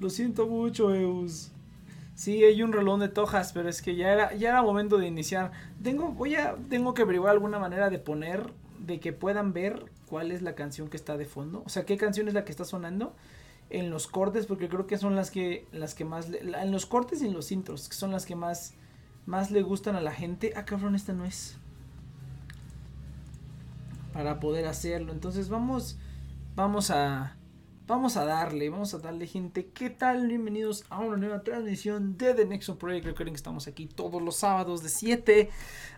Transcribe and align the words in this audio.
Lo 0.00 0.08
siento 0.08 0.46
mucho, 0.46 0.94
Eus. 0.94 1.52
Sí, 2.14 2.42
hay 2.42 2.62
un 2.62 2.72
rolón 2.72 3.00
de 3.00 3.08
tojas, 3.08 3.52
pero 3.52 3.68
es 3.68 3.82
que 3.82 3.96
ya 3.96 4.12
era, 4.12 4.34
ya 4.34 4.48
era 4.50 4.62
momento 4.62 4.98
de 4.98 5.06
iniciar. 5.06 5.52
Tengo, 5.82 6.12
voy 6.12 6.34
a, 6.34 6.56
tengo 6.68 6.94
que 6.94 7.02
averiguar 7.02 7.32
alguna 7.32 7.58
manera 7.58 7.90
de 7.90 7.98
poner, 7.98 8.52
de 8.78 8.98
que 8.98 9.12
puedan 9.12 9.52
ver 9.52 9.84
cuál 10.06 10.32
es 10.32 10.42
la 10.42 10.54
canción 10.54 10.88
que 10.88 10.96
está 10.96 11.18
de 11.18 11.26
fondo. 11.26 11.62
O 11.66 11.68
sea, 11.68 11.84
qué 11.84 11.98
canción 11.98 12.28
es 12.28 12.34
la 12.34 12.44
que 12.44 12.50
está 12.50 12.64
sonando 12.64 13.14
en 13.68 13.90
los 13.90 14.06
cortes, 14.06 14.46
porque 14.46 14.68
creo 14.68 14.86
que 14.86 14.98
son 14.98 15.16
las 15.16 15.30
que, 15.30 15.66
las 15.70 15.94
que 15.94 16.04
más, 16.04 16.28
en 16.30 16.72
los 16.72 16.86
cortes 16.86 17.22
y 17.22 17.26
en 17.26 17.34
los 17.34 17.52
intros, 17.52 17.88
que 17.88 17.94
son 17.94 18.10
las 18.10 18.26
que 18.26 18.36
más, 18.36 18.74
más 19.26 19.50
le 19.50 19.62
gustan 19.62 19.96
a 19.96 20.00
la 20.00 20.12
gente. 20.12 20.54
Ah, 20.56 20.64
cabrón, 20.64 20.94
esta 20.94 21.12
no 21.12 21.24
es. 21.24 21.56
Para 24.14 24.40
poder 24.40 24.66
hacerlo. 24.66 25.12
Entonces 25.12 25.48
vamos, 25.50 25.98
vamos 26.54 26.90
a, 26.90 27.36
Vamos 27.90 28.16
a 28.16 28.24
darle, 28.24 28.70
vamos 28.70 28.94
a 28.94 28.98
darle 28.98 29.26
gente. 29.26 29.66
¿Qué 29.74 29.90
tal? 29.90 30.28
Bienvenidos 30.28 30.84
a 30.90 31.00
una 31.00 31.16
nueva 31.16 31.42
transmisión 31.42 32.16
de 32.16 32.34
The 32.34 32.46
Nexo 32.46 32.78
Project. 32.78 33.04
Recuerden 33.04 33.34
que 33.34 33.38
estamos 33.38 33.66
aquí 33.66 33.86
todos 33.86 34.22
los 34.22 34.36
sábados 34.36 34.84
de 34.84 34.88
7 34.88 35.50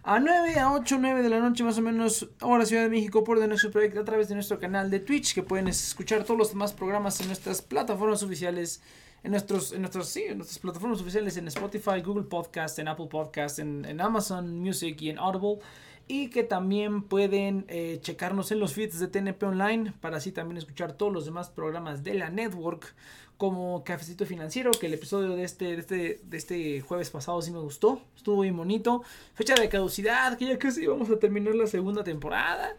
a 0.02 0.18
9, 0.18 0.58
a 0.58 0.72
8, 0.72 0.96
9 0.98 1.22
de 1.22 1.28
la 1.28 1.40
noche 1.40 1.62
más 1.64 1.76
o 1.76 1.82
menos, 1.82 2.30
hora 2.40 2.64
Ciudad 2.64 2.84
de 2.84 2.88
México 2.88 3.22
por 3.22 3.38
The 3.38 3.46
Nexo 3.46 3.70
Project 3.70 3.98
a 3.98 4.04
través 4.06 4.30
de 4.30 4.36
nuestro 4.36 4.58
canal 4.58 4.90
de 4.90 5.00
Twitch 5.00 5.34
que 5.34 5.42
pueden 5.42 5.68
escuchar 5.68 6.24
todos 6.24 6.38
los 6.38 6.48
demás 6.48 6.72
programas 6.72 7.20
en 7.20 7.26
nuestras 7.26 7.60
plataformas 7.60 8.22
oficiales. 8.22 8.80
En, 9.22 9.30
nuestros, 9.30 9.72
en, 9.72 9.82
nuestros, 9.82 10.08
sí, 10.08 10.24
en 10.24 10.38
nuestras 10.38 10.58
plataformas 10.58 11.00
oficiales 11.00 11.36
en 11.36 11.46
Spotify, 11.46 12.00
Google 12.02 12.24
Podcast, 12.24 12.78
en 12.78 12.88
Apple 12.88 13.06
Podcast, 13.08 13.58
en 13.58 14.00
Amazon 14.00 14.58
Music 14.58 14.96
y 15.02 15.10
en 15.10 15.18
Audible 15.18 15.58
y 16.08 16.28
que 16.28 16.42
también 16.42 17.02
pueden 17.02 17.64
eh, 17.68 17.98
checarnos 18.02 18.52
en 18.52 18.60
los 18.60 18.74
feeds 18.74 18.98
de 18.98 19.08
TNP 19.08 19.42
Online 19.44 19.92
para 20.00 20.18
así 20.18 20.32
también 20.32 20.58
escuchar 20.58 20.92
todos 20.92 21.12
los 21.12 21.24
demás 21.24 21.50
programas 21.50 22.04
de 22.04 22.14
la 22.14 22.30
network 22.30 22.94
como 23.42 23.82
Cafecito 23.82 24.24
Financiero, 24.24 24.70
que 24.70 24.86
el 24.86 24.94
episodio 24.94 25.34
de 25.34 25.42
este, 25.42 25.74
este, 25.74 26.20
de 26.22 26.36
este 26.36 26.80
jueves 26.80 27.10
pasado 27.10 27.42
sí 27.42 27.50
me 27.50 27.58
gustó, 27.58 28.00
estuvo 28.16 28.36
muy 28.36 28.52
bonito. 28.52 29.02
Fecha 29.34 29.56
de 29.56 29.68
caducidad, 29.68 30.38
que 30.38 30.46
ya 30.46 30.58
casi 30.60 30.86
vamos 30.86 31.10
a 31.10 31.18
terminar 31.18 31.56
la 31.56 31.66
segunda 31.66 32.04
temporada. 32.04 32.76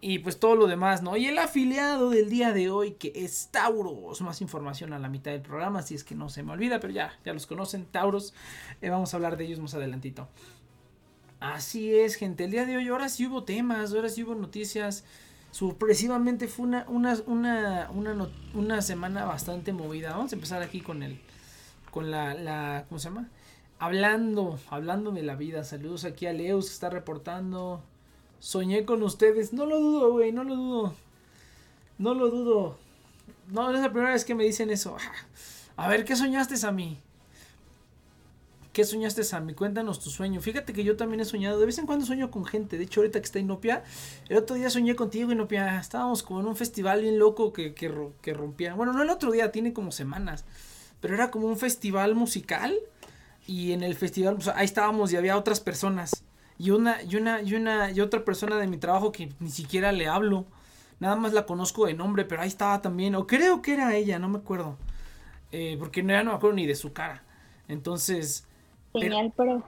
Y 0.00 0.20
pues 0.20 0.38
todo 0.38 0.54
lo 0.54 0.68
demás, 0.68 1.02
¿no? 1.02 1.16
Y 1.16 1.26
el 1.26 1.38
afiliado 1.38 2.10
del 2.10 2.28
día 2.28 2.52
de 2.52 2.70
hoy, 2.70 2.92
que 2.92 3.12
es 3.16 3.48
Tauros. 3.50 4.20
Más 4.20 4.40
información 4.42 4.92
a 4.92 5.00
la 5.00 5.08
mitad 5.08 5.32
del 5.32 5.40
programa, 5.40 5.82
si 5.82 5.96
es 5.96 6.04
que 6.04 6.14
no 6.14 6.28
se 6.28 6.44
me 6.44 6.52
olvida, 6.52 6.78
pero 6.78 6.92
ya, 6.92 7.18
ya 7.24 7.32
los 7.32 7.46
conocen, 7.46 7.86
Tauros. 7.86 8.32
Eh, 8.82 8.90
vamos 8.90 9.12
a 9.12 9.16
hablar 9.16 9.36
de 9.36 9.46
ellos 9.46 9.58
más 9.58 9.74
adelantito. 9.74 10.28
Así 11.40 11.94
es, 11.94 12.14
gente. 12.14 12.44
El 12.44 12.50
día 12.50 12.64
de 12.66 12.76
hoy, 12.76 12.88
ahora 12.88 13.08
sí 13.08 13.26
hubo 13.26 13.44
temas, 13.44 13.92
ahora 13.92 14.08
sí 14.08 14.22
hubo 14.22 14.34
noticias. 14.34 15.04
Sorpresivamente 15.50 16.48
fue 16.48 16.66
una, 16.66 16.84
una, 16.88 17.16
una, 17.26 17.90
una, 17.90 18.28
una 18.54 18.82
semana 18.82 19.24
bastante 19.24 19.72
movida. 19.72 20.10
Vamos 20.10 20.32
a 20.32 20.36
empezar 20.36 20.62
aquí 20.62 20.80
con 20.80 21.02
el, 21.02 21.20
con 21.90 22.10
la, 22.10 22.84
¿cómo 22.88 22.98
se 22.98 23.08
llama? 23.08 23.28
Hablando, 23.78 24.58
hablando 24.70 25.12
de 25.12 25.22
la 25.22 25.36
vida. 25.36 25.64
Saludos 25.64 26.04
aquí 26.04 26.26
a 26.26 26.32
Leus 26.32 26.66
que 26.66 26.72
está 26.72 26.90
reportando. 26.90 27.82
Soñé 28.38 28.84
con 28.84 29.02
ustedes. 29.02 29.52
No 29.52 29.66
lo 29.66 29.78
dudo, 29.78 30.12
güey, 30.12 30.32
no 30.32 30.44
lo 30.44 30.56
dudo. 30.56 30.94
No 31.98 32.14
lo 32.14 32.30
dudo. 32.30 32.78
No, 33.48 33.72
es 33.72 33.80
la 33.80 33.90
primera 33.90 34.12
vez 34.12 34.24
que 34.24 34.34
me 34.34 34.44
dicen 34.44 34.70
eso. 34.70 34.96
A 35.76 35.88
ver, 35.88 36.04
¿qué 36.04 36.16
soñaste 36.16 36.66
a 36.66 36.72
mí? 36.72 36.98
¿Qué 38.76 38.84
soñaste, 38.84 39.24
Sammy? 39.24 39.54
Cuéntanos 39.54 40.00
tu 40.00 40.10
sueño. 40.10 40.42
Fíjate 40.42 40.74
que 40.74 40.84
yo 40.84 40.98
también 40.98 41.20
he 41.20 41.24
soñado. 41.24 41.58
De 41.58 41.64
vez 41.64 41.78
en 41.78 41.86
cuando 41.86 42.04
sueño 42.04 42.30
con 42.30 42.44
gente. 42.44 42.76
De 42.76 42.84
hecho, 42.84 43.00
ahorita 43.00 43.20
que 43.20 43.24
está 43.24 43.38
Inopia, 43.38 43.82
el 44.28 44.36
otro 44.36 44.54
día 44.54 44.68
soñé 44.68 44.94
contigo, 44.94 45.32
Inopia. 45.32 45.80
Estábamos 45.80 46.22
como 46.22 46.40
en 46.40 46.46
un 46.46 46.56
festival 46.56 47.00
bien 47.00 47.18
loco 47.18 47.54
que, 47.54 47.72
que, 47.72 48.34
rompía. 48.34 48.74
Bueno, 48.74 48.92
no 48.92 49.02
el 49.02 49.08
otro 49.08 49.32
día, 49.32 49.50
tiene 49.50 49.72
como 49.72 49.92
semanas. 49.92 50.44
Pero 51.00 51.14
era 51.14 51.30
como 51.30 51.46
un 51.46 51.56
festival 51.56 52.14
musical. 52.14 52.76
Y 53.46 53.72
en 53.72 53.82
el 53.82 53.94
festival, 53.94 54.34
pues, 54.34 54.48
ahí 54.48 54.66
estábamos 54.66 55.10
y 55.10 55.16
había 55.16 55.38
otras 55.38 55.60
personas. 55.60 56.22
Y 56.58 56.68
una, 56.68 57.02
y 57.02 57.16
una, 57.16 57.40
y 57.40 57.54
una, 57.54 57.90
y 57.90 58.02
otra 58.02 58.26
persona 58.26 58.58
de 58.58 58.66
mi 58.66 58.76
trabajo 58.76 59.10
que 59.10 59.32
ni 59.40 59.48
siquiera 59.48 59.90
le 59.90 60.06
hablo. 60.06 60.44
Nada 61.00 61.16
más 61.16 61.32
la 61.32 61.46
conozco 61.46 61.86
de 61.86 61.94
nombre, 61.94 62.26
pero 62.26 62.42
ahí 62.42 62.48
estaba 62.48 62.82
también. 62.82 63.14
O 63.14 63.26
creo 63.26 63.62
que 63.62 63.72
era 63.72 63.96
ella, 63.96 64.18
no 64.18 64.28
me 64.28 64.36
acuerdo. 64.36 64.76
Eh, 65.50 65.76
porque 65.78 66.04
ya 66.04 66.22
no 66.22 66.32
me 66.32 66.36
acuerdo 66.36 66.56
ni 66.56 66.66
de 66.66 66.74
su 66.74 66.92
cara. 66.92 67.22
Entonces, 67.68 68.46
Señal 69.00 69.32
pero 69.36 69.62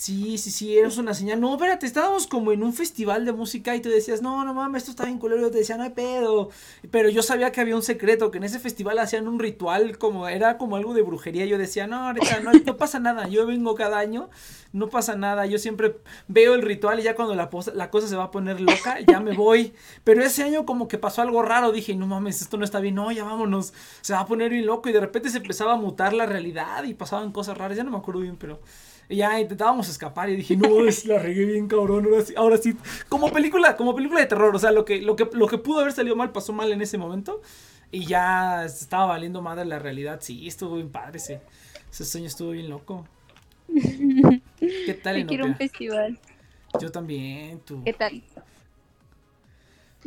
Sí, 0.00 0.38
sí, 0.38 0.50
sí, 0.50 0.78
es 0.78 0.96
una 0.96 1.12
señal. 1.12 1.42
No, 1.42 1.52
espérate, 1.52 1.84
estábamos 1.84 2.26
como 2.26 2.52
en 2.52 2.62
un 2.62 2.72
festival 2.72 3.26
de 3.26 3.34
música 3.34 3.76
y 3.76 3.82
tú 3.82 3.90
decías, 3.90 4.22
no, 4.22 4.46
no 4.46 4.54
mames, 4.54 4.84
esto 4.84 4.92
está 4.92 5.04
bien 5.04 5.18
culero. 5.18 5.42
Yo 5.42 5.50
te 5.50 5.58
decía, 5.58 5.76
no 5.76 5.82
hay 5.82 5.90
pedo. 5.90 6.48
Pero 6.90 7.10
yo 7.10 7.22
sabía 7.22 7.52
que 7.52 7.60
había 7.60 7.76
un 7.76 7.82
secreto, 7.82 8.30
que 8.30 8.38
en 8.38 8.44
ese 8.44 8.58
festival 8.58 8.98
hacían 8.98 9.28
un 9.28 9.38
ritual, 9.38 9.98
como 9.98 10.26
era 10.26 10.56
como 10.56 10.76
algo 10.76 10.94
de 10.94 11.02
brujería. 11.02 11.44
Yo 11.44 11.58
decía, 11.58 11.86
no, 11.86 11.96
ahorita 12.06 12.40
no, 12.40 12.50
no 12.52 12.76
pasa 12.78 12.98
nada. 12.98 13.28
Yo 13.28 13.46
vengo 13.46 13.74
cada 13.74 13.98
año, 13.98 14.30
no 14.72 14.88
pasa 14.88 15.16
nada. 15.16 15.44
Yo 15.44 15.58
siempre 15.58 15.96
veo 16.28 16.54
el 16.54 16.62
ritual 16.62 16.98
y 17.00 17.02
ya 17.02 17.14
cuando 17.14 17.34
la, 17.34 17.50
la 17.74 17.90
cosa 17.90 18.08
se 18.08 18.16
va 18.16 18.24
a 18.24 18.30
poner 18.30 18.58
loca, 18.62 19.00
ya 19.06 19.20
me 19.20 19.34
voy. 19.36 19.74
Pero 20.02 20.24
ese 20.24 20.42
año 20.42 20.64
como 20.64 20.88
que 20.88 20.96
pasó 20.96 21.20
algo 21.20 21.42
raro. 21.42 21.72
Dije, 21.72 21.94
no 21.94 22.06
mames, 22.06 22.40
esto 22.40 22.56
no 22.56 22.64
está 22.64 22.80
bien. 22.80 22.94
No, 22.94 23.12
ya 23.12 23.24
vámonos. 23.24 23.74
Se 24.00 24.14
va 24.14 24.20
a 24.20 24.26
poner 24.26 24.50
bien 24.50 24.64
loco. 24.64 24.88
Y 24.88 24.92
de 24.92 25.00
repente 25.00 25.28
se 25.28 25.36
empezaba 25.36 25.74
a 25.74 25.76
mutar 25.76 26.14
la 26.14 26.24
realidad 26.24 26.84
y 26.84 26.94
pasaban 26.94 27.32
cosas 27.32 27.58
raras. 27.58 27.76
Ya 27.76 27.84
no 27.84 27.90
me 27.90 27.98
acuerdo 27.98 28.22
bien, 28.22 28.38
pero 28.38 28.60
ya 29.16 29.40
intentábamos 29.40 29.88
escapar 29.88 30.30
y 30.30 30.36
dije, 30.36 30.56
no, 30.56 30.86
es, 30.86 31.04
la 31.04 31.18
regué 31.18 31.44
bien 31.44 31.66
cabrón, 31.66 32.06
ahora 32.06 32.24
sí, 32.24 32.34
ahora 32.36 32.56
sí, 32.58 32.76
como 33.08 33.30
película, 33.32 33.76
como 33.76 33.94
película 33.94 34.20
de 34.20 34.26
terror, 34.26 34.54
o 34.54 34.58
sea, 34.58 34.70
lo 34.70 34.84
que, 34.84 35.00
lo 35.00 35.16
que, 35.16 35.28
lo 35.32 35.48
que 35.48 35.58
pudo 35.58 35.80
haber 35.80 35.92
salido 35.92 36.16
mal 36.16 36.32
pasó 36.32 36.52
mal 36.52 36.72
en 36.72 36.80
ese 36.80 36.96
momento 36.96 37.40
y 37.90 38.06
ya 38.06 38.64
estaba 38.64 39.06
valiendo 39.06 39.42
madre 39.42 39.64
la 39.64 39.78
realidad, 39.78 40.20
sí, 40.22 40.46
estuvo 40.46 40.76
bien 40.76 40.90
padre 40.90 41.18
ese, 41.18 41.40
ese 41.90 42.04
sueño 42.04 42.28
estuvo 42.28 42.50
bien 42.50 42.70
loco. 42.70 43.06
¿Qué 44.58 45.00
tal, 45.02 45.18
Yo 45.20 45.26
quiero 45.26 45.46
un 45.46 45.56
festival. 45.56 46.18
Yo 46.80 46.90
también, 46.90 47.60
tú. 47.60 47.82
¿Qué 47.84 47.92
tal? 47.92 48.22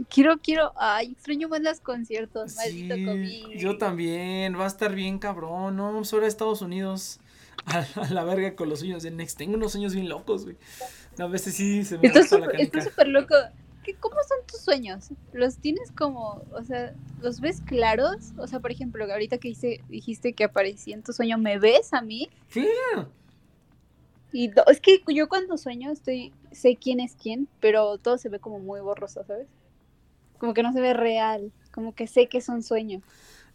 Quiero, 0.09 0.37
quiero, 0.39 0.73
ay, 0.75 1.11
extraño 1.11 1.49
más 1.49 1.61
los 1.61 1.79
conciertos, 1.79 2.55
maldito 2.55 2.95
COVID. 2.95 3.57
Yo 3.57 3.77
también, 3.77 4.57
va 4.57 4.63
a 4.63 4.67
estar 4.67 4.95
bien 4.95 5.19
cabrón, 5.19 5.75
no, 5.75 6.03
solo 6.03 6.25
Estados 6.25 6.61
Unidos 6.61 7.19
a, 7.65 7.85
la 8.09 8.23
verga 8.23 8.55
con 8.55 8.69
los 8.69 8.79
sueños 8.79 9.03
de 9.03 9.11
Next. 9.11 9.37
Tengo 9.37 9.55
unos 9.55 9.71
sueños 9.71 9.93
bien 9.93 10.09
locos, 10.09 10.43
güey. 10.43 10.57
A 11.17 11.27
veces 11.27 11.55
sí 11.55 11.83
se 11.83 11.97
me 11.97 12.07
Estás 12.07 12.29
súper 12.29 13.07
loco. 13.07 13.35
¿Qué, 13.83 13.95
¿Cómo 13.95 14.15
son 14.27 14.45
tus 14.47 14.61
sueños? 14.61 15.09
¿Los 15.33 15.57
tienes 15.57 15.91
como, 15.91 16.41
o 16.53 16.63
sea, 16.63 16.93
los 17.21 17.41
ves 17.41 17.61
claros? 17.61 18.31
O 18.37 18.47
sea, 18.47 18.59
por 18.59 18.71
ejemplo, 18.71 19.05
ahorita 19.11 19.37
que 19.37 19.49
hice, 19.49 19.81
dijiste 19.89 20.33
que 20.33 20.45
aparecí 20.45 20.93
en 20.93 21.03
tu 21.03 21.11
sueño, 21.11 21.37
¿me 21.37 21.59
ves 21.59 21.93
a 21.93 22.01
mí? 22.01 22.29
Sí. 22.47 22.67
Y 24.31 24.51
es 24.67 24.79
que 24.79 25.03
yo 25.13 25.29
cuando 25.29 25.57
sueño 25.57 25.91
estoy, 25.91 26.33
sé 26.51 26.77
quién 26.77 26.99
es 26.99 27.15
quién, 27.15 27.47
pero 27.59 27.97
todo 27.97 28.17
se 28.17 28.29
ve 28.29 28.39
como 28.39 28.59
muy 28.59 28.79
borroso, 28.79 29.23
¿sabes? 29.25 29.47
Como 30.39 30.53
que 30.53 30.63
no 30.63 30.73
se 30.73 30.81
ve 30.81 30.93
real, 30.93 31.51
como 31.71 31.93
que 31.93 32.07
sé 32.07 32.27
que 32.27 32.39
es 32.39 32.49
un 32.49 32.63
sueño. 32.63 33.01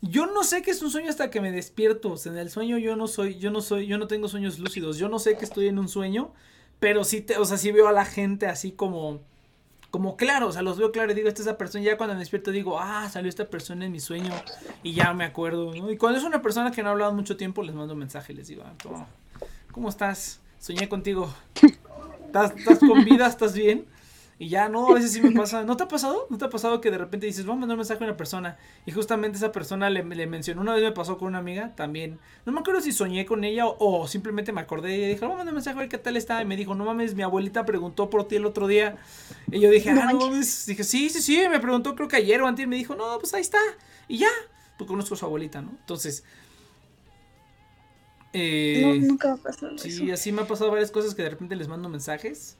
Yo 0.00 0.26
no 0.26 0.44
sé 0.44 0.62
qué 0.62 0.70
es 0.70 0.80
un 0.82 0.90
sueño 0.90 1.10
hasta 1.10 1.30
que 1.30 1.40
me 1.40 1.50
despierto. 1.50 2.14
en 2.24 2.38
el 2.38 2.50
sueño 2.50 2.78
yo 2.78 2.94
no 2.94 3.08
soy, 3.08 3.38
yo 3.38 3.50
no 3.50 3.60
soy, 3.60 3.86
yo 3.86 3.98
no 3.98 4.06
tengo 4.06 4.28
sueños 4.28 4.58
lúcidos. 4.58 4.96
Yo 4.96 5.08
no 5.08 5.18
sé 5.18 5.36
que 5.36 5.44
estoy 5.44 5.68
en 5.68 5.78
un 5.78 5.88
sueño, 5.88 6.32
pero 6.78 7.04
sí 7.04 7.20
te, 7.20 7.36
o 7.36 7.44
sea, 7.44 7.56
sí 7.56 7.72
veo 7.72 7.88
a 7.88 7.92
la 7.92 8.04
gente 8.04 8.46
así 8.46 8.70
como, 8.70 9.20
como 9.90 10.16
claro, 10.16 10.48
o 10.48 10.52
sea, 10.52 10.62
los 10.62 10.78
veo 10.78 10.92
claro 10.92 11.10
y 11.10 11.14
digo, 11.14 11.28
esta 11.28 11.42
es 11.42 11.48
esa 11.48 11.58
persona. 11.58 11.84
Ya 11.84 11.96
cuando 11.96 12.14
me 12.14 12.20
despierto 12.20 12.52
digo, 12.52 12.78
ah, 12.78 13.08
salió 13.10 13.28
esta 13.28 13.48
persona 13.48 13.86
en 13.86 13.92
mi 13.92 13.98
sueño 13.98 14.32
y 14.84 14.94
ya 14.94 15.12
me 15.14 15.24
acuerdo. 15.24 15.74
Y 15.74 15.96
cuando 15.96 16.18
es 16.18 16.24
una 16.24 16.42
persona 16.42 16.70
que 16.70 16.82
no 16.82 16.90
ha 16.90 16.92
hablado 16.92 17.12
mucho 17.12 17.36
tiempo, 17.36 17.64
les 17.64 17.74
mando 17.74 17.94
un 17.94 17.98
mensaje 17.98 18.32
y 18.32 18.36
les 18.36 18.46
digo, 18.46 18.62
ah, 18.64 19.06
¿cómo, 19.72 19.88
estás? 19.88 20.40
Soñé 20.60 20.88
contigo. 20.88 21.32
¿Estás, 22.26 22.54
¿Estás 22.56 22.78
con 22.78 23.04
vida? 23.04 23.26
¿Estás 23.26 23.54
bien? 23.54 23.86
Y 24.40 24.50
ya, 24.50 24.68
no, 24.68 24.90
a 24.90 24.94
veces 24.94 25.12
sí 25.12 25.20
me 25.20 25.32
pasa. 25.32 25.64
¿No 25.64 25.76
te 25.76 25.82
ha 25.82 25.88
pasado? 25.88 26.28
¿No 26.30 26.38
te 26.38 26.44
ha 26.44 26.50
pasado 26.50 26.80
que 26.80 26.92
de 26.92 26.98
repente 26.98 27.26
dices, 27.26 27.44
vamos 27.44 27.58
a 27.58 27.60
mandar 27.62 27.74
un 27.74 27.80
mensaje 27.80 28.04
a 28.04 28.06
una 28.06 28.16
persona? 28.16 28.56
Y 28.86 28.92
justamente 28.92 29.36
esa 29.36 29.50
persona 29.50 29.90
le, 29.90 30.04
le 30.04 30.26
mencionó. 30.28 30.60
Una 30.60 30.74
vez 30.74 30.82
me 30.84 30.92
pasó 30.92 31.18
con 31.18 31.28
una 31.28 31.38
amiga 31.38 31.74
también. 31.74 32.20
No 32.46 32.52
me 32.52 32.60
acuerdo 32.60 32.80
si 32.80 32.92
soñé 32.92 33.26
con 33.26 33.42
ella 33.42 33.66
o, 33.66 34.06
simplemente 34.06 34.52
me 34.52 34.60
acordé. 34.60 34.96
Y 34.96 35.08
dije, 35.08 35.20
vamos 35.22 35.34
a 35.34 35.38
mandar 35.38 35.54
un 35.54 35.56
mensaje 35.56 35.76
a 35.76 35.80
ver 35.80 35.88
qué 35.88 35.98
tal 35.98 36.16
está. 36.16 36.40
Y 36.40 36.44
me 36.44 36.56
dijo, 36.56 36.76
no 36.76 36.84
mames, 36.84 37.16
mi 37.16 37.22
abuelita 37.22 37.66
preguntó 37.66 38.10
por 38.10 38.28
ti 38.28 38.36
el 38.36 38.46
otro 38.46 38.68
día. 38.68 38.96
Y 39.50 39.58
yo 39.58 39.70
dije, 39.72 39.90
ah, 39.90 40.12
no 40.12 40.20
mames. 40.20 40.66
Dije, 40.66 40.84
sí, 40.84 41.10
sí, 41.10 41.20
sí. 41.20 41.42
Me 41.50 41.58
preguntó, 41.58 41.96
creo 41.96 42.06
que 42.06 42.16
ayer 42.16 42.40
o 42.40 42.46
antes. 42.46 42.68
Me 42.68 42.76
dijo, 42.76 42.94
no, 42.94 43.18
pues 43.18 43.34
ahí 43.34 43.40
está. 43.40 43.58
Y 44.06 44.18
ya. 44.18 44.30
Pues 44.76 44.86
conozco 44.86 45.14
a 45.14 45.18
su 45.18 45.26
abuelita, 45.26 45.62
¿no? 45.62 45.70
Entonces. 45.70 46.22
Eh, 48.32 49.00
nunca 49.02 49.34
me 49.34 49.34
ha 49.34 49.42
pasado. 49.42 49.78
Sí, 49.78 50.12
así 50.12 50.30
me 50.30 50.42
ha 50.42 50.46
pasado 50.46 50.70
varias 50.70 50.92
cosas 50.92 51.16
que 51.16 51.22
de 51.22 51.30
repente 51.30 51.56
les 51.56 51.66
mando 51.66 51.88
mensajes 51.88 52.56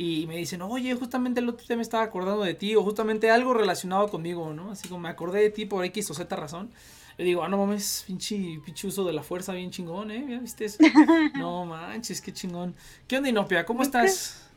y 0.00 0.28
me 0.28 0.36
dicen, 0.36 0.62
oye, 0.62 0.94
justamente 0.94 1.40
el 1.40 1.48
otro 1.48 1.66
día 1.66 1.74
me 1.74 1.82
estaba 1.82 2.04
acordando 2.04 2.44
de 2.44 2.54
ti, 2.54 2.76
o 2.76 2.84
justamente 2.84 3.32
algo 3.32 3.52
relacionado 3.52 4.08
conmigo, 4.08 4.54
¿no? 4.54 4.70
Así 4.70 4.88
como 4.88 5.00
me 5.00 5.08
acordé 5.08 5.40
de 5.40 5.50
ti 5.50 5.66
por 5.66 5.84
X 5.84 6.12
o 6.12 6.14
Z 6.14 6.34
razón. 6.36 6.70
Le 7.16 7.24
digo, 7.24 7.42
ah, 7.42 7.48
no 7.48 7.58
mames, 7.58 8.04
pinche, 8.06 8.60
pinche 8.64 8.86
uso 8.86 9.04
de 9.04 9.12
la 9.12 9.24
fuerza 9.24 9.52
bien 9.54 9.72
chingón, 9.72 10.12
¿eh? 10.12 10.24
¿Ya 10.28 10.38
viste 10.38 10.66
eso? 10.66 10.78
no 11.34 11.66
manches, 11.66 12.20
qué 12.20 12.32
chingón. 12.32 12.76
¿Qué 13.08 13.16
onda, 13.16 13.28
Inopia? 13.28 13.66
¿Cómo 13.66 13.82
estás? 13.82 14.48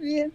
Bien. 0.00 0.32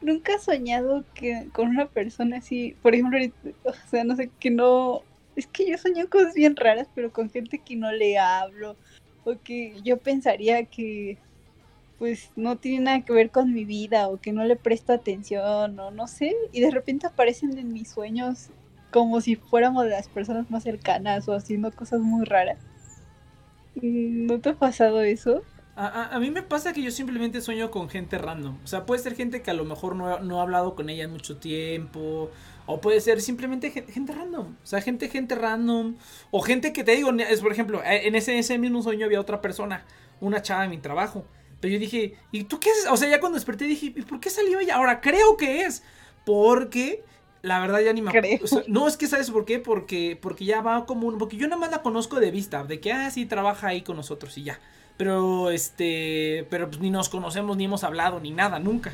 Nunca 0.00 0.34
he 0.36 0.38
soñado 0.38 1.04
que 1.12 1.48
con 1.52 1.66
una 1.66 1.86
persona 1.86 2.36
así, 2.36 2.76
por 2.80 2.94
ejemplo, 2.94 3.18
o 3.64 3.72
sea, 3.90 4.04
no 4.04 4.14
sé, 4.14 4.30
que 4.38 4.50
no, 4.50 5.02
es 5.34 5.48
que 5.48 5.68
yo 5.68 5.76
sueño 5.78 6.08
cosas 6.08 6.34
bien 6.34 6.54
raras, 6.54 6.86
pero 6.94 7.12
con 7.12 7.28
gente 7.28 7.58
que 7.58 7.74
no 7.74 7.90
le 7.90 8.18
hablo, 8.18 8.76
o 9.24 9.34
que 9.42 9.74
yo 9.82 9.96
pensaría 9.96 10.64
que 10.66 11.18
pues 12.02 12.32
no 12.34 12.56
tiene 12.56 12.86
nada 12.86 13.04
que 13.04 13.12
ver 13.12 13.30
con 13.30 13.54
mi 13.54 13.64
vida, 13.64 14.08
o 14.08 14.20
que 14.20 14.32
no 14.32 14.42
le 14.42 14.56
presto 14.56 14.92
atención, 14.92 15.78
o 15.78 15.92
no 15.92 16.08
sé, 16.08 16.34
y 16.50 16.60
de 16.60 16.72
repente 16.72 17.06
aparecen 17.06 17.56
en 17.56 17.72
mis 17.72 17.90
sueños 17.90 18.48
como 18.90 19.20
si 19.20 19.36
fuéramos 19.36 19.86
las 19.86 20.08
personas 20.08 20.50
más 20.50 20.64
cercanas 20.64 21.28
o 21.28 21.32
haciendo 21.32 21.70
cosas 21.70 22.00
muy 22.00 22.24
raras. 22.24 22.58
¿No 23.76 24.40
te 24.40 24.48
ha 24.48 24.54
pasado 24.54 25.00
eso? 25.02 25.44
A, 25.76 26.18
mí 26.18 26.32
me 26.32 26.42
pasa 26.42 26.72
que 26.72 26.82
yo 26.82 26.90
simplemente 26.90 27.40
sueño 27.40 27.70
con 27.70 27.88
gente 27.88 28.18
random. 28.18 28.58
O 28.64 28.66
sea, 28.66 28.84
puede 28.84 29.00
ser 29.00 29.14
gente 29.14 29.40
que 29.42 29.52
a 29.52 29.54
lo 29.54 29.64
mejor 29.64 29.94
no, 29.94 30.18
no 30.18 30.40
ha 30.40 30.42
hablado 30.42 30.74
con 30.74 30.90
ella 30.90 31.04
en 31.04 31.12
mucho 31.12 31.36
tiempo. 31.36 32.32
O 32.66 32.80
puede 32.80 33.00
ser 33.00 33.20
simplemente 33.20 33.70
gente, 33.70 34.12
random. 34.12 34.56
O 34.60 34.66
sea, 34.66 34.80
gente, 34.80 35.08
gente 35.08 35.36
random. 35.36 35.94
O 36.32 36.42
gente 36.42 36.72
que 36.72 36.82
te 36.82 36.96
digo, 36.96 37.12
es 37.12 37.40
por 37.40 37.52
ejemplo, 37.52 37.80
eh, 37.84 38.08
en 38.08 38.16
ese, 38.16 38.40
ese 38.40 38.58
mismo 38.58 38.82
sueño 38.82 39.06
había 39.06 39.20
otra 39.20 39.40
persona, 39.40 39.84
una 40.20 40.42
chava 40.42 40.64
en 40.64 40.70
mi 40.70 40.78
trabajo. 40.78 41.24
Pero 41.62 41.74
yo 41.74 41.78
dije, 41.78 42.16
¿y 42.32 42.42
tú 42.42 42.58
qué 42.58 42.70
haces? 42.70 42.88
O 42.90 42.96
sea, 42.96 43.08
ya 43.08 43.20
cuando 43.20 43.36
desperté 43.36 43.66
dije, 43.66 43.86
¿y 43.86 44.02
por 44.02 44.18
qué 44.18 44.30
salió 44.30 44.58
ella? 44.58 44.74
Ahora 44.74 45.00
creo 45.00 45.36
que 45.36 45.62
es 45.62 45.84
porque 46.24 47.04
la 47.42 47.60
verdad 47.60 47.78
ya 47.78 47.92
ni 47.92 48.02
me 48.02 48.10
acuerdo. 48.10 48.64
no, 48.66 48.88
es 48.88 48.96
que 48.96 49.06
sabes 49.06 49.30
por 49.30 49.44
qué, 49.44 49.60
porque, 49.60 50.18
porque 50.20 50.44
ya 50.44 50.60
va 50.60 50.86
como 50.86 51.06
un. 51.06 51.18
Porque 51.18 51.36
yo 51.36 51.46
nada 51.46 51.60
más 51.60 51.70
la 51.70 51.80
conozco 51.80 52.18
de 52.18 52.32
vista, 52.32 52.64
de 52.64 52.80
que 52.80 52.92
ah, 52.92 53.08
sí, 53.12 53.26
trabaja 53.26 53.68
ahí 53.68 53.82
con 53.82 53.96
nosotros 53.96 54.36
y 54.38 54.42
ya. 54.42 54.58
Pero 54.96 55.52
este. 55.52 56.48
Pero 56.50 56.68
pues 56.68 56.80
ni 56.80 56.90
nos 56.90 57.08
conocemos, 57.08 57.56
ni 57.56 57.66
hemos 57.66 57.84
hablado, 57.84 58.18
ni 58.18 58.32
nada, 58.32 58.58
nunca. 58.58 58.92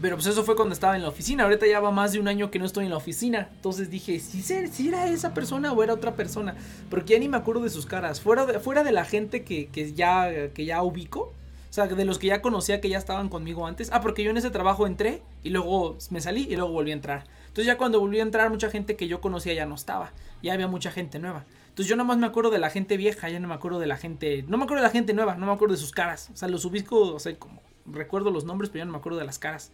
Pero 0.00 0.16
pues 0.16 0.26
eso 0.26 0.44
fue 0.44 0.56
cuando 0.56 0.72
estaba 0.72 0.96
en 0.96 1.02
la 1.02 1.08
oficina. 1.08 1.44
Ahorita 1.44 1.66
ya 1.66 1.80
va 1.80 1.90
más 1.90 2.12
de 2.12 2.20
un 2.20 2.28
año 2.28 2.50
que 2.50 2.58
no 2.58 2.64
estoy 2.64 2.84
en 2.84 2.90
la 2.90 2.96
oficina. 2.96 3.48
Entonces 3.56 3.90
dije, 3.90 4.20
si, 4.20 4.42
si 4.42 4.88
era 4.88 5.08
esa 5.08 5.34
persona 5.34 5.72
o 5.72 5.82
era 5.82 5.94
otra 5.94 6.14
persona. 6.14 6.54
Porque 6.90 7.14
ya 7.14 7.18
ni 7.18 7.28
me 7.28 7.36
acuerdo 7.36 7.62
de 7.62 7.70
sus 7.70 7.86
caras. 7.86 8.20
Fuera 8.20 8.46
de, 8.46 8.60
fuera 8.60 8.84
de 8.84 8.92
la 8.92 9.04
gente 9.04 9.44
que, 9.44 9.68
que, 9.68 9.92
ya, 9.92 10.50
que 10.52 10.64
ya 10.64 10.82
ubico. 10.82 11.32
O 11.70 11.74
sea, 11.74 11.86
de 11.86 12.04
los 12.04 12.18
que 12.18 12.26
ya 12.26 12.42
conocía 12.42 12.80
que 12.80 12.88
ya 12.88 12.98
estaban 12.98 13.28
conmigo 13.28 13.66
antes. 13.66 13.90
Ah, 13.92 14.00
porque 14.00 14.22
yo 14.22 14.30
en 14.30 14.36
ese 14.36 14.50
trabajo 14.50 14.86
entré 14.86 15.22
y 15.42 15.50
luego 15.50 15.96
me 16.10 16.20
salí 16.20 16.46
y 16.50 16.56
luego 16.56 16.70
volví 16.72 16.90
a 16.90 16.94
entrar. 16.94 17.24
Entonces 17.48 17.66
ya 17.66 17.78
cuando 17.78 17.98
volví 17.98 18.18
a 18.18 18.22
entrar 18.22 18.50
mucha 18.50 18.70
gente 18.70 18.96
que 18.96 19.08
yo 19.08 19.20
conocía 19.20 19.54
ya 19.54 19.66
no 19.66 19.74
estaba. 19.74 20.12
Ya 20.42 20.52
había 20.52 20.68
mucha 20.68 20.90
gente 20.90 21.18
nueva. 21.18 21.44
Entonces 21.68 21.88
yo 21.88 21.96
nada 21.96 22.06
más 22.06 22.18
me 22.18 22.26
acuerdo 22.26 22.50
de 22.50 22.58
la 22.58 22.68
gente 22.68 22.98
vieja, 22.98 23.30
ya 23.30 23.40
no 23.40 23.48
me 23.48 23.54
acuerdo 23.54 23.78
de 23.78 23.86
la 23.86 23.96
gente... 23.96 24.44
No 24.46 24.58
me 24.58 24.64
acuerdo 24.64 24.82
de 24.82 24.88
la 24.88 24.92
gente 24.92 25.14
nueva, 25.14 25.36
no 25.36 25.46
me 25.46 25.52
acuerdo 25.52 25.74
de 25.74 25.80
sus 25.80 25.92
caras. 25.92 26.28
O 26.34 26.36
sea, 26.36 26.48
los 26.48 26.66
ubico, 26.66 27.14
o 27.14 27.18
sea, 27.18 27.34
como 27.38 27.62
recuerdo 27.86 28.30
los 28.30 28.44
nombres, 28.44 28.70
pero 28.70 28.80
ya 28.80 28.84
no 28.86 28.92
me 28.92 28.98
acuerdo 28.98 29.18
de 29.18 29.24
las 29.24 29.38
caras. 29.38 29.72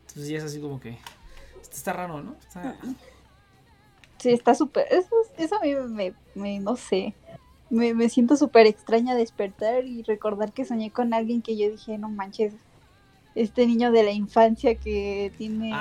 Entonces 0.00 0.28
ya 0.28 0.38
es 0.38 0.44
así 0.44 0.60
como 0.60 0.80
que... 0.80 0.98
Está 1.60 1.92
raro, 1.92 2.22
¿no? 2.22 2.36
Sí, 4.18 4.30
está 4.30 4.54
súper... 4.54 4.86
Eso, 4.90 5.14
eso 5.36 5.56
a 5.56 5.60
mí 5.60 5.74
me, 5.74 6.14
me, 6.34 6.60
no 6.60 6.76
sé 6.76 7.14
me, 7.70 7.94
me 7.94 8.08
siento 8.08 8.36
súper 8.36 8.66
extraña 8.66 9.14
despertar 9.14 9.84
y 9.84 10.02
recordar 10.02 10.52
que 10.52 10.64
soñé 10.64 10.90
con 10.90 11.14
alguien 11.14 11.42
que 11.42 11.56
yo 11.56 11.70
dije, 11.70 11.98
no 11.98 12.08
manches, 12.08 12.54
este 13.34 13.66
niño 13.66 13.90
de 13.90 14.04
la 14.04 14.12
infancia 14.12 14.76
que 14.76 15.32
tiene 15.36 15.72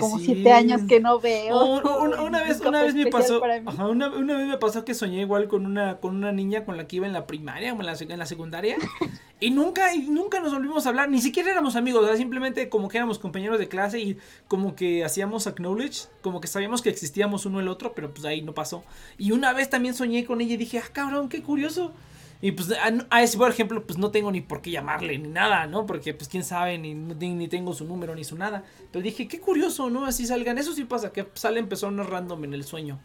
como 0.00 0.18
siete 0.18 0.52
años 0.52 0.82
que 0.88 0.98
no 0.98 1.20
veo. 1.20 1.80
una, 2.24 2.42
vez, 2.44 2.60
una 2.60 2.82
vez 2.82 2.94
me 2.94 3.06
pasó, 3.06 3.40
una, 3.88 4.08
vez 4.08 4.46
me 4.48 4.58
pasó 4.58 4.84
que 4.84 4.94
soñé 4.94 5.20
igual 5.20 5.46
con 5.46 5.64
una, 5.64 5.98
con 5.98 6.16
una 6.16 6.32
niña 6.32 6.64
con 6.64 6.76
la 6.76 6.88
que 6.88 6.96
iba 6.96 7.06
en 7.06 7.12
la 7.12 7.26
primaria 7.26 7.72
o 7.72 7.80
en 7.80 7.86
la, 7.86 7.96
en 7.98 8.18
la 8.18 8.26
secundaria. 8.26 8.76
y 9.40 9.50
nunca, 9.50 9.94
y 9.94 10.08
nunca 10.08 10.40
nos 10.40 10.52
volvimos 10.52 10.86
a 10.86 10.88
hablar, 10.88 11.08
ni 11.08 11.20
siquiera 11.20 11.52
éramos 11.52 11.76
amigos, 11.76 12.08
simplemente 12.16 12.68
como 12.68 12.88
que 12.88 12.98
éramos 12.98 13.20
compañeros 13.20 13.60
de 13.60 13.68
clase 13.68 14.00
y 14.00 14.18
como 14.48 14.74
que 14.74 15.04
hacíamos 15.04 15.46
acknowledge, 15.46 16.08
como 16.20 16.40
que 16.40 16.48
sabíamos 16.48 16.82
que 16.82 16.90
existíamos 16.90 17.46
uno 17.46 17.60
el 17.60 17.68
otro, 17.68 17.94
pero 17.94 18.12
pues 18.12 18.24
ahí 18.24 18.42
no 18.42 18.54
pasó. 18.54 18.82
Y 19.18 19.30
una 19.30 19.52
vez 19.52 19.70
también 19.70 19.94
soñé 19.94 20.24
con 20.24 20.40
ella 20.40 20.54
y 20.54 20.56
dije, 20.56 20.78
ah, 20.78 20.90
cabrón, 20.92 21.28
qué 21.28 21.42
curioso. 21.42 21.92
Y 22.40 22.52
pues 22.52 22.72
a, 23.10 23.22
ese, 23.22 23.36
por 23.36 23.50
ejemplo, 23.50 23.84
pues 23.84 23.98
no 23.98 24.12
tengo 24.12 24.30
ni 24.30 24.40
por 24.40 24.62
qué 24.62 24.70
llamarle 24.70 25.18
ni 25.18 25.28
nada, 25.28 25.66
¿no? 25.66 25.86
Porque 25.86 26.14
pues 26.14 26.28
quién 26.28 26.44
sabe, 26.44 26.78
ni, 26.78 26.94
ni, 26.94 27.48
tengo 27.48 27.74
su 27.74 27.84
número 27.84 28.14
ni 28.14 28.22
su 28.22 28.36
nada. 28.36 28.62
Pero 28.92 29.02
dije, 29.02 29.26
qué 29.26 29.40
curioso, 29.40 29.90
¿no? 29.90 30.04
Así 30.04 30.24
salgan. 30.24 30.56
Eso 30.56 30.72
sí 30.72 30.84
pasa, 30.84 31.12
que 31.12 31.26
salen 31.34 31.68
personas 31.68 32.06
random 32.06 32.44
en 32.44 32.54
el 32.54 32.64
sueño. 32.64 33.00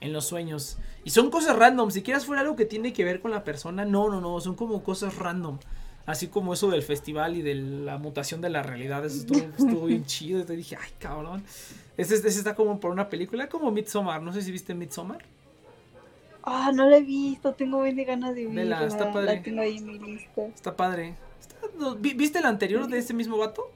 En 0.00 0.12
los 0.12 0.26
sueños. 0.26 0.78
Y 1.04 1.10
son 1.10 1.30
cosas 1.30 1.54
random. 1.56 1.92
Si 1.92 2.02
quieras 2.02 2.26
fuera 2.26 2.42
algo 2.42 2.56
que 2.56 2.64
tiene 2.64 2.92
que 2.92 3.04
ver 3.04 3.20
con 3.20 3.30
la 3.30 3.44
persona, 3.44 3.84
no, 3.84 4.08
no, 4.08 4.20
no. 4.20 4.40
Son 4.40 4.56
como 4.56 4.82
cosas 4.82 5.14
random. 5.14 5.60
Así 6.04 6.26
como 6.26 6.52
eso 6.52 6.68
del 6.68 6.82
festival 6.82 7.36
y 7.36 7.42
de 7.42 7.54
la 7.54 7.98
mutación 7.98 8.40
de 8.40 8.50
la 8.50 8.64
realidad. 8.64 9.04
Eso 9.04 9.24
estuvo, 9.32 9.86
bien 9.86 10.04
chido. 10.06 10.44
Te 10.44 10.56
dije, 10.56 10.76
ay, 10.76 10.90
cabrón. 10.98 11.44
Ese, 11.96 12.16
ese 12.16 12.26
está 12.26 12.56
como 12.56 12.80
por 12.80 12.90
una 12.90 13.08
película 13.08 13.48
como 13.48 13.70
Midsommar. 13.70 14.20
No 14.22 14.32
sé 14.32 14.42
si 14.42 14.50
viste 14.50 14.74
Midsommar. 14.74 15.24
Ah, 16.42 16.72
no 16.74 16.88
la 16.88 16.96
he 16.96 17.02
visto, 17.02 17.54
tengo 17.54 17.82
bien 17.82 17.96
de 17.96 18.04
ganas 18.04 18.34
de 18.34 18.46
verla. 18.46 18.84
está 18.84 19.12
padre. 19.12 19.36
La 19.36 19.42
tengo 19.42 19.60
ahí 19.60 19.76
en 19.76 19.86
mi 19.86 19.98
lista. 19.98 20.42
Está 20.46 20.76
padre. 20.76 21.14
¿Viste 22.00 22.40
la 22.40 22.48
anterior 22.48 22.88
de 22.88 22.98
ese 22.98 23.14
mismo 23.14 23.38
vato? 23.38 23.70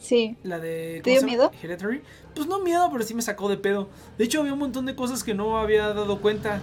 Sí. 0.00 0.36
La 0.42 0.58
de. 0.58 1.00
¿Te 1.02 1.10
dio 1.10 1.22
miedo? 1.22 1.50
Hereditary. 1.62 2.02
Pues 2.34 2.46
no 2.46 2.60
miedo, 2.60 2.88
pero 2.92 3.02
sí 3.04 3.14
me 3.14 3.22
sacó 3.22 3.48
de 3.48 3.56
pedo. 3.56 3.88
De 4.18 4.24
hecho, 4.24 4.40
había 4.40 4.52
un 4.52 4.58
montón 4.58 4.86
de 4.86 4.94
cosas 4.94 5.24
que 5.24 5.34
no 5.34 5.58
había 5.58 5.88
dado 5.94 6.20
cuenta. 6.20 6.60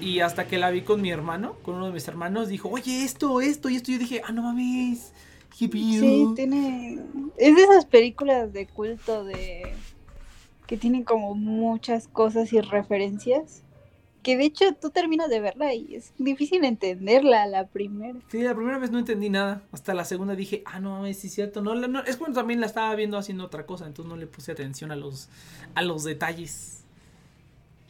Y 0.00 0.20
hasta 0.20 0.46
que 0.46 0.58
la 0.58 0.70
vi 0.70 0.82
con 0.82 1.00
mi 1.00 1.10
hermano, 1.10 1.56
con 1.62 1.76
uno 1.76 1.86
de 1.86 1.92
mis 1.92 2.06
hermanos, 2.08 2.48
dijo, 2.48 2.68
oye, 2.68 3.04
esto, 3.04 3.40
esto 3.40 3.68
y 3.68 3.76
esto. 3.76 3.90
Y 3.90 3.94
yo 3.94 4.00
dije, 4.00 4.22
ah, 4.24 4.32
no 4.32 4.42
mames. 4.42 5.12
Sí, 5.56 5.68
tiene. 6.34 6.98
Es 7.36 7.54
de 7.54 7.62
esas 7.62 7.86
películas 7.86 8.52
de 8.52 8.66
culto 8.66 9.24
de. 9.24 9.74
que 10.66 10.76
tienen 10.76 11.04
como 11.04 11.34
muchas 11.34 12.08
cosas 12.08 12.52
y 12.52 12.60
referencias 12.60 13.62
que 14.24 14.36
de 14.38 14.46
hecho 14.46 14.74
tú 14.74 14.90
terminas 14.90 15.28
de 15.28 15.38
verla 15.38 15.74
y 15.74 15.94
es 15.94 16.12
difícil 16.18 16.64
entenderla 16.64 17.46
la 17.46 17.66
primera. 17.66 18.18
Sí, 18.28 18.42
la 18.42 18.54
primera 18.54 18.78
vez 18.78 18.90
no 18.90 18.98
entendí 18.98 19.28
nada. 19.28 19.62
Hasta 19.70 19.92
la 19.94 20.04
segunda 20.04 20.34
dije, 20.34 20.62
ah, 20.64 20.80
no, 20.80 21.06
es 21.06 21.18
cierto. 21.18 21.60
No, 21.60 21.74
no, 21.74 22.02
es 22.02 22.16
cuando 22.16 22.40
también 22.40 22.60
la 22.60 22.66
estaba 22.66 22.92
viendo 22.96 23.18
haciendo 23.18 23.44
otra 23.44 23.66
cosa, 23.66 23.86
entonces 23.86 24.10
no 24.10 24.16
le 24.16 24.26
puse 24.26 24.50
atención 24.50 24.90
a 24.90 24.96
los, 24.96 25.28
a 25.74 25.82
los 25.82 26.02
detalles. 26.04 26.82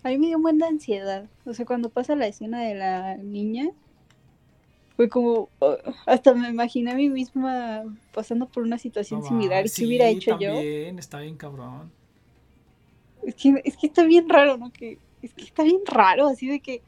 A 0.03 0.09
mí 0.09 0.19
me 0.19 0.27
dio 0.27 0.39
buena 0.41 0.67
ansiedad. 0.67 1.27
O 1.47 1.55
sea, 1.55 1.65
cuando 1.65 1.89
pasa 1.89 2.17
la 2.17 2.27
escena 2.27 2.63
de 2.63 2.75
la 2.75 3.17
niña, 3.17 3.71
fue 4.97 5.09
como, 5.09 5.49
oh, 5.61 5.77
hasta 6.05 6.35
me 6.35 6.49
imaginé 6.49 6.91
a 6.91 6.95
mí 6.97 7.09
misma 7.09 7.85
pasando 8.13 8.47
por 8.47 8.65
una 8.65 8.77
situación 8.77 9.23
similar. 9.23 9.65
¿Qué 9.75 9.87
hubiera 9.87 10.09
hecho 10.09 10.33
también, 10.33 10.99
está 10.99 11.21
bien 11.21 11.37
cabrón. 11.37 11.93
Es 13.25 13.37
que, 13.37 13.63
es 13.65 13.77
que 13.77 13.87
está 13.87 14.03
bien 14.03 14.29
raro, 14.29 14.59
¿no? 14.59 14.71
Que 14.73 14.99
es 15.27 15.35
que 15.35 15.45
está 15.45 15.63
bien 15.63 15.81
raro, 15.87 16.27
así 16.29 16.47
de 16.47 16.61
que 16.61 16.83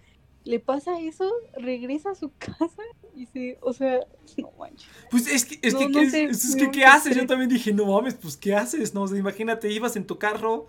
le 0.45 0.61
pasa 0.61 1.01
eso, 1.01 1.31
regresa 1.57 2.11
a 2.11 2.15
su 2.15 2.31
casa 2.39 2.83
y 3.15 3.27
se, 3.27 3.59
o 3.61 3.73
sea, 3.73 4.01
no 4.39 4.53
manches. 4.59 4.89
Pues 5.11 5.27
es 5.27 5.45
que, 5.45 5.59
es 5.63 5.75
que, 5.75 5.85
es, 6.31 6.57
que 6.57 6.71
¿qué 6.71 6.85
haces? 6.85 7.17
Yo 7.17 7.27
también 7.27 7.51
dije, 7.51 7.73
no 7.73 7.87
mames, 7.87 8.15
pues 8.15 8.37
¿qué 8.37 8.55
haces? 8.55 8.95
No, 8.95 9.07
imagínate, 9.15 9.71
ibas 9.71 9.97
en 9.97 10.07
tu 10.07 10.19
carro, 10.19 10.67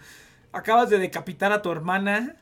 acabas 0.51 0.89
de 0.89 0.97
decapitar 0.97 1.51
a 1.51 1.62
tu 1.62 1.71
hermana. 1.71 2.38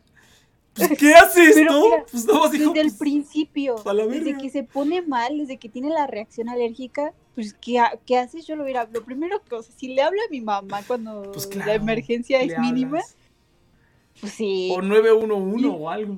Pues, 0.74 0.89
¿qué 0.98 1.13
haces, 1.15 1.58
no? 1.63 1.84
pues 2.10 2.25
no, 2.25 2.50
dijo, 2.50 2.70
desde 2.70 2.82
el 2.82 2.88
pues, 2.88 3.00
principio, 3.00 3.75
desde 3.75 4.38
que 4.38 4.50
se 4.50 4.63
pone 4.63 5.01
mal, 5.01 5.38
desde 5.38 5.58
que 5.58 5.70
tiene 5.70 5.89
la 5.89 6.05
reacción 6.05 6.50
alérgica, 6.50 7.13
pues, 7.34 7.53
¿qué, 7.53 7.82
¿qué 8.05 8.17
haces? 8.17 8.46
Yo 8.46 8.55
lo 8.55 8.63
hubiera, 8.63 8.88
lo 8.91 9.03
primero 9.03 9.41
que, 9.44 9.55
o 9.55 9.63
sea, 9.63 9.74
si 9.75 9.89
le 9.89 10.01
habla 10.01 10.22
a 10.27 10.32
mi 10.32 10.41
mamá 10.41 10.84
cuando 10.86 11.32
pues 11.32 11.53
la 11.55 11.74
emergencia 11.74 12.41
es 12.41 12.58
mínima, 12.60 13.01
pues 14.25 14.34
sí. 14.34 14.70
O 14.72 14.82
911 14.82 15.67
o 15.67 15.89
algo. 15.89 16.17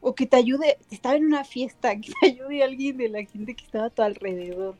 O 0.00 0.14
que 0.14 0.26
te 0.26 0.36
ayude, 0.36 0.78
estaba 0.90 1.16
en 1.16 1.24
una 1.26 1.44
fiesta, 1.44 1.96
que 2.00 2.12
te 2.20 2.26
ayude 2.26 2.62
alguien 2.62 2.96
de 2.96 3.08
la 3.08 3.24
gente 3.24 3.54
que 3.54 3.64
estaba 3.64 3.86
a 3.86 3.90
tu 3.90 4.02
alrededor. 4.02 4.74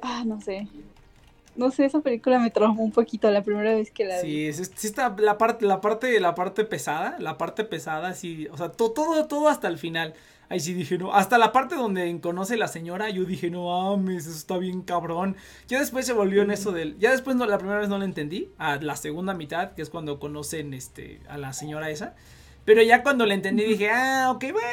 Ah, 0.00 0.22
no 0.24 0.40
sé. 0.40 0.68
No 1.56 1.72
sé, 1.72 1.86
esa 1.86 2.00
película 2.00 2.38
me 2.38 2.50
traumó 2.50 2.84
un 2.84 2.92
poquito 2.92 3.28
la 3.32 3.42
primera 3.42 3.74
vez 3.74 3.90
que 3.90 4.04
la 4.04 4.22
vi. 4.22 4.52
Sí, 4.52 4.64
sí 4.76 4.86
está 4.86 5.14
la 5.18 5.38
parte, 5.38 5.66
la 5.66 5.80
parte, 5.80 6.20
la 6.20 6.36
parte 6.36 6.64
pesada, 6.64 7.16
la 7.18 7.36
parte 7.36 7.64
pesada, 7.64 8.14
sí, 8.14 8.46
o 8.52 8.56
sea, 8.56 8.70
todo, 8.70 8.92
todo, 8.92 9.26
todo 9.26 9.48
hasta 9.48 9.66
el 9.66 9.76
final. 9.76 10.14
Ahí 10.50 10.60
sí 10.60 10.72
dije, 10.72 10.96
no. 10.96 11.12
Hasta 11.12 11.36
la 11.36 11.52
parte 11.52 11.74
donde 11.74 12.20
conoce 12.20 12.56
la 12.56 12.68
señora, 12.68 13.10
yo 13.10 13.24
dije, 13.24 13.50
no 13.50 13.66
mames, 13.66 14.26
eso 14.26 14.36
está 14.36 14.56
bien 14.56 14.82
cabrón. 14.82 15.36
Ya 15.66 15.78
después 15.78 16.06
se 16.06 16.14
volvió 16.14 16.42
en 16.42 16.50
eso 16.50 16.72
del. 16.72 16.98
Ya 16.98 17.10
después 17.10 17.36
no, 17.36 17.44
la 17.46 17.58
primera 17.58 17.80
vez 17.80 17.88
no 17.88 17.98
la 17.98 18.06
entendí. 18.06 18.50
A 18.56 18.76
la 18.76 18.96
segunda 18.96 19.34
mitad, 19.34 19.72
que 19.72 19.82
es 19.82 19.90
cuando 19.90 20.18
conocen 20.18 20.72
este, 20.72 21.20
a 21.28 21.36
la 21.36 21.52
señora 21.52 21.90
esa. 21.90 22.14
Pero 22.64 22.82
ya 22.82 23.02
cuando 23.02 23.26
la 23.26 23.34
entendí 23.34 23.64
dije, 23.64 23.90
ah, 23.90 24.30
ok, 24.30 24.44
bueno, 24.52 24.68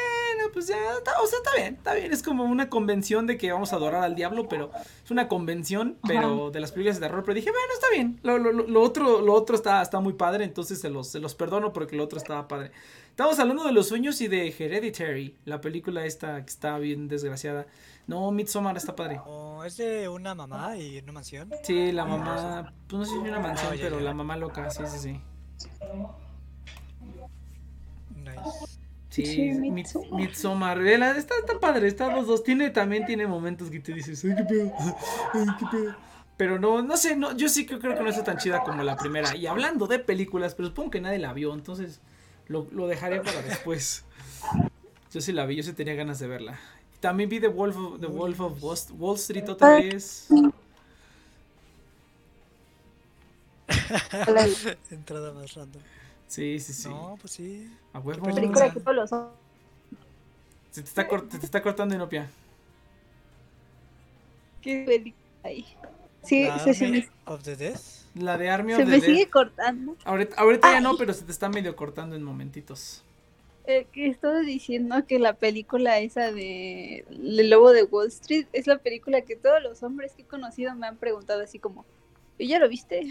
pues 0.52 0.68
ya, 0.68 0.76
está, 0.98 1.12
o 1.22 1.26
sea, 1.26 1.38
está 1.38 1.50
bien, 1.56 1.74
está 1.74 1.94
bien. 1.94 2.12
Es 2.12 2.22
como 2.22 2.44
una 2.44 2.68
convención 2.68 3.26
de 3.26 3.36
que 3.36 3.52
vamos 3.52 3.72
a 3.72 3.76
adorar 3.76 4.02
al 4.02 4.14
diablo, 4.14 4.48
pero 4.48 4.70
es 5.04 5.10
una 5.10 5.28
convención, 5.28 5.98
pero 6.06 6.50
de 6.50 6.60
las 6.60 6.72
películas 6.72 7.00
de 7.00 7.06
terror. 7.06 7.22
Pero 7.24 7.34
dije, 7.34 7.50
bueno, 7.50 7.72
está 7.74 7.86
bien. 7.92 8.20
Lo, 8.22 8.38
lo, 8.38 8.52
lo, 8.52 8.82
otro, 8.82 9.20
lo 9.20 9.32
otro 9.34 9.56
está, 9.56 9.82
está 9.82 10.00
muy 10.00 10.14
padre, 10.14 10.44
entonces 10.44 10.80
se 10.80 10.90
los, 10.90 11.08
se 11.08 11.20
los 11.20 11.34
perdono 11.34 11.72
porque 11.72 11.96
lo 11.96 12.04
otro 12.04 12.18
estaba 12.18 12.48
padre. 12.48 12.72
Estamos 13.10 13.38
hablando 13.38 13.64
de 13.64 13.72
los 13.72 13.88
sueños 13.88 14.20
y 14.20 14.28
de 14.28 14.48
Hereditary, 14.48 15.36
la 15.46 15.62
película 15.62 16.04
esta 16.04 16.44
que 16.44 16.50
está 16.50 16.78
bien 16.78 17.08
desgraciada. 17.08 17.66
No, 18.06 18.30
Midsommar 18.30 18.76
está 18.76 18.94
padre. 18.94 19.20
Oh, 19.24 19.64
¿Es 19.64 19.78
de 19.78 20.08
una 20.08 20.34
mamá 20.34 20.76
y 20.76 20.98
una 20.98 21.12
mansión? 21.12 21.50
Sí, 21.62 21.92
la 21.92 22.04
mamá, 22.04 22.72
pues 22.86 22.98
no 22.98 23.04
sé 23.04 23.12
si 23.12 23.16
es 23.16 23.22
una 23.22 23.40
mansión, 23.40 23.72
pero 23.80 24.00
la 24.00 24.12
mamá 24.12 24.36
loca, 24.36 24.70
sí, 24.70 24.82
sí, 24.86 24.98
sí. 24.98 25.20
Nice. 28.14 28.85
Sí, 29.24 29.52
Midsommar. 30.12 30.86
Está, 30.86 31.38
está 31.38 31.58
padre, 31.58 31.88
está 31.88 32.14
los 32.14 32.26
dos. 32.26 32.44
Tiene, 32.44 32.70
también 32.70 33.06
tiene 33.06 33.26
momentos 33.26 33.70
que 33.70 33.80
te 33.80 33.92
dices, 33.92 34.22
ay, 34.24 34.34
qué 34.36 34.44
pedo, 34.44 34.72
ay, 35.32 35.46
qué 35.58 35.66
pedo. 35.70 35.96
Pero 36.36 36.58
no, 36.58 36.82
no 36.82 36.98
sé, 36.98 37.16
no, 37.16 37.34
yo 37.34 37.48
sí 37.48 37.64
que 37.64 37.78
creo 37.78 37.96
que 37.96 38.02
no 38.02 38.10
está 38.10 38.24
tan 38.24 38.36
chida 38.36 38.62
como 38.62 38.82
la 38.82 38.96
primera. 38.96 39.34
Y 39.34 39.46
hablando 39.46 39.86
de 39.86 39.98
películas, 39.98 40.54
pero 40.54 40.68
supongo 40.68 40.90
que 40.90 41.00
nadie 41.00 41.18
la 41.18 41.32
vio, 41.32 41.54
entonces 41.54 42.00
lo, 42.46 42.66
lo 42.72 42.86
dejaré 42.88 43.22
para 43.22 43.40
después. 43.40 44.04
Yo 45.12 45.22
sí 45.22 45.32
la 45.32 45.46
vi, 45.46 45.56
yo 45.56 45.62
sí 45.62 45.72
tenía 45.72 45.94
ganas 45.94 46.18
de 46.18 46.26
verla. 46.26 46.60
También 47.00 47.30
vi 47.30 47.40
The 47.40 47.48
Wolf 47.48 47.76
of, 47.76 48.00
The 48.00 48.06
Wolf 48.06 48.40
of 48.40 48.62
Wall 48.98 49.16
Street 49.16 49.48
otra 49.48 49.76
vez. 49.76 50.28
Entrada 54.90 55.32
más 55.32 55.54
random. 55.54 55.82
Sí, 56.28 56.58
sí, 56.60 56.72
sí. 56.72 56.88
No, 56.88 57.16
pues 57.20 57.32
sí. 57.34 57.70
A 57.92 58.00
huevo. 58.00 58.26
Película 58.34 58.72
que 58.72 58.80
todos 58.80 58.96
los 58.96 59.10
Se 60.70 60.82
te 60.82 60.88
está, 60.88 61.06
te 61.06 61.36
está 61.36 61.62
cortando 61.62 61.94
Inopia. 61.94 62.28
¿Qué 64.60 64.84
película 64.84 65.24
hay? 65.44 65.66
Sí, 66.22 66.48
se, 66.64 66.74
se 66.74 66.88
me... 66.88 67.08
of 67.26 67.42
the 67.44 67.54
Death. 67.54 67.80
La 68.14 68.36
de 68.36 68.50
Army 68.50 68.72
of 68.72 68.78
the 68.80 68.84
Death. 68.84 69.00
Se 69.00 69.08
me 69.08 69.14
sigue 69.14 69.30
cortando. 69.30 69.96
Ahorita, 70.04 70.36
ahorita 70.36 70.72
ya 70.72 70.80
no, 70.80 70.96
pero 70.96 71.12
se 71.12 71.24
te 71.24 71.30
está 71.30 71.48
medio 71.48 71.76
cortando 71.76 72.16
en 72.16 72.22
momentitos. 72.24 73.02
Eh, 73.68 73.86
que 73.92 74.06
estoy 74.06 74.46
diciendo 74.46 75.04
que 75.06 75.18
la 75.18 75.32
película 75.34 75.98
esa 75.98 76.30
de 76.30 77.04
El 77.10 77.50
Lobo 77.50 77.72
de 77.72 77.82
Wall 77.82 78.08
Street 78.08 78.46
es 78.52 78.68
la 78.68 78.78
película 78.78 79.22
que 79.22 79.34
todos 79.34 79.60
los 79.60 79.82
hombres 79.82 80.12
que 80.12 80.22
he 80.22 80.24
conocido 80.24 80.74
me 80.76 80.86
han 80.86 80.96
preguntado 80.96 81.42
así 81.42 81.58
como, 81.58 81.84
¿y 82.38 82.46
ya 82.46 82.60
lo 82.60 82.68
viste? 82.68 83.08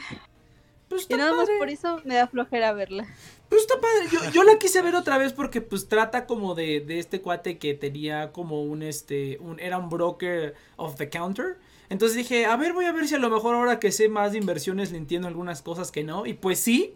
Pues 0.95 1.07
y 1.09 1.13
nada 1.15 1.33
más 1.33 1.49
por 1.57 1.69
eso 1.69 2.01
me 2.05 2.15
da 2.15 2.27
flojera 2.27 2.73
verla. 2.73 3.05
Pues 3.49 3.61
está 3.61 3.75
padre, 3.79 4.07
yo, 4.11 4.31
yo, 4.31 4.43
la 4.43 4.57
quise 4.57 4.81
ver 4.81 4.95
otra 4.95 5.17
vez 5.17 5.33
porque 5.33 5.61
pues 5.61 5.87
trata 5.87 6.25
como 6.25 6.55
de, 6.55 6.79
de 6.79 6.99
este 6.99 7.21
cuate 7.21 7.57
que 7.57 7.73
tenía 7.73 8.31
como 8.31 8.63
un 8.63 8.81
este, 8.81 9.37
un, 9.39 9.59
era 9.59 9.77
un 9.77 9.89
broker 9.89 10.55
of 10.77 10.95
the 10.95 11.09
counter. 11.09 11.57
Entonces 11.89 12.17
dije, 12.17 12.45
a 12.45 12.55
ver, 12.55 12.73
voy 12.73 12.85
a 12.85 12.91
ver 12.91 13.07
si 13.07 13.15
a 13.15 13.19
lo 13.19 13.29
mejor 13.29 13.55
ahora 13.55 13.79
que 13.79 13.91
sé 13.91 14.09
más 14.09 14.31
de 14.31 14.39
inversiones 14.39 14.91
le 14.91 14.97
entiendo 14.97 15.27
algunas 15.27 15.61
cosas 15.61 15.91
que 15.91 16.03
no. 16.03 16.25
Y 16.25 16.33
pues 16.33 16.59
sí, 16.59 16.95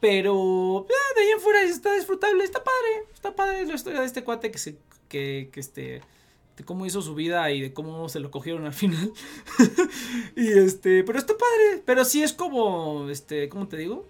pero 0.00 0.86
eh, 0.88 1.14
de 1.14 1.22
ahí 1.22 1.30
en 1.30 1.40
fuera 1.40 1.62
está 1.62 1.94
disfrutable, 1.94 2.42
está 2.42 2.64
padre, 2.64 3.04
está 3.14 3.34
padre 3.34 3.64
la 3.66 3.74
historia 3.74 4.00
de 4.00 4.06
este 4.06 4.24
cuate 4.24 4.50
que 4.50 4.58
se, 4.58 4.76
que, 5.08 5.50
que 5.52 5.60
este, 5.60 6.02
de 6.56 6.64
cómo 6.64 6.86
hizo 6.86 7.02
su 7.02 7.14
vida 7.14 7.50
y 7.50 7.60
de 7.60 7.72
cómo 7.72 8.08
se 8.08 8.20
lo 8.20 8.30
cogieron 8.30 8.64
al 8.64 8.72
final. 8.72 9.12
y 10.36 10.48
este, 10.48 11.04
pero 11.04 11.18
está 11.18 11.34
padre, 11.34 11.82
pero 11.84 12.04
sí 12.04 12.22
es 12.22 12.32
como, 12.32 13.08
este, 13.10 13.48
¿cómo 13.48 13.68
te 13.68 13.76
digo? 13.76 14.06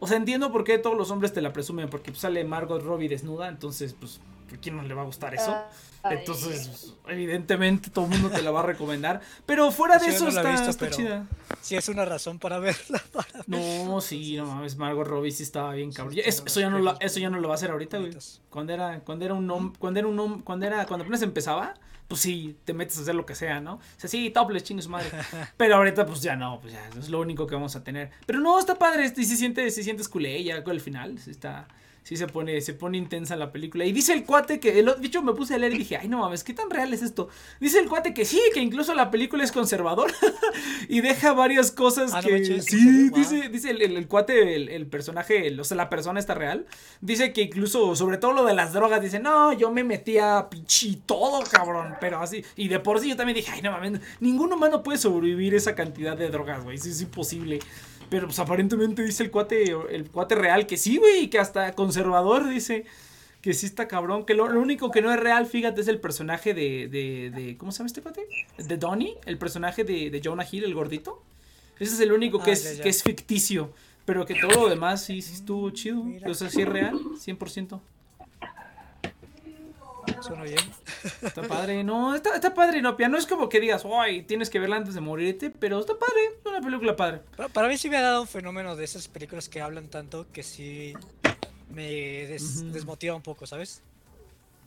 O 0.00 0.06
sea, 0.06 0.16
entiendo 0.16 0.52
por 0.52 0.64
qué 0.64 0.78
todos 0.78 0.96
los 0.96 1.10
hombres 1.10 1.32
te 1.32 1.40
la 1.40 1.52
presumen, 1.52 1.88
porque 1.88 2.14
sale 2.14 2.44
Margot 2.44 2.82
Robbie 2.82 3.08
desnuda, 3.08 3.48
entonces, 3.48 3.94
pues, 3.98 4.20
¿a 4.52 4.56
quién 4.56 4.76
no 4.76 4.82
le 4.82 4.94
va 4.94 5.02
a 5.02 5.06
gustar 5.06 5.34
eso? 5.34 5.56
Entonces, 6.12 6.94
evidentemente 7.06 7.90
todo 7.90 8.06
el 8.06 8.12
mundo 8.12 8.30
te 8.30 8.42
la 8.42 8.50
va 8.50 8.60
a 8.60 8.64
recomendar. 8.64 9.20
Pero 9.46 9.70
fuera 9.70 9.98
de 9.98 10.08
eso 10.08 10.28
está, 10.28 10.90
chida. 10.90 11.26
Si 11.60 11.76
es 11.76 11.88
una 11.88 12.04
razón 12.04 12.38
para 12.38 12.58
verla. 12.58 13.02
no, 13.46 14.00
sí, 14.00 14.36
no 14.36 14.46
mames, 14.46 14.76
Margot 14.76 15.06
Robbie 15.06 15.32
sí 15.32 15.42
estaba 15.42 15.72
bien 15.74 15.92
cabrón. 15.92 16.16
Eso, 16.24 16.60
ya 16.60 16.70
no 16.70 16.78
lo, 16.78 16.98
eso 17.00 17.20
ya 17.20 17.30
no 17.30 17.40
lo 17.40 17.48
va 17.48 17.54
a 17.54 17.56
hacer 17.56 17.70
ahorita, 17.70 17.98
güey. 17.98 18.12
Cuando 18.50 18.72
era, 18.72 19.00
cuando 19.00 19.24
era 19.24 19.34
un 19.34 19.50
hombre, 19.50 19.78
cuando 19.78 20.00
era 20.00 20.08
un 20.08 20.40
cuando 20.42 20.66
era, 20.66 20.86
cuando 20.86 21.04
apenas 21.04 21.22
empezaba, 21.22 21.74
pues 22.08 22.22
sí, 22.22 22.56
te 22.64 22.72
metes 22.72 22.98
a 22.98 23.02
hacer 23.02 23.14
lo 23.14 23.26
que 23.26 23.34
sea, 23.34 23.60
¿no? 23.60 23.74
O 23.74 23.80
sea, 23.96 24.08
sí, 24.08 24.30
topless, 24.30 24.64
chingue 24.64 24.86
madre. 24.88 25.10
Pero 25.56 25.76
ahorita, 25.76 26.06
pues 26.06 26.22
ya 26.22 26.36
no, 26.36 26.58
pues 26.60 26.72
ya, 26.72 26.88
es 26.98 27.10
lo 27.10 27.20
único 27.20 27.46
que 27.46 27.54
vamos 27.54 27.76
a 27.76 27.84
tener. 27.84 28.10
Pero 28.26 28.40
no, 28.40 28.58
está 28.58 28.76
padre, 28.76 29.12
y 29.14 29.24
se 29.24 29.36
siente, 29.36 29.70
se 29.70 29.82
sientes 29.82 30.08
culé 30.08 30.42
ya 30.42 30.64
con 30.64 30.72
el 30.72 30.80
final, 30.80 31.18
está 31.26 31.68
sí 32.08 32.16
se 32.16 32.26
pone, 32.26 32.58
se 32.62 32.72
pone 32.72 32.96
intensa 32.96 33.36
la 33.36 33.52
película. 33.52 33.84
Y 33.84 33.92
dice 33.92 34.14
el 34.14 34.24
cuate 34.24 34.58
que, 34.60 34.78
el, 34.78 34.94
dicho 34.98 35.20
me 35.20 35.34
puse 35.34 35.54
a 35.54 35.58
leer 35.58 35.74
y 35.74 35.78
dije, 35.78 35.98
ay 35.98 36.08
no 36.08 36.20
mames, 36.20 36.42
¿qué 36.42 36.54
tan 36.54 36.70
real 36.70 36.94
es 36.94 37.02
esto? 37.02 37.28
Dice 37.60 37.78
el 37.80 37.86
cuate 37.86 38.14
que 38.14 38.24
sí, 38.24 38.40
que 38.54 38.60
incluso 38.60 38.94
la 38.94 39.10
película 39.10 39.44
es 39.44 39.52
conservador 39.52 40.10
y 40.88 41.02
deja 41.02 41.34
varias 41.34 41.70
cosas 41.70 42.12
ah, 42.14 42.22
que... 42.22 42.62
sí, 42.62 43.10
dice, 43.10 43.50
dice 43.50 43.72
el, 43.72 44.08
cuate, 44.08 44.74
el, 44.74 44.86
personaje, 44.86 45.54
o 45.60 45.64
sea, 45.64 45.76
la 45.76 45.90
persona 45.90 46.18
está 46.18 46.32
real. 46.32 46.64
Dice 47.02 47.34
que 47.34 47.42
incluso, 47.42 47.94
sobre 47.94 48.16
todo 48.16 48.32
lo 48.32 48.46
de 48.46 48.54
las 48.54 48.72
drogas, 48.72 49.02
dice, 49.02 49.20
no, 49.20 49.52
yo 49.52 49.70
me 49.70 49.84
metía 49.84 50.46
pinche 50.48 50.96
todo, 51.04 51.42
cabrón, 51.44 51.96
pero 52.00 52.20
así. 52.20 52.42
Y 52.56 52.68
de 52.68 52.80
por 52.80 53.00
sí 53.00 53.10
yo 53.10 53.16
también 53.16 53.36
dije, 53.36 53.52
ay 53.52 53.60
no 53.60 53.70
mames, 53.70 54.00
ningún 54.20 54.50
humano 54.50 54.82
puede 54.82 54.96
sobrevivir 54.96 55.54
esa 55.54 55.74
cantidad 55.74 56.16
de 56.16 56.30
drogas, 56.30 56.64
güey, 56.64 56.78
es 56.78 57.02
imposible. 57.02 57.58
Pero 58.10 58.26
pues 58.26 58.38
aparentemente 58.38 59.02
dice 59.02 59.22
el 59.22 59.30
cuate, 59.30 59.74
el 59.90 60.10
cuate 60.10 60.34
real 60.34 60.66
que 60.66 60.76
sí, 60.76 60.96
güey, 60.96 61.28
que 61.28 61.38
hasta 61.38 61.72
conservador 61.74 62.48
dice 62.48 62.86
que 63.42 63.54
sí 63.54 63.66
está 63.66 63.86
cabrón. 63.86 64.24
Que 64.24 64.34
lo, 64.34 64.44
único 64.44 64.90
que 64.90 65.02
no 65.02 65.12
es 65.12 65.20
real, 65.20 65.46
fíjate, 65.46 65.80
es 65.80 65.88
el 65.88 66.00
personaje 66.00 66.54
de, 66.54 66.88
de, 66.88 67.30
de 67.30 67.56
¿cómo 67.56 67.72
se 67.72 67.78
llama 67.78 67.88
este 67.88 68.02
cuate? 68.02 68.26
De 68.56 68.76
Donnie, 68.76 69.16
el 69.26 69.38
personaje 69.38 69.84
de, 69.84 70.10
de 70.10 70.20
Jonah 70.22 70.46
Hill, 70.50 70.64
el 70.64 70.74
gordito. 70.74 71.22
Ese 71.78 71.94
es 71.94 72.00
el 72.00 72.12
único 72.12 72.42
que, 72.42 72.50
ah, 72.50 72.54
es, 72.54 72.80
que 72.80 72.88
es 72.88 73.02
ficticio. 73.02 73.72
Pero 74.04 74.24
que 74.24 74.34
todo 74.34 74.62
lo 74.62 74.68
demás 74.70 75.04
sí, 75.04 75.20
sí 75.20 75.34
estuvo 75.34 75.68
chido. 75.70 76.02
O 76.26 76.34
sea, 76.34 76.48
sí 76.48 76.62
es 76.62 76.68
real, 76.68 76.94
100%. 76.94 77.80
Suena 80.20 80.42
bien. 80.42 80.58
Está 81.22 81.42
padre, 81.42 81.84
no, 81.84 82.14
está, 82.14 82.34
está 82.34 82.54
padre, 82.54 82.82
no, 82.82 82.96
no 82.96 83.18
es 83.18 83.26
como 83.26 83.48
que 83.48 83.60
digas, 83.60 83.84
ay, 83.84 84.22
tienes 84.22 84.50
que 84.50 84.58
verla 84.58 84.76
antes 84.76 84.94
de 84.94 85.00
morirte, 85.00 85.50
pero 85.50 85.80
está 85.80 85.98
padre, 85.98 86.20
es 86.40 86.46
una 86.46 86.60
película 86.60 86.96
padre. 86.96 87.22
Para, 87.52 87.68
mí 87.68 87.78
sí 87.78 87.88
me 87.88 87.96
ha 87.96 88.02
dado 88.02 88.22
un 88.22 88.28
fenómeno 88.28 88.76
de 88.76 88.84
esas 88.84 89.08
películas 89.08 89.48
que 89.48 89.60
hablan 89.60 89.88
tanto 89.88 90.26
que 90.32 90.42
sí 90.42 90.94
me 91.70 92.26
desmotiva 92.26 93.14
un 93.14 93.22
poco, 93.22 93.46
¿sabes? 93.46 93.82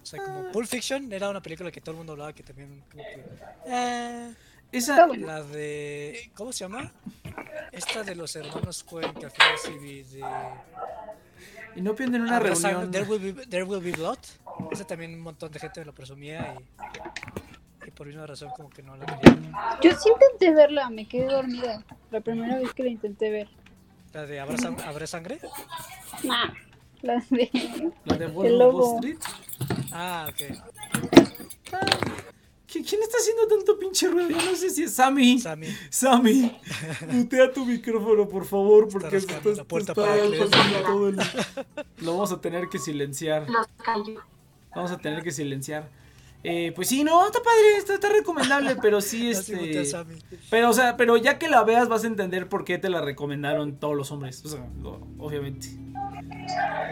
O 0.01 0.05
sea, 0.05 0.23
como 0.23 0.39
ah. 0.39 0.51
Pulp 0.51 0.67
Fiction 0.67 1.11
era 1.13 1.29
una 1.29 1.41
película 1.41 1.71
que 1.71 1.81
todo 1.81 1.91
el 1.91 1.97
mundo 1.97 2.13
hablaba 2.13 2.33
que 2.33 2.43
también 2.43 2.83
como 2.91 3.03
que... 3.03 3.25
Eh, 3.67 4.33
esa... 4.71 5.05
La 5.07 5.43
de... 5.43 6.31
¿Cómo 6.33 6.51
se 6.51 6.63
llama? 6.63 6.91
Esta 7.71 8.03
de 8.03 8.15
los 8.15 8.35
hermanos 8.35 8.83
Coen 8.83 9.13
que 9.13 9.25
al 9.25 9.31
final 9.31 9.57
sí 9.63 9.71
vi 9.79 10.03
de... 10.03 10.23
Y 11.75 11.81
no 11.81 11.95
pierden 11.95 12.21
una 12.21 12.39
reunión. 12.39 12.91
There 12.91 13.05
will, 13.05 13.33
be, 13.33 13.45
There 13.45 13.63
Will 13.63 13.81
Be 13.81 13.91
Blood. 13.91 14.19
Esa 14.69 14.85
también 14.85 15.13
un 15.13 15.21
montón 15.21 15.51
de 15.51 15.59
gente 15.59 15.79
me 15.79 15.85
lo 15.85 15.93
presumía 15.93 16.55
y, 16.59 17.87
y 17.87 17.91
por 17.91 18.07
una 18.07 18.27
razón 18.27 18.49
como 18.55 18.69
que 18.69 18.83
no 18.83 18.95
la 18.95 19.05
quería. 19.05 19.79
Yo 19.81 19.91
sí 19.91 20.09
intenté 20.09 20.53
verla, 20.53 20.89
me 20.89 21.07
quedé 21.07 21.25
dormida. 21.25 21.83
La 22.11 22.21
primera 22.21 22.59
vez 22.59 22.73
que 22.73 22.83
la 22.83 22.89
intenté 22.89 23.29
ver. 23.29 23.49
¿La 24.13 24.25
de 24.25 24.39
¿Habrá, 24.39 25.07
sangre? 25.07 25.39
Nah, 26.23 26.53
la 27.01 27.23
de... 27.29 27.91
¿La 28.05 28.17
de 28.17 28.27
Wall 28.27 28.95
Street? 28.97 29.17
Ah, 29.91 30.27
ok. 30.29 30.41
¿Quién 32.67 33.01
está 33.03 33.17
haciendo 33.17 33.47
tanto 33.47 33.77
pinche 33.77 34.07
ruido? 34.07 34.29
Yo 34.29 34.51
no 34.51 34.55
sé 34.55 34.69
si 34.69 34.83
es 34.83 34.93
Sammy. 34.93 35.39
Sammy. 35.39 35.67
Sammy. 35.89 36.57
Mutea 37.09 37.51
tu 37.51 37.65
micrófono, 37.65 38.27
por 38.27 38.45
favor, 38.45 38.87
porque 38.87 39.17
está, 39.17 39.37
está, 39.37 39.49
la 39.49 39.63
puerta 39.65 39.93
para 39.93 40.15
todo 40.85 41.09
el... 41.09 41.17
Lo 41.97 42.13
vamos 42.13 42.31
a 42.31 42.39
tener 42.39 42.69
que 42.69 42.79
silenciar. 42.79 43.45
Vamos 44.75 44.91
a 44.91 44.97
tener 44.97 45.23
que 45.23 45.31
silenciar. 45.31 45.89
Eh, 46.43 46.71
pues 46.75 46.89
sí, 46.89 47.03
no, 47.03 47.25
está 47.25 47.39
padre, 47.43 47.77
está, 47.77 47.93
está 47.93 48.09
recomendable, 48.09 48.75
pero 48.81 48.99
sí, 48.99 49.29
este. 49.31 49.83
Pero, 50.49 50.69
o 50.69 50.73
sea, 50.73 50.97
pero 50.97 51.17
ya 51.17 51.37
que 51.37 51.49
la 51.49 51.63
veas 51.63 51.87
vas 51.87 52.03
a 52.03 52.07
entender 52.07 52.49
por 52.49 52.65
qué 52.65 52.77
te 52.77 52.89
la 52.89 53.01
recomendaron 53.01 53.77
todos 53.77 53.95
los 53.95 54.11
hombres. 54.11 54.43
O 54.45 54.49
sea, 54.49 54.65
obviamente. 55.19 55.67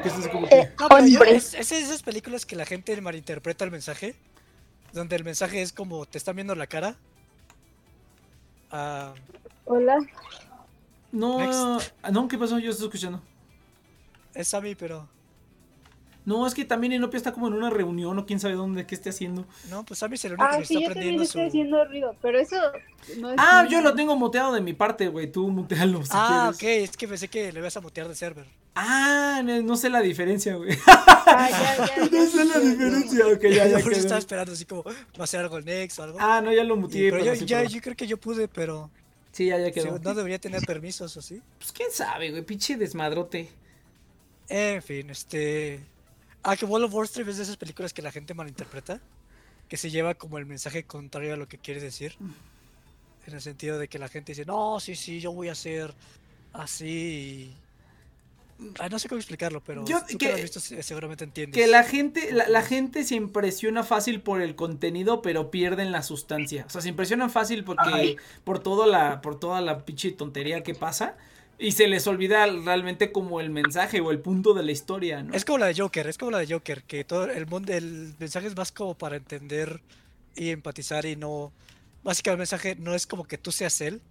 Es, 0.03 0.27
como 0.27 0.47
que... 0.47 0.69
no, 0.79 1.23
es, 1.23 1.53
es, 1.53 1.71
esas 1.71 2.03
películas 2.03 2.45
que 2.45 2.55
la 2.55 2.65
gente 2.65 2.99
malinterpreta 3.01 3.65
el 3.65 3.71
mensaje 3.71 4.15
donde 4.93 5.15
el 5.15 5.23
mensaje 5.23 5.61
es 5.61 5.73
como 5.73 6.05
te 6.05 6.17
están 6.17 6.35
viendo 6.35 6.55
la 6.55 6.67
cara. 6.67 6.95
Uh, 8.71 9.13
Hola. 9.65 9.97
No, 11.11 11.79
no, 12.11 12.27
¿qué 12.27 12.37
pasó? 12.37 12.59
Yo 12.59 12.71
estoy 12.71 12.87
escuchando. 12.87 13.21
Es 14.33 14.53
a 14.53 14.61
mí, 14.61 14.75
pero. 14.75 15.07
No, 16.29 16.45
es 16.45 16.53
que 16.53 16.63
también 16.63 16.93
Inopia 16.93 17.17
está 17.17 17.31
como 17.31 17.47
en 17.47 17.55
una 17.55 17.71
reunión 17.71 18.19
o 18.19 18.25
quién 18.27 18.39
sabe 18.39 18.53
dónde, 18.53 18.85
qué 18.85 18.93
esté 18.93 19.09
haciendo. 19.09 19.47
No, 19.67 19.83
pues 19.83 19.97
Sammy 19.97 20.13
es 20.13 20.25
el 20.25 20.33
único 20.33 20.47
ah, 20.47 20.59
que 20.59 20.65
sí, 20.65 20.75
está 20.75 20.91
aprendiendo 20.91 21.23
su... 21.23 21.29
estoy 21.29 21.47
haciendo 21.47 21.83
ruido, 21.85 22.15
pero 22.21 22.37
eso 22.37 22.55
no 23.17 23.31
es 23.31 23.35
Ah, 23.39 23.65
yo 23.67 23.81
lo 23.81 23.95
tengo 23.95 24.15
muteado 24.15 24.53
de 24.53 24.61
mi 24.61 24.73
parte, 24.73 25.07
güey, 25.07 25.31
tú 25.31 25.49
mutealo 25.49 26.03
si 26.03 26.11
Ah, 26.13 26.51
ok, 26.53 26.61
es 26.61 26.95
que 26.95 27.07
pensé 27.07 27.29
que 27.29 27.51
le 27.51 27.59
ibas 27.59 27.75
a 27.77 27.81
mutear 27.81 28.07
de 28.07 28.13
server. 28.13 28.45
Ah, 28.75 29.41
no, 29.43 29.75
sé 29.75 29.89
la 29.89 30.01
diferencia, 30.01 30.53
güey. 30.53 30.77
Ah, 30.85 31.49
ya, 31.49 31.87
ya, 31.87 32.05
no 32.11 32.25
sé 32.27 32.45
la 32.45 32.59
diferencia, 32.59 33.25
ok, 33.25 33.41
ya, 33.41 33.67
ya. 33.67 33.79
Yo 33.83 33.89
estaba 33.89 34.19
esperando 34.19 34.51
así 34.53 34.65
como, 34.65 34.83
va 34.83 35.23
a 35.23 35.25
ser 35.25 35.39
algo 35.39 35.57
el 35.57 35.65
Next 35.65 35.97
o 35.97 36.03
algo. 36.03 36.19
Ah, 36.21 36.41
no, 36.41 36.53
ya 36.53 36.63
lo 36.63 36.75
muteé. 36.75 37.09
pero, 37.09 37.25
yo, 37.25 37.33
ya, 37.33 37.63
yo 37.63 37.81
creo 37.81 37.95
que 37.95 38.05
yo 38.05 38.17
pude, 38.17 38.47
pero... 38.47 38.91
Sí, 39.31 39.47
ya, 39.47 39.57
ya 39.57 39.71
quedó. 39.71 39.97
no 39.97 40.13
debería 40.13 40.37
tener 40.37 40.61
permisos, 40.61 41.17
¿o 41.17 41.23
sí? 41.23 41.41
Pues 41.57 41.71
quién 41.71 41.89
sabe, 41.91 42.29
güey, 42.29 42.43
pinche 42.43 42.77
desmadrote. 42.77 43.49
En 44.47 44.83
fin, 44.83 45.09
este... 45.09 45.79
Ah, 46.43 46.55
que 46.55 46.65
Wall 46.65 46.83
of 46.83 46.93
Wall 46.93 47.05
Street 47.05 47.27
es 47.29 47.37
de 47.37 47.43
esas 47.43 47.57
películas 47.57 47.93
que 47.93 48.01
la 48.01 48.11
gente 48.11 48.33
malinterpreta. 48.33 48.99
Que 49.67 49.77
se 49.77 49.91
lleva 49.91 50.15
como 50.15 50.37
el 50.37 50.45
mensaje 50.45 50.83
contrario 50.83 51.33
a 51.33 51.37
lo 51.37 51.47
que 51.47 51.57
quiere 51.57 51.79
decir. 51.81 52.15
En 53.27 53.33
el 53.33 53.41
sentido 53.41 53.77
de 53.77 53.87
que 53.87 53.99
la 53.99 54.07
gente 54.07 54.31
dice, 54.31 54.45
no, 54.45 54.79
sí, 54.79 54.95
sí, 54.95 55.19
yo 55.19 55.31
voy 55.31 55.49
a 55.49 55.55
ser 55.55 55.93
así. 56.53 57.53
Ay, 58.79 58.89
no 58.89 58.99
sé 58.99 59.07
cómo 59.07 59.19
explicarlo, 59.19 59.61
pero 59.63 59.85
Yo- 59.85 59.99
tú 60.01 60.17
que, 60.17 60.17
que- 60.17 60.27
lo 60.29 60.35
has 60.35 60.41
visto 60.41 60.59
se- 60.59 60.83
seguramente 60.83 61.23
entiendes. 61.23 61.55
Que 61.61 61.67
la 61.67 61.83
gente, 61.83 62.31
la, 62.33 62.49
la 62.49 62.61
gente 62.61 63.03
se 63.05 63.15
impresiona 63.15 63.83
fácil 63.83 64.21
por 64.21 64.41
el 64.41 64.55
contenido, 64.55 65.21
pero 65.21 65.49
pierden 65.51 65.91
la 65.93 66.03
sustancia. 66.03 66.65
O 66.67 66.69
sea, 66.69 66.81
se 66.81 66.89
impresionan 66.89 67.29
fácil 67.29 67.63
porque 67.63 68.17
por 68.43 68.59
toda 68.59 68.85
la, 68.87 69.21
por 69.21 69.39
toda 69.39 69.61
la 69.61 69.85
pinche 69.85 70.11
tontería 70.11 70.61
que 70.63 70.75
pasa. 70.75 71.15
Y 71.61 71.73
se 71.73 71.87
les 71.89 72.07
olvida 72.07 72.45
realmente 72.45 73.11
como 73.11 73.41
el 73.41 73.49
mensaje 73.49 73.99
o 73.99 74.11
el 74.11 74.19
punto 74.19 74.53
de 74.53 74.63
la 74.63 74.71
historia, 74.71 75.21
¿no? 75.21 75.33
Es 75.33 75.43
como 75.43 75.57
la 75.57 75.65
de 75.67 75.75
Joker, 75.75 76.07
es 76.07 76.17
como 76.17 76.31
la 76.31 76.39
de 76.39 76.47
Joker, 76.47 76.83
que 76.83 77.03
todo 77.03 77.29
el 77.29 77.45
mundo, 77.47 77.73
el 77.73 78.15
mensaje 78.17 78.47
es 78.47 78.55
más 78.55 78.71
como 78.71 78.97
para 78.97 79.17
entender 79.17 79.81
y 80.35 80.49
empatizar 80.49 81.05
y 81.05 81.15
no... 81.17 81.51
Básicamente 82.01 82.31
el 82.31 82.37
mensaje 82.37 82.75
no 82.79 82.95
es 82.95 83.05
como 83.05 83.25
que 83.25 83.37
tú 83.37 83.51
seas 83.51 83.81
él, 83.81 84.01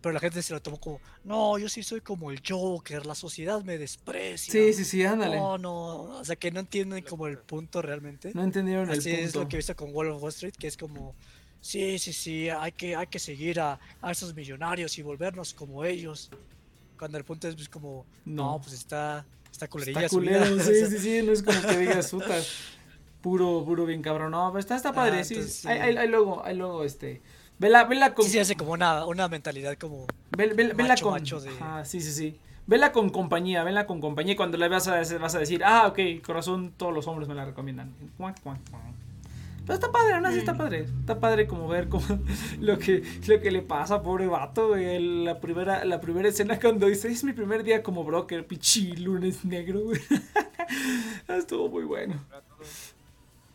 pero 0.00 0.14
la 0.14 0.20
gente 0.20 0.42
se 0.42 0.54
lo 0.54 0.62
tomó 0.62 0.80
como, 0.80 1.00
no, 1.22 1.58
yo 1.58 1.68
sí 1.68 1.82
soy 1.82 2.00
como 2.00 2.30
el 2.30 2.40
Joker, 2.46 3.04
la 3.04 3.14
sociedad 3.14 3.62
me 3.62 3.76
desprecia. 3.76 4.50
Sí, 4.50 4.72
sí, 4.72 4.86
sí, 4.86 5.04
ándale. 5.04 5.36
No, 5.36 5.58
no, 5.58 5.96
o 6.18 6.24
sea 6.24 6.36
que 6.36 6.50
no 6.50 6.60
entienden 6.60 7.04
como 7.04 7.26
el 7.26 7.36
punto 7.36 7.82
realmente. 7.82 8.30
No 8.32 8.42
entendieron 8.42 8.88
el 8.90 8.98
Así 8.98 9.10
es 9.10 9.32
punto. 9.32 9.40
lo 9.40 9.48
que 9.48 9.56
he 9.56 9.58
visto 9.58 9.76
con 9.76 9.94
Wall 9.94 10.12
of 10.12 10.22
Wall 10.22 10.30
Street, 10.30 10.54
que 10.58 10.66
es 10.66 10.78
como, 10.78 11.14
sí, 11.60 11.98
sí, 11.98 12.14
sí, 12.14 12.48
hay 12.48 12.72
que, 12.72 12.96
hay 12.96 13.08
que 13.08 13.18
seguir 13.18 13.60
a, 13.60 13.78
a 14.00 14.12
esos 14.12 14.34
millonarios 14.34 14.96
y 14.96 15.02
volvernos 15.02 15.52
como 15.52 15.84
ellos. 15.84 16.30
Cuando 16.96 17.18
el 17.18 17.24
punto 17.24 17.48
es 17.48 17.54
pues, 17.54 17.68
como, 17.68 18.04
no, 18.24 18.52
No. 18.52 18.58
pues 18.60 18.72
está, 18.74 19.24
está 19.50 19.68
culerilla 19.68 20.00
Está 20.00 20.08
su 20.10 20.20
vida", 20.20 20.38
culero, 20.40 20.56
o 20.62 20.64
sí, 20.64 20.74
sea, 20.74 20.88
sí, 20.88 20.98
sí, 20.98 21.22
no 21.22 21.32
es 21.32 21.42
como 21.42 21.60
que 21.60 21.78
digas 21.78 22.10
puta. 22.10 22.34
Puro, 23.20 23.64
puro 23.64 23.86
bien 23.86 24.02
cabrón. 24.02 24.30
No, 24.32 24.48
pero 24.50 24.60
está, 24.60 24.76
está 24.76 24.92
padre, 24.92 25.20
Ah, 25.20 25.24
sí. 25.24 25.34
entonces 25.34 25.56
sí. 25.60 25.68
Ahí 25.68 26.08
luego, 26.08 26.44
ahí 26.44 26.56
luego, 26.56 26.84
este. 26.84 27.22
Vela, 27.58 27.84
vela 27.84 28.14
con. 28.14 28.24
Sí, 28.24 28.32
se 28.32 28.40
hace 28.40 28.54
como 28.54 28.72
una, 28.72 29.04
una 29.06 29.28
mentalidad 29.28 29.76
como, 29.78 30.06
Vel- 30.32 30.54
vel- 30.54 30.74
vela 30.76 30.88
macho, 30.90 31.04
con. 31.06 31.14
macho 31.14 31.40
de- 31.40 31.50
sí, 31.84 32.00
sí, 32.00 32.12
sí. 32.12 32.38
Vela 32.68 32.92
con 32.92 33.10
compañía, 33.10 33.64
vela 33.64 33.86
con 33.86 34.00
compañía. 34.00 34.34
Y 34.34 34.36
cuando 34.36 34.58
la 34.58 34.68
veas 34.68 34.86
vas 35.20 35.34
a 35.34 35.38
decir, 35.38 35.62
ah, 35.64 35.86
ok, 35.88 35.98
corazón, 36.24 36.72
todos 36.76 36.92
los 36.92 37.06
hombres 37.06 37.28
me 37.28 37.34
la 37.34 37.44
recomiendan. 37.44 37.92
Cuac, 38.16 38.40
cuac, 38.42 38.58
cuac. 38.70 38.82
Pero 39.66 39.74
está 39.74 39.90
padre, 39.90 40.14
aún 40.14 40.24
así 40.26 40.38
está 40.38 40.54
Mm. 40.54 40.58
padre. 40.58 40.86
Está 41.00 41.18
padre 41.18 41.46
como 41.48 41.66
ver 41.66 41.88
como 41.88 42.04
lo 42.60 42.78
que, 42.78 43.02
lo 43.26 43.40
que 43.40 43.50
le 43.50 43.62
pasa, 43.62 44.00
pobre 44.02 44.26
vato, 44.28 44.68
güey. 44.68 45.24
La 45.24 45.40
primera, 45.40 45.84
la 45.84 46.00
primera 46.00 46.28
escena 46.28 46.58
cuando 46.60 46.86
dice, 46.86 47.08
es 47.08 47.24
mi 47.24 47.32
primer 47.32 47.64
día 47.64 47.82
como 47.82 48.04
broker, 48.04 48.46
pichi, 48.46 48.92
lunes 48.96 49.44
negro, 49.44 49.80
güey. 49.80 50.00
Estuvo 51.28 51.68
muy 51.68 51.84
bueno. 51.84 52.14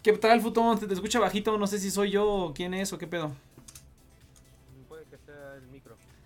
¿Qué 0.03 0.13
tal 0.13 0.31
el 0.31 0.41
futón? 0.41 0.79
¿Te, 0.79 0.87
te 0.87 0.93
escucha 0.93 1.19
bajito? 1.19 1.57
No 1.57 1.67
sé 1.67 1.79
si 1.79 1.91
soy 1.91 2.11
yo 2.11 2.27
o 2.27 2.53
quién 2.53 2.73
es 2.73 2.91
o 2.91 2.97
qué 2.97 3.07
pedo. 3.07 3.31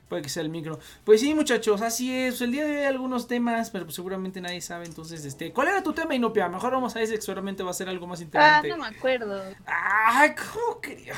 Puede 0.08 0.22
que 0.22 0.30
sea 0.30 0.44
el 0.44 0.50
micro. 0.50 0.78
Pues 1.04 1.20
sí, 1.22 1.34
muchachos, 1.34 1.82
así 1.82 2.13
es. 2.15 2.39
El 2.39 2.52
día 2.52 2.63
de 2.63 2.72
hoy 2.72 2.78
hay 2.78 2.86
algunos 2.86 3.28
temas, 3.28 3.72
pero 3.72 3.86
pues 3.86 3.96
seguramente 3.96 4.39
nadie 4.39 4.62
sabe. 4.62 4.86
Entonces, 4.86 5.26
este, 5.26 5.52
¿cuál 5.52 5.70
era 5.70 5.82
tu 5.82 5.94
tema, 5.94 6.13
Inopia? 6.13 6.48
Mejor 6.48 6.74
vamos 6.74 6.96
a 6.96 7.02
ese, 7.02 7.20
seguramente 7.20 7.63
va 7.63 7.72
a 7.72 7.74
ser 7.74 7.89
algo 7.89 8.06
más 8.06 8.20
Ah, 8.20 8.24
interesante. 8.24 8.70
no 8.70 8.78
me 8.78 8.88
acuerdo. 8.88 9.41
Ay, 9.65 10.36
¿cómo 10.36 10.80
que? 10.80 11.12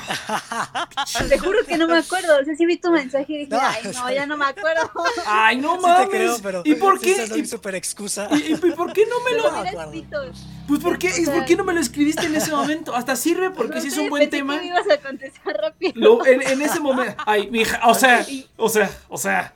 Te 1.28 1.38
juro 1.38 1.58
que 1.66 1.76
no 1.76 1.86
me 1.86 1.98
acuerdo. 1.98 2.38
O 2.40 2.44
sea, 2.44 2.54
sí 2.56 2.64
vi 2.64 2.78
tu 2.78 2.90
mensaje 2.90 3.26
y 3.30 3.36
dije, 3.40 3.50
No, 3.50 3.60
ay, 3.60 3.82
no, 3.92 4.10
ya 4.10 4.24
no 4.24 4.36
me 4.38 4.46
acuerdo. 4.46 4.90
Ay, 5.26 5.58
no 5.58 5.76
sí 5.76 5.82
mames. 5.82 6.08
te 6.08 6.16
creo, 6.16 6.36
pero 6.42 6.62
¿Y 6.64 6.74
por 6.76 6.98
sí 6.98 7.06
qué? 7.06 7.18
dando 7.18 7.36
¿Y, 7.36 7.46
súper 7.46 7.74
excusa. 7.74 8.28
y- 8.32 8.52
y 8.54 8.56
por 8.56 8.92
qué 8.94 9.04
no 9.06 9.20
me 9.22 9.32
Lo 9.36 9.50
lo.? 9.50 9.92
No 9.92 10.32
Pues, 10.68 10.80
¿por 10.80 10.98
qué, 10.98 11.08
O 11.08 11.12
sea, 11.12 11.34
¿por 11.34 11.44
qué 11.46 11.56
no 11.56 11.64
me 11.64 11.72
lo 11.72 11.80
escribiste 11.80 12.26
en 12.26 12.36
ese 12.36 12.52
momento? 12.52 12.94
Hasta 12.94 13.16
sirve 13.16 13.50
porque 13.50 13.76
No 13.76 13.80
sí 13.80 13.88
es 13.88 13.96
un 13.98 14.08
buen 14.10 14.20
pensé 14.22 14.36
tema. 14.36 14.54
Que 14.56 14.60
me 14.60 14.66
ibas 14.68 14.90
a 14.90 14.98
contestar 14.98 15.56
rápido. 15.56 15.92
Lo- 15.96 16.26
en, 16.26 16.42
en 16.42 16.62
ese 16.62 16.78
momento. 16.78 17.14
Ay, 17.26 17.50
mija, 17.50 17.80
o 17.88 17.94
sea, 17.94 18.24
o 18.56 18.68
sea, 18.68 18.90
o 19.08 19.16
sea. 19.18 19.54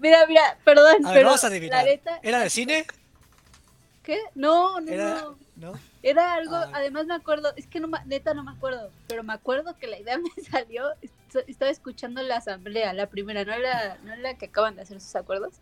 Mira, 0.00 0.26
mira, 0.26 0.56
perdón, 0.64 1.04
A 1.06 1.12
ver, 1.12 1.18
pero 1.18 1.30
a 1.34 1.48
la 1.70 1.82
neta, 1.84 2.18
¿Era 2.22 2.40
de 2.40 2.50
cine? 2.50 2.86
¿qué? 4.02 4.18
No, 4.34 4.80
no, 4.80 4.90
Era, 4.90 5.14
no. 5.20 5.38
¿no? 5.56 5.72
Era 6.02 6.32
algo, 6.34 6.56
Ah. 6.56 6.70
además 6.74 7.06
me 7.06 7.14
acuerdo, 7.14 7.52
es 7.56 7.66
que 7.68 7.78
no, 7.78 7.88
neta 8.06 8.34
no 8.34 8.42
me 8.42 8.50
acuerdo, 8.50 8.90
pero 9.06 9.22
me 9.22 9.32
acuerdo 9.32 9.78
que 9.78 9.86
la 9.86 10.00
idea 10.00 10.18
me 10.36 10.42
salió, 10.50 10.86
est- 11.02 11.14
estaba 11.46 11.70
escuchando 11.70 12.20
la 12.22 12.38
asamblea, 12.38 12.92
la 12.94 13.06
primera, 13.08 13.44
no 13.44 13.56
la, 13.58 13.98
no 14.02 14.16
la 14.16 14.34
que 14.34 14.46
acaban 14.46 14.74
de 14.74 14.82
hacer 14.82 15.00
sus 15.00 15.14
acuerdos, 15.14 15.54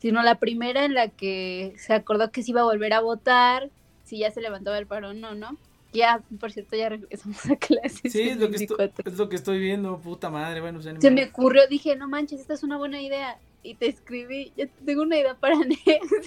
sino 0.00 0.22
la 0.22 0.36
primera 0.36 0.84
en 0.84 0.94
la 0.94 1.08
que 1.08 1.74
se 1.78 1.92
acordó 1.94 2.32
que 2.32 2.42
se 2.42 2.50
iba 2.50 2.62
a 2.62 2.64
volver 2.64 2.92
a 2.94 3.00
votar, 3.00 3.70
si 4.10 4.18
ya 4.18 4.30
se 4.32 4.40
levantaba 4.40 4.76
el 4.76 4.88
paro 4.88 5.10
o 5.10 5.14
no, 5.14 5.36
¿no? 5.36 5.56
Ya, 5.92 6.20
por 6.40 6.50
cierto, 6.50 6.76
ya 6.76 6.88
regresamos 6.88 7.46
a 7.48 7.54
clases. 7.56 8.12
Sí, 8.12 8.22
es 8.22 8.38
lo, 8.38 8.50
que 8.50 8.56
estoy, 8.56 8.76
24. 8.76 9.12
es 9.12 9.18
lo 9.18 9.28
que 9.28 9.36
estoy 9.36 9.60
viendo, 9.60 9.98
puta 9.98 10.30
madre. 10.30 10.60
Bueno, 10.60 10.80
pues 10.80 11.00
Se 11.00 11.10
me 11.12 11.24
ocurrió, 11.24 11.66
dije, 11.68 11.94
no 11.94 12.08
manches, 12.08 12.40
esta 12.40 12.54
es 12.54 12.64
una 12.64 12.76
buena 12.76 13.00
idea. 13.00 13.38
Y 13.62 13.74
te 13.74 13.86
escribí, 13.86 14.52
ya 14.56 14.66
tengo 14.84 15.02
una 15.02 15.16
idea 15.16 15.34
para 15.34 15.54
Nex. 15.64 15.80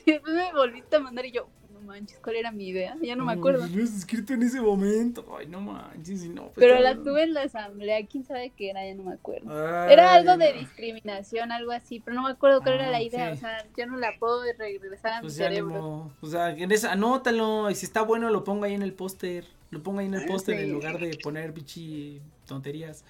Y 0.06 0.12
después 0.12 0.34
me 0.34 0.54
volviste 0.54 0.96
a 0.96 1.00
mandar 1.00 1.26
y 1.26 1.32
yo, 1.32 1.50
manches, 1.94 2.20
¿cuál 2.20 2.36
era 2.38 2.52
mi 2.52 2.68
idea? 2.68 2.96
Ya 3.02 3.16
no 3.16 3.26
me 3.26 3.34
acuerdo. 3.34 3.66
Lo 3.68 3.84
escrito 3.84 4.34
en 4.34 4.44
ese 4.44 4.60
momento. 4.62 5.26
Ay, 5.38 5.48
no 5.48 5.62
manches, 5.62 6.24
y 6.24 6.30
no. 6.30 6.48
pues, 6.48 6.56
Pero 6.56 6.80
la 6.80 6.96
tuve 6.96 7.24
en 7.24 7.34
la 7.34 7.44
asamblea, 7.44 8.06
quién 8.08 8.26
sabe 8.26 8.52
qué 8.56 8.72
era, 8.72 8.86
ya 8.86 8.96
no 8.96 9.04
me 9.04 9.14
acuerdo. 9.14 9.50
Ay, 9.50 9.94
Era 9.94 10.14
algo 10.14 10.38
de 10.38 10.54
discriminación, 10.54 11.52
algo 11.52 11.72
así, 11.72 12.00
pero 12.00 12.16
no 12.16 12.24
me 12.24 12.32
acuerdo 12.32 12.62
cuál 12.62 12.76
era 12.76 12.88
Ah, 12.88 12.92
la 12.92 13.02
idea, 13.02 13.30
ok. 13.30 13.34
o 13.34 13.38
sea, 13.38 13.66
ya 13.78 13.86
no 13.86 13.98
la 13.98 14.18
puedo 14.20 14.42
regresar 14.58 15.14
a 15.14 15.22
Pues 15.22 15.34
mi 15.34 15.38
cerebro. 15.38 16.12
O 16.22 16.28
sea, 16.28 16.50
en 16.52 16.72
esa, 16.72 16.92
anótalo. 16.92 17.70
Y 17.70 17.76
si 17.76 17.86
está 17.86 18.02
bueno, 18.02 18.30
lo 18.30 18.44
pongo 18.44 18.66
ahí 18.66 18.74
en 18.74 18.82
el 18.82 18.94
póster. 18.94 19.46
Lo 19.72 19.82
pongo 19.82 20.00
ahí 20.00 20.08
en 20.08 20.14
el 20.16 20.26
póster 20.26 20.60
en 20.60 20.72
lugar 20.72 21.00
de 21.00 21.18
poner 21.24 21.52
bichi 21.52 22.22
tonterías. 22.48 23.04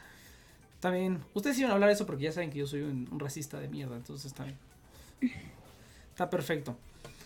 Está 0.76 0.89
bien. 0.91 1.19
Ustedes 1.34 1.58
iban 1.60 1.72
a 1.72 1.74
hablar 1.76 1.88
de 1.88 1.93
eso 1.93 2.06
porque 2.06 2.24
ya 2.24 2.32
saben 2.32 2.50
que 2.52 2.60
yo 2.60 2.67
soy 2.67 2.82
un, 2.82 3.08
un 3.12 3.19
racista 3.19 3.60
de 3.60 3.67
mierda. 3.69 3.96
Entonces 3.96 4.26
está 4.26 4.43
bien. 4.43 4.58
Está 6.12 6.30
perfecto. 6.30 6.78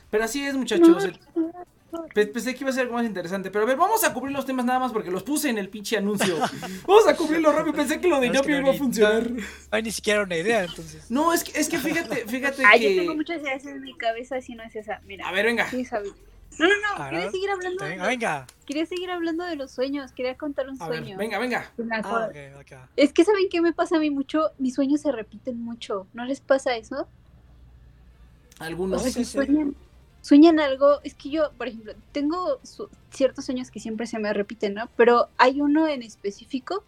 Pero 0.09 0.23
así 0.23 0.43
es, 0.45 0.55
muchachos. 0.55 1.09
Pensé 2.13 2.53
que 2.53 2.63
iba 2.63 2.69
a 2.69 2.73
ser 2.73 2.83
algo 2.83 2.95
más 2.95 3.05
interesante, 3.05 3.49
pero 3.49 3.63
a 3.63 3.67
ver, 3.67 3.77
vamos 3.77 4.03
a 4.03 4.13
cubrir 4.13 4.35
los 4.35 4.45
temas 4.45 4.65
nada 4.65 4.77
más 4.79 4.91
porque 4.91 5.09
los 5.09 5.23
puse 5.23 5.49
en 5.49 5.57
el 5.57 5.69
pinche 5.69 5.97
anuncio. 5.97 6.35
Vamos 6.87 7.07
a 7.07 7.15
cubrirlo 7.15 7.51
rápido, 7.51 7.73
pensé 7.75 7.99
que 8.01 8.07
lo 8.07 8.19
de 8.19 8.27
No, 8.29 8.33
es 8.35 8.41
que 8.41 8.51
Inopia 8.51 8.55
no 8.55 8.61
iba 8.61 8.69
a 8.69 8.73
ni- 8.73 8.77
funcionar. 8.79 9.31
No 9.31 9.41
hay 9.71 9.83
ni 9.83 9.91
siquiera 9.91 10.23
una 10.23 10.35
idea, 10.35 10.63
entonces. 10.65 11.09
No, 11.09 11.33
es 11.33 11.43
que, 11.45 11.57
es 11.59 11.69
que 11.69 11.77
fíjate, 11.79 12.25
fíjate 12.27 12.63
Ay, 12.65 12.81
yo 12.83 12.89
tengo 13.01 13.11
que... 13.13 13.17
muchas 13.17 13.41
ideas 13.41 13.65
en 13.65 13.81
mi 13.81 13.95
cabeza 13.97 14.41
si 14.41 14.53
no 14.55 14.63
es 14.63 14.75
esa, 14.75 14.99
mira. 15.05 15.27
A 15.27 15.31
ver, 15.31 15.45
venga. 15.45 15.69
Sí. 15.69 15.85
No, 16.59 16.67
no, 16.67 16.73
no, 16.99 17.09
quería 17.09 17.31
seguir 17.31 17.49
hablando 17.51 17.83
de 17.83 17.89
Venga, 17.91 18.03
los- 18.03 18.07
venga. 18.09 18.47
quería 18.65 18.85
seguir 18.85 19.11
hablando 19.11 19.43
de 19.45 19.55
los 19.55 19.71
sueños, 19.71 20.11
quería 20.11 20.35
contar 20.35 20.69
un 20.69 20.81
A 20.81 20.89
ver, 20.89 20.99
sueño. 20.99 21.17
venga, 21.17 21.39
venga. 21.39 21.71
Ah. 22.03 22.29
Es 22.95 23.13
que 23.13 23.23
saben 23.23 23.47
qué 23.49 23.61
me 23.61 23.73
pasa 23.73 23.95
a 23.97 23.99
mí 23.99 24.09
mucho, 24.09 24.51
mis 24.57 24.75
sueños 24.75 25.01
se 25.01 25.11
repiten 25.11 25.61
mucho, 25.63 26.07
¿no 26.13 26.25
les 26.25 26.41
pasa 26.41 26.75
eso? 26.75 27.07
O 28.59 28.63
Algunos. 28.63 29.01
sea, 29.03 29.11
sí, 29.11 29.19
que 29.19 29.25
sí. 29.25 29.31
sueñan, 29.33 29.75
sueñan 30.21 30.59
algo, 30.59 30.99
es 31.03 31.13
que 31.13 31.29
yo, 31.29 31.51
por 31.57 31.67
ejemplo, 31.67 31.93
tengo 32.11 32.59
su- 32.63 32.89
ciertos 33.11 33.45
sueños 33.45 33.71
que 33.71 33.79
siempre 33.79 34.07
se 34.07 34.19
me 34.19 34.33
repiten, 34.33 34.73
¿no? 34.73 34.89
Pero 34.97 35.29
hay 35.37 35.61
uno 35.61 35.87
en 35.87 36.01
específico 36.03 36.83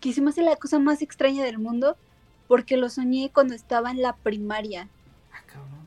que 0.00 0.12
se 0.12 0.20
me 0.20 0.30
hace 0.30 0.42
la 0.42 0.56
cosa 0.56 0.78
más 0.78 1.00
extraña 1.02 1.44
del 1.44 1.58
mundo 1.58 1.96
porque 2.48 2.76
lo 2.76 2.88
soñé 2.90 3.30
cuando 3.32 3.54
estaba 3.54 3.90
en 3.90 4.02
la 4.02 4.14
primaria. 4.14 4.88
Ah. 5.32 5.40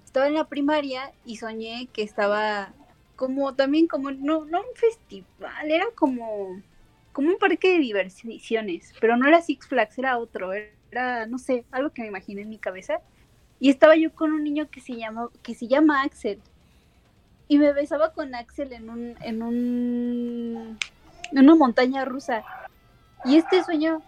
Estaba 0.04 0.28
en 0.28 0.34
la 0.34 0.46
primaria 0.46 1.12
y 1.26 1.38
soñé 1.38 1.88
que 1.94 2.02
estaba 2.02 2.74
como 3.16 3.54
también 3.54 3.86
como 3.88 4.12
no 4.12 4.46
no 4.46 4.60
un 4.62 4.76
festival, 4.76 5.70
era 5.70 5.86
como 5.96 6.62
como 7.12 7.30
un 7.30 7.38
parque 7.38 7.74
de 7.74 7.80
diversiones, 7.80 8.94
pero 9.00 9.18
no 9.18 9.28
era 9.28 9.42
Six 9.42 9.68
Flags, 9.68 9.98
era 9.98 10.18
otro, 10.18 10.52
era 10.54 11.26
no 11.28 11.38
sé, 11.38 11.66
algo 11.72 11.92
que 11.92 12.02
me 12.02 12.08
imaginé 12.08 12.42
en 12.42 12.50
mi 12.50 12.58
cabeza. 12.58 13.00
Y 13.60 13.70
estaba 13.70 13.96
yo 13.98 14.14
con 14.14 14.32
un 14.32 14.44
niño 14.44 14.70
que 14.72 14.80
se 14.80 14.96
llama 14.96 15.30
que 15.44 15.54
se 15.54 15.68
llama 15.68 16.02
Axel. 16.04 16.40
Y 17.50 17.58
me 17.58 17.74
besaba 17.74 18.14
con 18.14 18.34
Axel 18.36 18.72
en 18.72 18.90
un 18.90 19.16
en 19.22 19.42
un 19.44 20.78
en 21.32 21.38
una 21.40 21.56
montaña 21.56 22.06
rusa. 22.06 22.44
Y 23.26 23.36
este 23.36 23.64
sueño 23.64 24.02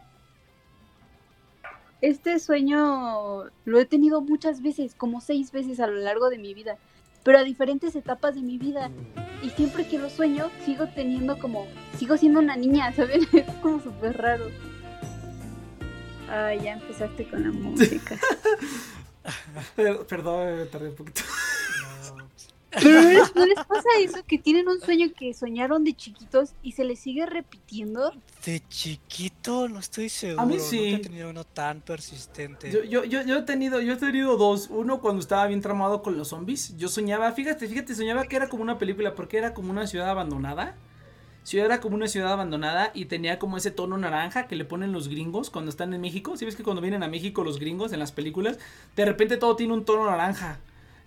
este 2.02 2.40
sueño 2.40 3.46
lo 3.66 3.80
he 3.80 3.86
tenido 3.86 4.22
muchas 4.22 4.62
veces, 4.62 4.96
como 4.96 5.22
seis 5.22 5.52
veces 5.52 5.80
a 5.80 5.88
lo 5.88 5.98
largo 5.98 6.30
de 6.30 6.38
mi 6.40 6.54
vida, 6.56 6.78
pero 7.24 7.38
a 7.38 7.44
diferentes 7.44 7.96
etapas 7.96 8.34
de 8.36 8.42
mi 8.42 8.58
vida. 8.58 8.90
Y 9.44 9.50
siempre 9.52 9.88
que 9.88 9.98
lo 10.00 10.10
sueño, 10.10 10.50
sigo 10.66 10.88
teniendo 10.88 11.38
como, 11.40 11.66
sigo 11.98 12.16
siendo 12.18 12.40
una 12.40 12.56
niña, 12.56 12.92
¿saben? 12.94 13.22
Es 13.34 13.56
como 13.56 13.80
súper 13.82 14.18
raro. 14.18 14.46
Ay, 16.30 16.62
ya 16.62 16.74
empezaste 16.74 17.28
con 17.30 17.44
la 17.44 17.52
música. 17.52 18.18
Per- 19.76 20.06
Perdón, 20.08 20.58
me 20.58 20.66
tardé 20.66 20.90
un 20.90 20.96
poquito. 20.96 21.22
No, 22.74 22.80
Pero 22.82 23.02
¿no 23.02 23.10
les, 23.10 23.36
no 23.36 23.46
les 23.46 23.66
pasa 23.66 23.90
eso 24.00 24.24
que 24.26 24.38
tienen 24.38 24.68
un 24.70 24.80
sueño 24.80 25.08
que 25.18 25.34
soñaron 25.34 25.84
de 25.84 25.94
chiquitos 25.94 26.54
y 26.64 26.72
se 26.72 26.86
les 26.86 27.00
sigue 27.00 27.26
repitiendo? 27.26 28.14
De 28.46 28.62
chiquito 28.70 29.68
no 29.68 29.80
estoy 29.80 30.08
seguro. 30.10 30.42
A 30.42 30.46
mí 30.46 30.54
Nunca 30.56 30.70
sí. 30.70 30.94
he 30.94 31.00
tenido 31.00 31.30
uno 31.30 31.44
tan 31.44 31.82
persistente. 31.82 32.72
Yo, 32.72 32.84
yo, 32.84 33.04
yo, 33.04 33.24
yo 33.24 33.38
he 33.40 33.42
tenido, 33.42 33.82
yo 33.82 33.94
he 33.94 33.98
tenido 33.98 34.38
dos. 34.38 34.68
Uno 34.70 35.02
cuando 35.02 35.20
estaba 35.20 35.46
bien 35.48 35.62
tramado 35.62 36.02
con 36.02 36.18
los 36.18 36.30
zombies. 36.30 36.76
Yo 36.78 36.88
soñaba, 36.88 37.32
fíjate, 37.34 37.68
fíjate, 37.68 37.94
soñaba 37.94 38.26
que 38.26 38.38
era 38.38 38.48
como 38.48 38.64
una 38.64 38.78
película 38.78 39.16
porque 39.16 39.38
era 39.38 39.54
como 39.54 39.72
una 39.72 39.86
ciudad 39.86 40.10
abandonada. 40.10 40.76
Ciudad 41.44 41.66
era 41.66 41.82
como 41.82 41.96
una 41.96 42.08
ciudad 42.08 42.32
abandonada 42.32 42.92
y 42.94 43.06
tenía 43.06 43.40
como 43.40 43.58
ese 43.58 43.72
tono 43.72 43.98
naranja 43.98 44.48
que 44.48 44.56
le 44.56 44.64
ponen 44.64 44.92
los 44.92 45.08
gringos 45.08 45.50
cuando 45.50 45.70
están 45.72 45.94
en 45.94 46.00
México. 46.00 46.38
¿Sí 46.38 46.46
ves 46.46 46.56
que 46.56 46.64
cuando 46.64 46.82
vienen 46.82 47.04
a 47.04 47.08
México 47.08 47.44
los 47.44 47.60
gringos 47.60 47.92
en 47.94 48.00
las 48.00 48.12
películas, 48.12 48.60
de 48.96 49.06
repente 49.06 49.38
todo 49.38 49.56
tiene 49.56 49.74
un 49.74 49.84
tono 49.84 50.06
naranja? 50.06 50.60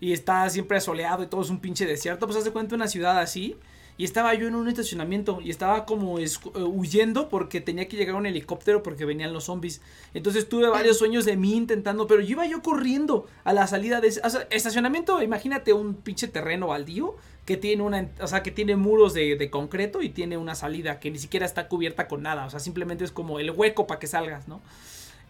Y 0.05 0.13
está 0.13 0.51
siempre 0.51 0.79
soleado 0.83 1.23
y 1.23 1.29
todo 1.29 1.41
es 1.41 1.49
un 1.49 1.61
pinche 1.61 1.87
desierto, 1.87 2.27
pues 2.27 2.37
haz 2.37 2.45
de 2.45 2.51
cuenta 2.51 2.75
una 2.75 2.89
ciudad 2.89 3.19
así. 3.19 3.57
Y 3.97 4.05
estaba 4.05 4.35
yo 4.35 4.47
en 4.47 4.55
un 4.55 4.69
estacionamiento 4.69 5.41
y 5.41 5.49
estaba 5.49 5.87
como 5.87 6.19
eh, 6.19 6.27
huyendo 6.57 7.31
porque 7.31 7.63
tenía 7.63 7.89
que 7.89 7.97
llegar 7.97 8.17
un 8.17 8.27
helicóptero 8.27 8.83
porque 8.83 9.07
venían 9.07 9.33
los 9.33 9.45
zombies. 9.45 9.81
Entonces 10.13 10.47
tuve 10.47 10.69
varios 10.69 10.99
sueños 10.99 11.25
de 11.25 11.39
mí 11.39 11.55
intentando, 11.55 12.07
pero 12.07 12.21
yo 12.21 12.33
iba 12.33 12.45
yo 12.45 12.61
corriendo 12.61 13.27
a 13.45 13.55
la 13.55 13.67
salida 13.67 14.03
de 14.03 14.09
ese 14.09 14.21
estacionamiento. 14.51 15.23
Imagínate 15.23 15.73
un 15.73 15.95
pinche 15.95 16.29
terreno 16.29 16.67
baldío 16.67 17.17
que 17.47 17.57
tiene 17.57 17.83
una, 17.83 18.11
o 18.21 18.27
sea, 18.27 18.43
que 18.43 18.51
tiene 18.51 18.77
muros 18.77 19.15
de, 19.15 19.37
de, 19.37 19.49
concreto 19.49 20.03
y 20.03 20.11
tiene 20.11 20.37
una 20.37 20.55
salida 20.55 21.01
que 21.01 21.11
ni 21.11 21.19
siquiera 21.19 21.47
está 21.47 21.69
cubierta 21.69 22.09
con 22.09 22.23
nada. 22.23 22.45
O 22.45 22.51
sea, 22.51 22.61
simplemente 22.61 23.05
es 23.05 23.13
como 23.13 23.39
el 23.39 23.53
hueco 23.53 23.87
para 23.87 24.01
que 24.01 24.07
salgas, 24.07 24.49
¿no? 24.49 24.61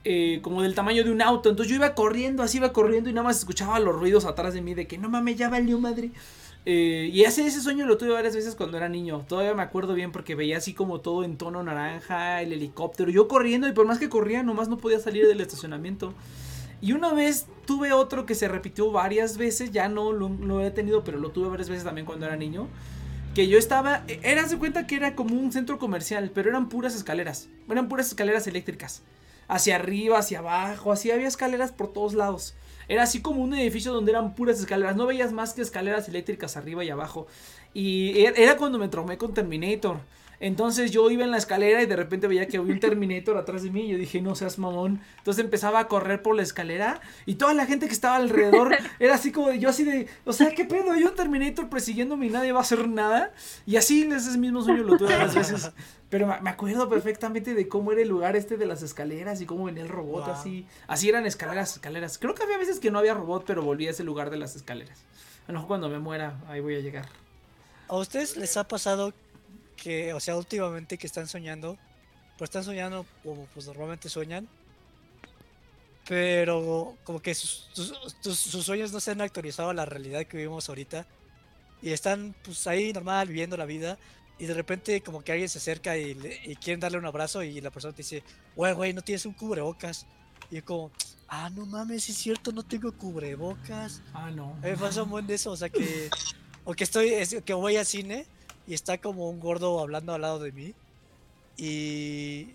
Eh, 0.07 0.41
como 0.43 0.61
del 0.63 0.75
tamaño 0.75 1.03
de 1.03 1.11
un 1.11 1.23
auto. 1.23 1.49
Entonces 1.49 1.71
yo 1.71 1.77
iba 1.77 1.95
corriendo, 1.95 2.43
así 2.43 2.59
iba 2.59 2.73
corriendo 2.73 3.09
y 3.09 3.15
nada 3.15 3.25
más 3.25 3.39
escuchaba 3.39 3.79
los 3.81 3.95
ruidos 3.95 4.27
atrás 4.27 4.53
de 4.53 4.61
mí 4.61 4.75
de 4.75 4.87
que 4.87 4.99
no 4.99 5.09
mames, 5.09 5.37
ya 5.37 5.49
valió 5.49 5.79
madre. 5.79 6.11
Eh, 6.67 7.11
y 7.13 7.23
ese, 7.23 7.47
ese 7.47 7.61
sueño 7.61 7.87
lo 7.87 7.99
tuve 7.99 8.11
varias 8.11 8.35
veces 8.35 8.55
cuando 8.55 8.77
era 8.77 8.89
niño. 8.89 9.25
Todavía 9.29 9.55
me 9.55 9.63
acuerdo 9.63 9.95
bien 9.95 10.13
porque 10.13 10.35
veía 10.35 10.59
así 10.59 10.75
como 10.75 11.01
todo 11.01 11.25
en 11.25 11.39
tono 11.39 11.63
naranja, 11.63 12.43
el 12.43 12.53
helicóptero. 12.53 13.11
Yo 13.11 13.29
corriendo 13.29 13.67
y 13.67 13.73
por 13.73 13.87
más 13.87 13.99
que 13.99 14.11
corría, 14.11 14.43
nomás 14.43 14.69
no 14.69 14.77
podía 14.77 14.99
salir 14.99 15.27
del 15.27 15.41
estacionamiento. 15.41 16.13
Y 16.83 16.93
una 16.93 17.15
vez 17.15 17.47
tuve 17.67 17.93
otro 17.93 18.27
que 18.27 18.35
se 18.35 18.47
repitió 18.47 18.91
varias 18.91 19.39
veces. 19.39 19.73
Ya 19.73 19.89
no 19.89 20.13
lo, 20.13 20.61
he 20.61 20.71
tenido, 20.71 21.03
pero 21.03 21.19
lo 21.19 21.31
tuve 21.31 21.49
varias 21.49 21.71
veces 21.71 21.85
también 21.85 22.07
cuando 22.07 22.27
era 22.27 22.37
niño. 22.37 22.69
Que 23.35 23.49
yo 23.49 23.59
estaba. 23.59 24.05
Eras 24.23 24.51
de 24.51 24.59
cuenta 24.59 24.87
que 24.87 24.97
era 24.97 25.15
como 25.15 25.35
un 25.35 25.51
centro 25.51 25.79
comercial, 25.79 26.31
pero 26.35 26.51
eran 26.51 26.69
puras 26.69 26.95
escaleras. 26.95 27.49
Eran 27.71 27.89
puras 27.89 28.09
escaleras 28.09 28.47
eléctricas. 28.47 29.03
Hacia 29.55 29.77
arriba, 29.77 30.19
hacia 30.19 30.41
abajo, 30.41 30.91
así 30.91 31.13
había 31.13 31.29
escaleras 31.29 31.71
por 31.71 31.93
todos 31.93 32.15
lados. 32.15 32.57
Era 32.89 33.05
así 33.05 33.23
como 33.23 33.41
un 33.41 33.55
edificio 33.55 33.93
donde 33.93 34.11
eran 34.11 34.35
puras 34.35 34.59
escaleras. 34.59 34.97
No 34.97 35.07
veías 35.07 35.33
más 35.33 35.55
que 35.55 35.63
escaleras 35.63 36.09
eléctricas 36.09 36.57
arriba 36.57 36.83
y 36.83 36.91
abajo. 36.91 37.29
Y 37.73 38.25
era 38.25 38.57
cuando 38.57 38.81
me 38.81 38.89
traumé 38.89 39.17
con 39.17 39.33
Terminator. 39.33 39.99
Entonces 40.45 40.91
yo 40.91 41.11
iba 41.11 41.25
en 41.25 41.31
la 41.31 41.39
escalera 41.39 41.83
y 41.83 41.87
de 41.87 41.97
repente 41.97 42.27
veía 42.27 42.47
que 42.47 42.59
había 42.59 42.75
un 42.75 42.79
Terminator 42.79 43.39
atrás 43.39 43.63
de 43.63 43.71
mí 43.71 43.87
y 43.87 43.93
yo 43.93 43.97
dije, 43.97 44.21
no 44.21 44.35
seas 44.35 44.59
mamón. 44.59 45.01
Entonces 45.17 45.43
empezaba 45.43 45.79
a 45.79 45.89
correr 45.89 46.21
por 46.21 46.37
la 46.37 46.43
escalera 46.43 47.01
y 47.25 47.37
toda 47.37 47.55
la 47.55 47.65
gente 47.65 47.87
que 47.87 47.95
estaba 47.95 48.17
alrededor 48.17 48.77
era 48.99 49.15
así 49.15 49.33
como 49.33 49.49
de, 49.49 49.59
yo 49.59 49.71
así 49.71 49.85
de, 49.85 50.07
o 50.27 50.35
sea, 50.35 50.51
¿qué 50.51 50.67
pedo? 50.67 50.93
Hay 50.93 51.03
un 51.03 51.15
Terminator 51.15 51.71
persiguiéndome 51.71 52.27
y 52.27 52.29
nadie 52.29 52.53
va 52.53 52.59
a 52.59 52.61
hacer 52.61 52.87
nada. 52.87 53.33
Y 53.65 53.77
así 53.77 54.03
ese 54.03 54.37
mismo 54.37 54.61
sueño 54.61 54.83
lo 54.83 54.99
tuve 54.99 55.15
varias 55.15 55.35
veces. 55.35 55.71
Pero 56.11 56.27
me 56.27 56.51
acuerdo 56.51 56.91
perfectamente 56.91 57.55
de 57.55 57.67
cómo 57.67 57.93
era 57.93 58.03
el 58.03 58.09
lugar 58.09 58.37
este 58.37 58.59
de 58.59 58.67
las 58.67 58.83
escaleras 58.83 59.41
y 59.41 59.47
cómo 59.47 59.65
venía 59.65 59.83
el 59.83 59.89
robot 59.89 60.29
así. 60.29 60.67
Así 60.87 61.09
eran 61.09 61.25
escaleras, 61.25 61.73
escaleras. 61.73 62.19
Creo 62.19 62.35
que 62.35 62.43
había 62.43 62.59
veces 62.59 62.81
que 62.81 62.91
no 62.91 62.99
había 62.99 63.15
robot, 63.15 63.45
pero 63.47 63.63
volví 63.63 63.87
a 63.87 63.93
ese 63.93 64.05
lugar 64.05 64.29
de 64.29 64.37
las 64.37 64.57
escaleras. 64.57 65.05
A 65.49 65.53
lo 65.53 65.55
mejor 65.55 65.69
cuando 65.69 65.89
me 65.89 66.01
muera, 66.01 66.39
ahí 66.49 66.61
voy 66.61 66.77
a 66.77 66.81
llegar. 66.81 67.07
¿A 67.89 67.97
ustedes 67.97 68.37
les 68.37 68.59
ha 68.59 68.65
pasado 68.65 69.15
que, 69.77 70.13
o 70.13 70.21
sea, 70.21 70.37
últimamente 70.37 70.99
que 70.99 71.07
están 71.07 71.27
soñando, 71.27 71.77
pues 72.39 72.49
están 72.49 72.65
soñando 72.65 73.07
como 73.23 73.47
pues 73.47 73.67
normalmente 73.67 74.09
sueñan, 74.09 74.49
pero 76.07 76.97
como 77.05 77.21
que 77.21 77.35
sus, 77.35 77.69
sus, 78.21 78.65
sueños 78.65 78.93
no 78.93 79.01
se 79.01 79.13
han 79.13 79.21
actualizado 79.21 79.71
a 79.71 79.75
la 79.75 79.85
realidad 79.85 80.27
que 80.27 80.37
vivimos 80.37 80.69
ahorita 80.69 81.07
y 81.81 81.91
están 81.91 82.35
pues 82.45 82.67
ahí 82.67 82.93
normal 82.93 83.29
viviendo 83.29 83.57
la 83.57 83.65
vida 83.65 83.99
y 84.39 84.47
de 84.47 84.55
repente 84.55 85.01
como 85.01 85.23
que 85.23 85.33
alguien 85.33 85.49
se 85.49 85.59
acerca 85.59 85.97
y, 85.97 86.19
y 86.45 86.57
quieren 86.57 86.81
darle 86.81 86.99
un 86.99 87.07
abrazo 87.07 87.43
y 87.43 87.61
la 87.61 87.71
persona 87.71 87.95
te 87.95 88.03
dice, 88.03 88.23
güey, 88.57 88.75
güey, 88.75 88.93
no 88.93 89.03
tienes 89.03 89.25
un 89.27 89.33
cubrebocas. 89.33 90.07
Y 90.51 90.57
yo 90.57 90.65
como, 90.65 90.91
ah, 91.29 91.49
no 91.51 91.67
mames, 91.67 92.09
es 92.09 92.17
cierto, 92.17 92.53
no 92.53 92.63
tengo 92.63 92.93
cubrebocas. 92.93 94.03
Ah, 94.13 94.31
no. 94.31 94.55
Me 94.61 94.77
pasa 94.77 95.05
un 95.05 95.11
buen 95.11 95.27
de 95.27 95.35
eso, 95.35 95.53
o 95.53 95.57
sea 95.57 95.69
que, 95.69 96.11
o 96.65 96.75
que 96.75 96.85
estoy, 96.85 97.11
que 97.45 97.55
voy 97.55 97.77
al 97.77 97.87
cine 97.87 98.27
y 98.67 98.75
está 98.75 98.99
como 98.99 99.29
un 99.29 99.41
gordo 99.41 99.81
hablando 99.81 100.15
al 100.15 100.23
lado 100.23 100.39
de 100.39 100.53
mí. 100.53 100.75
Y, 101.57 102.55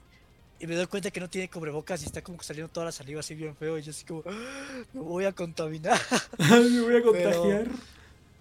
y 0.59 0.67
me 0.67 0.75
doy 0.75 0.87
cuenta 0.87 1.11
que 1.11 1.19
no 1.19 1.29
tiene 1.29 1.49
cubrebocas 1.49 2.01
y 2.01 2.05
está 2.05 2.21
como 2.21 2.41
saliendo 2.41 2.71
toda 2.71 2.87
la 2.87 2.91
saliva 2.91 3.19
así 3.19 3.35
bien 3.35 3.55
feo. 3.55 3.77
Y 3.77 3.83
yo 3.83 3.91
así 3.91 4.05
como, 4.05 4.23
ah, 4.25 4.83
me 4.93 5.01
voy 5.01 5.25
a 5.25 5.31
contaminar. 5.31 5.99
me 6.37 6.81
voy 6.81 6.95
a 6.97 7.03
contagiar. 7.03 7.67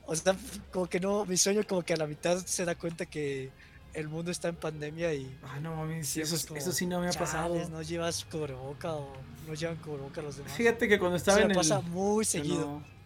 o 0.07 0.16
sea, 0.16 0.37
como 0.72 0.87
que 0.88 1.00
no, 1.00 1.24
mi 1.26 1.37
sueño 1.37 1.62
como 1.66 1.83
que 1.83 1.94
a 1.94 1.96
la 1.96 2.07
mitad 2.07 2.38
se 2.44 2.64
da 2.64 2.74
cuenta 2.74 3.07
que 3.07 3.50
el 3.94 4.09
mundo 4.09 4.31
está 4.31 4.48
en 4.48 4.57
pandemia 4.57 5.12
y... 5.14 5.37
Ay, 5.42 5.61
no 5.61 5.76
mames, 5.76 6.16
eso, 6.16 6.57
eso 6.57 6.72
sí 6.72 6.87
no 6.87 7.00
me 7.00 7.09
ha 7.09 7.12
pasado. 7.12 7.68
No 7.68 7.83
llevas 7.83 8.24
cubreboca 8.24 8.94
o 8.94 9.12
no 9.46 9.54
llevan 9.54 9.76
cubreboca 9.76 10.22
los 10.22 10.37
demás. 10.37 10.52
Fíjate 10.52 10.88
que 10.88 10.98
cuando 10.98 11.16
estaba 11.16 11.40
en 11.40 11.48
me 11.48 11.54
pasa 11.54 11.81
muy 11.81 12.24
seguido. 12.24 12.66
No, 12.66 12.98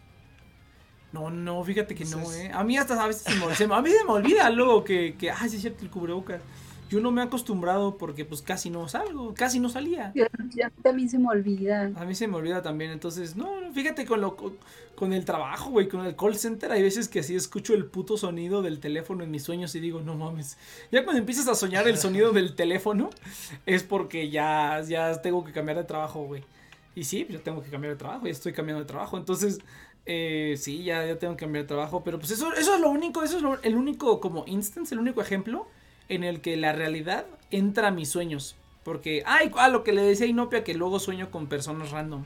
no, 1.13 1.63
fíjate 1.65 1.95
que 1.95 2.05
no, 2.07 2.33
eh. 2.33 2.51
A 2.53 2.65
mí 2.65 2.77
hasta 2.77 3.03
a 3.03 3.07
veces 3.07 3.23
se 3.23 3.67
me, 3.67 3.75
a 3.75 3.83
mí 3.83 3.91
se 3.91 4.05
me 4.05 4.11
olvida 4.11 4.49
luego 4.51 4.83
que, 4.83 5.15
que, 5.19 5.31
ah, 5.31 5.49
sí 5.49 5.57
es 5.57 5.63
cierto, 5.63 5.85
el 5.85 5.91
cubrebocas. 5.91 6.41
Yo 6.93 7.01
no 7.01 7.11
me 7.11 7.23
he 7.23 7.25
acostumbrado 7.25 7.97
porque 7.97 8.27
pues 8.27 8.43
casi 8.43 8.69
no 8.69 8.87
salgo, 8.87 9.33
casi 9.33 9.59
no 9.59 9.71
salía. 9.71 10.13
Yo, 10.15 10.27
también 10.83 11.09
se 11.09 11.19
me 11.19 11.29
olvida. 11.29 11.91
A 11.97 12.05
mí 12.05 12.15
se 12.15 12.29
me 12.29 12.37
olvida 12.37 12.61
también, 12.61 12.91
entonces, 12.91 13.35
no, 13.35 13.49
fíjate 13.73 14.05
con 14.05 14.21
lo 14.21 14.37
con 14.95 15.15
el 15.15 15.25
trabajo, 15.25 15.71
güey, 15.71 15.89
con 15.89 16.05
el 16.05 16.15
call 16.15 16.37
center, 16.37 16.71
hay 16.71 16.83
veces 16.83 17.09
que 17.09 17.21
así 17.21 17.35
escucho 17.35 17.73
el 17.73 17.87
puto 17.87 18.19
sonido 18.19 18.61
del 18.61 18.79
teléfono 18.79 19.25
en 19.25 19.31
mis 19.31 19.43
sueños 19.43 19.75
y 19.75 19.81
digo, 19.81 20.03
no 20.03 20.17
mames. 20.17 20.59
Ya 20.91 21.03
cuando 21.03 21.19
empiezas 21.19 21.49
a 21.49 21.55
soñar 21.55 21.89
el 21.89 21.97
sonido 21.97 22.31
del 22.33 22.55
teléfono 22.55 23.09
es 23.65 23.83
porque 23.83 24.29
ya 24.29 24.83
ya 24.87 25.21
tengo 25.23 25.45
que 25.45 25.53
cambiar 25.53 25.79
de 25.79 25.85
trabajo, 25.85 26.25
güey. 26.25 26.45
Y 26.95 27.05
sí, 27.05 27.27
yo 27.31 27.41
tengo 27.41 27.63
que 27.63 27.71
cambiar 27.71 27.95
de 27.95 27.99
trabajo, 27.99 28.27
ya 28.27 28.33
estoy 28.33 28.53
cambiando 28.53 28.85
de 28.85 28.87
trabajo, 28.87 29.17
entonces 29.17 29.61
eh, 30.07 30.57
sí, 30.59 30.83
ya, 30.83 31.07
ya 31.07 31.19
tengo 31.19 31.37
que 31.37 31.41
cambiar 31.41 31.65
de 31.65 31.69
trabajo, 31.69 32.03
pero 32.05 32.19
pues 32.19 32.31
eso, 32.33 32.53
eso 32.55 32.75
es 32.75 32.81
lo 32.81 32.91
único, 32.91 33.23
eso 33.23 33.39
es 33.39 33.45
el 33.63 33.77
único 33.77 34.21
como 34.21 34.45
instance, 34.47 34.95
el 34.95 35.01
único 35.01 35.21
ejemplo 35.21 35.67
en 36.09 36.25
el 36.25 36.41
que 36.41 36.57
la 36.57 36.73
realidad 36.73 37.27
entra 37.51 37.89
a 37.89 37.91
mis 37.91 38.09
sueños. 38.09 38.57
Porque, 38.85 39.23
ay, 39.27 39.51
a 39.57 39.69
lo 39.69 39.85
que 39.85 39.93
le 39.93 40.03
decía 40.03 40.27
a 40.27 40.29
Inopia, 40.29 40.65
que 40.65 40.75
luego 40.75 40.99
sueño 40.99 41.31
con 41.31 41.47
personas 41.47 41.91
random. 41.93 42.25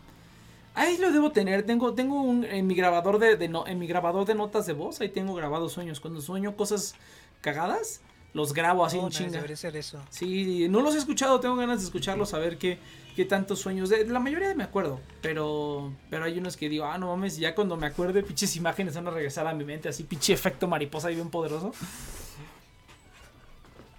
Ahí 0.75 0.97
lo 0.99 1.13
debo 1.13 1.31
tener, 1.33 1.65
tengo, 1.65 1.95
tengo 1.95 2.21
un, 2.21 2.45
en 2.45 2.67
mi 2.67 2.75
grabador 2.75 3.19
de, 3.19 3.33
en 3.67 3.79
mi 3.79 3.87
grabador 3.87 4.27
de 4.27 4.35
notas 4.35 4.67
de 4.67 4.73
voz, 4.73 5.01
ahí 5.01 5.09
tengo 5.09 5.35
grabados 5.35 5.73
sueños. 5.73 6.01
Cuando 6.01 6.21
sueño 6.21 6.57
cosas 6.57 6.95
cagadas, 7.41 8.01
los 8.37 8.53
grabo 8.53 8.85
así 8.85 8.99
en 8.99 9.09
chinga. 9.09 9.43
eso. 9.47 9.99
Sí, 10.11 10.69
no 10.69 10.83
los 10.83 10.95
he 10.95 10.99
escuchado, 10.99 11.41
tengo 11.41 11.57
ganas 11.57 11.81
de 11.81 11.87
escucharlos, 11.87 12.35
a 12.35 12.39
ver 12.39 12.59
qué, 12.59 12.79
qué 13.17 13.25
tantos 13.25 13.61
sueños. 13.61 13.89
De, 13.89 14.05
la 14.05 14.21
mayoría 14.21 14.55
me 14.55 14.63
acuerdo, 14.63 15.01
pero 15.23 15.91
pero 16.11 16.25
hay 16.25 16.39
unos 16.39 16.55
que 16.59 16.69
digo, 16.69 16.85
ah, 16.85 16.99
no 16.99 17.07
mames, 17.09 17.39
ya 17.39 17.55
cuando 17.55 17.79
me 17.79 17.87
acuerde, 17.87 18.23
pinches 18.23 18.55
imágenes 18.57 18.95
van 18.95 19.09
a 19.09 19.11
regresar 19.11 19.47
a 19.47 19.55
mi 19.55 19.65
mente, 19.65 19.89
así 19.89 20.05
pinche 20.05 20.35
efecto 20.35 20.69
mariposa 20.69 21.11
y 21.11 21.15
bien 21.15 21.31
poderoso. 21.31 21.73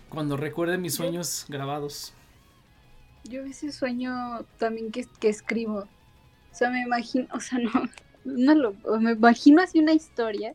Cuando 0.10 0.38
recuerde 0.38 0.78
mis 0.78 0.94
sueños 0.94 1.46
grabados. 1.50 2.14
Yo 3.24 3.42
a 3.42 3.44
veces 3.44 3.74
sueño 3.74 4.46
también 4.60 4.92
que, 4.92 5.08
que 5.20 5.30
escribo. 5.30 5.80
O 5.80 6.56
sea, 6.56 6.70
me 6.70 6.84
imagino, 6.84 7.28
o 7.34 7.40
sea, 7.40 7.58
no, 7.58 7.72
no 8.24 8.54
lo, 8.54 9.00
me 9.00 9.14
imagino 9.14 9.64
así 9.64 9.80
una 9.80 9.94
historia 9.94 10.54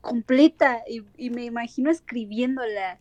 completa 0.00 0.82
y, 0.88 1.30
me 1.30 1.44
imagino 1.44 1.90
escribiéndola. 1.90 2.98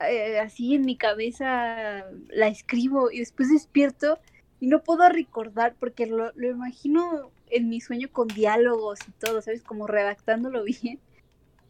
Eh, 0.00 0.38
así 0.40 0.74
en 0.74 0.82
mi 0.82 0.96
cabeza 0.96 2.04
la 2.28 2.48
escribo 2.48 3.10
y 3.10 3.20
después 3.20 3.48
despierto 3.50 4.18
y 4.60 4.66
no 4.66 4.82
puedo 4.82 5.08
recordar 5.08 5.76
porque 5.78 6.06
lo, 6.06 6.32
lo 6.34 6.50
imagino 6.50 7.30
en 7.50 7.68
mi 7.68 7.80
sueño 7.80 8.08
con 8.10 8.28
diálogos 8.28 8.98
y 9.08 9.12
todo, 9.12 9.40
¿sabes? 9.40 9.62
Como 9.62 9.86
redactándolo 9.86 10.64
bien. 10.82 10.98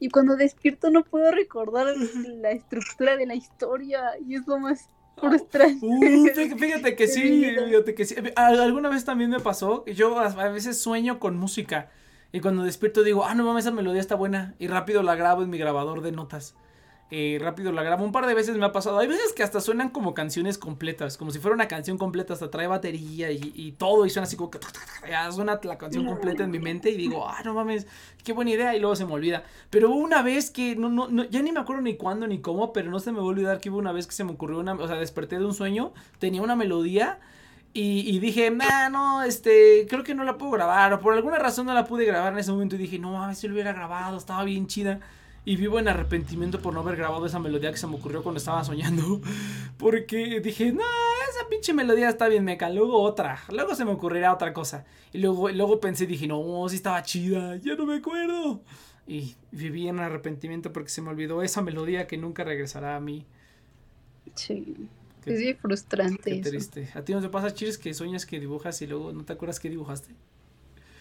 Y 0.01 0.09
cuando 0.09 0.37
despierto 0.37 0.91
no 0.91 1.05
puedo 1.05 1.31
recordar 1.31 1.87
la 2.41 2.51
estructura 2.51 3.17
de 3.17 3.27
la 3.27 3.35
historia 3.35 4.13
y 4.27 4.35
es 4.35 4.47
lo 4.47 4.59
más 4.59 4.89
frustrante. 5.17 5.87
Uh, 5.87 6.27
fíjate 6.59 6.97
que 6.97 7.07
sí, 7.07 7.45
fíjate 7.69 7.95
que 7.95 8.05
sí. 8.05 8.17
Alguna 8.37 8.89
vez 8.89 9.05
también 9.05 9.31
me 9.31 9.41
pasó, 9.41 9.85
yo 9.87 10.19
a 10.19 10.49
veces 10.49 10.81
sueño 10.81 11.21
con 11.21 11.37
música 11.37 11.91
y 12.35 12.41
cuando 12.41 12.65
despierto 12.65 13.05
digo, 13.05 13.25
ah, 13.25 13.33
no 13.37 13.45
mames, 13.45 13.65
esa 13.65 13.73
melodía 13.73 14.01
está 14.01 14.17
buena. 14.17 14.57
Y 14.59 14.67
rápido 14.67 15.05
la 15.05 15.15
grabo 15.15 15.45
en 15.45 15.51
mi 15.51 15.57
grabador 15.57 16.01
de 16.01 16.11
notas. 16.11 16.57
Rápido 17.39 17.71
la 17.71 17.85
grabo. 17.85 18.05
Un 18.05 18.11
par 18.11 18.27
de 18.27 18.35
veces 18.35 18.57
me 18.57 18.67
ha 18.67 18.73
pasado. 18.73 18.99
Hay 18.99 19.07
veces 19.07 19.33
que 19.33 19.45
hasta 19.45 19.61
suenan 19.61 19.91
como 19.91 20.15
canciones 20.15 20.59
completas. 20.59 21.17
Como 21.17 21.31
si 21.31 21.39
fuera 21.39 21.55
una 21.55 21.69
canción 21.69 21.97
completa. 21.97 22.33
Hasta 22.33 22.51
trae 22.51 22.67
batería 22.67 23.31
y, 23.31 23.71
todo. 23.79 24.05
Y 24.05 24.11
suena 24.11 24.25
así 24.25 24.35
como 24.35 24.51
que. 24.51 24.59
Suena 25.31 25.61
la 25.63 25.79
canción 25.79 26.07
completa 26.07 26.43
en 26.43 26.51
mi 26.51 26.59
mente. 26.59 26.91
Y 26.91 26.97
digo, 26.97 27.25
ah, 27.25 27.41
no 27.45 27.55
mames, 27.55 27.87
qué 28.25 28.33
buena 28.33 28.51
idea. 28.51 28.75
Y 28.75 28.81
luego 28.81 28.97
se 28.97 29.05
me 29.05 29.13
olvida. 29.13 29.45
Pero 29.71 29.91
hubo 29.91 29.99
una 29.99 30.23
vez 30.23 30.51
que. 30.51 30.75
No, 30.75 30.89
no, 30.89 31.07
no, 31.07 31.23
ya 31.23 31.41
ni 31.41 31.53
me 31.53 31.61
acuerdo 31.61 31.83
ni 31.83 31.95
cuándo 31.97 32.27
ni 32.27 32.41
cómo. 32.41 32.73
Pero 32.73 32.91
no 32.91 32.99
se 32.99 33.13
me 33.13 33.19
va 33.19 33.25
a 33.27 33.29
olvidar 33.29 33.61
que 33.61 33.71
hubo 33.71 33.79
una 33.79 33.93
vez 33.93 34.09
que 34.09 34.13
se 34.13 34.25
me 34.25 34.33
ocurrió 34.33 34.59
una. 34.59 34.75
O 34.75 34.89
sea, 34.89 34.97
desperté 34.97 35.39
de 35.39 35.45
un 35.45 35.55
sueño. 35.55 35.93
Tenía 36.19 36.43
una 36.43 36.57
melodía. 36.57 37.21
Y, 37.77 38.21
dije, 38.21 38.53
nah, 38.53 38.89
no, 38.89 39.25
este, 39.25 39.87
creo 39.89 40.05
que 40.05 40.15
no 40.15 40.23
la 40.23 40.39
puedo 40.39 40.53
grabar. 40.53 40.93
O 40.93 41.01
por 41.01 41.13
alguna 41.13 41.41
razón 41.41 41.67
no 41.67 41.75
la 41.75 41.85
pude 41.85 42.05
grabar 42.05 42.33
en 42.33 42.39
ese 42.39 42.53
momento. 42.53 42.77
Y 42.77 42.79
dije, 42.79 43.01
no 43.01 43.13
mames, 43.13 43.39
si 43.39 43.49
lo 43.49 43.55
hubiera 43.55 43.73
grabado, 43.73 44.17
estaba 44.17 44.45
bien 44.45 44.69
chida. 44.69 45.01
Y 45.45 45.57
vivo 45.57 45.81
en 45.81 45.89
arrepentimiento 45.89 46.61
por 46.61 46.73
no 46.73 46.81
haber 46.81 46.95
grabado 46.95 47.27
esa 47.27 47.41
melodía 47.41 47.73
que 47.73 47.77
se 47.77 47.89
me 47.89 47.97
ocurrió 47.97 48.23
cuando 48.23 48.39
estaba 48.39 48.63
soñando. 48.63 49.21
Porque 49.77 50.39
dije, 50.39 50.71
no, 50.71 50.85
esa 51.31 51.49
pinche 51.51 51.75
melodía 51.75 52.09
está 52.09 52.29
bien 52.29 52.45
meca. 52.45 52.71
Luego 52.71 53.03
otra. 53.03 53.41
Luego 53.51 53.75
se 53.75 53.85
me 53.85 53.91
ocurrirá 53.91 54.33
otra 54.33 54.53
cosa. 54.53 54.85
Y 55.13 55.19
luego, 55.19 55.49
luego 55.49 55.81
pensé, 55.81 56.07
dije, 56.07 56.29
no, 56.29 56.69
sí 56.69 56.77
estaba 56.77 57.03
chida. 57.03 57.57
Ya 57.57 57.75
no 57.75 57.87
me 57.87 57.97
acuerdo. 57.97 58.63
Y 59.09 59.35
viví 59.51 59.89
en 59.89 59.99
arrepentimiento 59.99 60.73
porque 60.73 60.91
se 60.91 61.03
me 61.03 61.11
olvidó 61.11 61.43
esa 61.43 61.61
melodía 61.61 62.07
que 62.07 62.19
nunca 62.19 62.45
regresará 62.45 62.95
a 62.95 63.01
mí. 63.01 63.27
Sí. 64.37 64.77
Qué- 65.25 65.33
Es 65.35 65.41
bien 65.41 65.57
frustrante 65.57 66.23
Qué 66.31 66.39
eso. 66.41 66.51
triste. 66.51 66.91
¿A 66.95 67.03
ti 67.03 67.13
no 67.15 67.21
te 67.21 67.29
pasa, 67.29 67.53
Cheers, 67.55 67.79
que 67.79 67.95
sueñas 67.95 68.27
que 68.27 68.39
dibujas 68.39 68.81
y 68.83 68.87
luego 68.87 69.13
no 69.13 69.25
te 69.25 69.33
acuerdas 69.33 69.59
qué 69.61 69.71
dibujaste? 69.71 70.15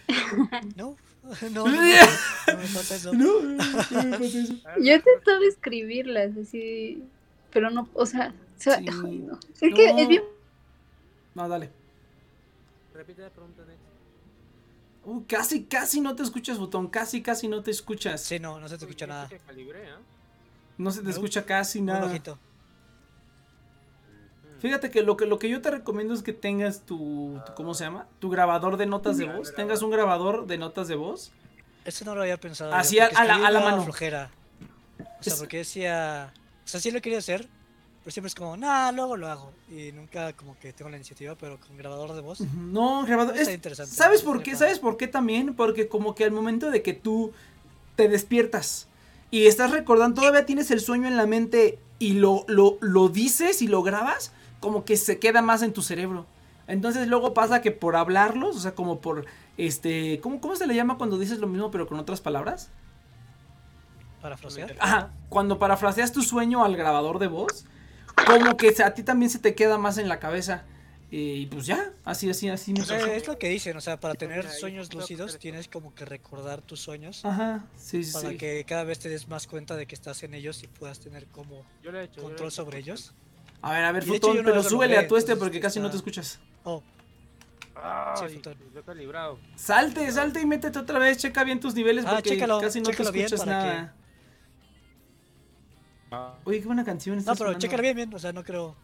No, 0.76 0.96
no, 1.42 1.50
no, 1.50 1.66
no, 1.66 1.72
no 1.72 2.58
me 2.58 2.66
pasa 2.74 2.94
eso. 2.96 3.12
No, 3.14 3.40
no 3.42 3.48
me 3.50 3.56
pasa 3.56 4.00
eso. 4.16 4.54
Yo 4.80 4.92
he 4.92 4.96
intentado 4.96 5.42
escribirlas 5.48 6.36
así, 6.36 7.02
pero 7.52 7.70
no, 7.70 7.88
o 7.94 8.04
sea, 8.06 8.32
o 8.58 8.60
sea, 8.60 8.78
Sí. 8.78 8.86
ay, 9.04 9.18
no. 9.18 9.38
Es 9.60 9.74
que 9.74 9.90
es 10.02 10.08
bien 10.08 10.22
No, 11.34 11.48
dale. 11.48 11.70
Repite 12.94 13.22
la 13.22 13.30
pregunta, 13.30 13.62
Nex. 13.66 13.78
Uh, 15.06 15.22
casi, 15.28 15.64
casi 15.64 16.00
no 16.00 16.14
te 16.16 16.22
escuchas, 16.22 16.58
botón. 16.58 16.88
Casi, 16.88 17.20
casi 17.22 17.48
no 17.48 17.62
te 17.62 17.70
escuchas. 17.70 18.22
Sí, 18.22 18.38
no, 18.38 18.58
no 18.60 18.68
se 18.68 18.78
te 18.78 18.84
escucha 18.84 19.06
nada. 19.06 19.28
¿ah? 19.32 19.98
No 20.78 20.90
se 20.90 20.98
te 21.00 21.04
No. 21.04 21.10
escucha 21.10 21.44
casi 21.44 21.80
nada. 21.82 22.06
bajito. 22.06 22.32
Ujú. 22.32 22.40
Fíjate 24.64 24.90
que 24.90 25.02
lo 25.02 25.16
que 25.18 25.26
lo 25.26 25.38
que 25.38 25.50
yo 25.50 25.60
te 25.60 25.70
recomiendo 25.70 26.14
es 26.14 26.22
que 26.22 26.32
tengas 26.32 26.80
tu, 26.86 27.38
tu- 27.44 27.52
¿cómo 27.54 27.74
se 27.74 27.84
llama? 27.84 28.06
Tu 28.18 28.30
grabador 28.30 28.78
de 28.78 28.86
notas 28.86 29.18
de 29.18 29.26
voz. 29.26 29.54
Tengas 29.54 29.82
un 29.82 29.90
grabador 29.90 30.46
de 30.46 30.56
notas 30.56 30.88
de 30.88 30.94
voz. 30.94 31.32
Eso 31.84 32.06
no 32.06 32.14
lo 32.14 32.22
había 32.22 32.38
pensado. 32.40 32.70
yo, 32.70 32.76
Así 32.78 32.98
a- 32.98 33.10
porque 33.10 33.20
a 33.20 33.24
la- 33.26 33.46
a 33.46 33.50
la 33.50 33.60
mano. 33.60 33.82
flojera. 33.84 34.30
O 34.98 35.22
sea, 35.22 35.34
Es- 35.34 35.38
porque 35.38 35.58
decía. 35.58 36.32
O 36.64 36.66
sea, 36.66 36.80
sí 36.80 36.90
lo 36.90 37.02
quería 37.02 37.18
hacer. 37.18 37.46
Pero 38.02 38.12
siempre 38.12 38.28
es 38.28 38.34
como, 38.34 38.56
nah, 38.56 38.90
luego 38.92 39.18
lo 39.18 39.28
hago. 39.28 39.52
Y 39.70 39.92
nunca 39.92 40.32
como 40.34 40.58
que 40.58 40.72
tengo 40.72 40.90
la 40.90 40.96
iniciativa, 40.96 41.34
pero 41.34 41.60
con 41.60 41.76
grabador 41.76 42.14
de 42.14 42.22
voz. 42.22 42.40
No, 42.40 43.04
grabador. 43.04 43.36
Está 43.36 43.50
es- 43.50 43.54
interesante. 43.56 43.94
¿Sabes 43.94 44.22
por 44.22 44.42
qué? 44.42 44.56
¿Sabes 44.56 44.78
por 44.78 44.96
qué 44.96 45.08
también? 45.08 45.54
Porque 45.54 45.88
como 45.88 46.14
que 46.14 46.24
al 46.24 46.30
momento 46.30 46.70
de 46.70 46.82
que 46.82 46.94
tú 46.94 47.32
te 47.96 48.08
despiertas 48.08 48.88
y 49.30 49.46
estás 49.46 49.72
recordando, 49.72 50.22
todavía 50.22 50.46
tienes 50.46 50.70
el 50.70 50.80
sueño 50.80 51.06
en 51.06 51.18
la 51.18 51.26
mente 51.26 51.78
y 51.98 52.14
lo, 52.14 52.44
lo, 52.48 52.78
lo 52.80 53.08
dices 53.10 53.60
y 53.62 53.68
lo 53.68 53.82
grabas, 53.82 54.32
como 54.64 54.86
que 54.86 54.96
se 54.96 55.18
queda 55.18 55.42
más 55.42 55.60
en 55.60 55.74
tu 55.74 55.82
cerebro. 55.82 56.24
Entonces 56.66 57.06
luego 57.06 57.34
pasa 57.34 57.60
que 57.60 57.70
por 57.70 57.96
hablarlos, 57.96 58.56
o 58.56 58.60
sea, 58.60 58.74
como 58.74 59.02
por, 59.02 59.26
este, 59.58 60.18
¿cómo, 60.20 60.40
cómo 60.40 60.56
se 60.56 60.66
le 60.66 60.74
llama 60.74 60.96
cuando 60.96 61.18
dices 61.18 61.38
lo 61.38 61.46
mismo 61.46 61.70
pero 61.70 61.86
con 61.86 62.00
otras 62.00 62.22
palabras? 62.22 62.70
Para 64.22 64.38
frasear. 64.38 64.74
Ajá, 64.80 65.10
cuando 65.28 65.58
parafraseas 65.58 66.12
tu 66.12 66.22
sueño 66.22 66.64
al 66.64 66.76
grabador 66.76 67.18
de 67.18 67.26
voz, 67.26 67.66
como 68.26 68.56
que 68.56 68.74
a 68.82 68.94
ti 68.94 69.02
también 69.02 69.28
se 69.28 69.38
te 69.38 69.54
queda 69.54 69.76
más 69.76 69.98
en 69.98 70.08
la 70.08 70.18
cabeza. 70.18 70.64
Y 71.10 71.46
pues 71.46 71.66
ya, 71.66 71.92
así, 72.04 72.30
así, 72.30 72.48
así 72.48 72.72
me 72.72 72.80
O 72.80 72.84
sea, 72.86 72.98
pasó. 72.98 73.12
es 73.12 73.28
lo 73.28 73.38
que 73.38 73.48
dicen, 73.50 73.76
o 73.76 73.80
sea, 73.82 74.00
para 74.00 74.14
tener 74.14 74.48
sueños 74.50 74.92
lúcidos 74.94 75.38
tienes 75.38 75.68
como 75.68 75.94
que 75.94 76.06
recordar 76.06 76.60
tus 76.62 76.80
sueños 76.80 77.24
Ajá, 77.24 77.66
sí, 77.76 78.02
sí, 78.02 78.12
para 78.14 78.30
sí. 78.30 78.36
que 78.38 78.64
cada 78.64 78.82
vez 78.84 78.98
te 78.98 79.10
des 79.10 79.28
más 79.28 79.46
cuenta 79.46 79.76
de 79.76 79.86
que 79.86 79.94
estás 79.94 80.22
en 80.22 80.32
ellos 80.34 80.62
y 80.62 80.66
puedas 80.66 80.98
tener 81.00 81.26
como 81.26 81.64
hecho. 81.84 82.22
control 82.22 82.48
hecho. 82.48 82.50
sobre 82.50 82.78
ellos. 82.78 83.14
A 83.64 83.72
ver, 83.72 83.82
a 83.84 83.92
ver, 83.92 84.04
Futón, 84.04 84.42
pero 84.44 84.62
súbele 84.62 84.98
a 84.98 85.08
tu 85.08 85.16
este 85.16 85.36
porque 85.36 85.58
casi 85.58 85.80
no 85.80 85.88
te 85.90 85.96
escuchas. 85.96 86.38
Oh, 86.64 86.82
Ay, 87.74 88.40
lo 88.74 88.80
he 88.80 88.82
calibrado. 88.82 89.38
Salte, 89.56 90.12
salte 90.12 90.42
y 90.42 90.44
métete 90.44 90.78
otra 90.78 90.98
vez, 90.98 91.16
checa 91.16 91.44
bien 91.44 91.60
tus 91.60 91.74
niveles 91.74 92.04
Ah, 92.06 92.10
porque 92.16 92.30
chécalo, 92.30 92.60
casi 92.60 92.80
no 92.82 92.90
te 92.90 93.02
escuchas 93.02 93.40
para 93.42 93.62
que- 93.62 93.66
nada. 93.68 93.94
Ah, 96.10 96.34
Oye, 96.44 96.60
qué 96.60 96.66
buena 96.66 96.84
canción 96.84 97.16
no, 97.16 97.24
pero 97.24 97.36
sonando. 97.36 97.58
chécalo 97.58 97.82
bien, 97.82 97.96
bien, 97.96 98.14
o 98.14 98.18
sea, 98.18 98.34
no 98.34 98.44
creo. 98.44 98.76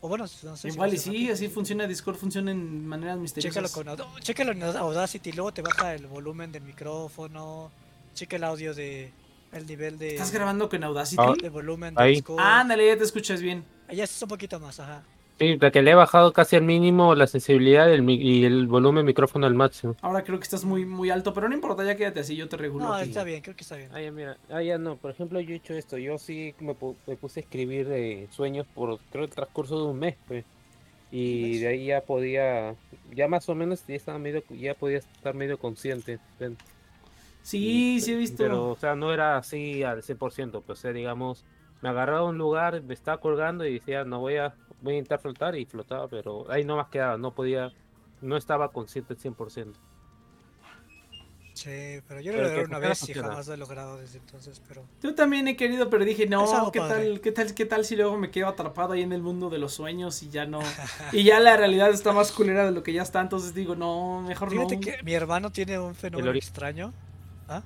O 0.00 0.08
bueno, 0.08 0.26
no 0.44 0.56
sé 0.56 0.68
Igual 0.68 0.94
y 0.94 0.98
sí, 0.98 1.10
rápido. 1.10 1.34
así 1.34 1.48
funciona 1.48 1.86
Discord, 1.88 2.14
funciona 2.16 2.52
en 2.52 2.86
maneras 2.86 3.18
misteriosas. 3.18 3.72
Chécalo 3.72 3.96
con 3.98 4.20
chécalo 4.20 4.52
en 4.52 4.62
Audacity, 4.62 5.32
luego 5.32 5.52
te 5.52 5.62
baja 5.62 5.92
el 5.94 6.06
volumen 6.06 6.52
del 6.52 6.62
micrófono, 6.62 7.72
checa 8.14 8.36
el 8.36 8.44
audio 8.44 8.74
de 8.74 9.12
el 9.52 9.66
nivel 9.66 9.98
de, 9.98 10.10
¿Estás 10.14 10.30
grabando 10.30 10.68
con 10.68 10.84
Audacity? 10.84 11.20
Ah. 11.20 11.34
de 11.42 11.48
volumen 11.48 11.94
Ahí. 11.96 12.14
Discord. 12.14 12.38
Ándale, 12.40 12.86
ya 12.86 12.96
te 12.96 13.02
escuchas 13.02 13.42
bien. 13.42 13.64
Ya 13.92 14.04
es 14.04 14.22
un 14.22 14.28
poquito 14.28 14.58
más, 14.60 14.78
ajá. 14.80 15.02
Sí, 15.38 15.56
la 15.58 15.70
que 15.70 15.80
le 15.80 15.92
he 15.92 15.94
bajado 15.94 16.34
casi 16.34 16.56
al 16.56 16.62
mínimo 16.64 17.14
la 17.14 17.26
sensibilidad 17.26 17.86
del 17.86 18.02
mi- 18.02 18.16
y 18.16 18.44
el 18.44 18.66
volumen 18.66 18.96
del 18.96 19.06
micrófono 19.06 19.46
al 19.46 19.54
máximo. 19.54 19.96
Ahora 20.02 20.22
creo 20.22 20.38
que 20.38 20.44
estás 20.44 20.66
muy, 20.66 20.84
muy 20.84 21.08
alto, 21.08 21.32
pero 21.32 21.48
no 21.48 21.54
importa, 21.54 21.82
ya 21.82 21.96
quédate 21.96 22.20
así, 22.20 22.36
yo 22.36 22.46
te 22.46 22.58
regulo. 22.58 22.84
No, 22.86 22.92
aquí. 22.92 23.08
está 23.08 23.24
bien, 23.24 23.40
creo 23.40 23.56
que 23.56 23.62
está 23.62 23.76
bien. 23.76 23.88
Ah, 23.94 24.02
ya, 24.02 24.12
mira. 24.12 24.36
Ah, 24.50 24.62
ya 24.62 24.76
no. 24.76 24.96
Por 24.96 25.10
ejemplo, 25.10 25.40
yo 25.40 25.54
he 25.54 25.56
hecho 25.56 25.72
esto. 25.72 25.96
Yo 25.96 26.18
sí 26.18 26.54
me, 26.60 26.74
pu- 26.74 26.94
me 27.06 27.16
puse 27.16 27.40
a 27.40 27.42
escribir 27.42 27.88
eh, 27.90 28.28
sueños 28.30 28.66
por, 28.74 28.98
creo, 29.10 29.24
el 29.24 29.30
transcurso 29.30 29.78
de 29.78 29.90
un 29.90 29.98
mes, 29.98 30.16
pues. 30.28 30.44
Y 31.10 31.58
de 31.58 31.68
ahí 31.68 31.86
ya 31.86 32.02
podía, 32.02 32.74
ya 33.14 33.26
más 33.26 33.48
o 33.48 33.54
menos 33.54 33.82
ya 33.88 33.94
estaba 33.94 34.18
medio, 34.18 34.44
ya 34.50 34.74
podía 34.74 34.98
estar 34.98 35.34
medio 35.34 35.56
consciente. 35.58 36.18
Sí, 37.42 37.96
y- 37.96 38.00
sí 38.00 38.12
he 38.12 38.16
visto. 38.16 38.36
Pero, 38.44 38.70
o 38.72 38.76
sea, 38.76 38.94
no 38.94 39.12
era 39.12 39.38
así 39.38 39.82
al 39.82 40.02
100%, 40.02 40.60
pues, 40.60 40.78
o 40.78 40.82
sea, 40.82 40.92
digamos, 40.92 41.44
me 41.82 41.88
agarraba 41.88 42.20
a 42.20 42.24
un 42.24 42.38
lugar, 42.38 42.82
me 42.82 42.94
estaba 42.94 43.20
colgando 43.20 43.64
y 43.64 43.74
decía, 43.74 44.04
no 44.04 44.20
voy 44.20 44.36
a, 44.36 44.54
voy 44.82 44.94
a 44.94 44.98
intentar 44.98 45.20
flotar 45.20 45.56
y 45.56 45.64
flotaba, 45.64 46.08
pero 46.08 46.50
ahí 46.50 46.64
no 46.64 46.76
más 46.76 46.88
quedaba, 46.88 47.16
no 47.16 47.34
podía, 47.34 47.72
no 48.20 48.36
estaba 48.36 48.70
consciente 48.70 49.14
al 49.14 49.18
100%. 49.18 49.72
Sí, 51.52 52.00
pero 52.08 52.20
yo 52.20 52.32
Pero 52.32 52.44
lo 52.44 52.48
que 52.48 52.54
logré 52.54 52.64
una 52.64 52.78
vez 52.78 53.08
y 53.08 53.12
jamás 53.12 53.46
lo 53.48 53.54
he 53.54 53.56
logrado 53.58 53.98
desde 53.98 54.18
entonces, 54.18 54.62
pero... 54.66 54.82
Yo 55.02 55.14
también 55.14 55.46
he 55.46 55.56
querido, 55.56 55.90
pero 55.90 56.04
dije, 56.06 56.26
no, 56.26 56.70
¿qué 56.72 56.78
padre. 56.78 56.94
tal, 56.94 57.20
qué 57.20 57.32
tal, 57.32 57.54
qué 57.54 57.66
tal 57.66 57.84
si 57.84 57.96
luego 57.96 58.16
me 58.16 58.30
quedo 58.30 58.48
atrapado 58.48 58.94
ahí 58.94 59.02
en 59.02 59.12
el 59.12 59.20
mundo 59.20 59.50
de 59.50 59.58
los 59.58 59.74
sueños 59.74 60.22
y 60.22 60.30
ya 60.30 60.46
no, 60.46 60.60
y 61.12 61.24
ya 61.24 61.38
la 61.40 61.56
realidad 61.56 61.90
está 61.90 62.12
más 62.12 62.32
culera 62.32 62.64
de 62.64 62.70
lo 62.70 62.82
que 62.82 62.92
ya 62.94 63.02
está, 63.02 63.20
entonces 63.20 63.52
digo, 63.52 63.74
no, 63.74 64.22
mejor 64.22 64.50
Fíjate 64.50 64.76
no. 64.76 64.80
que 64.80 65.02
mi 65.02 65.12
hermano 65.12 65.50
tiene 65.50 65.78
un 65.78 65.94
fenómeno 65.94 66.32
extraño. 66.32 66.94
¿Ah? 67.46 67.62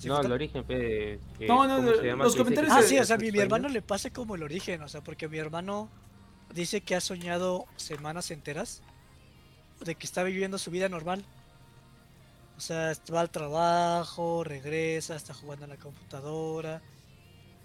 ¿Sí, 0.00 0.08
no, 0.08 0.20
el 0.20 0.32
origen, 0.32 0.64
pe, 0.64 1.20
que- 1.38 1.46
No, 1.46 1.66
no, 1.68 1.76
¿cómo 1.76 1.90
de- 1.90 1.96
se 1.98 2.06
llama? 2.06 2.24
los 2.24 2.32
que 2.34 2.38
comentarios 2.38 2.72
Ah, 2.74 2.82
sí, 2.82 2.98
o 2.98 3.04
sea, 3.04 3.16
mi, 3.18 3.30
mi 3.30 3.38
hermano 3.38 3.68
le 3.68 3.82
pasa 3.82 4.10
como 4.10 4.34
el 4.34 4.42
origen, 4.42 4.80
o 4.82 4.88
sea, 4.88 5.02
porque 5.02 5.28
mi 5.28 5.36
hermano 5.38 5.88
dice 6.54 6.80
que 6.80 6.94
ha 6.96 7.00
soñado 7.00 7.66
semanas 7.76 8.30
enteras 8.30 8.82
de 9.84 9.94
que 9.94 10.06
está 10.06 10.22
viviendo 10.22 10.56
su 10.58 10.70
vida 10.70 10.88
normal. 10.88 11.24
O 12.56 12.60
sea, 12.60 12.92
va 13.12 13.20
al 13.20 13.30
trabajo, 13.30 14.42
regresa, 14.44 15.16
está 15.16 15.32
jugando 15.34 15.64
en 15.64 15.70
la 15.70 15.76
computadora 15.76 16.82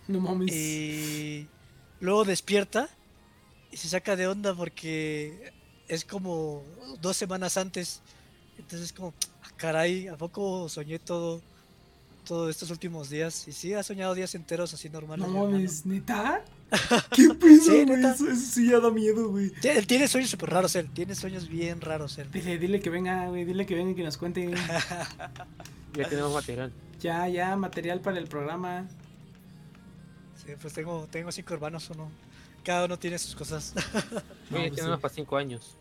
No 0.08 0.20
mames. 0.22 0.54
y 0.54 1.48
luego 2.00 2.24
despierta 2.26 2.90
y 3.72 3.78
se 3.78 3.90
saca 3.90 4.16
de 4.16 4.28
onda 4.28 4.54
porque 4.56 5.52
es 5.88 6.06
como 6.06 6.64
dos 7.02 7.18
semanas 7.18 7.58
antes. 7.58 8.02
Entonces 8.58 8.82
es 8.84 8.94
como, 8.94 9.14
"Ah, 9.44 9.50
caray, 9.58 10.08
¿a 10.08 10.16
poco 10.16 10.70
soñé 10.70 10.98
todo, 11.00 11.42
todo 12.26 12.50
estos 12.50 12.70
últimos 12.72 13.10
días? 13.10 13.48
Y 13.48 13.54
sí, 13.54 13.74
ha 13.74 13.84
soñado 13.84 14.14
días 14.14 14.36
enteros 14.36 14.74
así 14.74 14.90
normales. 14.90 15.28
No 15.28 15.46
mames, 15.46 15.86
¿neta? 15.86 16.44
¿Qué 17.12 17.30
pedo, 17.34 17.64
Sí, 17.64 17.86
neta. 17.86 18.12
Eso, 18.14 18.28
eso 18.28 18.42
sí 18.42 18.70
ya 18.70 18.80
da 18.80 18.92
miedo, 18.92 19.30
güey. 19.30 19.52
Él 19.64 19.88
tiene 19.88 20.08
sueños 20.08 20.30
súper 20.30 20.50
raros, 20.50 20.76
él. 20.76 20.90
Tiene 20.92 21.16
sueños 21.16 21.48
bien 21.48 21.80
raros, 21.80 22.18
él. 22.18 22.30
Dile, 22.32 22.58
dile 22.58 22.82
que 22.82 22.90
venga, 22.90 23.28
güey, 23.28 23.46
dile 23.46 23.66
que 23.66 23.76
venga 23.76 23.92
y 23.92 23.96
que 23.96 24.04
nos 24.04 24.18
cuente. 24.18 24.54
Ya 25.94 26.10
tenemos 26.10 26.34
material. 26.34 26.74
ya, 27.00 27.26
ya, 27.30 27.56
material 27.56 28.02
para 28.02 28.18
el 28.18 28.28
programa. 28.28 28.86
Sí, 30.46 30.52
pues 30.62 30.74
tengo, 30.74 31.08
tengo 31.10 31.32
cinco 31.32 31.54
hermanos, 31.54 31.90
uno. 31.90 32.12
Cada 32.66 32.84
uno 32.86 33.00
tiene 33.00 33.18
sus 33.18 33.34
cosas. 33.36 33.74
No, 34.50 34.58
Oye, 34.58 34.68
pues 34.68 34.76
tenemos 34.76 34.98
sí. 34.98 35.02
para 35.02 35.14
5 35.14 35.38
años. 35.38 35.76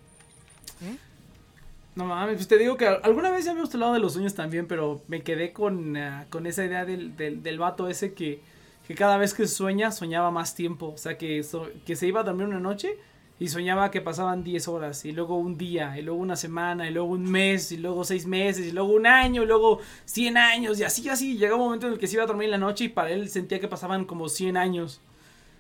No 1.97 2.07
mames, 2.07 2.37
pues 2.37 2.49
te 2.49 2.59
digo 2.59 2.77
que 2.77 2.89
alguna 2.89 3.31
vez 3.31 3.45
ya 3.45 3.53
habíamos 3.53 3.73
hablado 3.75 3.93
de 3.93 4.01
los 4.01 4.15
sueños 4.15 4.35
también, 4.35 4.67
pero 4.67 5.03
me 5.07 5.23
quedé 5.23 5.53
con, 5.53 5.97
ah, 5.97 6.27
con 6.29 6.47
esa 6.47 6.65
idea 6.65 6.85
del, 6.85 7.17
del, 7.17 7.43
del 7.43 7.59
vato 7.59 7.89
ese 7.89 8.15
que, 8.15 8.41
que 8.87 8.95
cada 8.97 9.17
vez 9.17 9.33
que 9.33 9.47
sueña, 9.47 9.93
soñaba 9.93 10.33
más 10.33 10.57
tiempo. 10.57 10.89
O 10.95 10.99
sea, 10.99 11.17
que, 11.17 11.43
so- 11.45 11.69
que 11.87 11.95
se 11.95 12.09
iba 12.09 12.21
a 12.21 12.25
dormir 12.25 12.47
una 12.49 12.59
noche 12.59 12.97
y 13.39 13.47
soñaba 13.49 13.91
que 13.93 14.01
pasaban 14.01 14.43
10 14.45 14.67
horas, 14.69 15.05
y 15.05 15.13
luego 15.13 15.37
un 15.37 15.57
día, 15.59 15.97
y 15.99 16.03
luego 16.03 16.21
una 16.21 16.37
semana, 16.37 16.89
y 16.89 16.93
luego 16.93 17.09
un 17.09 17.25
mes, 17.31 17.71
y 17.73 17.77
luego 17.79 18.05
seis 18.05 18.27
meses, 18.27 18.67
y 18.67 18.73
luego 18.73 18.93
un 18.93 19.07
año, 19.07 19.43
y 19.43 19.47
luego 19.47 19.81
100 20.05 20.37
años, 20.37 20.79
y 20.81 20.85
así, 20.85 21.09
así. 21.09 21.37
Llegaba 21.37 21.57
un 21.61 21.65
momento 21.67 21.87
en 21.89 21.95
el 21.95 21.99
que 21.99 22.07
se 22.09 22.15
iba 22.15 22.23
a 22.25 22.27
dormir 22.27 22.45
en 22.47 22.53
la 22.53 22.59
noche 22.59 22.85
y 22.85 22.89
para 22.89 23.11
él 23.11 23.29
sentía 23.29 23.61
que 23.61 23.69
pasaban 23.69 24.05
como 24.05 24.29
100 24.29 24.57
años. 24.57 25.01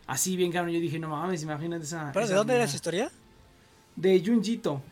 Así 0.07 0.37
bien 0.37 0.53
cabrón, 0.53 0.75
yo 0.75 0.81
dije, 0.81 0.99
no 0.99 1.09
mames, 1.11 1.43
imagínate 1.45 1.85
esa... 1.85 2.11
¿Pero 2.13 2.27
de 2.29 2.35
dónde 2.35 2.55
era 2.57 2.65
esa 2.65 2.77
historia? 2.77 3.11
De 3.97 4.23
Junjito. 4.25 4.83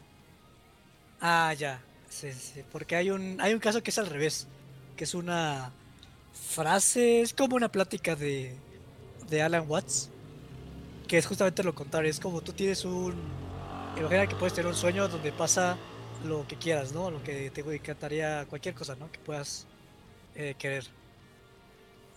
Ah, 1.25 1.55
ya. 1.55 1.81
Porque 2.73 2.97
hay 2.97 3.11
un, 3.11 3.41
hay 3.41 3.55
un 3.55 3.61
caso 3.61 3.81
que 3.81 3.91
es 3.91 3.99
al 3.99 4.09
revés. 4.09 4.49
Que 4.97 5.05
es 5.05 5.15
una 5.15 5.73
frase, 6.33 7.23
es 7.23 7.33
como 7.33 7.55
una 7.55 7.71
plática 7.71 8.17
de, 8.17 8.57
de 9.31 9.41
Alan 9.41 9.65
Watts. 9.69 10.11
Que 11.07 11.19
es 11.19 11.27
justamente 11.27 11.63
lo 11.63 11.75
contrario. 11.75 12.11
Es 12.11 12.19
como 12.19 12.41
tú 12.43 12.53
tienes 12.53 12.85
un. 12.85 13.15
Imagina 13.97 14.27
que 14.27 14.35
puedes 14.35 14.53
tener 14.53 14.67
un 14.69 14.75
sueño 14.75 15.07
donde 15.07 15.31
pasa 15.31 15.79
lo 16.25 16.47
que 16.47 16.57
quieras, 16.57 16.93
¿no? 16.93 17.11
Lo 17.11 17.23
que 17.23 17.51
te 17.51 17.61
encantaría, 17.61 18.45
cualquier 18.49 18.75
cosa, 18.75 18.97
¿no? 18.97 19.11
Que 19.13 19.21
puedas 19.21 19.67
eh, 20.35 20.57
querer. 20.59 20.87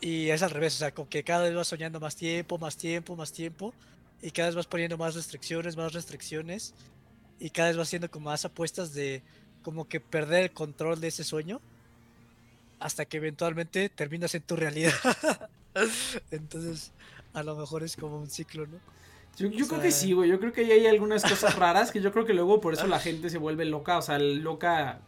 Y 0.01 0.29
es 0.29 0.41
al 0.41 0.49
revés, 0.49 0.75
o 0.75 0.77
sea, 0.79 0.91
como 0.93 1.09
que 1.09 1.23
cada 1.23 1.43
vez 1.43 1.53
vas 1.53 1.67
soñando 1.67 1.99
más 1.99 2.15
tiempo, 2.15 2.57
más 2.57 2.75
tiempo, 2.77 3.15
más 3.15 3.31
tiempo. 3.31 3.73
y 4.21 4.31
cada 4.31 4.47
vez 4.49 4.55
vas 4.55 4.67
poniendo 4.67 4.97
más 4.97 5.15
restricciones, 5.15 5.77
más 5.77 5.93
restricciones 5.93 6.73
y 7.39 7.49
cada 7.49 7.69
vez 7.69 7.77
vas 7.77 7.87
haciendo 7.87 8.09
como 8.09 8.29
más 8.29 8.45
apuestas 8.45 8.93
de 8.93 9.21
como 9.63 9.87
que 9.87 9.99
perder 9.99 10.43
el 10.43 10.51
control 10.51 11.01
de 11.01 11.07
ese 11.07 11.23
sueño 11.23 11.59
hasta 12.79 13.05
que 13.05 13.17
eventualmente 13.17 13.89
terminas 13.89 14.35
en 14.35 14.43
tu 14.43 14.55
realidad. 14.55 14.93
Entonces, 16.31 16.91
a 17.33 17.43
lo 17.43 17.55
mejor 17.55 17.83
es 17.83 17.95
como 17.95 18.17
un 18.17 18.29
ciclo, 18.29 18.67
¿no? 18.67 18.77
Yo, 19.37 19.47
yo 19.47 19.65
O 19.65 19.67
creo 19.67 19.81
que 19.81 19.91
sí, 19.91 20.13
güey. 20.13 20.29
Yo 20.29 20.39
creo 20.39 20.53
que 20.53 20.61
ahí 20.61 20.71
hay 20.71 20.87
algunas 20.87 21.23
cosas 21.23 21.55
raras 21.59 21.91
que 21.91 22.01
yo 22.01 22.11
creo 22.11 22.25
que 22.25 22.33
luego 22.33 22.61
por 22.61 22.73
eso 22.73 22.87
la 22.87 22.99
gente 22.99 23.29
se 23.29 23.37
vuelve 23.37 23.65
loca, 23.65 23.97
o 23.97 24.01
sea, 24.01 24.17
loca 24.19 25.01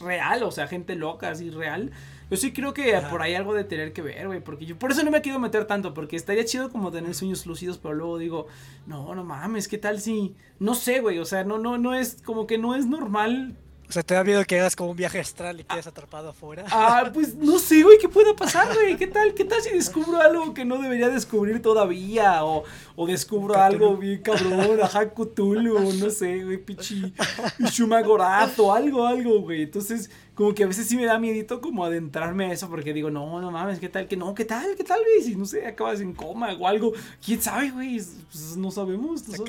real, 0.00 0.42
o 0.44 0.52
sea, 0.52 0.68
gente 0.68 0.94
loca, 0.94 1.30
así 1.30 1.50
real. 1.50 1.90
Yo 2.34 2.40
sí 2.40 2.52
creo 2.52 2.74
que 2.74 2.96
Ajá. 2.96 3.10
por 3.10 3.22
ahí 3.22 3.36
algo 3.36 3.54
de 3.54 3.62
tener 3.62 3.92
que 3.92 4.02
ver, 4.02 4.26
güey, 4.26 4.40
porque 4.40 4.66
yo 4.66 4.76
por 4.76 4.90
eso 4.90 5.04
no 5.04 5.12
me 5.12 5.22
quiero 5.22 5.38
meter 5.38 5.66
tanto, 5.66 5.94
porque 5.94 6.16
estaría 6.16 6.44
chido 6.44 6.68
como 6.68 6.90
tener 6.90 7.14
sueños 7.14 7.46
lúcidos, 7.46 7.78
pero 7.78 7.94
luego 7.94 8.18
digo, 8.18 8.48
no, 8.88 9.14
no 9.14 9.22
mames, 9.22 9.68
¿qué 9.68 9.78
tal 9.78 10.00
si 10.00 10.34
no 10.58 10.74
sé, 10.74 10.98
güey, 10.98 11.20
o 11.20 11.24
sea, 11.24 11.44
no 11.44 11.58
no 11.58 11.78
no 11.78 11.94
es 11.94 12.20
como 12.24 12.48
que 12.48 12.58
no 12.58 12.74
es 12.74 12.86
normal. 12.86 13.56
O 13.88 13.92
sea, 13.92 14.02
te 14.02 14.14
da 14.14 14.24
miedo 14.24 14.42
que 14.44 14.58
hagas 14.58 14.74
como 14.74 14.90
un 14.90 14.96
viaje 14.96 15.20
astral 15.20 15.60
y 15.60 15.64
quedes 15.64 15.86
atrapado 15.86 16.30
afuera. 16.30 16.64
Ah, 16.70 17.10
pues 17.12 17.36
no 17.36 17.58
sé, 17.58 17.82
güey, 17.82 17.98
¿qué 17.98 18.08
pueda 18.08 18.34
pasar, 18.34 18.74
güey? 18.74 18.96
¿Qué 18.96 19.06
tal? 19.06 19.34
¿Qué 19.34 19.44
tal 19.44 19.60
si 19.60 19.70
descubro 19.70 20.20
algo 20.20 20.54
que 20.54 20.64
no 20.64 20.80
debería 20.80 21.10
descubrir 21.10 21.60
todavía? 21.62 22.44
O, 22.44 22.64
o 22.96 23.06
descubro 23.06 23.54
algo 23.56 23.96
bien 23.96 24.22
cabrón, 24.22 24.80
ajá, 24.82 25.10
Cthulhu, 25.10 25.92
no 25.92 26.10
sé, 26.10 26.42
güey, 26.42 26.56
pichi, 26.56 27.12
Shumagorazo, 27.70 28.72
algo, 28.74 29.06
algo, 29.06 29.40
güey. 29.42 29.62
Entonces, 29.62 30.10
como 30.34 30.52
que 30.54 30.64
a 30.64 30.66
veces 30.66 30.88
sí 30.88 30.96
me 30.96 31.04
da 31.06 31.18
miedito 31.18 31.60
como 31.60 31.84
adentrarme 31.84 32.46
a 32.46 32.52
eso 32.52 32.68
porque 32.68 32.92
digo, 32.92 33.10
no, 33.10 33.40
no 33.40 33.50
mames, 33.52 33.78
¿qué 33.78 33.88
tal? 33.88 34.08
Que 34.08 34.16
no, 34.16 34.34
¿qué 34.34 34.44
tal? 34.44 34.74
¿Qué 34.76 34.82
tal, 34.84 35.00
güey? 35.00 35.22
Si 35.22 35.36
no 35.36 35.44
sé, 35.46 35.66
acabas 35.66 36.00
en 36.00 36.12
coma 36.12 36.52
o 36.54 36.66
algo. 36.66 36.92
¿Quién 37.24 37.40
sabe, 37.40 37.70
güey? 37.70 37.96
Pues 38.32 38.56
no 38.56 38.70
sabemos. 38.70 39.22
no 39.28 39.44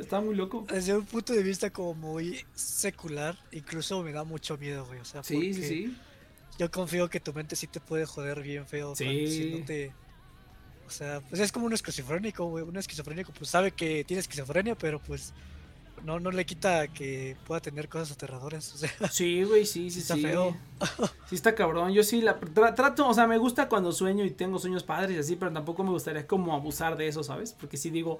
Está 0.00 0.20
muy 0.20 0.34
loco. 0.34 0.64
desde 0.72 0.96
un 0.96 1.04
punto 1.04 1.32
de 1.34 1.42
vista 1.42 1.70
como 1.70 1.94
muy 1.94 2.44
secular, 2.54 3.36
incluso 3.52 4.02
me 4.02 4.12
da 4.12 4.24
mucho 4.24 4.56
miedo, 4.56 4.86
güey. 4.86 5.00
O 5.00 5.04
sea, 5.04 5.22
Sí, 5.22 5.52
sí, 5.54 5.62
sí. 5.64 5.96
Yo 6.58 6.70
confío 6.70 7.08
que 7.08 7.20
tu 7.20 7.32
mente 7.32 7.54
sí 7.54 7.66
te 7.66 7.78
puede 7.78 8.04
joder 8.06 8.42
bien 8.42 8.66
feo. 8.66 8.96
Sí. 8.96 9.04
cuando- 9.04 9.30
si 9.30 9.50
no 9.60 9.64
te... 9.64 9.92
O 10.86 10.90
sea, 10.90 11.20
pues 11.20 11.40
es 11.42 11.52
como 11.52 11.66
un 11.66 11.74
esquizofrénico, 11.74 12.46
güey. 12.46 12.64
Un 12.64 12.76
esquizofrénico, 12.78 13.30
pues 13.32 13.50
sabe 13.50 13.72
que 13.72 14.04
tiene 14.04 14.20
esquizofrenia, 14.20 14.74
pero 14.74 14.98
pues 15.00 15.34
no, 16.04 16.20
no 16.20 16.30
le 16.30 16.44
quita 16.46 16.88
que 16.88 17.36
pueda 17.46 17.60
tener 17.60 17.88
cosas 17.88 18.12
aterradoras. 18.12 18.72
O 18.74 18.78
sea, 18.78 18.90
Sí, 19.10 19.42
güey, 19.44 19.66
sí, 19.66 19.90
sí, 19.90 20.00
Está 20.00 20.14
sí. 20.14 20.22
feo. 20.22 20.56
Sí 21.28 21.34
está 21.34 21.54
cabrón. 21.54 21.92
Yo 21.92 22.02
sí 22.02 22.20
la 22.20 22.38
tra- 22.40 22.74
trato, 22.74 23.08
o 23.08 23.14
sea, 23.14 23.26
me 23.26 23.38
gusta 23.38 23.68
cuando 23.68 23.92
sueño 23.92 24.24
y 24.24 24.30
tengo 24.30 24.58
sueños 24.58 24.82
padres 24.82 25.16
y 25.16 25.18
así, 25.20 25.36
pero 25.36 25.52
tampoco 25.52 25.82
me 25.84 25.90
gustaría 25.90 26.26
como 26.26 26.54
abusar 26.54 26.96
de 26.96 27.08
eso, 27.08 27.22
¿sabes? 27.22 27.52
Porque 27.52 27.76
si 27.76 27.90
digo, 27.90 28.18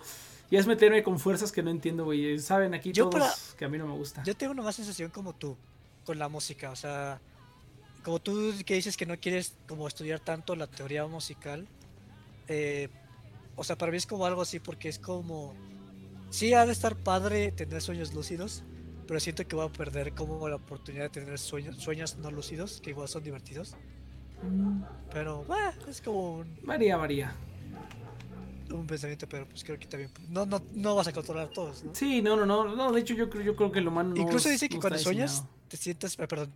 ya 0.50 0.58
es 0.58 0.66
meterme 0.66 1.02
con 1.02 1.18
fuerzas 1.18 1.52
que 1.52 1.62
no 1.62 1.70
entiendo, 1.70 2.04
güey. 2.04 2.38
Saben 2.38 2.74
aquí 2.74 2.92
Yo 2.92 3.08
todos 3.08 3.22
para- 3.24 3.56
que 3.58 3.64
a 3.64 3.68
mí 3.68 3.78
no 3.78 3.86
me 3.86 3.94
gusta. 3.94 4.22
yo 4.24 4.34
tengo 4.36 4.52
una 4.52 4.62
más 4.62 4.76
sensación 4.76 5.10
como 5.10 5.34
tú, 5.34 5.56
con 6.04 6.18
la 6.18 6.28
música. 6.28 6.70
O 6.70 6.76
sea, 6.76 7.20
como 8.04 8.18
tú 8.20 8.52
que 8.64 8.74
dices 8.74 8.96
que 8.96 9.06
no 9.06 9.18
quieres 9.18 9.54
como 9.68 9.86
estudiar 9.88 10.20
tanto 10.20 10.56
la 10.56 10.66
teoría 10.66 11.06
musical. 11.06 11.66
eh, 12.48 12.88
o 13.56 13.64
sea, 13.64 13.76
para 13.76 13.90
mí 13.90 13.98
es 13.98 14.06
como 14.06 14.24
algo 14.24 14.42
así, 14.42 14.60
porque 14.60 14.88
es 14.88 14.98
como... 15.00 15.52
Sí, 16.30 16.52
ha 16.54 16.66
de 16.66 16.72
estar 16.72 16.94
padre 16.96 17.52
tener 17.52 17.80
sueños 17.80 18.12
lúcidos, 18.14 18.62
pero 19.06 19.18
siento 19.20 19.46
que 19.46 19.56
voy 19.56 19.66
a 19.66 19.72
perder 19.72 20.12
como 20.14 20.48
la 20.48 20.56
oportunidad 20.56 21.04
de 21.04 21.08
tener 21.10 21.38
sueños, 21.38 21.76
sueños 21.78 22.16
no 22.18 22.30
lúcidos, 22.30 22.80
que 22.82 22.90
igual 22.90 23.08
son 23.08 23.22
divertidos. 23.22 23.74
Mm, 24.42 24.82
Pero, 25.12 25.44
bah, 25.48 25.72
es 25.88 26.00
como 26.00 26.36
un, 26.38 26.58
Varía, 26.62 26.96
varía. 26.96 27.32
un 28.70 28.86
pensamiento, 28.86 29.26
pero 29.28 29.46
pues 29.48 29.64
creo 29.64 29.78
que 29.78 29.86
también... 29.86 30.10
No, 30.28 30.44
no, 30.46 30.60
no 30.74 30.94
vas 30.94 31.08
a 31.08 31.12
controlar 31.12 31.48
todos, 31.48 31.82
¿no? 31.82 31.94
Sí, 31.94 32.20
no, 32.22 32.36
no, 32.36 32.44
no, 32.46 32.76
no, 32.76 32.92
de 32.92 33.00
hecho 33.00 33.14
yo 33.14 33.30
creo, 33.30 33.42
yo 33.42 33.56
creo 33.56 33.72
que 33.72 33.78
el 33.80 33.88
humano 33.88 34.10
no 34.14 34.20
Incluso 34.22 34.48
dice 34.50 34.68
que 34.68 34.74
no 34.76 34.80
cuando 34.82 34.96
está 34.96 35.08
sueñas, 35.08 35.30
diseñado. 35.32 35.54
te 35.68 35.76
sientas... 35.78 36.16
ah, 36.20 36.26
perdón. 36.26 36.52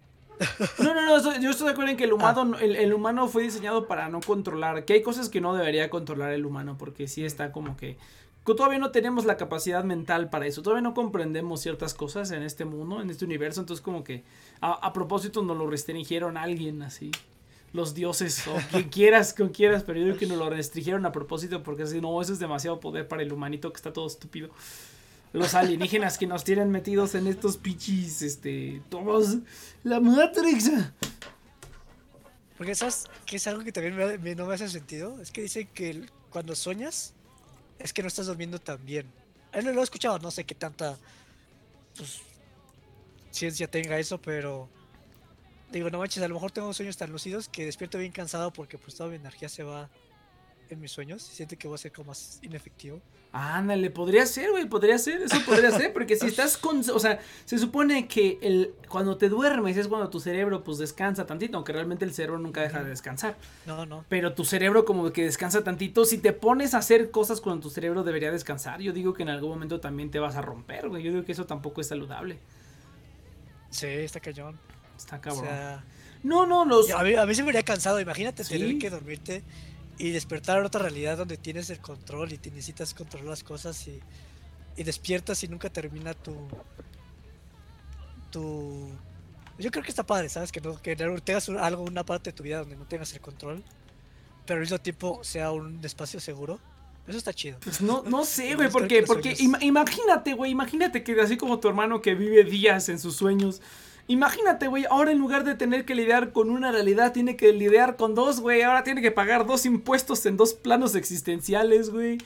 No, 0.79 0.93
no, 0.95 1.07
no, 1.07 1.17
estoy- 1.17 1.41
yo 1.43 1.51
estoy 1.51 1.67
de 1.67 1.73
acuerdo 1.73 1.91
en 1.93 1.97
que 1.97 2.05
el 2.05 2.13
humano, 2.13 2.53
Ah. 2.55 2.59
el, 2.61 2.77
el 2.77 2.93
humano 2.93 3.29
fue 3.29 3.43
diseñado 3.45 3.87
para 3.89 4.09
no 4.09 4.21
controlar, 4.21 4.85
que 4.85 4.93
hay 4.95 5.03
cosas 5.03 5.29
que 5.29 5.41
no 5.41 5.55
debería 5.55 5.89
controlar 5.89 6.33
el 6.33 6.45
humano, 6.45 6.77
porque 6.79 7.09
sí 7.09 7.25
está 7.25 7.51
como 7.53 7.77
que 7.77 7.97
todavía 8.45 8.79
no 8.79 8.91
tenemos 8.91 9.25
la 9.25 9.37
capacidad 9.37 9.85
mental 9.85 10.29
para 10.31 10.47
eso, 10.47 10.63
todavía 10.63 10.83
no 10.83 10.95
comprendemos 10.95 11.61
ciertas 11.61 11.95
cosas 11.95 12.31
en 12.33 12.43
este 12.43 12.65
mundo, 12.65 13.01
en 13.01 13.11
este 13.11 13.25
universo, 13.25 13.61
entonces 13.61 13.83
como 13.83 14.03
que 14.05 14.25
a, 14.61 14.73
a 14.73 14.93
propósito 14.93 15.43
nos 15.43 15.57
lo 15.57 15.69
restringieron 15.71 16.37
a 16.37 16.43
alguien 16.43 16.83
así. 16.83 17.11
Los 17.73 17.95
dioses, 17.95 18.47
o 18.49 18.55
quien 18.71 18.91
quieras, 18.91 19.33
con 19.33 19.49
quieras, 19.49 19.83
pero 19.85 19.99
yo 19.99 20.05
digo 20.07 20.19
que 20.19 20.27
nos 20.27 20.37
lo 20.37 20.51
restringieron 20.51 21.07
a 21.07 21.13
propósito 21.13 21.63
porque 21.63 21.85
así, 21.85 22.01
no, 22.03 22.21
eso 22.21 22.33
es 22.35 22.39
demasiado 22.39 22.81
poder 22.81 23.09
para 23.09 23.23
el 23.23 23.33
humanito 23.33 23.73
que 23.73 23.77
está 23.79 23.93
todo 23.93 24.07
estúpido. 24.07 24.51
Los 25.33 25.55
alienígenas 25.55 26.19
que 26.19 26.27
nos 26.27 26.45
tienen 26.45 26.71
metidos 26.71 27.15
en 27.15 27.27
estos 27.27 27.57
pichis, 27.57 28.21
este, 28.21 28.83
todos, 28.91 29.39
la 29.85 29.99
Matrix. 30.01 30.71
Porque 32.59 32.75
sabes 32.75 33.07
que 33.25 33.37
es 33.37 33.47
algo 33.47 33.65
que 33.65 33.73
también 33.73 33.97
me- 33.97 34.19
me- 34.19 34.35
no 34.35 34.47
me 34.47 34.55
hace 34.55 34.69
sentido. 34.69 35.19
Es 35.21 35.31
que 35.31 35.43
dicen 35.43 35.69
que 35.73 36.07
cuando 36.31 36.55
sueñas 36.55 37.15
es 37.83 37.93
que 37.93 38.03
no 38.03 38.09
estás 38.09 38.27
durmiendo 38.27 38.59
tan 38.59 38.85
bien. 38.85 39.07
Él 39.53 39.67
lo 39.67 39.81
he 39.81 39.85
escuchado, 39.85 40.19
no 40.19 40.31
sé 40.31 40.45
qué 40.45 40.55
tanta 40.55 40.97
pues, 41.97 42.21
ciencia 43.31 43.71
tenga 43.71 43.99
eso, 43.99 44.19
pero 44.19 44.69
digo, 45.71 45.91
no 45.91 45.99
manches, 45.99 46.23
a 46.23 46.29
lo 46.29 46.35
mejor 46.35 46.53
tengo 46.53 46.73
sueños 46.73 46.97
tan 46.97 47.11
lucidos 47.11 47.49
que 47.49 47.67
despierto 47.67 47.99
bien 47.99 48.13
cansado 48.13 48.53
porque 48.53 48.79
pues 48.79 48.95
toda 48.95 49.11
mi 49.11 49.17
energía 49.17 49.49
se 49.49 49.63
va 49.63 49.91
en 50.73 50.81
mis 50.81 50.91
sueños 50.93 51.29
y 51.31 51.35
siento 51.37 51.57
que 51.57 51.69
voy 51.69 51.75
a 51.77 51.79
ser 51.79 51.93
como 51.93 52.09
más 52.09 52.39
inefectivo. 52.43 53.01
Ándale, 53.35 53.89
podría 53.91 54.27
ser, 54.27 54.51
güey, 54.51 54.67
podría 54.69 54.99
ser, 54.99 55.23
eso 55.23 55.37
podría 55.47 55.71
ser, 55.71 55.93
porque 55.93 56.17
si 56.17 56.27
estás 56.33 56.57
con, 56.59 56.79
o 56.91 56.99
sea, 56.99 57.19
se 57.47 57.59
supone 57.59 58.07
que 58.09 58.39
el, 58.43 58.75
cuando 58.89 59.17
te 59.17 59.29
duermes 59.31 59.77
es 59.79 59.89
cuando 59.89 60.11
tu 60.11 60.21
cerebro 60.21 60.63
pues 60.63 60.79
descansa 60.79 61.25
tantito, 61.27 61.57
aunque 61.57 61.73
realmente 61.73 62.05
el 62.05 62.13
cerebro 62.13 62.39
nunca 62.39 62.61
deja 62.61 62.83
de 62.85 62.91
descansar, 62.91 63.37
No, 63.67 63.87
no. 63.87 64.05
pero 64.09 64.35
tu 64.35 64.45
cerebro 64.45 64.85
como 64.85 65.11
que 65.13 65.25
descansa 65.25 65.65
tantito, 65.65 66.05
si 66.05 66.19
te 66.19 66.33
pones 66.35 66.75
a 66.75 66.79
hacer 66.79 67.11
cosas 67.11 67.41
cuando 67.41 67.63
tu 67.63 67.71
cerebro 67.71 68.03
debería 68.05 68.31
descansar, 68.31 68.81
yo 68.81 68.93
digo 68.93 69.15
que 69.15 69.23
en 69.23 69.31
algún 69.31 69.51
momento 69.51 69.81
también 69.81 70.11
te 70.11 70.19
vas 70.19 70.37
a 70.37 70.43
romper, 70.43 70.89
güey, 70.91 71.03
yo 71.03 71.11
digo 71.13 71.25
que 71.25 71.33
eso 71.33 71.47
tampoco 71.47 71.81
es 71.81 71.87
saludable, 71.89 72.39
Sí, 73.71 73.87
está 73.87 74.21
cañón. 74.21 74.59
está 74.97 75.17
O 75.17 75.21
cabrón. 75.23 75.45
sea, 75.45 75.85
no, 76.23 76.47
no, 76.47 76.65
los, 76.65 76.91
a 76.91 77.03
mí, 77.03 77.15
a 77.15 77.25
mí 77.27 77.35
se 77.35 77.43
me 77.43 77.49
haría 77.49 77.63
cansado. 77.63 77.99
Imagínate 78.01 78.45
Sí. 78.45 78.59
tener 78.59 78.79
que 78.79 78.91
dormirte 78.91 79.43
y 79.99 80.11
despertar 80.11 80.59
en 80.59 80.67
otra 80.67 80.83
realidad 80.83 81.19
donde 81.19 81.37
tienes 81.37 81.71
el 81.71 81.81
control 81.81 82.33
y 82.33 82.39
te 82.39 82.51
necesitas 82.51 82.95
controlar 82.95 83.29
las 83.29 83.45
cosas 83.45 83.87
y, 83.89 84.01
y 84.77 84.83
despiertas 84.85 85.43
y 85.45 85.49
nunca 85.49 85.71
termina 85.71 86.15
tu. 86.15 86.35
tu. 88.31 88.91
Yo 89.59 89.71
creo 89.71 89.85
que 89.85 89.91
está 89.91 90.03
padre, 90.05 90.29
¿sabes? 90.29 90.51
Que, 90.51 90.61
no, 90.61 90.81
que 90.81 90.97
tengas 90.97 91.49
un- 91.49 91.59
algo, 91.59 91.83
una 91.83 92.05
parte 92.05 92.31
de 92.31 92.37
tu 92.37 92.43
vida 92.43 92.59
donde 92.61 92.77
no 92.77 92.85
tengas 92.87 93.13
el 93.13 93.21
control, 93.21 93.63
pero 94.47 94.57
al 94.59 94.63
mismo 94.63 94.79
tiempo 94.79 95.23
sea 95.23 95.53
un 95.53 95.85
espacio 95.85 96.21
seguro. 96.21 96.59
Eso 97.07 97.19
está 97.19 97.33
chido. 97.35 97.59
Pues 97.63 97.81
no, 97.81 98.03
no 98.05 98.25
sé, 98.25 98.55
güey, 98.55 98.71
porque, 98.71 99.03
porque 99.03 99.35
ima- 99.39 99.59
imagínate, 99.61 100.35
güey, 100.35 100.53
imagínate 100.53 101.03
que 101.03 101.21
así 101.21 101.37
como 101.37 101.59
tu 101.59 101.69
hermano 101.69 102.01
que 102.01 102.15
vive 102.15 102.45
días 102.45 102.89
en 102.89 102.99
sus 103.01 103.17
sueños, 103.17 103.61
imagínate, 104.09 104.67
güey, 104.69 104.85
ahora 104.91 105.13
en 105.13 105.19
lugar 105.19 105.45
de 105.45 105.55
tener 105.55 105.85
que 105.85 105.95
lidiar 105.95 106.33
con 106.33 106.51
una 106.51 106.73
realidad, 106.73 107.13
tiene 107.13 107.37
que 107.37 107.53
lidiar 107.53 107.97
con 107.97 108.15
dos, 108.15 108.41
güey, 108.41 108.63
ahora 108.63 108.85
tiene 108.85 109.03
que 109.03 109.11
pagar 109.11 109.47
dos 109.47 109.65
impuestos 109.67 110.25
en 110.27 110.37
dos 110.37 110.55
planos 110.55 110.95
existenciales, 110.95 111.91
güey. 111.91 112.19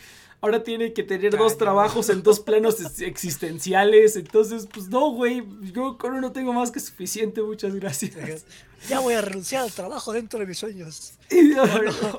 Ahora 0.43 0.63
tiene 0.63 0.93
que 0.93 1.03
tener 1.03 1.37
dos 1.37 1.57
trabajos 1.57 2.11
en 2.11 2.23
dos 2.23 2.41
planos 2.41 2.79
ex- 2.81 3.01
existenciales. 3.01 4.17
Entonces, 4.17 4.69
pues 4.73 4.89
no, 4.89 5.11
güey. 5.11 5.43
Yo 5.73 5.97
con 5.97 6.13
uno 6.13 6.31
tengo 6.31 6.53
más 6.53 6.71
que 6.71 6.79
suficiente. 6.79 7.43
Muchas 7.43 7.75
gracias. 7.75 8.45
Ya 8.91 9.01
voy 9.01 9.15
a 9.15 9.23
renunciar 9.23 9.63
al 9.65 9.73
trabajo 9.73 10.13
dentro 10.13 10.39
de 10.39 10.47
mis 10.47 10.59
sueños. 10.59 11.15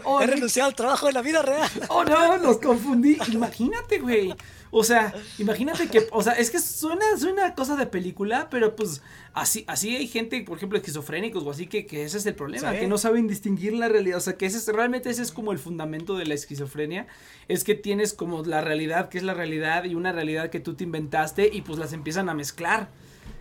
Oh, 0.04 0.20
He 0.22 0.28
renunciado 0.28 0.68
al 0.68 0.76
trabajo 0.76 1.08
en 1.08 1.14
la 1.14 1.22
vida 1.22 1.42
real. 1.44 1.70
Oh, 1.88 2.04
no, 2.04 2.36
los 2.38 2.58
confundí. 2.58 3.18
Imagínate, 3.32 4.00
güey. 4.00 4.34
O 4.72 4.84
sea, 4.84 5.14
imagínate 5.38 5.88
que, 5.88 6.08
o 6.12 6.22
sea, 6.22 6.34
es 6.34 6.52
que 6.52 6.60
suena, 6.60 7.06
suena 7.18 7.56
cosa 7.56 7.76
de 7.76 7.86
película, 7.86 8.50
pero 8.50 8.76
pues 8.76 9.02
así, 9.34 9.64
así 9.68 9.96
hay 9.96 10.08
gente, 10.08 10.42
por 10.44 10.58
ejemplo, 10.58 10.78
esquizofrénicos 10.78 11.44
o 11.44 11.52
así 11.52 11.68
que, 11.68 11.86
que 11.86 12.04
ese 12.04 12.18
es 12.18 12.26
el 12.26 12.36
problema, 12.36 12.74
Sí. 12.74 12.80
que 12.80 12.88
no 12.88 12.98
saben 12.98 13.28
distinguir 13.28 13.74
la 13.74 13.88
realidad. 13.88 14.18
O 14.18 14.22
sea, 14.22 14.36
que 14.38 14.46
ese 14.46 14.58
es, 14.58 14.68
realmente 14.68 15.10
ese 15.10 15.22
es 15.22 15.32
como 15.32 15.52
el 15.52 15.60
fundamento 15.60 16.18
de 16.18 16.26
la 16.26 16.34
esquizofrenia. 16.34 17.08
Es 17.48 17.64
que 17.64 17.76
tienes 17.76 18.14
como 18.14 18.44
la 18.44 18.62
realidad 18.62 19.10
que 19.10 19.18
es 19.18 19.24
la 19.24 19.34
realidad 19.34 19.86
y 19.86 19.96
una 19.96 20.12
realidad 20.12 20.50
que 20.50 20.60
tú 20.60 20.74
te 20.76 20.84
inventaste 20.84 21.50
y 21.52 21.62
pues 21.62 21.80
las 21.80 21.94
empiezan 21.94 22.30
a 22.30 22.34
mezclar. 22.34 22.90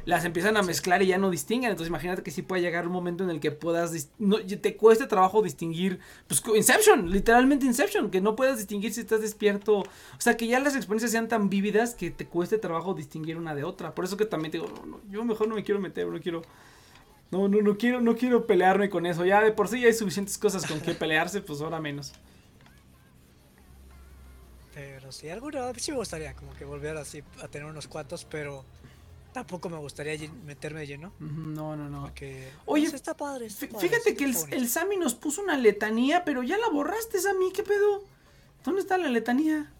Las 0.07 0.25
empiezan 0.25 0.57
a 0.57 0.63
mezclar 0.63 1.03
y 1.03 1.09
ya 1.09 1.19
no 1.19 1.31
distinguen. 1.31 1.73
Entonces 1.73 1.89
imagínate 1.89 2.23
que 2.23 2.31
sí 2.31 2.41
puede 2.41 2.63
llegar 2.63 2.87
un 2.87 2.93
momento 2.93 3.25
en 3.25 3.31
el 3.31 3.41
que 3.41 3.51
puedas... 3.51 4.09
No, 4.19 4.39
te 4.39 4.77
cueste 4.77 5.07
trabajo 5.07 5.43
distinguir... 5.43 5.99
Pues 6.29 6.43
Inception, 6.55 7.11
literalmente 7.11 7.67
Inception. 7.67 8.11
Que 8.11 8.21
no 8.21 8.37
puedas 8.37 8.57
distinguir 8.57 8.95
si 8.95 9.01
estás 9.01 9.21
despierto. 9.21 9.81
O 9.81 9.85
sea, 10.21 10.37
que 10.37 10.47
ya 10.47 10.61
las 10.61 10.77
experiencias 10.77 11.11
sean 11.11 11.29
tan 11.29 11.51
vívidas 11.51 11.95
que 11.95 12.11
te 12.11 12.27
cueste 12.27 12.57
trabajo 12.57 12.95
distinguir 12.95 13.37
una 13.37 13.55
de 13.55 13.65
otra. 13.65 13.95
Por 13.95 14.05
eso 14.05 14.17
que 14.17 14.25
también 14.25 14.53
te 14.53 14.59
digo, 14.59 14.73
no, 14.73 14.87
no, 14.87 15.01
yo 15.11 15.25
mejor 15.25 15.49
no 15.49 15.57
me 15.57 15.65
quiero 15.65 15.81
meter, 15.81 16.07
no 16.07 16.21
quiero... 16.21 16.43
No, 17.33 17.49
no, 17.49 17.61
no 17.61 17.77
quiero, 17.77 18.01
no 18.01 18.15
quiero 18.15 18.47
pelearme 18.47 18.89
con 18.89 19.05
eso. 19.05 19.27
Ya 19.27 19.43
de 19.43 19.51
por 19.51 19.67
sí 19.67 19.81
ya 19.81 19.89
hay 19.89 19.93
suficientes 19.93 20.39
cosas 20.39 20.65
con 20.67 20.81
que 20.81 20.95
pelearse, 20.95 21.41
pues 21.41 21.61
ahora 21.61 21.81
menos. 21.81 22.13
Pero 24.73 25.11
sí, 25.11 25.29
alguna 25.31 25.73
sí 25.75 25.91
me 25.91 25.97
gustaría 25.97 26.35
como 26.35 26.53
que 26.55 26.65
volver 26.65 26.97
así 26.97 27.25
a 27.43 27.49
tener 27.49 27.67
unos 27.67 27.89
cuantos, 27.89 28.25
pero 28.25 28.63
tampoco 29.37 29.69
me 29.69 29.77
gustaría 29.77 30.17
meterme 30.47 30.81
de 30.81 30.87
lleno. 30.87 31.13
No, 31.21 31.77
no, 31.77 31.91
no. 31.91 32.05
Porque 32.05 32.51
Oye, 32.65 32.85
pues, 32.85 32.95
está 32.95 33.15
padre. 33.15 33.45
está 33.45 33.67
Fí- 33.67 33.71
padre, 33.71 33.87
Fíjate 33.91 34.17
que 34.17 34.25
el 34.25 34.67
Sammy 34.71 34.97
nos 34.97 35.15
puso 35.15 35.43
una 35.43 35.59
letanía, 35.59 36.25
pero 36.25 36.43
ya 36.43 36.57
la 36.57 36.71
borraste, 36.71 37.21
Sammy, 37.21 37.53
¿qué 37.53 37.63
pedo? 37.63 38.03
¿Dónde 38.65 38.81
está 38.81 38.97
la 38.97 39.09
letanía? 39.09 39.71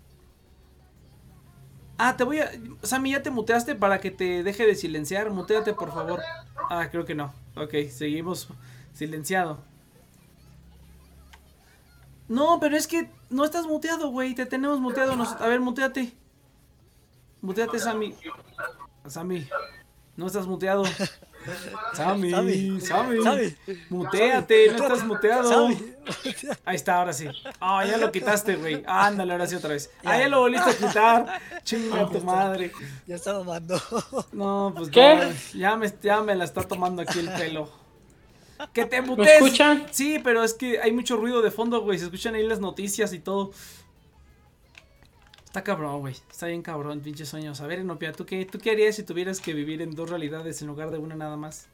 Ah, 1.97 2.19
te 2.19 2.25
voy 2.25 2.41
a... 2.41 2.51
Sammy, 2.83 3.13
¿ya 3.13 3.23
te 3.23 3.31
muteaste 3.31 3.75
para 3.77 3.99
que 3.99 4.11
te 4.11 4.43
deje 4.43 4.67
de 4.67 4.75
silenciar? 4.75 5.31
Muteate, 5.31 5.73
por 5.73 5.91
favor. 5.91 6.21
Ah, 6.69 6.91
creo 6.91 7.07
que 7.07 7.15
no. 7.15 7.33
Ok, 7.57 7.73
seguimos 7.91 8.49
silenciado. 8.93 9.65
No, 12.29 12.61
pero 12.61 12.77
es 12.77 12.87
que 12.87 13.09
no 13.31 13.43
estás 13.47 13.65
muteado, 13.67 14.11
güey. 14.11 14.35
Te 14.35 14.45
tenemos 14.45 14.81
muteado. 14.81 15.17
Nos- 15.17 15.33
A 15.41 15.47
ver, 15.49 15.61
muteate. 15.61 16.13
Muteate, 17.41 17.79
Sammy. 17.79 18.15
Sammy, 19.11 19.49
no 20.17 20.27
estás 20.27 20.47
muteado. 20.47 20.85
Sammy, 21.93 22.31
Sammy, 22.33 22.81
Sammy, 22.81 23.23
Sammy, 23.23 23.57
muteate, 23.89 24.73
no 24.73 24.83
estás 24.83 25.05
muteado. 25.05 25.49
Sammy. 25.49 25.95
Ahí 26.65 26.77
está, 26.77 26.99
ahora 26.99 27.13
sí. 27.13 27.29
Ah, 27.61 27.85
ya 27.87 27.99
lo 27.99 28.11
quitaste, 28.11 28.57
güey. 28.57 28.83
Ándale, 28.87 29.33
ahora 29.33 29.47
sí 29.47 29.55
otra 29.55 29.71
vez. 29.71 29.91
Ah, 30.05 30.19
ya 30.19 30.29
lo 30.29 30.41
volviste 30.41 30.71
a 30.71 30.77
quitar. 30.77 31.41
Chinga 31.65 32.09
tu 32.09 32.21
madre. 32.23 32.73
Ya 33.07 33.15
está 33.15 33.33
mamando. 33.35 33.81
No, 34.33 34.73
pues 34.77 34.89
¿Qué? 34.91 35.17
no, 35.17 35.59
ya 35.59 35.77
me, 35.77 35.93
ya 36.03 36.21
me 36.21 36.35
la 36.35 36.45
está 36.45 36.63
tomando 36.63 37.03
aquí 37.03 37.21
el 37.21 37.31
pelo. 37.31 37.71
Que 38.73 38.87
te 38.87 39.03
¿Me 39.03 39.09
mutes. 39.09 39.29
escuchan? 39.29 39.87
Sí, 39.91 40.19
pero 40.25 40.43
es 40.43 40.55
que 40.55 40.81
hay 40.81 40.91
mucho 40.91 41.17
ruido 41.17 41.43
de 41.43 41.51
fondo, 41.51 41.83
güey. 41.83 41.99
Se 41.99 42.07
escuchan 42.07 42.35
ahí 42.35 42.43
las 42.47 42.59
noticias 42.59 43.13
y 43.13 43.19
todo. 43.21 43.53
Está 45.57 45.65
cabrón, 45.65 46.01
güey. 46.01 46.13
Está 46.31 46.49
bien 46.49 46.61
cabrón, 46.61 47.01
pinches 47.01 47.31
sueños. 47.31 47.63
A 47.63 47.67
ver, 47.67 47.79
Enopia, 47.79 48.13
¿tú 48.13 48.27
qué, 48.27 48.45
¿tú 48.45 48.59
qué 48.59 48.73
harías 48.73 48.95
si 48.95 49.05
tuvieras 49.05 49.41
que 49.41 49.55
vivir 49.55 49.81
en 49.81 49.95
dos 49.95 50.11
realidades 50.11 50.61
en 50.61 50.69
lugar 50.69 50.91
de 50.91 50.99
una 50.99 51.17
nada 51.17 51.39
más? 51.39 51.67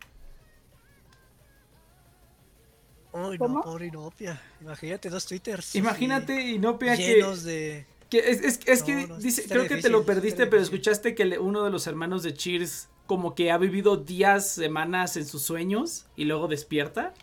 Uy, 3.13 3.39
¿Cómo? 3.39 3.57
no, 3.57 3.63
pobre 3.65 3.87
Inopia. 3.89 4.41
Imagínate 4.61 5.11
dos 5.11 5.27
twitters. 5.27 5.75
Imagínate, 5.75 6.33
así, 6.33 6.55
Inopia, 6.55 6.97
que... 6.97 7.15
llenos 7.15 7.43
de. 7.43 7.85
Que 8.09 8.19
es, 8.21 8.41
es, 8.45 8.61
es 8.67 8.83
que 8.85 9.09
No, 9.09 9.19
dice, 9.19 9.49
creo 9.49 9.67
que 9.67 9.79
te 9.79 9.89
lo 9.89 10.07
perdiste, 10.07 10.47
pero 10.47 10.59
difícil. 10.63 10.79
escuchaste 10.79 11.17
que 11.17 11.25
le- 11.25 11.41
uno 11.41 11.65
de 11.65 11.71
los 11.71 11.89
hermanos 11.89 12.23
de 12.23 12.35
Cheers 12.35 12.89
como 13.07 13.35
que 13.35 13.51
ha 13.51 13.59
vivido 13.59 13.97
días, 13.97 14.49
semanas 14.49 15.17
en 15.17 15.27
sus 15.27 15.43
sueños 15.43 16.07
y 16.15 16.27
luego 16.27 16.47
despierta. 16.47 17.15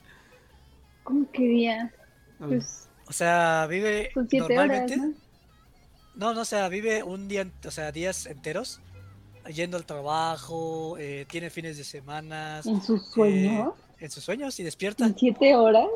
¿Cómo 1.05 1.31
que 1.31 1.41
días? 1.43 1.93
Pues 2.37 2.89
O 3.07 3.13
sea, 3.13 3.65
vive 3.69 4.11
siete 4.27 4.41
horas, 4.41 4.57
normalmente. 4.57 4.97
¿no? 4.97 5.28
No, 6.19 6.33
no, 6.33 6.41
o 6.41 6.45
sea, 6.45 6.67
vive 6.67 7.01
un 7.01 7.29
día, 7.29 7.49
o 7.65 7.71
sea, 7.71 7.93
días 7.93 8.25
enteros 8.25 8.81
yendo 9.53 9.77
al 9.77 9.85
trabajo, 9.85 10.97
eh, 10.99 11.25
tiene 11.29 11.49
fines 11.49 11.77
de 11.77 11.85
semana 11.85 12.59
¿En 12.65 12.81
sus 12.81 13.07
sueños? 13.07 13.73
en 14.01 14.11
sus 14.11 14.25
sueños 14.25 14.59
y 14.59 14.63
despierta. 14.63 15.05
¿En 15.05 15.17
siete 15.17 15.55
horas? 15.55 15.87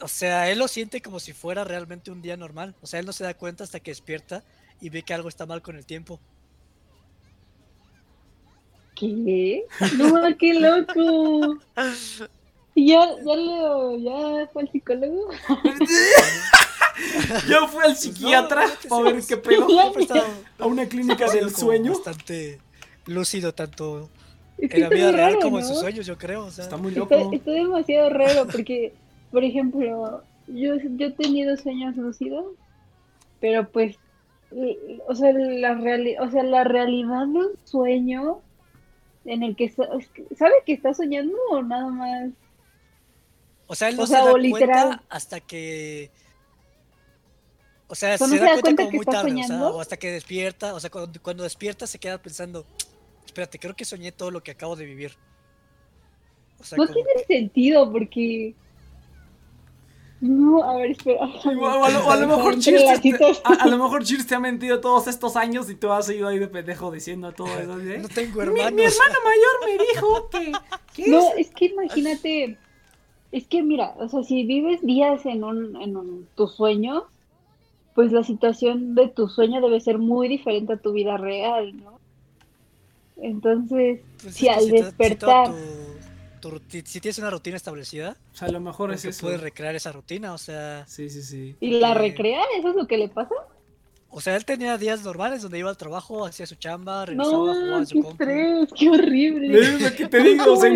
O 0.00 0.08
sea, 0.08 0.50
él 0.50 0.58
lo 0.58 0.66
siente 0.66 1.00
como 1.00 1.20
si 1.20 1.32
fuera 1.32 1.62
realmente 1.62 2.10
un 2.10 2.22
día 2.22 2.36
normal. 2.36 2.74
O 2.82 2.88
sea, 2.88 2.98
él 2.98 3.06
no 3.06 3.12
se 3.12 3.22
da 3.22 3.34
cuenta 3.34 3.62
hasta 3.62 3.78
que 3.78 3.92
despierta 3.92 4.42
y 4.80 4.90
ve 4.90 5.04
que 5.04 5.14
algo 5.14 5.28
está 5.28 5.46
mal 5.46 5.62
con 5.62 5.76
el 5.76 5.86
tiempo. 5.86 6.18
¿Qué? 8.96 9.64
No, 9.96 10.14
qué 10.40 10.54
loco. 10.54 11.56
¿Y 12.74 12.88
ya, 12.88 13.06
ya 13.24 13.36
lo, 13.36 13.96
ya 13.96 14.48
fue 14.52 14.62
al 14.62 14.72
psicólogo? 14.72 15.28
Yo 17.48 17.68
fui 17.68 17.84
al 17.84 17.96
psiquiatra 17.96 18.66
no 18.66 18.88
para 18.88 19.12
ver 19.12 19.22
qué 19.26 19.36
pedo. 19.36 19.66
A 20.58 20.66
una 20.66 20.86
clínica 20.86 21.30
del 21.30 21.50
sueño. 21.54 21.92
Bastante 21.92 22.60
lúcido 23.06 23.52
tanto 23.52 24.08
Es 24.58 24.70
que 24.70 24.76
en 24.76 24.82
la 24.82 24.88
vida 24.88 25.06
muy 25.06 25.12
real 25.16 25.32
raro, 25.32 25.40
como 25.42 25.58
en 25.58 25.64
sus 25.64 25.74
¿no? 25.76 25.80
sueños, 25.80 26.06
yo 26.06 26.16
creo. 26.18 26.46
O 26.46 26.50
sea, 26.50 26.64
Está 26.64 26.76
muy 26.76 26.92
loco. 26.94 27.14
está 27.32 27.50
demasiado 27.50 28.10
raro 28.10 28.46
porque, 28.46 28.92
por 29.30 29.42
ejemplo, 29.44 30.22
yo, 30.46 30.74
yo 30.96 31.06
he 31.06 31.10
tenido 31.12 31.56
sueños 31.56 31.96
lúcidos, 31.96 32.44
pero 33.40 33.68
pues, 33.68 33.96
o 35.08 35.14
sea, 35.14 35.32
la, 35.32 35.74
reali- 35.74 36.16
o 36.20 36.30
sea, 36.30 36.42
la 36.42 36.62
realidad 36.64 37.26
de 37.26 37.38
un 37.38 37.48
sueño 37.64 38.40
en 39.24 39.42
el 39.42 39.56
que 39.56 39.68
sabe 39.70 40.52
que 40.66 40.72
está 40.72 40.94
soñando 40.94 41.36
o 41.50 41.62
nada 41.62 41.88
más. 41.88 42.30
O 43.66 43.74
sea, 43.74 43.88
él 43.88 43.96
no 43.96 44.02
O 44.02 44.06
se 44.06 44.12
sea, 44.14 44.24
da 44.26 44.32
o 44.32 44.36
literal. 44.38 44.86
cuenta 44.88 45.04
hasta 45.08 45.40
que. 45.40 46.10
O 47.92 47.94
sea, 47.94 48.16
se, 48.16 48.24
da 48.24 48.28
se 48.30 48.36
da 48.38 48.40
cuenta, 48.40 48.62
cuenta 48.62 48.82
como 48.84 48.90
que 48.90 48.96
muy 48.96 49.02
está 49.02 49.12
tarde, 49.12 49.32
o 49.32 49.36
sea, 49.36 49.46
soñando. 49.46 49.76
o 49.76 49.80
hasta 49.82 49.96
que 49.98 50.10
despierta, 50.12 50.72
o 50.72 50.80
sea, 50.80 50.88
cuando, 50.88 51.20
cuando 51.20 51.42
despierta 51.42 51.86
se 51.86 51.98
queda 51.98 52.16
pensando, 52.16 52.64
espérate, 53.26 53.58
creo 53.58 53.76
que 53.76 53.84
soñé 53.84 54.12
todo 54.12 54.30
lo 54.30 54.42
que 54.42 54.50
acabo 54.52 54.76
de 54.76 54.86
vivir. 54.86 55.12
O 56.58 56.64
sea, 56.64 56.78
No 56.78 56.86
como 56.86 56.94
tiene 56.94 57.10
sentido 57.26 57.92
porque. 57.92 58.54
No, 60.22 60.62
a 60.62 60.76
ver, 60.76 60.92
espera. 60.92 61.20
O 61.26 61.50
a, 61.84 61.90
lo, 61.90 62.06
o 62.06 62.10
a 62.12 62.16
lo 62.16 62.28
mejor 62.28 62.56
Cheers 62.58 63.00
te, 63.02 63.12
a, 63.44 63.64
a 63.64 63.66
lo 63.66 63.76
mejor 63.76 64.04
Cheers 64.04 64.24
te 64.26 64.36
ha 64.36 64.40
mentido 64.40 64.80
todos 64.80 65.08
estos 65.08 65.34
años 65.34 65.68
y 65.68 65.74
tú 65.74 65.90
has 65.92 66.08
ido 66.10 66.28
ahí 66.28 66.38
de 66.38 66.46
pendejo 66.46 66.92
diciendo 66.92 67.32
todo 67.32 67.48
eso. 67.58 67.78
¿sí? 67.80 67.98
no 68.00 68.08
tengo 68.08 68.36
Mi, 68.36 68.42
hermanos. 68.60 68.72
mi 68.72 68.82
hermano 68.84 69.14
mayor 69.24 69.78
me 69.78 69.84
dijo 69.84 70.30
que, 70.30 70.52
que 70.94 71.10
No, 71.10 71.18
es- 71.34 71.48
es 71.48 71.50
que 71.50 71.64
imagínate, 71.66 72.56
es 73.32 73.46
que 73.48 73.62
mira, 73.64 73.94
o 73.98 74.08
sea, 74.08 74.22
si 74.22 74.44
vives 74.44 74.80
días 74.82 75.26
en 75.26 75.42
un, 75.42 75.74
en 75.82 75.96
un, 75.96 76.28
tu 76.36 76.46
sueño, 76.46 77.06
pues 77.94 78.10
la 78.12 78.22
situación 78.24 78.94
de 78.94 79.08
tu 79.08 79.28
sueño 79.28 79.60
debe 79.60 79.80
ser 79.80 79.98
muy 79.98 80.28
diferente 80.28 80.72
a 80.74 80.76
tu 80.78 80.92
vida 80.92 81.16
real, 81.16 81.76
¿no? 81.76 82.00
Entonces, 83.20 84.00
Pues 84.22 84.34
si 84.34 84.44
que 84.46 84.50
al 84.50 84.60
si 84.64 84.70
despertar, 84.70 85.48
tu- 85.50 86.40
tu 86.40 86.50
ruti- 86.50 86.84
si 86.84 87.00
tienes 87.00 87.18
una 87.18 87.30
rutina 87.30 87.56
establecida, 87.56 88.16
O 88.32 88.36
sea, 88.36 88.48
a 88.48 88.50
lo 88.50 88.60
mejor 88.60 88.92
es 88.92 89.04
eso. 89.04 89.20
puedes 89.26 89.40
recrear 89.40 89.74
esa 89.76 89.92
rutina, 89.92 90.32
o 90.32 90.38
sea, 90.38 90.84
Sí, 90.88 91.08
sí, 91.08 91.22
sí. 91.22 91.56
y 91.60 91.72
la 91.78 91.92
eh, 91.92 91.94
recrea, 91.94 92.40
¿eso 92.58 92.70
es 92.70 92.76
lo 92.76 92.86
que 92.86 92.96
le 92.98 93.08
pasa? 93.08 93.34
o 94.14 94.20
sea, 94.20 94.36
él 94.36 94.44
tenía 94.44 94.76
días 94.76 95.02
normales 95.04 95.40
donde 95.40 95.58
iba 95.58 95.70
al 95.70 95.76
trabajo, 95.78 96.26
hacía 96.26 96.44
su 96.46 96.56
chamba, 96.56 97.06
regresaba, 97.06 97.32
No, 97.34 97.54
jugaba 97.54 97.78
en 97.78 97.80
qué 97.80 97.86
su 97.86 98.02
compu. 98.02 98.22
estrés, 98.24 98.68
qué 98.78 98.90
horrible. 98.90 99.58
Es 99.60 99.80
lo 99.80 99.96
que 99.96 100.06
te 100.08 100.20
digo, 100.22 100.66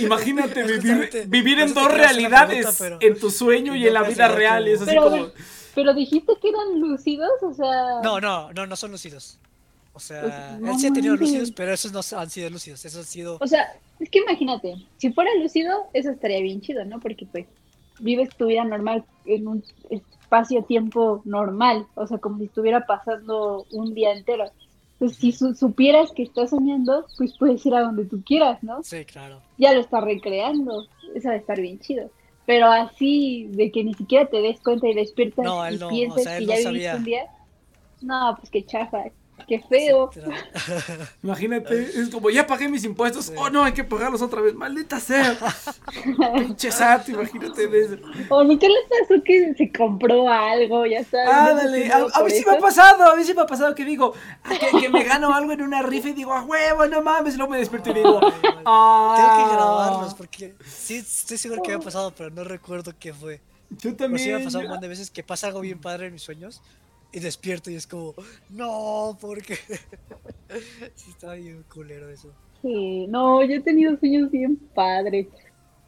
imagínate 0.00 0.62
vivir, 0.64 1.10
vivir 1.28 1.58
en 1.60 1.72
dos 1.72 1.90
realidades, 1.92 2.76
pregunta, 2.76 2.76
pero- 2.78 2.98
en 3.00 3.18
tu 3.18 3.30
sueño 3.30 3.74
y 3.76 3.86
en 3.86 3.94
la 3.94 4.02
vida 4.02 4.28
real, 4.28 4.68
y 4.68 4.72
es 4.72 4.80
así 4.82 4.90
Pero, 4.90 5.02
como... 5.04 5.26
Pero 5.74 5.94
dijiste 5.94 6.32
que 6.40 6.48
eran 6.48 6.80
lúcidos, 6.80 7.30
o 7.42 7.52
sea, 7.54 8.00
No, 8.02 8.20
no, 8.20 8.52
no, 8.52 8.66
no 8.66 8.76
son 8.76 8.90
lúcidos. 8.92 9.38
O 9.94 10.00
sea, 10.00 10.20
Pues, 10.22 10.34
él 10.34 10.62
no 10.62 10.78
sí 10.78 10.86
ha 10.86 10.92
tenido 10.92 11.14
mames. 11.14 11.28
lúcidos, 11.28 11.50
pero 11.52 11.72
esos 11.72 11.92
no 11.92 12.00
han 12.18 12.30
sido 12.30 12.48
lúcidos, 12.50 12.84
esos 12.84 13.00
han 13.00 13.06
sido... 13.06 13.38
O 13.40 13.46
sea, 13.46 13.72
es 14.00 14.08
que 14.08 14.20
imagínate, 14.20 14.74
si 14.96 15.12
fuera 15.12 15.30
lúcido, 15.40 15.86
eso 15.92 16.10
estaría 16.10 16.40
bien 16.40 16.60
chido, 16.62 16.84
¿no? 16.84 16.98
Porque 17.00 17.26
pues 17.26 17.46
vives 17.98 18.30
tu 18.36 18.46
vida 18.46 18.64
normal 18.64 19.04
en 19.26 19.46
un 19.46 19.62
espacio-tiempo 20.32 21.22
normal, 21.24 21.86
o 21.94 22.06
sea, 22.06 22.18
como 22.18 22.38
si 22.38 22.44
estuviera 22.44 22.86
pasando 22.86 23.66
un 23.72 23.92
día 23.94 24.12
entero. 24.12 24.50
Pues 24.98 25.16
si 25.16 25.32
su- 25.32 25.54
supieras 25.54 26.10
que 26.12 26.22
estás 26.22 26.50
soñando, 26.50 27.06
pues 27.18 27.36
puedes 27.38 27.64
ir 27.66 27.74
a 27.74 27.80
donde 27.82 28.04
tú 28.06 28.22
quieras, 28.24 28.62
¿no? 28.62 28.82
Sí, 28.82 29.04
claro. 29.04 29.40
Ya 29.58 29.72
lo 29.74 29.80
estás 29.80 30.02
recreando, 30.04 30.86
eso 31.14 31.28
va 31.28 31.34
a 31.34 31.38
estar 31.38 31.60
bien 31.60 31.78
chido. 31.80 32.10
Pero 32.46 32.66
así, 32.66 33.46
de 33.50 33.70
que 33.70 33.84
ni 33.84 33.94
siquiera 33.94 34.28
te 34.28 34.40
des 34.42 34.60
cuenta 34.62 34.88
y 34.88 34.94
despiertas 34.94 35.44
No, 35.44 35.64
él 35.66 35.78
y 35.78 35.78
no, 35.78 35.88
o 35.88 35.88
piensas 35.88 36.28
que 36.32 36.46
ya 36.46 36.58
no 36.60 36.60
viviste 36.60 36.62
sabía. 36.62 36.96
un 36.96 37.04
día, 37.04 37.24
no, 38.00 38.36
pues 38.38 38.50
qué 38.50 38.64
chafa, 38.66 39.04
qué 39.46 39.60
feo. 39.68 40.10
Imagínate, 41.22 41.82
es 42.00 42.08
como, 42.10 42.30
ya 42.30 42.46
pagué 42.46 42.68
mis 42.68 42.84
impuestos, 42.84 43.26
Sí. 43.26 43.32
oh 43.36 43.50
no, 43.50 43.64
hay 43.64 43.72
que 43.72 43.84
pagarlos 43.84 44.22
otra 44.22 44.40
vez, 44.40 44.54
maldita 44.54 44.98
sea. 45.00 45.36
Pinche 46.34 46.70
SAT, 46.70 47.08
imagínate 47.10 47.68
de 47.68 47.84
eso. 47.84 47.96
O 48.28 48.42
nunca 48.44 48.66
le 48.66 48.74
pasó 48.88 49.22
que 49.22 49.54
se 49.54 49.72
compró 49.72 50.28
algo, 50.28 50.86
ya 50.86 51.04
sabes. 51.04 51.30
Ah, 51.32 51.52
dale, 51.54 51.90
a, 51.92 51.96
a 52.12 52.24
mí 52.24 52.30
sí 52.30 52.44
me 52.46 52.56
ha 52.56 52.58
pasado, 52.58 53.10
a 53.10 53.16
mí 53.16 53.24
sí 53.24 53.34
me 53.34 53.42
ha 53.42 53.46
pasado 53.46 53.74
que 53.74 53.84
digo, 53.84 54.14
ah, 54.44 54.50
que, 54.58 54.80
que 54.80 54.88
me 54.88 55.04
gano 55.04 55.34
algo 55.34 55.52
en 55.52 55.62
una 55.62 55.82
rifa 55.82 56.08
y 56.08 56.12
digo, 56.12 56.32
a 56.32 56.42
huevo, 56.42 56.86
no 56.86 57.02
mames, 57.02 57.36
luego 57.36 57.52
me 57.52 57.58
despierto 57.58 57.90
y 57.90 57.94
digo, 57.94 58.20
ah. 58.66 59.14
Tengo 59.16 59.48
que 59.48 59.54
grabarlos 59.56 60.14
porque 60.14 60.54
sí, 60.66 60.96
estoy 60.96 61.38
seguro 61.38 61.62
que 61.62 61.70
me 61.70 61.76
ha 61.76 61.80
pasado, 61.80 62.12
pero 62.16 62.30
no 62.30 62.44
recuerdo 62.44 62.92
qué 62.98 63.12
fue. 63.12 63.40
Yo 63.70 63.96
Pero 63.96 64.18
sí 64.18 64.28
me 64.28 64.34
ha 64.34 64.36
también. 64.36 64.44
pasado 64.44 64.58
un 64.64 64.68
montón 64.68 64.82
de 64.82 64.88
veces 64.88 65.10
que 65.10 65.22
pasa 65.22 65.46
algo 65.46 65.60
bien 65.60 65.80
padre 65.80 66.06
en 66.08 66.12
mis 66.12 66.22
sueños 66.22 66.60
y 67.12 67.20
despierto 67.20 67.70
y 67.70 67.76
es 67.76 67.86
como, 67.86 68.14
no, 68.50 69.16
porque 69.20 69.56
sí 70.94 71.10
está 71.10 71.34
bien 71.34 71.64
culero 71.72 72.08
eso. 72.08 72.32
Sí, 72.62 73.06
no, 73.08 73.42
yo 73.44 73.56
he 73.56 73.60
tenido 73.60 73.96
sueños 73.98 74.30
bien 74.30 74.56
padres. 74.74 75.26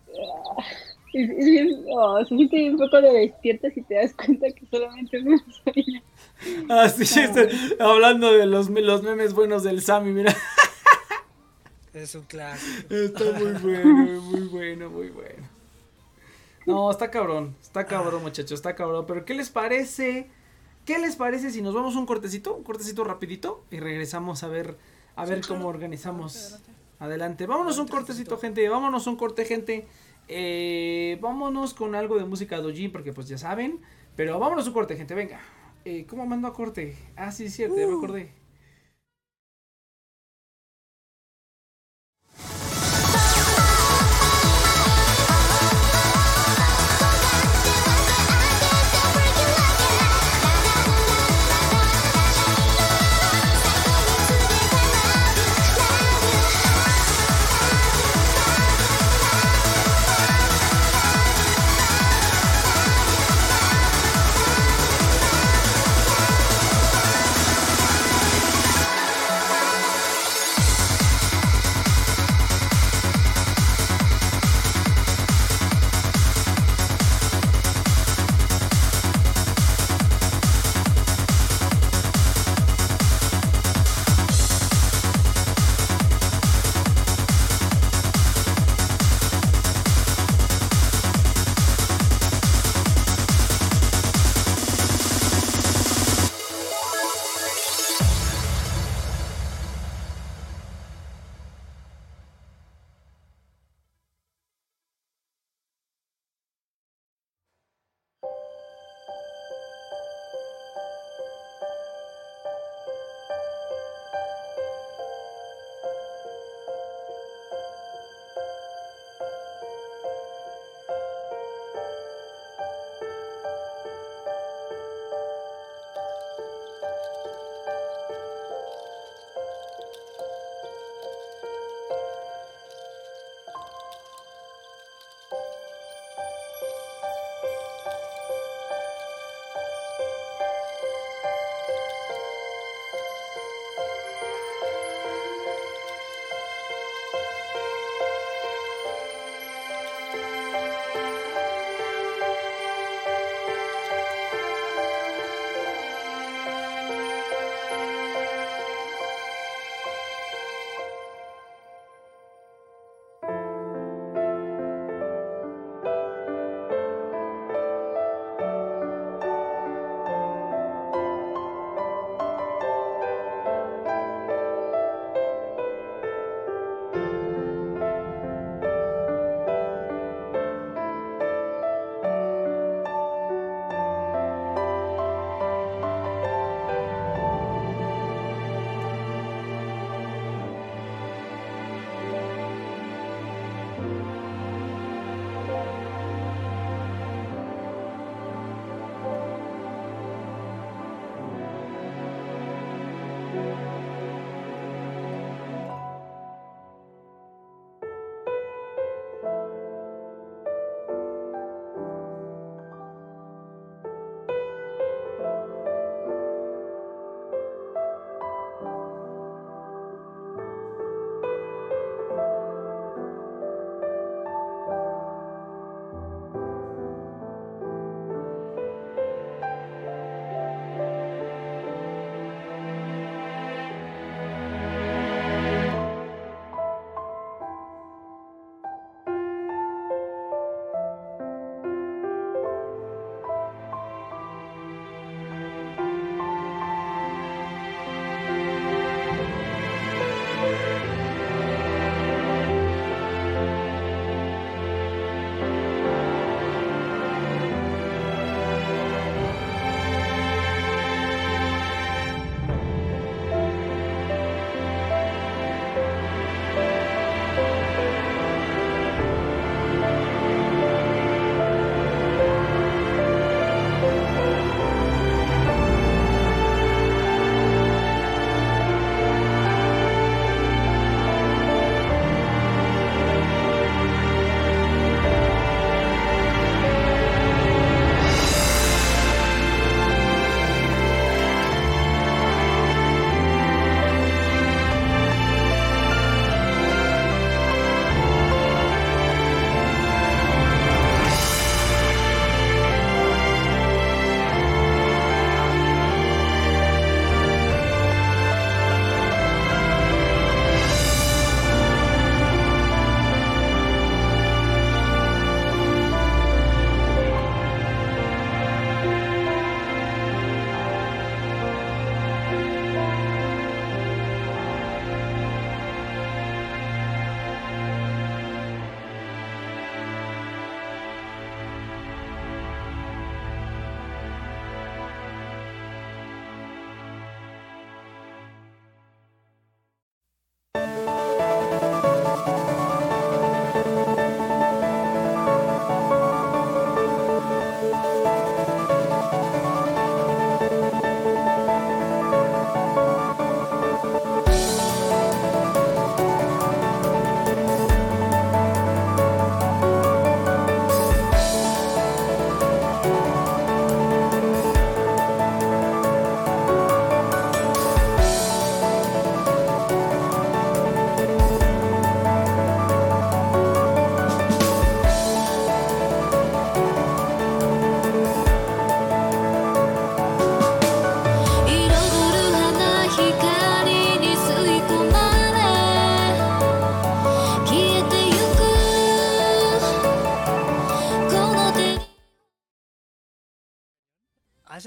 Ah, 0.09 0.62
Es, 1.12 1.31
es 1.31 1.45
bien, 1.45 1.85
oh, 1.89 2.18
se 2.25 2.37
siente 2.37 2.57
bien 2.57 2.77
poco 2.77 3.01
de 3.01 3.12
despiertas 3.12 3.77
y 3.77 3.83
te 3.83 3.95
das 3.95 4.12
cuenta 4.14 4.51
que 4.51 4.66
solamente 4.66 5.16
es 5.18 5.25
un 5.25 5.39
sueño. 5.39 6.03
Ah, 6.68 6.89
sí, 6.89 7.20
estoy 7.20 7.49
hablando 7.79 8.33
de 8.33 8.47
los, 8.47 8.68
los 8.68 9.03
memes 9.03 9.33
buenos 9.33 9.62
del 9.62 9.81
Sammy, 9.81 10.11
mira. 10.12 10.35
Es 11.93 12.14
un 12.16 12.22
clásico. 12.25 12.93
Está 12.93 13.25
muy 13.39 13.53
bueno, 13.62 14.20
muy 14.22 14.41
bueno, 14.49 14.91
muy 14.91 15.09
bueno. 15.11 15.49
No, 16.66 16.91
está 16.91 17.11
cabrón, 17.11 17.55
está 17.62 17.87
cabrón, 17.87 18.22
muchachos, 18.22 18.53
está 18.53 18.75
cabrón. 18.75 19.05
Pero 19.07 19.25
¿qué 19.25 19.35
les 19.35 19.51
parece 19.51 20.29
¿Qué 20.85 20.99
les 20.99 21.16
parece 21.16 21.51
si 21.51 21.62
nos 21.62 21.74
vamos 21.74 21.97
a 21.97 21.99
un 21.99 22.07
cortecito? 22.07 22.55
Un 22.55 22.62
cortecito 22.62 23.05
rapidito 23.05 23.64
y 23.70 23.80
regresamos 23.80 24.43
a 24.43 24.49
ver 24.49 24.76
a 25.16 25.24
ver 25.24 25.41
cómo 25.47 25.68
organizamos. 25.68 26.61
Adelante, 26.99 27.47
vámonos 27.47 27.78
un 27.78 27.89
cortecito, 27.89 28.39
gente. 28.39 28.68
Vámonos 28.68 29.07
un 29.07 29.16
corte, 29.16 29.45
gente. 29.45 29.87
Eh, 30.28 31.18
vámonos 31.20 31.74
con 31.74 31.95
algo 31.95 32.16
de 32.16 32.24
música 32.24 32.59
Dojin, 32.59 32.93
porque 32.93 33.12
pues 33.12 33.28
ya 33.28 33.39
saben. 33.39 33.80
Pero 34.16 34.39
vámonos 34.39 34.66
un 34.66 34.72
corte, 34.72 34.97
gente. 34.97 35.14
Venga. 35.14 35.41
Eh, 35.85 36.07
¿Cómo 36.09 36.26
mando 36.26 36.49
a 36.49 36.55
corte? 36.55 36.97
Ah, 37.16 37.30
sí, 37.30 37.47
es 37.47 37.55
cierto, 37.55 37.76
ya 37.76 37.87
me 37.87 37.95
acordé. 37.95 38.32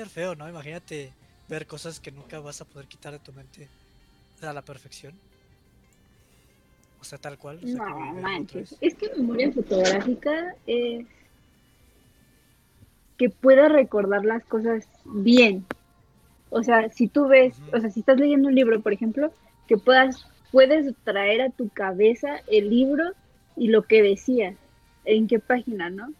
Ser 0.08 0.24
feo, 0.24 0.36
¿no? 0.36 0.50
Imagínate 0.50 1.12
ver 1.50 1.66
cosas 1.66 2.00
que 2.00 2.12
nunca 2.12 2.40
vas 2.40 2.62
a 2.62 2.66
poder 2.66 2.88
quitar 2.88 3.14
de 3.14 3.20
tu 3.20 3.32
mente 3.34 3.68
a 4.42 4.54
la 4.54 4.62
perfección. 4.62 5.14
O 7.00 7.04
sea, 7.04 7.18
tal 7.18 7.38
cual. 7.38 7.60
o 7.64 7.68
sea, 7.68 7.86
como 7.86 8.14
No 8.14 8.22
manches. 8.22 8.76
Es 8.82 8.96
que 8.96 9.10
memoria 9.16 9.52
fotográfica 9.52 10.56
es 10.66 11.06
que 13.18 13.30
puedas 13.30 13.72
recordar 13.72 14.26
las 14.26 14.44
cosas 14.46 14.88
bien. 15.06 15.66
O 16.50 16.64
sea, 16.64 16.90
si 16.90 17.08
tú 17.08 17.28
ves, 17.28 17.56
o 17.74 17.80
sea, 17.80 17.90
si 17.90 18.00
estás 18.00 18.20
leyendo 18.20 18.48
un 18.48 18.56
libro, 18.56 18.80
por 18.82 18.94
ejemplo, 18.94 19.34
que 19.68 19.78
puedas, 19.78 20.28
puedes 20.52 20.94
traer 21.04 21.42
a 21.42 21.50
tu 21.50 21.70
cabeza 21.70 22.42
el 22.48 22.70
libro 22.70 23.12
y 23.56 23.70
lo 23.70 23.84
que 23.84 24.02
decía, 24.02 24.56
en 25.06 25.28
qué 25.28 25.40
página, 25.40 25.90
¿no? 25.90 26.14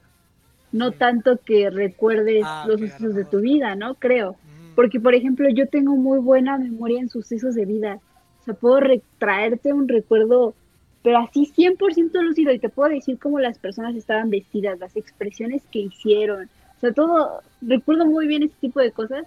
No 0.72 0.92
tanto 0.92 1.40
que 1.46 1.70
recuerdes 1.70 2.44
Ah, 2.46 2.66
los 2.68 2.80
sucesos 2.82 3.16
de 3.16 3.26
tu 3.26 3.40
vida, 3.40 3.76
¿no? 3.76 3.96
Creo. 3.96 4.34
Mm, 4.44 4.76
Porque, 4.76 5.00
por 5.00 5.16
ejemplo, 5.16 5.48
yo 5.50 5.68
tengo 5.68 5.96
muy 5.96 6.20
buena 6.20 6.58
memoria 6.58 7.00
en 7.00 7.10
sucesos 7.10 7.56
de 7.56 7.66
vida. 7.66 8.00
O 8.42 8.44
sea, 8.44 8.54
puedo 8.54 8.80
retraerte 8.80 9.74
un 9.74 9.88
recuerdo, 9.88 10.56
pero 11.04 11.20
así 11.20 11.46
100% 11.46 12.22
lúcido. 12.22 12.52
Y 12.52 12.60
te 12.60 12.70
puedo 12.70 12.90
decir 12.90 13.18
cómo 13.20 13.40
las 13.40 13.60
personas 13.60 13.96
estaban 13.96 14.30
vestidas, 14.30 14.80
las 14.80 14.96
expresiones 14.96 15.64
que 15.72 15.80
hicieron. 15.80 16.50
O 16.78 16.80
sea, 16.80 16.92
todo, 16.94 17.42
recuerdo 17.62 18.06
muy 18.06 18.28
bien 18.28 18.44
ese 18.44 18.56
tipo 18.62 18.80
de 18.80 18.92
cosas, 18.92 19.26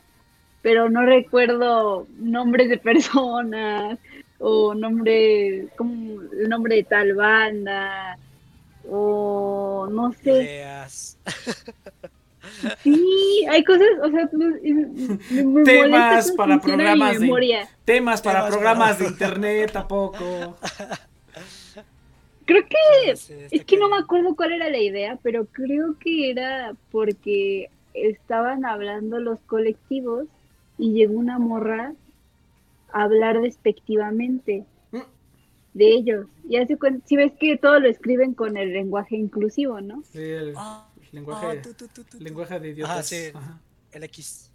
pero 0.62 0.88
no 0.90 1.04
recuerdo 1.04 2.06
nombres 2.18 2.68
de 2.68 2.78
personas 2.78 3.98
o 4.38 4.74
nombre, 4.74 5.68
como 5.76 6.20
el 6.22 6.48
nombre 6.48 6.76
de 6.76 6.84
tal 6.84 7.14
banda 7.14 8.18
o 8.88 9.88
no 9.90 10.12
sé. 10.12 10.30
Ideas. 10.42 11.18
Sí, 12.82 13.44
hay 13.50 13.62
cosas, 13.64 13.86
o 14.02 14.10
sea, 14.10 14.28
me, 14.32 15.62
Temas 15.62 16.32
para 16.32 16.58
programas 16.58 17.12
de- 17.14 17.18
memoria. 17.20 17.68
Temas 17.84 18.22
para 18.22 18.38
Temas 18.40 18.50
programas 18.50 18.96
para- 18.96 18.98
de 18.98 19.10
internet, 19.10 19.72
tampoco. 19.72 20.56
Creo 22.46 22.62
que 22.66 23.16
Sí, 23.16 23.32
es 23.34 23.52
está 23.52 23.64
que 23.64 23.76
no 23.76 23.88
me 23.90 23.98
acuerdo 23.98 24.34
cuál 24.34 24.52
era 24.52 24.68
la 24.70 24.78
idea, 24.78 25.18
pero 25.22 25.44
creo 25.52 25.96
que 26.00 26.30
era 26.30 26.74
porque 26.90 27.70
estaban 27.94 28.64
hablando 28.64 29.20
los 29.20 29.38
colectivos 29.42 30.26
y 30.78 30.92
llegó 30.94 31.18
una 31.18 31.38
morra 31.38 31.92
a 32.92 33.02
hablar 33.02 33.40
despectivamente. 33.40 34.64
De 35.74 35.88
ellos. 35.92 36.26
Y 36.48 36.56
hace 36.56 36.76
si 37.06 37.16
ves 37.16 37.32
que 37.38 37.56
todo 37.56 37.78
lo 37.80 37.88
escriben 37.88 38.34
con 38.34 38.56
el 38.56 38.72
lenguaje 38.72 39.16
inclusivo, 39.16 39.80
¿no? 39.80 40.02
Sí, 40.12 40.18
el 40.20 40.54
Ah, 40.56 40.88
lenguaje, 41.12 41.62
ah, 41.64 42.02
lenguaje 42.18 42.60
de 42.60 42.68
idiotas. 42.70 42.90
Ajá, 42.92 43.02
sí. 43.02 43.16
Ajá. 43.34 43.60
El 43.92 44.02
X. 44.04 44.50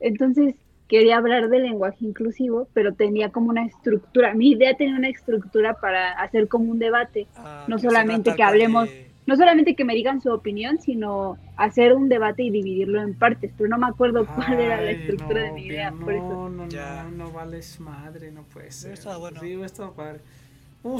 Entonces 0.00 0.54
quería 0.88 1.16
hablar 1.16 1.48
del 1.48 1.62
lenguaje 1.62 1.98
inclusivo, 2.04 2.68
pero 2.74 2.92
tenía 2.94 3.30
como 3.30 3.50
una 3.50 3.64
estructura. 3.66 4.34
Mi 4.34 4.50
idea 4.50 4.76
tenía 4.76 4.96
una 4.96 5.08
estructura 5.08 5.74
para 5.80 6.12
hacer 6.12 6.48
como 6.48 6.70
un 6.70 6.78
debate. 6.78 7.26
Ah, 7.36 7.64
No 7.68 7.78
solamente 7.78 8.34
que 8.34 8.42
hablemos- 8.42 8.88
de- 8.88 9.10
No 9.26 9.36
solamente 9.36 9.74
que 9.74 9.84
me 9.84 9.94
digan 9.94 10.20
su 10.20 10.30
opinión, 10.30 10.80
sino 10.80 11.38
hacer 11.56 11.94
un 11.94 12.08
debate 12.08 12.42
y 12.42 12.50
dividirlo 12.50 13.00
en 13.00 13.14
partes. 13.14 13.52
Pero 13.56 13.68
no 13.70 13.78
me 13.78 13.86
acuerdo 13.86 14.26
cuál 14.34 14.60
era 14.60 14.80
la 14.80 14.90
estructura 14.90 15.42
de 15.42 15.48
no, 15.48 15.54
mi 15.54 15.66
idea. 15.66 15.90
No, 15.90 16.04
Por 16.04 16.14
eso. 16.14 16.38
no, 16.50 16.50
no, 16.50 16.68
Ya. 16.68 17.04
no 17.04 17.30
vales 17.32 17.80
madre, 17.80 18.30
no 18.32 18.42
puede 18.44 18.70
ser. 18.70 18.92
estado 18.94 19.20
bueno. 19.20 19.40
Sí, 19.40 19.56
padre. 19.96 20.20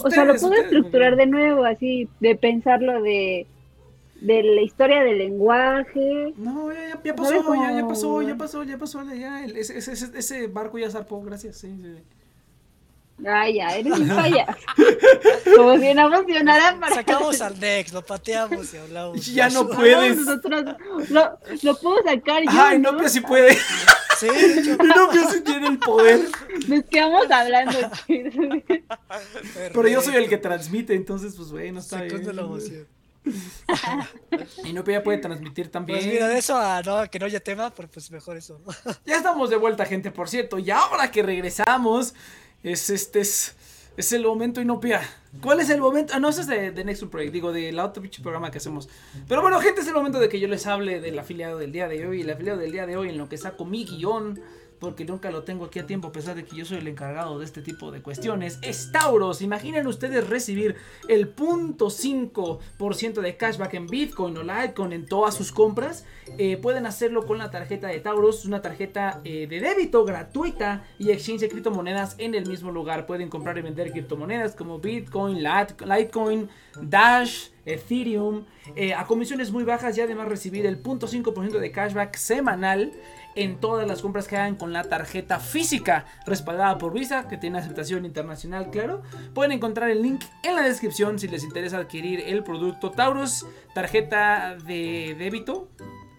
O 0.02 0.10
sea, 0.10 0.24
lo 0.24 0.32
Ustedes, 0.32 0.40
puedo 0.40 0.54
ustedes, 0.54 0.72
estructurar 0.72 1.16
de 1.16 1.26
nuevo, 1.26 1.64
así, 1.64 2.08
de 2.20 2.36
pensarlo 2.36 3.02
de, 3.02 3.46
de 4.16 4.42
la 4.42 4.62
historia 4.62 5.02
del 5.02 5.18
lenguaje. 5.18 6.34
No, 6.36 6.72
ya, 6.72 6.88
ya, 6.88 7.02
ya 7.04 7.14
¿Sabes 7.20 7.42
pasó, 7.42 7.54
ya, 7.54 7.72
ya 7.72 7.86
pasó, 7.86 8.22
ya 8.22 8.36
pasó, 8.36 8.62
ya 8.64 8.78
pasó, 8.78 9.04
ya, 9.14 9.44
el- 9.44 9.56
ese, 9.56 9.78
ese, 9.78 9.92
ese, 9.92 10.18
ese 10.18 10.46
barco 10.48 10.78
ya 10.78 10.90
zarpó, 10.90 11.22
gracias, 11.22 11.56
sí, 11.58 11.76
sí. 11.80 12.02
Ay, 13.26 13.54
ya, 13.54 13.76
eres 13.76 13.92
un 13.98 14.08
payaso. 14.16 14.52
Como 15.56 15.78
si 15.78 15.94
no 15.94 16.10
funcionara 16.10 16.78
para 16.80 16.94
Sacamos 16.96 17.40
al 17.40 17.58
Dex, 17.60 17.92
lo 17.92 18.04
pateamos 18.04 18.72
y 18.74 18.76
hablamos. 18.76 19.26
Ya 19.34 19.48
no 19.48 19.60
Ah, 19.60 19.76
puedes. 19.76 20.16
Nosotros 20.18 20.64
lo, 21.10 21.38
lo 21.62 21.76
puedo 21.78 22.02
sacar 22.02 22.42
yo. 22.42 22.50
Ay, 22.50 22.78
¿no? 22.78 22.90
no, 22.92 22.98
pero 22.98 23.08
sí 23.08 23.20
puede. 23.20 23.56
Sí, 24.18 24.26
hecho. 24.28 24.76
No, 24.76 25.08
pero 25.12 25.30
sí 25.30 25.40
tiene 25.42 25.68
el 25.68 25.78
poder. 25.78 26.20
Nos 26.68 26.84
quedamos 26.84 27.30
hablando. 27.30 27.78
Pero 29.54 29.88
yo 29.88 30.00
soy 30.02 30.16
el 30.16 30.28
que 30.28 30.38
transmite, 30.38 30.94
entonces, 30.94 31.34
pues, 31.36 31.50
bueno, 31.50 31.80
está 31.80 31.98
Segundo 31.98 32.18
bien. 32.32 32.36
la 32.36 32.42
emoción. 32.42 32.86
Y 34.64 34.72
no, 34.72 34.84
pero 34.84 34.98
ya 34.98 35.02
puede 35.04 35.18
transmitir 35.18 35.70
también. 35.70 35.98
Pues 35.98 36.12
mira, 36.12 36.28
de 36.28 36.38
eso 36.38 36.56
a 36.56 36.82
no, 36.82 37.08
que 37.10 37.18
no 37.18 37.26
haya 37.26 37.40
tema, 37.40 37.70
pero 37.74 37.88
pues 37.88 38.10
mejor 38.10 38.36
eso. 38.36 38.60
Ya 39.06 39.16
estamos 39.16 39.50
de 39.50 39.56
vuelta, 39.56 39.84
gente, 39.86 40.10
por 40.10 40.28
cierto. 40.28 40.58
Y 40.58 40.70
ahora 40.70 41.10
que 41.10 41.22
regresamos, 41.22 42.14
es 42.64 42.90
este 42.90 43.20
es, 43.20 43.54
es 43.96 44.12
el 44.12 44.24
momento 44.24 44.60
inopia. 44.60 45.02
¿Cuál 45.40 45.60
es 45.60 45.70
el 45.70 45.80
momento? 45.80 46.14
Ah, 46.16 46.20
no, 46.20 46.28
ese 46.30 46.40
es 46.40 46.46
de, 46.46 46.70
de 46.70 46.84
Nexus 46.84 47.08
Project, 47.08 47.32
digo, 47.32 47.52
del 47.52 47.78
otro 47.78 48.02
pinche 48.02 48.22
programa 48.22 48.50
que 48.50 48.58
hacemos. 48.58 48.88
Pero 49.28 49.42
bueno, 49.42 49.60
gente, 49.60 49.82
es 49.82 49.86
el 49.86 49.94
momento 49.94 50.18
de 50.18 50.28
que 50.28 50.40
yo 50.40 50.48
les 50.48 50.66
hable 50.66 51.00
del 51.00 51.18
afiliado 51.18 51.58
del 51.58 51.72
día 51.72 51.88
de 51.88 52.06
hoy. 52.06 52.22
El 52.22 52.30
afiliado 52.30 52.58
del 52.58 52.72
día 52.72 52.86
de 52.86 52.96
hoy 52.96 53.10
en 53.10 53.18
lo 53.18 53.28
que 53.28 53.36
saco 53.36 53.64
mi 53.64 53.84
guion, 53.84 54.40
porque 54.84 55.04
nunca 55.04 55.30
lo 55.30 55.42
tengo 55.42 55.64
aquí 55.64 55.78
a 55.78 55.86
tiempo, 55.86 56.08
a 56.08 56.12
pesar 56.12 56.34
de 56.36 56.44
que 56.44 56.54
yo 56.56 56.64
soy 56.64 56.78
el 56.78 56.88
encargado 56.88 57.38
de 57.38 57.44
este 57.44 57.62
tipo 57.62 57.90
de 57.90 58.00
cuestiones. 58.02 58.58
Es 58.62 58.92
Tauros. 58.92 59.42
Imaginen 59.42 59.86
ustedes 59.86 60.28
recibir 60.28 60.76
el 61.08 61.34
0.5% 61.34 63.20
de 63.20 63.36
cashback 63.36 63.74
en 63.74 63.86
Bitcoin 63.86 64.36
o 64.36 64.42
Litecoin 64.42 64.92
en 64.92 65.06
todas 65.06 65.34
sus 65.34 65.52
compras. 65.52 66.04
Eh, 66.38 66.56
pueden 66.58 66.86
hacerlo 66.86 67.26
con 67.26 67.38
la 67.38 67.50
tarjeta 67.50 67.88
de 67.88 68.00
Tauros, 68.00 68.44
una 68.44 68.62
tarjeta 68.62 69.20
eh, 69.24 69.46
de 69.46 69.60
débito 69.60 70.04
gratuita 70.04 70.84
y 70.98 71.10
exchange 71.10 71.40
de 71.40 71.48
criptomonedas 71.48 72.14
en 72.18 72.34
el 72.34 72.46
mismo 72.46 72.70
lugar. 72.70 73.06
Pueden 73.06 73.28
comprar 73.28 73.58
y 73.58 73.62
vender 73.62 73.90
criptomonedas 73.92 74.54
como 74.54 74.78
Bitcoin, 74.78 75.38
Lite- 75.42 75.84
Litecoin, 75.84 76.48
Dash, 76.80 77.48
Ethereum, 77.66 78.44
eh, 78.76 78.92
a 78.94 79.06
comisiones 79.06 79.50
muy 79.50 79.64
bajas 79.64 79.96
y 79.96 80.00
además 80.00 80.28
recibir 80.28 80.66
el 80.66 80.82
0.5% 80.82 81.58
de 81.58 81.70
cashback 81.72 82.16
semanal 82.16 82.92
en 83.36 83.58
todas 83.58 83.86
las 83.86 84.02
compras 84.02 84.28
que 84.28 84.36
hagan 84.36 84.56
con 84.56 84.72
la 84.72 84.84
tarjeta 84.84 85.40
física 85.40 86.06
respaldada 86.26 86.78
por 86.78 86.92
Visa, 86.92 87.28
que 87.28 87.36
tiene 87.36 87.58
aceptación 87.58 88.04
internacional, 88.04 88.70
claro. 88.70 89.02
Pueden 89.34 89.52
encontrar 89.52 89.90
el 89.90 90.02
link 90.02 90.22
en 90.42 90.54
la 90.54 90.62
descripción 90.62 91.18
si 91.18 91.28
les 91.28 91.44
interesa 91.44 91.78
adquirir 91.78 92.20
el 92.26 92.44
producto 92.44 92.90
Taurus, 92.90 93.46
tarjeta 93.74 94.56
de 94.66 95.16
débito 95.18 95.68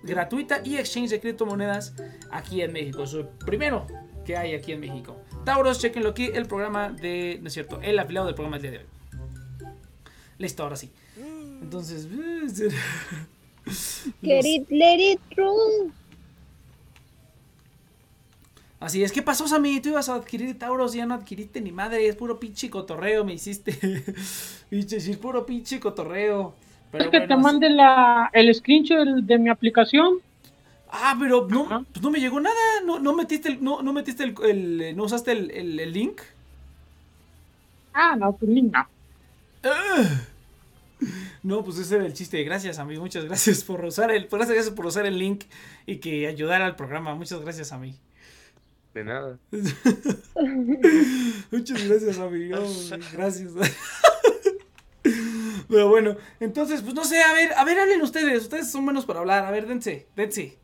gratuita 0.06 0.62
y 0.64 0.78
exchange 0.78 1.10
de 1.10 1.20
criptomonedas 1.20 1.94
aquí 2.32 2.62
en 2.62 2.72
México. 2.72 3.04
Es 3.04 3.14
el 3.14 3.26
primero 3.26 3.88
que 4.26 4.38
hay 4.38 4.54
aquí 4.54 4.72
en 4.72 4.80
México. 4.80 5.18
Tauros, 5.44 5.80
chequenlo 5.80 6.10
aquí, 6.10 6.30
el 6.34 6.46
programa 6.48 6.90
de, 6.90 7.40
no 7.42 7.48
es 7.48 7.54
cierto, 7.54 7.80
el 7.82 8.00
afiliado 8.00 8.28
del 8.28 8.36
programa 8.36 8.58
del 8.58 8.72
día 8.72 8.72
de 8.72 8.86
hoy. 8.86 8.86
Listo, 10.38 10.64
ahora 10.64 10.76
sí. 10.76 10.92
Entonces, 11.62 12.08
Get 14.22 14.46
it, 14.46 14.70
let 14.70 15.00
it 15.00 15.20
roll. 15.36 15.92
Así 18.86 19.04
es, 19.04 19.12
¿qué 19.12 19.24
pasó, 19.24 19.48
Sammy? 19.48 19.80
Tú 19.82 19.90
ibas 19.90 20.10
a 20.10 20.14
adquirir 20.14 20.60
Tauros 20.60 20.94
y 20.94 21.00
ya 21.00 21.08
no 21.08 21.16
adquiriste 21.16 21.60
ni 21.60 21.72
madre, 21.72 22.08
es 22.08 22.16
puro 22.16 22.40
pinche 22.40 22.70
cotorreo, 22.70 23.26
me 23.26 23.34
hiciste. 23.34 23.72
Pinche, 24.70 24.98
es 24.98 25.18
puro 25.18 25.44
pinche 25.44 25.80
cotorreo. 25.80 26.54
Pero 26.92 27.06
Es 27.06 27.10
que 27.10 27.22
te 27.22 27.36
mande 27.36 27.68
la, 27.72 28.30
el 28.32 28.54
screenshot 28.54 29.08
de 29.24 29.38
mi 29.40 29.50
aplicación. 29.50 30.20
Ah, 30.88 31.16
pero 31.20 31.48
no, 31.50 31.66
Ajá. 31.66 31.84
pues 31.92 32.04
no 32.04 32.12
me 32.12 32.20
llegó 32.20 32.40
nada. 32.40 32.56
No, 32.86 33.00
no 33.00 33.14
metiste 33.16 33.50
el, 33.50 33.64
no, 33.64 33.82
no 33.82 33.92
metiste 33.92 34.24
el, 34.24 34.36
el- 34.44 34.82
eh, 34.82 34.94
no 34.94 35.06
usaste 35.06 35.32
el, 35.32 35.50
el- 35.50 35.80
el 35.80 35.92
link. 35.92 36.22
Ah, 37.94 38.16
no, 38.16 38.34
pues 38.38 38.52
ni 38.52 38.62
nada. 38.62 38.88
Ugh. 39.64 41.08
No, 41.42 41.64
pues 41.64 41.80
ese 41.80 41.96
era 41.96 42.06
el 42.06 42.14
chiste. 42.14 42.44
Gracias, 42.44 42.78
a 42.78 42.86
mí. 42.86 42.98
Muchas 43.00 43.26
gracias 43.26 43.64
por 43.64 43.84
usar 43.84 44.12
el, 44.12 44.28
gracias, 44.28 44.52
gracias 44.54 44.76
por 44.76 44.86
usar 44.86 45.08
el 45.08 45.18
link 45.18 45.46
y 45.88 45.98
que 45.98 46.28
ayudara 46.28 46.66
al 46.68 46.76
programa. 46.76 47.16
Muchas 47.16 47.42
gracias 47.42 47.72
a 47.72 47.80
mí. 47.80 47.96
De 48.96 49.04
nada. 49.04 49.38
Muchas 51.52 51.86
gracias, 51.86 52.18
amigo. 52.18 52.66
Gracias. 53.12 53.52
Pero 55.68 55.90
bueno, 55.90 56.16
entonces, 56.40 56.82
pues 56.82 56.94
no 56.94 57.04
sé, 57.04 57.22
a 57.22 57.34
ver, 57.34 57.52
a 57.54 57.66
ver, 57.66 57.78
hablen 57.78 58.02
ustedes. 58.02 58.44
Ustedes 58.44 58.72
son 58.72 58.86
buenos 58.86 59.06
para 59.06 59.20
hablar. 59.20 59.44
A 59.44 59.52
ver, 59.52 59.68
dense, 59.68 60.08
dense. 60.16 60.58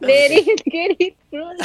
Let 0.00 0.30
it, 0.30 0.62
get 0.64 0.94
it 1.00 1.16
roll. 1.32 1.56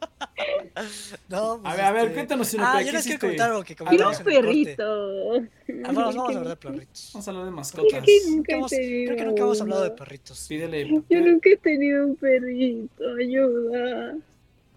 No, 1.28 1.60
pues, 1.62 1.72
A 1.72 1.76
ver, 1.76 1.84
a 1.86 1.92
ver, 1.92 2.02
este- 2.02 2.14
cuéntanos 2.14 2.48
si 2.48 2.56
Ah, 2.60 2.76
¿qué 2.78 2.84
yo 2.86 2.92
les 2.92 3.02
quiero 3.04 3.16
hiciste? 3.16 3.18
comentar 3.18 3.50
algo 3.50 3.64
que 3.64 3.76
comentamos 3.76 4.20
en 4.20 4.28
el. 4.28 4.76
Ah, 4.78 5.92
vamos, 5.92 6.14
vamos 6.14 6.16
a 6.16 6.38
hablar 6.38 6.48
de 6.48 6.56
perritos. 6.68 7.10
Vamos 7.14 7.26
a 7.26 7.30
hablar 7.30 7.44
de 7.44 7.50
Es 7.50 7.56
mascotas. 7.56 8.04
que 8.04 8.18
Creo 8.20 8.30
nunca 8.36 8.46
que, 8.46 8.52
he 8.52 8.56
hemos- 8.58 8.70
tenido 8.70 9.04
creo 9.06 9.16
que 9.16 9.24
nunca 9.24 9.42
hemos 9.42 9.60
hablado 9.62 9.84
de 9.84 9.90
perritos. 9.92 10.46
Pídele. 10.48 11.02
Yo 11.08 11.20
nunca 11.20 11.48
he 11.50 11.56
tenido 11.56 12.06
un 12.06 12.16
perrito, 12.16 13.04
ayuda. 13.18 14.16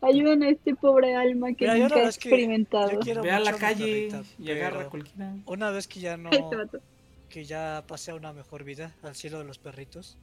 Ayuden 0.01 0.43
a 0.43 0.49
este 0.49 0.75
pobre 0.75 1.13
alma 1.15 1.49
que 1.53 1.65
Mira, 1.65 1.73
nunca 1.73 1.85
ha 1.87 1.97
verdad 1.97 2.09
es 2.09 2.17
que 2.17 2.29
experimentado. 2.29 2.91
Ve 3.21 3.31
a 3.31 3.39
la 3.41 3.53
calle 3.57 3.85
perrita, 4.09 4.23
y 4.39 4.51
agarra 4.51 4.89
cualquiera. 4.89 5.35
Una 5.45 5.71
vez 5.71 5.87
que 5.89 5.99
ya 5.99 6.15
no, 6.15 6.29
que 7.29 7.43
ya 7.43 7.83
pase 7.85 8.11
a 8.11 8.15
una 8.15 8.31
mejor 8.31 8.63
vida, 8.63 8.95
al 9.03 9.15
cielo 9.15 9.39
de 9.39 9.43
los 9.45 9.57
perritos. 9.59 10.17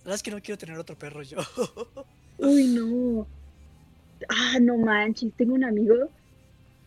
La 0.00 0.08
verdad 0.10 0.14
es 0.16 0.22
que 0.22 0.30
no 0.30 0.42
quiero 0.42 0.58
tener 0.58 0.76
otro 0.78 0.98
perro 0.98 1.22
yo. 1.22 1.38
Uy, 2.38 2.64
no. 2.68 3.26
Ah, 4.28 4.58
no 4.60 4.76
manches. 4.78 5.32
Tengo 5.34 5.54
un 5.54 5.64
amigo 5.64 6.10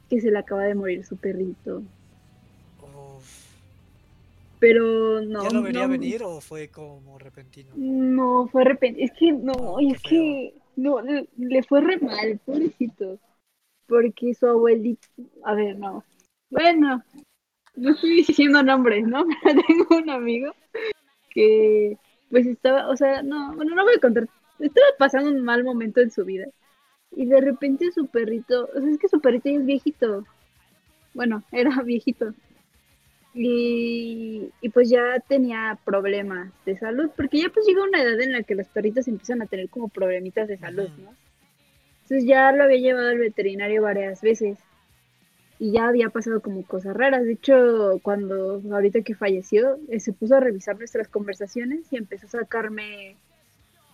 que 0.10 0.22
se 0.22 0.32
le 0.32 0.40
acaba 0.40 0.64
de 0.64 0.76
morir 0.76 1.06
su 1.06 1.18
perrito. 1.18 1.84
Uf. 2.82 3.48
Pero 4.60 5.22
no. 5.22 5.44
¿Ya 5.44 5.50
lo 5.50 5.62
vería 5.62 5.84
no, 5.84 5.90
venir 5.90 6.24
o 6.24 6.42
fue 6.42 6.70
como 6.70 7.18
repentino? 7.20 7.74
No, 7.76 8.48
fue 8.52 8.64
repentino. 8.64 9.06
Es 9.06 9.12
que 9.18 9.32
no, 9.32 9.54
Oh, 9.54 9.80
es 9.80 10.02
que 10.02 10.54
no, 10.76 11.02
le, 11.02 11.28
le 11.38 11.64
fue 11.64 11.82
re 11.82 11.98
mal, 12.00 12.40
pobrecito. 12.46 13.20
Porque 13.88 14.34
su 14.34 14.48
abuelito. 14.48 15.08
A 15.44 15.54
ver, 15.54 15.78
no. 15.78 16.04
Bueno, 16.50 17.04
no 17.76 17.92
estoy 17.92 18.16
diciendo 18.16 18.64
nombres, 18.64 19.06
¿no? 19.08 19.26
Pero 19.44 19.62
tengo 19.68 19.98
un 19.98 20.10
amigo 20.10 20.54
que, 21.30 21.98
pues 22.30 22.48
estaba, 22.48 22.90
o 22.90 22.98
sea, 22.98 23.22
no, 23.22 23.56
bueno, 23.56 23.76
no 23.76 23.84
voy 23.84 23.94
a 23.96 24.02
contar. 24.02 24.28
Estaba 24.60 24.88
pasando 24.98 25.30
un 25.30 25.44
mal 25.44 25.64
momento 25.64 26.02
en 26.02 26.12
su 26.12 26.26
vida. 26.26 26.48
Y 27.16 27.26
de 27.26 27.42
repente 27.42 27.92
su 27.92 28.08
perrito, 28.08 28.70
o 28.76 28.82
sea, 28.82 28.90
es 28.90 28.98
que 28.98 29.08
su 29.08 29.20
perrito 29.20 29.50
ya 29.50 29.58
es 29.58 29.66
viejito. 29.66 30.26
Bueno, 31.14 31.44
era 31.52 31.82
viejito. 31.82 32.34
Y, 33.34 34.50
y 34.62 34.70
pues 34.70 34.90
ya 34.90 35.20
tenía 35.28 35.78
problemas 35.86 36.52
de 36.66 36.78
salud, 36.78 37.10
porque 37.16 37.40
ya 37.40 37.50
pues 37.50 37.68
llega 37.68 37.84
una 37.84 38.02
edad 38.02 38.20
en 38.20 38.32
la 38.32 38.44
que 38.44 38.56
los 38.56 38.68
perritos 38.68 39.08
empiezan 39.08 39.42
a 39.42 39.46
tener 39.46 39.70
como 39.70 39.90
problemitas 39.90 40.48
de 40.48 40.58
salud. 40.58 40.90
¿no? 40.98 41.12
Entonces 42.04 42.26
ya 42.26 42.52
lo 42.52 42.64
había 42.64 42.78
llevado 42.78 43.10
al 43.10 43.20
veterinario 43.20 43.82
varias 43.82 44.22
veces 44.22 44.58
y 45.60 45.72
ya 45.72 45.88
había 45.88 46.10
pasado 46.10 46.42
como 46.42 46.64
cosas 46.64 46.96
raras. 46.96 47.26
De 47.26 47.34
hecho, 47.34 48.00
cuando 48.02 48.62
ahorita 48.72 49.02
que 49.02 49.16
falleció, 49.16 49.78
eh, 49.90 50.00
se 50.00 50.14
puso 50.14 50.36
a 50.36 50.40
revisar 50.40 50.78
nuestras 50.78 51.08
conversaciones 51.08 51.92
y 51.92 51.98
empezó 51.98 52.28
a 52.28 52.42
sacarme 52.42 53.18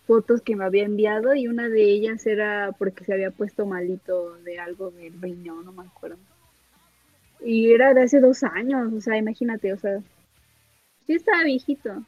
fotos 0.05 0.41
que 0.41 0.55
me 0.55 0.65
había 0.65 0.83
enviado 0.83 1.33
y 1.33 1.47
una 1.47 1.69
de 1.69 1.83
ellas 1.83 2.25
era 2.25 2.71
porque 2.77 3.05
se 3.05 3.13
había 3.13 3.31
puesto 3.31 3.65
malito 3.65 4.35
de 4.43 4.59
algo 4.59 4.91
del 4.91 5.19
riñón, 5.21 5.65
no 5.65 5.71
me 5.71 5.83
acuerdo. 5.83 6.17
Y 7.41 7.71
era 7.71 7.93
de 7.93 8.03
hace 8.03 8.19
dos 8.19 8.43
años, 8.43 8.91
o 8.93 9.01
sea, 9.01 9.17
imagínate, 9.17 9.73
o 9.73 9.77
sea, 9.77 9.99
sí 11.05 11.13
estaba 11.13 11.43
viejito, 11.43 12.05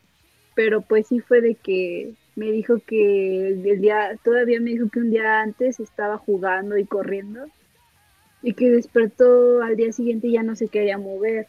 pero 0.55 0.81
pues 0.81 1.07
sí 1.07 1.19
fue 1.19 1.41
de 1.41 1.55
que 1.55 2.13
me 2.35 2.51
dijo 2.51 2.79
que 2.85 3.47
el 3.47 3.81
día, 3.81 4.17
todavía 4.23 4.59
me 4.59 4.71
dijo 4.71 4.89
que 4.89 4.99
un 4.99 5.11
día 5.11 5.41
antes 5.41 5.79
estaba 5.79 6.17
jugando 6.17 6.77
y 6.77 6.85
corriendo 6.85 7.45
y 8.41 8.53
que 8.53 8.69
despertó 8.69 9.61
al 9.61 9.75
día 9.75 9.91
siguiente 9.91 10.27
y 10.27 10.33
ya 10.33 10.43
no 10.43 10.55
se 10.55 10.67
quería 10.67 10.97
mover, 10.97 11.47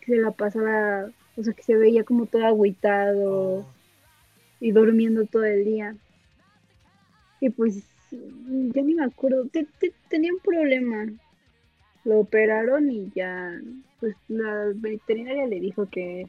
que 0.00 0.16
se 0.16 0.16
la 0.16 0.30
pasaba, 0.32 1.10
o 1.36 1.42
sea, 1.42 1.52
que 1.52 1.62
se 1.62 1.76
veía 1.76 2.04
como 2.04 2.26
todo 2.26 2.44
agüitado 2.44 3.58
Oh, 3.58 3.66
y 4.64 4.72
durmiendo 4.72 5.26
todo 5.26 5.44
el 5.44 5.62
día. 5.62 5.94
Y 7.38 7.50
pues 7.50 7.84
ya 8.10 8.82
ni 8.82 8.94
me 8.94 9.04
acuerdo, 9.04 9.46
te- 9.52 9.68
te- 9.78 9.92
tenía 10.08 10.32
un 10.32 10.38
problema. 10.40 11.06
Lo 12.04 12.20
operaron 12.20 12.90
y 12.90 13.10
ya, 13.14 13.60
pues 14.00 14.16
la 14.28 14.72
veterinaria 14.74 15.46
le 15.46 15.60
dijo 15.60 15.86
que 15.90 16.26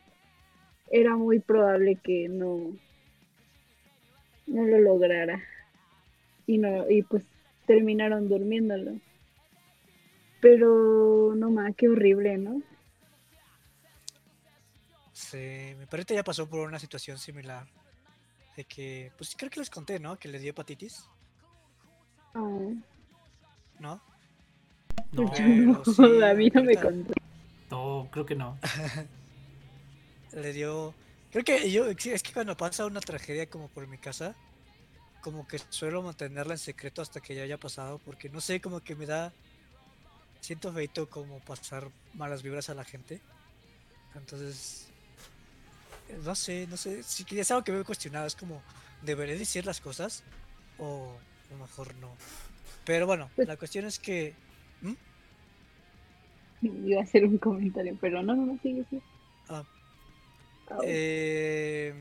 era 0.92 1.16
muy 1.16 1.40
probable 1.40 1.98
que 2.04 2.28
no, 2.28 2.74
no 4.48 4.66
lo 4.66 4.80
lograra. 4.80 5.42
Y 6.46 6.58
no, 6.58 6.92
y 6.92 7.04
pues 7.04 7.24
terminaron 7.66 8.28
durmiéndolo. 8.28 9.00
Pero 10.42 11.34
no 11.38 11.52
más, 11.52 11.74
qué 11.78 11.88
horrible, 11.88 12.38
¿no? 12.38 12.62
sí, 15.14 15.74
mi 15.80 15.86
perrita 15.86 16.14
ya 16.14 16.24
pasó 16.24 16.48
por 16.50 16.68
una 16.68 16.80
situación 16.80 17.18
similar. 17.18 17.66
De 18.56 18.64
que, 18.64 19.12
pues 19.18 19.36
creo 19.38 19.50
que 19.52 19.60
les 19.60 19.70
conté, 19.70 20.00
¿no? 20.00 20.18
Que 20.18 20.30
le 20.30 20.40
dio 20.40 20.52
hepatitis, 20.52 21.06
¿no? 23.80 24.02
No, 25.12 25.32
Pero 25.32 25.36
sí, 25.36 26.02
no, 26.02 26.26
a 26.26 26.34
mí 26.34 26.50
no 26.50 26.64
me 26.64 26.76
contó. 26.76 27.14
no, 27.70 28.08
creo 28.12 28.26
que 28.26 28.36
no. 28.36 28.58
Le 30.34 30.54
dio. 30.54 30.94
Creo 31.32 31.44
que 31.44 31.72
yo. 31.72 31.88
Es 31.90 32.24
que 32.24 32.34
cuando 32.34 32.58
pasa 32.58 32.86
una 32.86 33.00
tragedia 33.00 33.50
como 33.50 33.70
por 33.70 33.88
mi 33.88 33.98
casa, 33.98 34.36
como 35.22 35.48
que 35.48 35.60
suelo 35.70 36.02
mantenerla 36.02 36.54
en 36.54 36.60
secreto 36.60 37.02
hasta 37.02 37.22
que 37.22 37.36
ya 37.36 37.44
haya 37.44 37.58
pasado, 37.58 38.00
porque 38.00 38.30
no 38.30 38.42
sé, 38.42 38.60
como 38.62 38.82
que 38.82 38.96
me 38.96 39.06
da. 39.06 39.34
Siento 40.42 40.72
feito 40.72 41.10
como 41.10 41.40
pasar 41.40 41.90
malas 42.14 42.44
vibras 42.44 42.70
a 42.70 42.76
la 42.76 42.84
gente. 42.84 43.22
Entonces. 44.14 44.90
No 46.24 46.36
sé, 46.36 46.68
no 46.68 46.78
sé. 46.78 47.04
Si 47.04 47.26
es 47.38 47.52
algo 47.52 47.64
que 47.64 47.72
me 47.72 47.80
he 47.82 47.84
cuestionado, 47.84 48.26
es 48.28 48.36
como. 48.36 48.62
¿Deberé 49.02 49.38
decir 49.38 49.66
las 49.66 49.82
cosas? 49.82 50.24
O 50.78 51.16
a 51.50 51.54
lo 51.54 51.60
mejor 51.60 51.96
no. 51.96 52.16
Pero 52.86 53.06
bueno, 53.08 53.30
Pues- 53.36 53.48
la 53.48 53.58
cuestión 53.58 53.86
es 53.86 54.00
que. 54.00 54.34
Iba 56.62 57.02
a 57.02 57.04
hacer 57.04 57.26
un 57.26 57.38
comentario, 57.38 57.96
pero 58.02 58.24
no, 58.24 58.36
no, 58.36 58.46
no, 58.46 58.60
sigue, 58.64 58.86
sigue. 58.90 59.02
Ah. 59.50 59.64
Eh, 60.84 61.94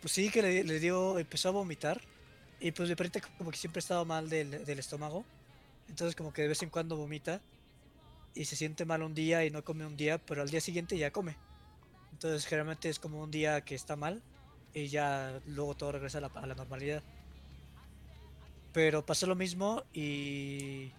pues 0.00 0.12
sí, 0.12 0.28
que 0.30 0.42
le, 0.42 0.64
le 0.64 0.80
dio, 0.80 1.18
empezó 1.18 1.50
a 1.50 1.52
vomitar. 1.52 2.00
Y 2.58 2.72
pues 2.72 2.88
mi 2.88 2.94
perrita 2.96 3.20
como 3.38 3.50
que 3.50 3.56
siempre 3.58 3.78
estaba 3.80 4.04
mal 4.04 4.28
del, 4.28 4.64
del 4.64 4.78
estómago. 4.78 5.24
Entonces 5.88 6.16
como 6.16 6.32
que 6.32 6.42
de 6.42 6.48
vez 6.48 6.62
en 6.62 6.70
cuando 6.70 6.96
vomita. 6.96 7.40
Y 8.34 8.46
se 8.46 8.56
siente 8.56 8.84
mal 8.84 9.02
un 9.02 9.14
día 9.14 9.44
y 9.44 9.50
no 9.50 9.62
come 9.62 9.86
un 9.86 9.96
día, 9.96 10.18
pero 10.18 10.42
al 10.42 10.50
día 10.50 10.60
siguiente 10.60 10.98
ya 10.98 11.12
come. 11.12 11.36
Entonces 12.14 12.46
generalmente 12.46 12.88
es 12.88 13.00
como 13.00 13.20
un 13.20 13.32
día 13.32 13.60
que 13.62 13.74
está 13.74 13.96
mal 13.96 14.22
y 14.72 14.86
ya 14.86 15.40
luego 15.46 15.74
todo 15.74 15.90
regresa 15.90 16.18
a 16.18 16.20
la, 16.20 16.28
a 16.28 16.46
la 16.46 16.54
normalidad. 16.54 17.02
Pero 18.72 19.04
pasó 19.04 19.26
lo 19.26 19.34
mismo 19.34 19.82
y... 19.92 20.92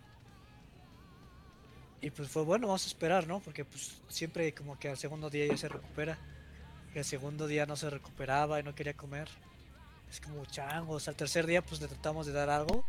Y 2.01 2.11
pues 2.11 2.28
fue 2.28 2.43
bueno, 2.43 2.68
vamos 2.68 2.84
a 2.84 2.88
esperar, 2.88 3.28
¿no? 3.28 3.39
Porque 3.39 3.63
pues 3.63 4.01
siempre 4.09 4.53
como 4.53 4.78
que 4.78 4.89
al 4.89 4.97
segundo 4.97 5.30
día 5.30 5.47
ya 5.47 5.55
se 5.55 5.70
recupera. 5.70 6.20
Y 6.93 6.97
el 6.97 7.05
segundo 7.05 7.47
día 7.47 7.66
no 7.66 7.78
se 7.78 7.89
recuperaba 7.89 8.59
y 8.59 8.63
no 8.63 8.76
quería 8.76 8.93
comer. 8.93 9.30
Es 10.11 10.20
como 10.20 10.45
changos. 10.45 11.07
Al 11.07 11.16
tercer 11.16 11.47
día 11.47 11.61
pues 11.61 11.80
le 11.80 11.88
tratamos 11.88 12.28
de 12.28 12.34
dar 12.34 12.49
algo. 12.49 12.86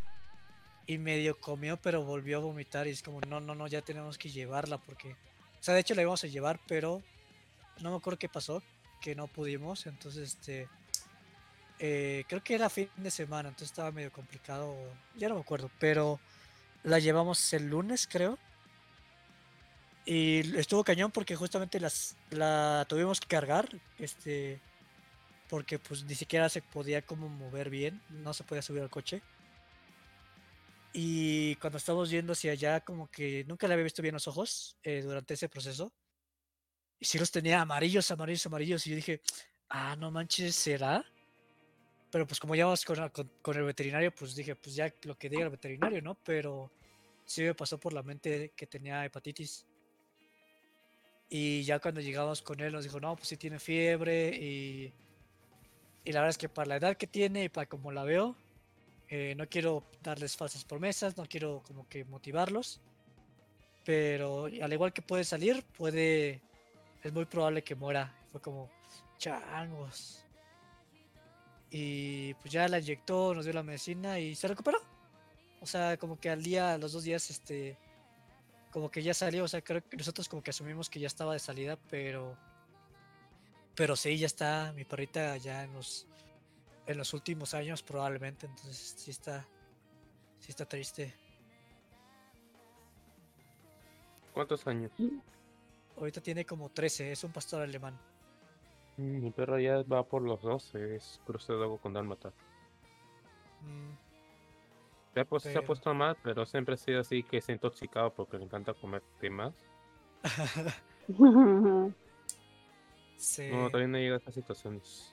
Y 0.88 0.98
medio 0.98 1.40
comió, 1.40 1.76
pero 1.76 2.02
volvió 2.02 2.38
a 2.38 2.40
vomitar. 2.40 2.88
Y 2.88 2.90
es 2.90 3.02
como, 3.02 3.20
no, 3.20 3.38
no, 3.40 3.54
no, 3.54 3.68
ya 3.68 3.82
tenemos 3.82 4.18
que 4.18 4.30
llevarla 4.30 4.78
porque... 4.78 5.12
O 5.12 5.62
sea, 5.66 5.74
de 5.74 5.80
hecho 5.80 5.94
la 5.94 6.02
íbamos 6.02 6.22
a 6.24 6.26
llevar, 6.26 6.60
pero 6.66 7.02
no 7.80 7.90
me 7.90 7.96
acuerdo 7.96 8.18
qué 8.18 8.28
pasó. 8.28 8.62
Que 9.00 9.14
no 9.14 9.26
pudimos. 9.26 9.86
Entonces, 9.86 10.34
este... 10.34 10.68
eh, 11.78 12.24
creo 12.28 12.42
que 12.42 12.54
era 12.54 12.70
fin 12.70 12.88
de 12.96 13.10
semana, 13.10 13.50
entonces 13.50 13.70
estaba 13.70 13.92
medio 13.92 14.10
complicado. 14.10 14.74
Ya 15.16 15.28
no 15.28 15.34
me 15.34 15.42
acuerdo, 15.42 15.70
pero 15.78 16.18
la 16.82 16.98
llevamos 16.98 17.52
el 17.52 17.68
lunes, 17.68 18.08
creo. 18.10 18.38
Y 20.06 20.56
estuvo 20.56 20.84
cañón 20.84 21.10
porque 21.10 21.34
justamente 21.36 21.80
las, 21.80 22.16
la 22.30 22.86
tuvimos 22.88 23.20
que 23.20 23.26
cargar, 23.26 23.68
este, 23.98 24.60
porque 25.48 25.78
pues 25.78 26.04
ni 26.04 26.14
siquiera 26.14 26.48
se 26.48 26.62
podía 26.62 27.02
como 27.02 27.28
mover 27.28 27.70
bien, 27.70 28.00
no 28.10 28.32
se 28.32 28.44
podía 28.44 28.62
subir 28.62 28.82
al 28.82 28.90
coche. 28.90 29.20
Y 30.92 31.56
cuando 31.56 31.76
estábamos 31.78 32.08
yendo 32.08 32.32
hacia 32.32 32.52
allá, 32.52 32.80
como 32.80 33.10
que 33.10 33.44
nunca 33.46 33.66
le 33.66 33.74
había 33.74 33.84
visto 33.84 34.00
bien 34.00 34.14
los 34.14 34.28
ojos 34.28 34.76
eh, 34.84 35.02
durante 35.02 35.34
ese 35.34 35.48
proceso. 35.48 35.92
Y 36.98 37.04
sí 37.04 37.18
los 37.18 37.30
tenía 37.30 37.60
amarillos, 37.60 38.10
amarillos, 38.10 38.46
amarillos. 38.46 38.86
Y 38.86 38.90
yo 38.90 38.96
dije, 38.96 39.20
ah, 39.68 39.96
no 39.96 40.10
manches, 40.10 40.54
¿será? 40.54 41.04
Pero 42.10 42.26
pues 42.26 42.40
como 42.40 42.54
ya 42.54 42.66
con, 42.86 43.08
con, 43.10 43.30
con 43.42 43.56
el 43.56 43.64
veterinario, 43.64 44.14
pues 44.14 44.34
dije, 44.34 44.56
pues 44.56 44.74
ya 44.74 44.92
lo 45.02 45.16
que 45.18 45.28
diga 45.28 45.44
el 45.44 45.50
veterinario, 45.50 46.00
¿no? 46.00 46.14
Pero 46.14 46.70
sí 47.24 47.42
me 47.42 47.54
pasó 47.54 47.78
por 47.78 47.92
la 47.92 48.02
mente 48.02 48.52
que 48.56 48.66
tenía 48.66 49.04
hepatitis. 49.04 49.66
Y 51.28 51.64
ya 51.64 51.80
cuando 51.80 52.00
llegamos 52.00 52.40
con 52.40 52.60
él 52.60 52.72
nos 52.72 52.84
dijo, 52.84 53.00
no, 53.00 53.16
pues 53.16 53.28
sí 53.28 53.36
tiene 53.36 53.58
fiebre 53.58 54.28
y, 54.28 54.92
y 56.04 56.12
la 56.12 56.20
verdad 56.20 56.30
es 56.30 56.38
que 56.38 56.48
para 56.48 56.68
la 56.68 56.76
edad 56.76 56.96
que 56.96 57.08
tiene 57.08 57.44
y 57.44 57.48
para 57.48 57.66
como 57.66 57.90
la 57.90 58.04
veo, 58.04 58.36
eh, 59.08 59.34
no 59.36 59.48
quiero 59.48 59.84
darles 60.02 60.36
falsas 60.36 60.64
promesas, 60.64 61.16
no 61.16 61.26
quiero 61.26 61.62
como 61.66 61.88
que 61.88 62.04
motivarlos, 62.04 62.80
pero 63.84 64.46
al 64.46 64.72
igual 64.72 64.92
que 64.92 65.02
puede 65.02 65.24
salir, 65.24 65.64
puede, 65.76 66.42
es 67.02 67.12
muy 67.12 67.24
probable 67.24 67.62
que 67.62 67.74
muera. 67.74 68.14
Fue 68.30 68.40
como, 68.40 68.70
changos. 69.18 70.24
Y 71.70 72.34
pues 72.34 72.52
ya 72.52 72.68
la 72.68 72.78
inyectó, 72.78 73.34
nos 73.34 73.44
dio 73.44 73.54
la 73.54 73.62
medicina 73.62 74.18
y 74.18 74.34
se 74.34 74.48
recuperó. 74.48 74.78
O 75.60 75.66
sea, 75.66 75.96
como 75.96 76.18
que 76.18 76.30
al 76.30 76.42
día, 76.42 76.74
a 76.74 76.78
los 76.78 76.92
dos 76.92 77.04
días, 77.04 77.30
este, 77.30 77.76
como 78.70 78.90
que 78.90 79.02
ya 79.02 79.14
salió, 79.14 79.44
o 79.44 79.48
sea, 79.48 79.62
creo 79.62 79.82
que 79.88 79.96
nosotros 79.96 80.28
como 80.28 80.42
que 80.42 80.50
asumimos 80.50 80.90
que 80.90 81.00
ya 81.00 81.06
estaba 81.06 81.32
de 81.32 81.38
salida, 81.38 81.78
pero 81.90 82.36
pero 83.74 83.94
sí, 83.94 84.16
ya 84.16 84.26
está 84.26 84.72
mi 84.74 84.84
perrita 84.84 85.36
ya 85.36 85.64
en 85.64 85.72
los 85.74 86.06
en 86.86 86.98
los 86.98 87.12
últimos 87.14 87.52
años 87.54 87.82
probablemente, 87.82 88.46
entonces 88.46 88.94
sí 88.96 89.10
está 89.10 89.46
sí 90.40 90.46
Sí 90.46 90.50
está 90.50 90.64
triste. 90.64 91.12
¿Cuántos 94.32 94.66
años? 94.66 94.92
Ahorita 95.96 96.20
tiene 96.20 96.44
como 96.44 96.68
13, 96.70 97.12
es 97.12 97.24
un 97.24 97.32
pastor 97.32 97.62
alemán. 97.62 97.98
Mm, 98.96 99.22
Mi 99.22 99.30
perro 99.30 99.58
ya 99.58 99.82
va 99.82 100.02
por 100.04 100.22
los 100.22 100.42
12, 100.42 100.96
es 100.96 101.20
crucero 101.26 101.76
con 101.78 101.92
dálmata. 101.92 102.32
Mm, 103.62 103.94
Se 105.14 105.20
ha, 105.20 105.24
pues- 105.24 105.42
se 105.44 105.56
ha 105.56 105.62
puesto 105.62 105.92
mal, 105.94 106.16
pero 106.22 106.44
siempre 106.46 106.74
ha 106.74 106.78
sido 106.78 107.00
así 107.00 107.22
que 107.22 107.40
se 107.40 107.52
ha 107.52 107.54
intoxicado 107.54 108.12
porque 108.12 108.36
le 108.38 108.44
encanta 108.44 108.74
comer 108.74 109.02
temas. 109.20 109.54
sí. 113.16 113.48
No, 113.50 113.68
todavía 113.68 113.88
no 113.88 113.98
llega 113.98 114.14
a 114.16 114.18
esas 114.18 114.34
situaciones. 114.34 115.12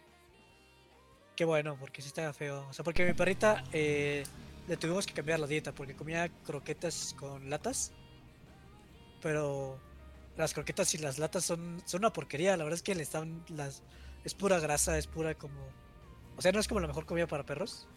Qué 1.35 1.45
bueno, 1.45 1.77
porque 1.79 2.01
sí 2.01 2.09
estaba 2.09 2.31
feo. 2.33 2.67
O 2.69 2.73
sea, 2.73 2.83
porque 2.83 3.05
mi 3.05 3.13
perrita 3.13 3.63
eh, 3.71 4.23
le 4.67 4.77
tuvimos 4.77 5.07
que 5.07 5.13
cambiar 5.13 5.39
la 5.39 5.47
dieta 5.47 5.71
porque 5.71 5.95
comía 5.95 6.29
croquetas 6.45 7.15
con 7.19 7.49
latas. 7.49 7.91
Pero 9.21 9.79
las 10.37 10.53
croquetas 10.53 10.93
y 10.95 10.97
las 10.97 11.19
latas 11.19 11.45
son, 11.45 11.81
son 11.85 12.01
una 12.01 12.13
porquería. 12.13 12.57
La 12.57 12.63
verdad 12.63 12.77
es 12.77 12.83
que 12.83 12.95
le 12.95 13.03
están 13.03 13.43
las 13.49 13.83
es 14.23 14.33
pura 14.33 14.59
grasa, 14.59 14.97
es 14.97 15.07
pura 15.07 15.35
como 15.35 15.59
o 16.37 16.41
sea, 16.41 16.51
no 16.51 16.59
es 16.59 16.67
como 16.67 16.79
la 16.79 16.87
mejor 16.87 17.05
comida 17.05 17.27
para 17.27 17.45
perros. 17.45 17.87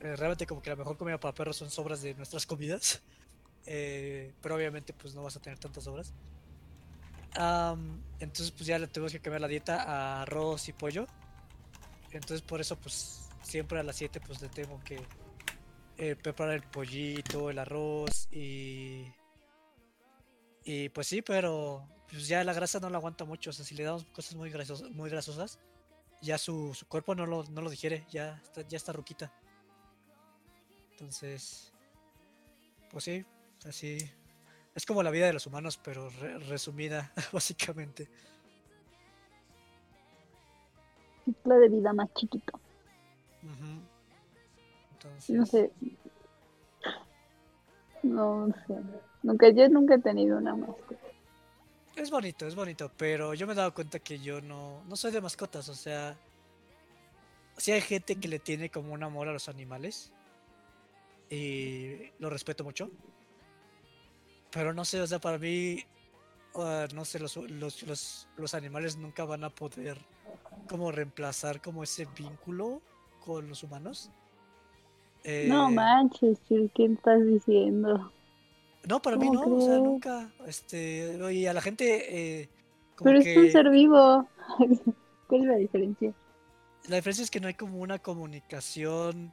Eh, 0.00 0.16
realmente 0.16 0.46
como 0.46 0.60
que 0.60 0.70
la 0.70 0.76
mejor 0.76 0.96
comida 0.96 1.18
para 1.18 1.34
perros 1.34 1.56
son 1.56 1.70
sobras 1.70 2.02
de 2.02 2.14
nuestras 2.14 2.46
comidas. 2.46 3.02
Eh, 3.66 4.34
pero 4.42 4.56
obviamente 4.56 4.92
pues 4.92 5.14
no 5.14 5.22
vas 5.22 5.36
a 5.36 5.40
tener 5.40 5.58
tantas 5.58 5.84
sobras. 5.84 6.12
Am, 7.34 8.02
entonces 8.20 8.50
pues 8.50 8.66
ya 8.66 8.78
le 8.78 8.88
tuvimos 8.88 9.10
que 9.10 9.20
cambiar 9.20 9.40
la 9.40 9.48
dieta 9.48 9.82
a 9.84 10.20
arroz 10.20 10.68
y 10.68 10.74
pollo. 10.74 11.06
Entonces 12.10 12.42
por 12.42 12.60
eso 12.60 12.76
pues 12.76 13.30
siempre 13.40 13.80
a 13.80 13.82
las 13.82 13.96
7 13.96 14.20
pues 14.20 14.42
le 14.42 14.50
tengo 14.50 14.78
que 14.84 15.00
eh, 15.96 16.14
preparar 16.14 16.56
el 16.56 16.62
pollito, 16.64 17.48
el 17.48 17.58
arroz 17.58 18.28
y... 18.30 19.06
Y 20.64 20.88
pues 20.90 21.06
sí, 21.06 21.20
pero 21.22 21.86
pues 22.10 22.26
ya 22.28 22.42
la 22.44 22.52
grasa 22.54 22.80
no 22.80 22.88
la 22.90 22.98
aguanta 22.98 23.24
mucho. 23.24 23.50
O 23.50 23.52
sea, 23.52 23.64
si 23.64 23.74
le 23.74 23.84
damos 23.84 24.04
cosas 24.06 24.34
muy 24.34 24.50
grasosas, 24.50 24.90
muy 24.90 25.10
grasosas 25.10 25.58
ya 26.22 26.38
su, 26.38 26.72
su 26.72 26.86
cuerpo 26.88 27.14
no 27.14 27.26
lo, 27.26 27.44
no 27.44 27.60
lo 27.60 27.68
digiere, 27.68 28.06
ya 28.10 28.40
está, 28.42 28.62
ya 28.62 28.78
está 28.78 28.92
ruquita. 28.92 29.30
Entonces, 30.92 31.70
pues 32.90 33.04
sí, 33.04 33.26
así. 33.66 33.98
Es 34.74 34.86
como 34.86 35.02
la 35.02 35.10
vida 35.10 35.26
de 35.26 35.34
los 35.34 35.46
humanos, 35.46 35.78
pero 35.84 36.08
re- 36.08 36.38
resumida, 36.38 37.12
básicamente. 37.32 38.08
Ciclo 41.26 41.56
de 41.56 41.68
vida 41.68 41.92
más 41.92 42.08
chiquito. 42.14 42.58
Entonces, 44.92 45.30
No 45.36 45.44
sé. 45.46 45.70
No 48.02 48.48
sé. 48.66 48.74
Nunca, 49.24 49.48
yo 49.50 49.68
nunca 49.68 49.96
he 49.96 49.98
tenido 49.98 50.38
una 50.38 50.54
mascota. 50.54 51.08
Es 51.96 52.10
bonito, 52.10 52.46
es 52.46 52.54
bonito, 52.56 52.92
pero 52.96 53.34
yo 53.34 53.46
me 53.46 53.52
he 53.52 53.56
dado 53.56 53.72
cuenta 53.74 53.98
que 54.00 54.18
yo 54.20 54.40
no, 54.40 54.82
no 54.84 54.96
soy 54.96 55.12
de 55.12 55.20
mascotas, 55.20 55.68
o 55.68 55.74
sea, 55.74 56.16
sí 57.56 57.72
hay 57.72 57.80
gente 57.80 58.16
que 58.16 58.28
le 58.28 58.38
tiene 58.40 58.70
como 58.70 58.92
un 58.92 59.02
amor 59.02 59.28
a 59.28 59.32
los 59.32 59.48
animales 59.48 60.12
y 61.30 62.12
lo 62.18 62.30
respeto 62.30 62.64
mucho, 62.64 62.90
pero 64.50 64.72
no 64.74 64.84
sé, 64.84 65.00
o 65.00 65.06
sea, 65.06 65.20
para 65.20 65.38
mí, 65.38 65.78
ah, 66.56 66.86
no 66.94 67.04
sé, 67.04 67.18
los, 67.20 67.36
los, 67.36 67.82
los, 67.84 68.28
los 68.36 68.54
animales 68.54 68.96
nunca 68.96 69.24
van 69.24 69.44
a 69.44 69.50
poder 69.50 69.98
como 70.68 70.92
reemplazar 70.92 71.60
como 71.60 71.82
ese 71.84 72.06
vínculo 72.16 72.82
con 73.24 73.48
los 73.48 73.62
humanos. 73.62 74.10
No 75.42 75.70
Eh, 75.70 75.70
manches, 75.70 76.38
¿qué 76.48 76.84
estás 76.86 77.24
diciendo? 77.26 78.12
No, 78.88 79.00
para 79.00 79.16
mí 79.16 79.30
no, 79.30 79.42
¿cómo 79.42 79.56
o 79.56 79.66
sea, 79.66 79.76
nunca, 79.78 80.32
este, 80.46 81.16
y 81.32 81.46
a 81.46 81.52
la 81.52 81.60
gente, 81.60 82.40
eh, 82.40 82.48
como 82.96 83.10
Pero 83.10 83.20
es 83.20 83.36
un 83.36 83.50
ser 83.50 83.70
vivo. 83.70 84.28
¿Cuál 85.26 85.40
es 85.40 85.46
la 85.46 85.56
diferencia? 85.56 86.14
La 86.88 86.96
diferencia 86.96 87.24
es 87.24 87.30
que 87.30 87.40
no 87.40 87.48
hay 87.48 87.54
como 87.54 87.78
una 87.78 87.98
comunicación 87.98 89.32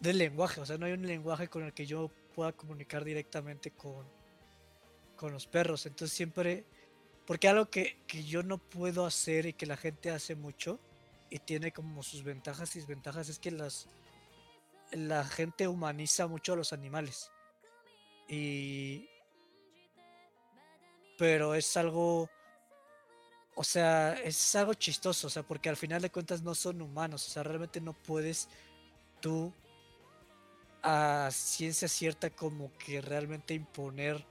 del 0.00 0.18
lenguaje, 0.18 0.60
o 0.60 0.66
sea, 0.66 0.78
no 0.78 0.86
hay 0.86 0.92
un 0.92 1.06
lenguaje 1.06 1.48
con 1.48 1.62
el 1.64 1.72
que 1.72 1.86
yo 1.86 2.10
pueda 2.34 2.52
comunicar 2.52 3.04
directamente 3.04 3.70
con, 3.70 4.06
con 5.16 5.32
los 5.32 5.46
perros. 5.46 5.86
Entonces 5.86 6.16
siempre, 6.16 6.64
porque 7.26 7.48
algo 7.48 7.70
que, 7.70 7.98
que 8.06 8.22
yo 8.22 8.42
no 8.42 8.58
puedo 8.58 9.06
hacer 9.06 9.46
y 9.46 9.54
que 9.54 9.66
la 9.66 9.76
gente 9.76 10.10
hace 10.10 10.34
mucho 10.34 10.78
y 11.30 11.38
tiene 11.38 11.72
como 11.72 12.02
sus 12.02 12.22
ventajas 12.22 12.74
y 12.76 12.80
desventajas 12.80 13.28
es 13.28 13.38
que 13.38 13.50
las, 13.50 13.88
la 14.92 15.24
gente 15.24 15.68
humaniza 15.68 16.26
mucho 16.26 16.52
a 16.52 16.56
los 16.56 16.72
animales. 16.72 17.30
Y... 18.30 19.08
Pero 21.18 21.54
es 21.54 21.76
algo... 21.76 22.30
O 23.56 23.64
sea, 23.64 24.14
es 24.14 24.54
algo 24.54 24.72
chistoso, 24.72 25.26
o 25.26 25.30
sea, 25.30 25.42
porque 25.42 25.68
al 25.68 25.76
final 25.76 26.00
de 26.00 26.10
cuentas 26.10 26.40
no 26.40 26.54
son 26.54 26.80
humanos, 26.80 27.26
o 27.26 27.30
sea, 27.30 27.42
realmente 27.42 27.80
no 27.80 27.92
puedes 27.92 28.48
tú 29.20 29.52
a 30.82 31.28
ciencia 31.30 31.88
cierta 31.88 32.30
como 32.30 32.72
que 32.78 33.02
realmente 33.02 33.52
imponer 33.52 34.24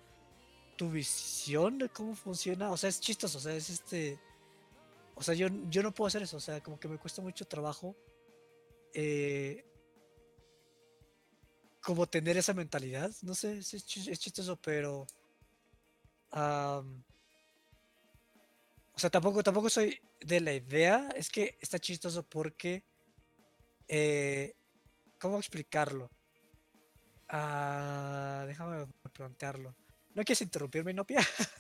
tu 0.78 0.90
visión 0.90 1.78
de 1.78 1.90
cómo 1.90 2.16
funciona, 2.16 2.72
o 2.72 2.78
sea, 2.78 2.90
es 2.90 3.00
chistoso, 3.00 3.38
o 3.38 3.42
sea, 3.42 3.54
es 3.54 3.70
este, 3.70 4.20
o 5.14 5.22
sea, 5.22 5.36
yo, 5.36 5.48
yo 5.70 5.84
no 5.84 5.94
puedo 5.94 6.08
hacer 6.08 6.24
eso, 6.24 6.38
o 6.38 6.40
sea, 6.40 6.62
como 6.62 6.80
que 6.80 6.88
me 6.88 6.98
cuesta 6.98 7.22
mucho 7.22 7.46
trabajo 7.46 7.96
eh, 8.94 9.69
como 11.82 12.08
tener 12.08 12.38
esa 12.38 12.54
mentalidad, 12.54 13.12
no 13.24 13.36
sé, 13.36 13.60
es, 13.60 13.74
es 13.74 13.86
chis- 13.88 14.10
es 14.12 14.20
chistoso, 14.20 14.58
pero... 14.62 15.08
am, 16.34 17.04
o 18.96 19.00
sea, 19.00 19.10
tampoco, 19.10 19.44
tampoco 19.44 19.70
soy 19.70 19.98
de 20.22 20.42
la 20.42 20.54
idea. 20.54 21.10
Es 21.16 21.30
que 21.30 21.58
está 21.62 21.80
chistoso 21.80 22.24
porque. 22.24 22.84
eh, 23.88 24.56
¿Cómo 25.20 25.38
explicarlo? 25.40 26.12
Ah, 27.28 28.44
déjame 28.48 28.88
plantearlo. 29.14 29.76
¿No 30.16 30.24
quieres 30.24 30.42
interrumpirme, 30.42 30.94
Nopia? 30.94 31.20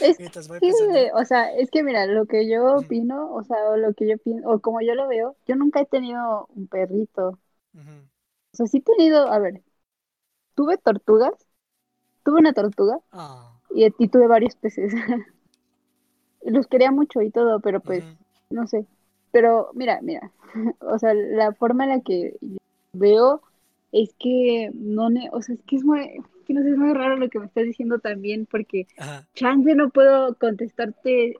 Es 0.00 0.18
que, 0.58 1.10
o 1.14 1.24
sea, 1.24 1.52
es 1.54 1.70
que 1.70 1.82
mira, 1.82 2.06
lo 2.06 2.26
que 2.26 2.48
yo 2.50 2.78
opino, 2.78 3.32
o 3.34 3.42
sea, 3.44 3.56
o 3.70 3.76
lo 3.76 3.94
que 3.94 4.08
yo 4.08 4.18
pienso, 4.18 4.48
o 4.50 4.60
como 4.60 4.80
yo 4.80 4.94
lo 4.94 5.06
veo, 5.08 5.36
yo 5.46 5.56
nunca 5.56 5.80
he 5.80 5.86
tenido 5.86 6.46
un 6.48 6.66
perrito. 6.68 7.38
Ujú, 7.74 8.08
O 8.56 8.64
sea, 8.64 8.66
sí 8.66 8.78
he 8.78 8.80
tenido, 8.82 9.30
a 9.30 9.38
ver, 9.38 9.62
tuve 10.54 10.78
tortugas, 10.78 11.34
tuve 12.24 12.40
una 12.40 12.52
tortuga 12.54 12.98
Ah, 13.12 13.52
y, 13.74 13.86
y 13.98 14.08
tuve 14.08 14.28
varios 14.28 14.56
peces. 14.56 14.94
Los 16.44 16.66
quería 16.68 16.92
mucho 16.92 17.22
y 17.22 17.30
todo, 17.30 17.60
pero 17.60 17.80
pues, 17.80 18.04
no 18.50 18.66
sé. 18.66 18.86
Pero 19.32 19.70
mira, 19.74 20.00
mira, 20.02 20.32
o 20.80 20.98
sea, 20.98 21.14
la 21.14 21.52
forma 21.54 21.84
en 21.84 21.90
la 21.90 22.00
que 22.00 22.36
veo 22.92 23.42
es 23.92 24.14
que 24.18 24.70
no, 24.74 25.10
ne- 25.10 25.30
o 25.32 25.42
sea, 25.42 25.54
es 25.56 25.62
que 25.64 25.76
es 25.76 25.84
muy, 25.84 26.22
que 26.46 26.54
no 26.54 26.62
sé, 26.62 26.70
es 26.70 26.76
muy 26.78 26.92
raro 26.94 27.16
lo 27.16 27.28
que 27.28 27.38
me 27.38 27.46
estás 27.46 27.64
diciendo 27.64 27.98
también, 27.98 28.46
porque 28.46 28.86
ajá, 28.98 29.26
chance 29.34 29.74
no 29.74 29.90
puedo 29.90 30.36
contestarte 30.38 31.36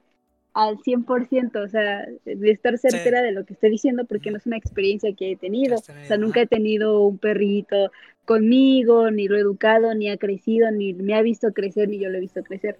al 0.57 0.79
100%, 0.79 1.61
o 1.61 1.67
sea, 1.67 2.03
de 2.25 2.49
estar 2.51 2.77
certera 2.79 3.21
de 3.21 3.31
lo 3.31 3.45
que 3.45 3.53
estoy 3.53 3.69
diciendo, 3.69 4.05
porque 4.05 4.31
no 4.31 4.37
es 4.37 4.47
una 4.47 4.57
experiencia 4.57 5.13
que 5.13 5.31
he 5.33 5.35
tenido. 5.35 5.77
O 5.77 5.83
sea, 6.01 6.17
nunca 6.17 6.41
he 6.41 6.47
tenido 6.47 7.01
un 7.01 7.19
perrito 7.19 7.91
conmigo, 8.25 9.11
ni 9.11 9.27
lo 9.27 9.37
he 9.37 9.41
educado, 9.41 9.93
ni 9.93 10.09
ha 10.09 10.17
crecido, 10.17 10.71
ni 10.71 10.93
me 10.93 11.13
ha 11.13 11.21
visto 11.21 11.53
crecer, 11.53 11.89
ni 11.89 11.99
yo 11.99 12.09
lo 12.09 12.17
he 12.17 12.21
visto 12.21 12.41
crecer. 12.43 12.75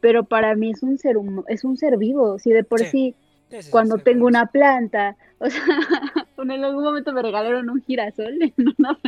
Pero 0.00 0.24
para 0.24 0.54
mí 0.56 0.72
es 0.72 0.82
un 0.82 0.98
ser 0.98 1.16
hum- 1.16 1.44
es 1.48 1.64
un 1.64 1.78
ser 1.78 1.96
vivo, 1.96 2.38
si 2.38 2.50
de 2.50 2.64
por 2.64 2.80
Sí, 2.80 3.14
cuando 3.70 3.96
tengo 3.96 4.26
una 4.26 4.46
planta, 4.46 5.16
o 5.38 5.48
sea, 5.48 5.64
en 6.36 6.64
algún 6.64 6.84
momento 6.84 7.14
me 7.14 7.22
regalaron 7.22 7.70
un 7.70 7.82
girasol 7.82 8.34
en 8.42 8.52
una, 8.78 8.98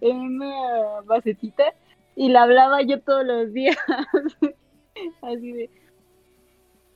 en 0.00 0.16
una 0.16 1.02
macetita 1.04 1.64
y 2.14 2.28
la 2.28 2.44
hablaba 2.44 2.80
yo 2.82 3.00
todos 3.00 3.26
los 3.26 3.52
días, 3.52 3.76
así 5.22 5.52
de, 5.52 5.70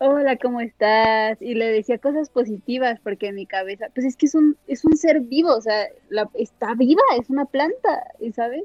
hola, 0.01 0.37
¿cómo 0.37 0.61
estás? 0.61 1.41
Y 1.43 1.55
le 1.55 1.71
decía 1.71 1.99
cosas 1.99 2.31
positivas 2.31 2.99
porque 3.01 3.29
en 3.29 3.35
mi 3.35 3.47
cabeza, 3.47 3.89
pues 3.95 4.07
es 4.07 4.17
que 4.17 4.27
es 4.27 4.35
un, 4.35 4.57
es 4.67 4.85
un 4.85 4.97
ser 4.97 5.21
vivo, 5.21 5.55
o 5.55 5.61
sea, 5.61 5.87
la, 6.09 6.29
está 6.35 6.75
viva, 6.75 7.03
es 7.19 7.29
una 7.29 7.45
planta, 7.45 8.05
¿sabes? 8.35 8.65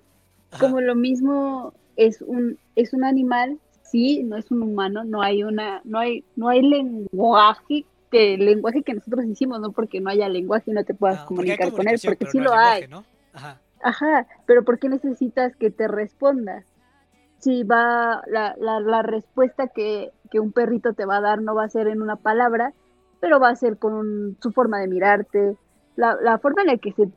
Ajá, 0.52 0.66
Como 0.66 0.80
lo 0.80 0.96
mismo 0.96 1.74
es 1.98 2.22
un, 2.22 2.58
es 2.76 2.94
un 2.94 3.04
animal, 3.04 3.60
sí, 3.84 4.24
no 4.24 4.38
es 4.38 4.50
un 4.50 4.62
humano, 4.62 5.04
no 5.04 5.22
hay 5.22 5.44
una, 5.44 5.82
no 5.84 6.00
hay, 6.00 6.24
no 6.38 6.48
hay 6.48 6.62
lenguaje 6.62 7.86
que 8.12 8.38
lenguaje 8.38 8.82
que 8.84 8.94
nosotros 8.94 9.26
hicimos, 9.26 9.60
no 9.60 9.74
porque 9.74 10.00
no 10.00 10.10
haya 10.10 10.30
lenguaje 10.30 10.72
y 10.72 10.74
no 10.74 10.86
te 10.86 10.94
puedas 10.94 11.20
ah, 11.20 11.26
comunicar 11.26 11.72
con 11.74 11.88
él, 11.90 12.00
porque 12.04 12.28
sí 12.28 12.38
no 12.38 12.46
lo 12.46 12.54
hay 12.54 12.88
¿no? 12.88 13.04
Ajá, 13.34 13.60
Ajá, 13.84 14.26
pero 14.46 14.64
¿por 14.64 14.80
qué 14.80 14.88
necesitas 14.88 15.54
que 15.58 15.70
te 15.70 15.90
responda? 15.90 16.64
Si 17.46 17.64
va, 17.64 18.24
la, 18.28 18.56
la, 18.60 18.80
la 18.80 19.02
respuesta 19.04 19.68
que, 19.68 20.12
que 20.32 20.40
un 20.40 20.52
perrito 20.52 20.94
te 20.94 21.06
va 21.06 21.18
a 21.18 21.22
dar 21.22 21.42
no 21.42 21.54
va 21.54 21.64
a 21.66 21.70
ser 21.70 21.88
en 21.88 22.02
una 22.02 22.16
palabra, 22.16 22.74
pero 23.20 23.40
va 23.40 23.50
a 23.50 23.56
ser 23.56 23.78
con 23.78 24.36
su 24.42 24.52
forma 24.52 24.80
de 24.80 24.88
mirarte, 24.88 25.56
la, 25.96 26.18
la 26.22 26.40
forma 26.40 26.64
en 26.64 26.68
la 26.68 26.78
que 26.78 26.92
se 26.94 27.08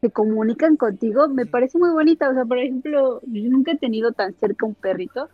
se 0.00 0.10
comunican 0.10 0.76
contigo, 0.76 1.28
me 1.28 1.46
parece 1.46 1.78
muy 1.78 1.90
bonita. 1.90 2.28
O 2.28 2.34
sea, 2.34 2.44
por 2.44 2.58
ejemplo, 2.58 3.20
yo 3.26 3.50
nunca 3.50 3.72
he 3.72 3.78
tenido 3.78 4.12
tan 4.12 4.34
cerca 4.34 4.66
un 4.66 4.74
perrito. 4.74 5.28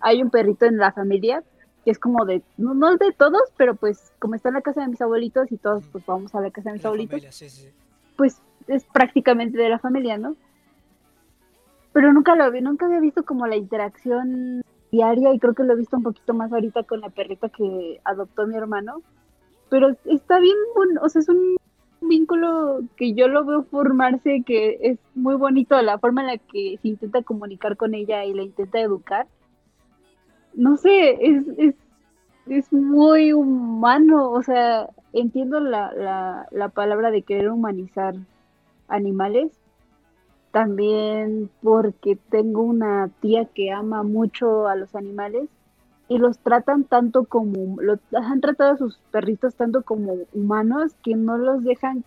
Hay 0.00 0.22
un 0.22 0.30
perrito 0.30 0.64
en 0.64 0.78
la 0.78 0.92
familia 0.92 1.42
que 1.84 1.90
es 1.90 1.98
como 1.98 2.24
de, 2.24 2.42
no, 2.56 2.74
no 2.74 2.96
de 2.96 3.12
todos, 3.12 3.42
pero 3.56 3.74
pues 3.74 4.12
como 4.18 4.34
está 4.34 4.48
en 4.48 4.56
la 4.56 4.62
casa 4.62 4.80
de 4.80 4.88
mis 4.88 5.00
abuelitos 5.00 5.50
y 5.52 5.58
todos 5.58 5.84
pues 5.92 6.04
vamos 6.06 6.34
a 6.34 6.40
la 6.40 6.50
casa 6.50 6.70
de 6.70 6.76
mis 6.76 6.84
abuelitos, 6.84 7.12
familia, 7.12 7.32
sí, 7.32 7.48
sí. 7.48 7.68
pues 8.16 8.42
es 8.66 8.84
prácticamente 8.84 9.56
de 9.56 9.68
la 9.68 9.78
familia, 9.78 10.18
¿no? 10.18 10.36
Pero 11.98 12.12
nunca 12.12 12.36
lo 12.36 12.48
vi, 12.52 12.60
nunca 12.60 12.86
había 12.86 13.00
visto 13.00 13.24
como 13.24 13.48
la 13.48 13.56
interacción 13.56 14.62
diaria 14.92 15.34
y 15.34 15.40
creo 15.40 15.52
que 15.52 15.64
lo 15.64 15.72
he 15.72 15.76
visto 15.76 15.96
un 15.96 16.04
poquito 16.04 16.32
más 16.32 16.52
ahorita 16.52 16.84
con 16.84 17.00
la 17.00 17.08
perrita 17.08 17.48
que 17.48 18.00
adoptó 18.04 18.46
mi 18.46 18.54
hermano. 18.54 19.02
Pero 19.68 19.96
está 20.04 20.38
bien, 20.38 20.54
o 21.02 21.08
sea, 21.08 21.22
es 21.22 21.28
un 21.28 21.56
vínculo 22.00 22.82
que 22.96 23.14
yo 23.14 23.26
lo 23.26 23.44
veo 23.44 23.64
formarse, 23.64 24.44
que 24.46 24.78
es 24.80 25.00
muy 25.16 25.34
bonito 25.34 25.82
la 25.82 25.98
forma 25.98 26.20
en 26.20 26.26
la 26.28 26.38
que 26.38 26.78
se 26.80 26.86
intenta 26.86 27.22
comunicar 27.22 27.76
con 27.76 27.94
ella 27.94 28.24
y 28.24 28.32
la 28.32 28.44
intenta 28.44 28.78
educar. 28.78 29.26
No 30.54 30.76
sé, 30.76 31.18
es, 31.20 31.48
es, 31.56 31.74
es 32.46 32.72
muy 32.72 33.32
humano, 33.32 34.30
o 34.30 34.42
sea, 34.44 34.88
entiendo 35.12 35.58
la, 35.58 35.92
la, 35.94 36.46
la 36.52 36.68
palabra 36.68 37.10
de 37.10 37.22
querer 37.22 37.50
humanizar 37.50 38.14
animales, 38.86 39.50
también 40.50 41.50
porque 41.62 42.16
tengo 42.30 42.62
una 42.62 43.08
tía 43.20 43.46
que 43.46 43.70
ama 43.70 44.02
mucho 44.02 44.66
a 44.66 44.76
los 44.76 44.94
animales 44.94 45.48
y 46.08 46.18
los 46.18 46.38
tratan 46.38 46.84
tanto 46.84 47.24
como, 47.24 47.80
los 47.80 47.98
han 48.14 48.40
tratado 48.40 48.72
a 48.72 48.78
sus 48.78 48.96
perritos 49.10 49.54
tanto 49.54 49.82
como 49.82 50.16
humanos 50.32 50.92
que 51.02 51.14
no 51.14 51.36
los 51.36 51.62
dejan, 51.64 52.02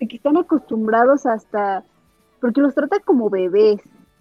de 0.00 0.08
que 0.08 0.16
están 0.16 0.38
acostumbrados 0.38 1.26
hasta, 1.26 1.84
porque 2.40 2.62
los 2.62 2.74
trata 2.74 2.98
como 3.00 3.28
bebés, 3.28 3.80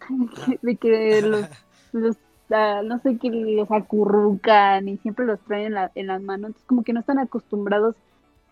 de 0.61 0.75
que 0.75 1.21
los, 1.21 1.45
los 1.93 2.17
ah, 2.51 2.81
no 2.83 2.99
sé, 2.99 3.17
que 3.17 3.29
los 3.29 3.71
acurrucan 3.71 4.89
y 4.89 4.97
siempre 4.97 5.25
los 5.25 5.39
traen 5.41 5.67
en, 5.67 5.73
la, 5.73 5.91
en 5.95 6.07
las 6.07 6.21
manos, 6.21 6.49
entonces 6.49 6.67
como 6.67 6.83
que 6.83 6.93
no 6.93 6.99
están 6.99 7.19
acostumbrados 7.19 7.95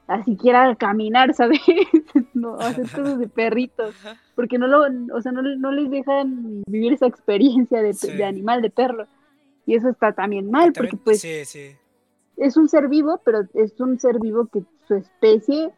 a 0.08 0.24
siquiera 0.24 0.76
caminar, 0.76 1.34
¿sabes? 1.34 1.60
no, 2.34 2.56
hacer 2.56 2.90
cosas 2.90 3.20
de 3.20 3.28
perritos, 3.28 3.96
porque 4.36 4.58
no 4.58 4.68
lo, 4.68 4.84
o 5.16 5.22
sea, 5.22 5.32
no, 5.32 5.42
no 5.42 5.72
les 5.72 5.90
dejan 5.90 6.64
vivir 6.68 6.94
esa 6.94 7.08
experiencia 7.08 7.82
de, 7.82 7.94
Sí. 7.94 8.12
de 8.12 8.26
animal, 8.26 8.62
de 8.62 8.70
perro. 8.70 9.08
Y 9.66 9.76
eso 9.76 9.90
está 9.90 10.12
también 10.12 10.52
mal, 10.52 10.74
porque 10.74 10.98
pues 10.98 11.22
Sí, 11.22 11.46
sí. 11.46 11.72
es 12.36 12.58
un 12.58 12.68
ser 12.68 12.90
vivo, 12.90 13.22
pero 13.24 13.44
es 13.54 13.80
un 13.80 13.98
ser 14.00 14.20
vivo 14.20 14.48
que 14.48 14.64
su 14.88 14.96
especie 14.96 15.72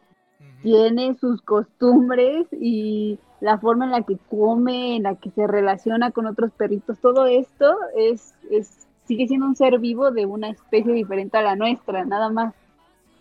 tiene 0.63 1.13
sus 1.15 1.43
costumbres 1.43 2.47
y 2.51 3.19
la 3.41 3.59
forma 3.59 3.85
en 3.85 3.91
la 3.91 4.01
que 4.01 4.17
come, 4.29 4.95
en 4.95 5.03
la 5.03 5.13
que 5.15 5.29
se 5.29 5.45
relaciona 5.45 6.09
con 6.09 6.25
otros 6.25 6.51
perritos, 6.53 6.97
todo 6.99 7.27
esto 7.27 7.77
es, 7.95 8.33
es 8.49 8.87
sigue 9.05 9.27
siendo 9.27 9.45
un 9.45 9.55
ser 9.55 9.77
vivo 9.77 10.09
de 10.09 10.25
una 10.25 10.49
especie 10.49 10.91
diferente 10.93 11.37
a 11.37 11.43
la 11.43 11.55
nuestra, 11.55 12.05
nada 12.05 12.29
más. 12.31 12.55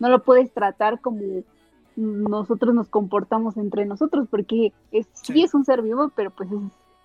No 0.05 0.11
lo 0.11 0.23
puedes 0.23 0.53
tratar 0.53 1.01
como 1.01 1.23
nosotros 1.97 2.75
nos 2.75 2.89
comportamos 2.89 3.57
entre 3.57 3.87
nosotros, 3.87 4.29
porque 4.31 4.75
es, 4.93 5.07
sí. 5.15 5.33
Sí. 5.33 5.43
es 5.45 5.55
un 5.55 5.65
ser 5.65 5.81
vivo, 5.81 6.13
pero 6.15 6.31
pues 6.31 6.53
es 6.53 6.59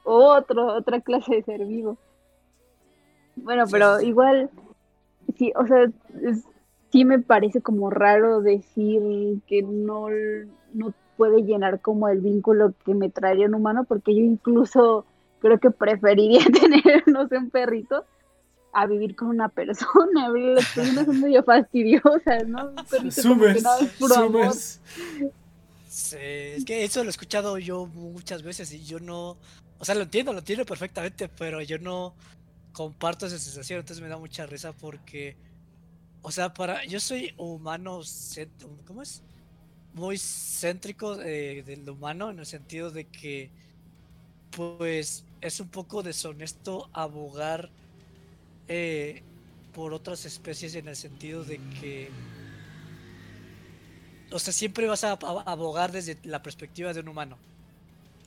otro, 0.03 0.67
otra 0.75 0.99
clase 0.99 1.35
de 1.35 1.43
ser 1.43 1.65
vivo. 1.65 1.97
Bueno, 3.37 3.65
Sí, 3.67 3.71
pero 3.71 3.99
sí, 3.99 4.07
igual, 4.07 4.49
sí, 5.37 5.53
o 5.55 5.65
sea, 5.65 5.83
es- 6.23 6.43
sí 6.91 7.05
me 7.05 7.19
parece 7.19 7.61
como 7.61 7.89
raro 7.89 8.41
decir 8.41 9.39
que 9.47 9.61
no, 9.61 10.07
no 10.73 10.93
puede 11.15 11.43
llenar 11.43 11.79
como 11.79 12.09
el 12.09 12.19
vínculo 12.19 12.73
que 12.83 12.95
me 12.95 13.09
traería 13.09 13.45
un 13.47 13.55
humano, 13.55 13.85
porque 13.85 14.13
yo 14.13 14.21
incluso 14.25 15.05
creo 15.39 15.57
que 15.59 15.71
preferiría 15.71 16.41
tener, 16.83 17.07
no 17.07 17.29
sé, 17.29 17.37
un 17.37 17.49
perrito 17.49 18.03
a 18.73 18.85
vivir 18.85 19.15
con 19.15 19.29
una 19.29 19.49
persona. 19.49 20.29
Las 20.29 20.65
personas 20.75 21.05
son 21.05 21.21
medio 21.21 21.43
fastidiosas, 21.43 22.47
¿no? 22.47 22.69
Un 22.69 22.85
perrito 22.85 23.21
como 23.23 23.45
que 23.45 23.59
Sumes, 23.59 23.63
nada 23.63 23.79
es 23.81 23.91
puro 23.93 24.15
amor. 24.15 24.53
sumes. 24.53 24.81
Sí, 25.87 26.17
es 26.19 26.65
que 26.65 26.83
eso 26.83 27.03
lo 27.03 27.09
he 27.09 27.11
escuchado 27.11 27.57
yo 27.57 27.87
muchas 27.87 28.43
veces 28.43 28.71
y 28.73 28.83
yo 28.83 28.99
no, 28.99 29.37
o 29.79 29.85
sea, 29.85 29.95
lo 29.95 30.03
entiendo, 30.03 30.33
lo 30.33 30.39
entiendo 30.39 30.65
perfectamente, 30.65 31.27
pero 31.29 31.61
yo 31.61 31.79
no 31.79 32.13
comparto 32.73 33.25
esa 33.25 33.39
sensación, 33.39 33.79
entonces 33.79 34.03
me 34.03 34.09
da 34.09 34.17
mucha 34.17 34.45
risa 34.45 34.71
porque, 34.71 35.35
o 36.21 36.31
sea, 36.31 36.53
para, 36.53 36.85
yo 36.85 36.99
soy 36.99 37.33
humano, 37.37 38.01
¿cómo 38.85 39.01
es? 39.01 39.23
Muy 39.93 40.17
céntrico 40.17 41.19
eh, 41.21 41.63
del 41.65 41.89
humano 41.89 42.29
en 42.29 42.39
el 42.39 42.45
sentido 42.45 42.91
de 42.91 43.05
que, 43.05 43.49
pues, 44.51 45.25
es 45.41 45.59
un 45.59 45.69
poco 45.69 46.03
deshonesto 46.03 46.89
abogar 46.93 47.71
eh, 48.69 49.23
por 49.73 49.93
otras 49.93 50.25
especies 50.25 50.75
en 50.75 50.87
el 50.87 50.95
sentido 50.95 51.43
de 51.43 51.59
que 51.81 52.09
o 54.31 54.39
sea, 54.39 54.53
siempre 54.53 54.87
vas 54.87 55.03
a, 55.03 55.13
abogar 55.13 55.91
desde 55.91 56.17
la 56.23 56.41
perspectiva 56.41 56.93
de 56.93 56.99
un 56.99 57.09
humano. 57.09 57.37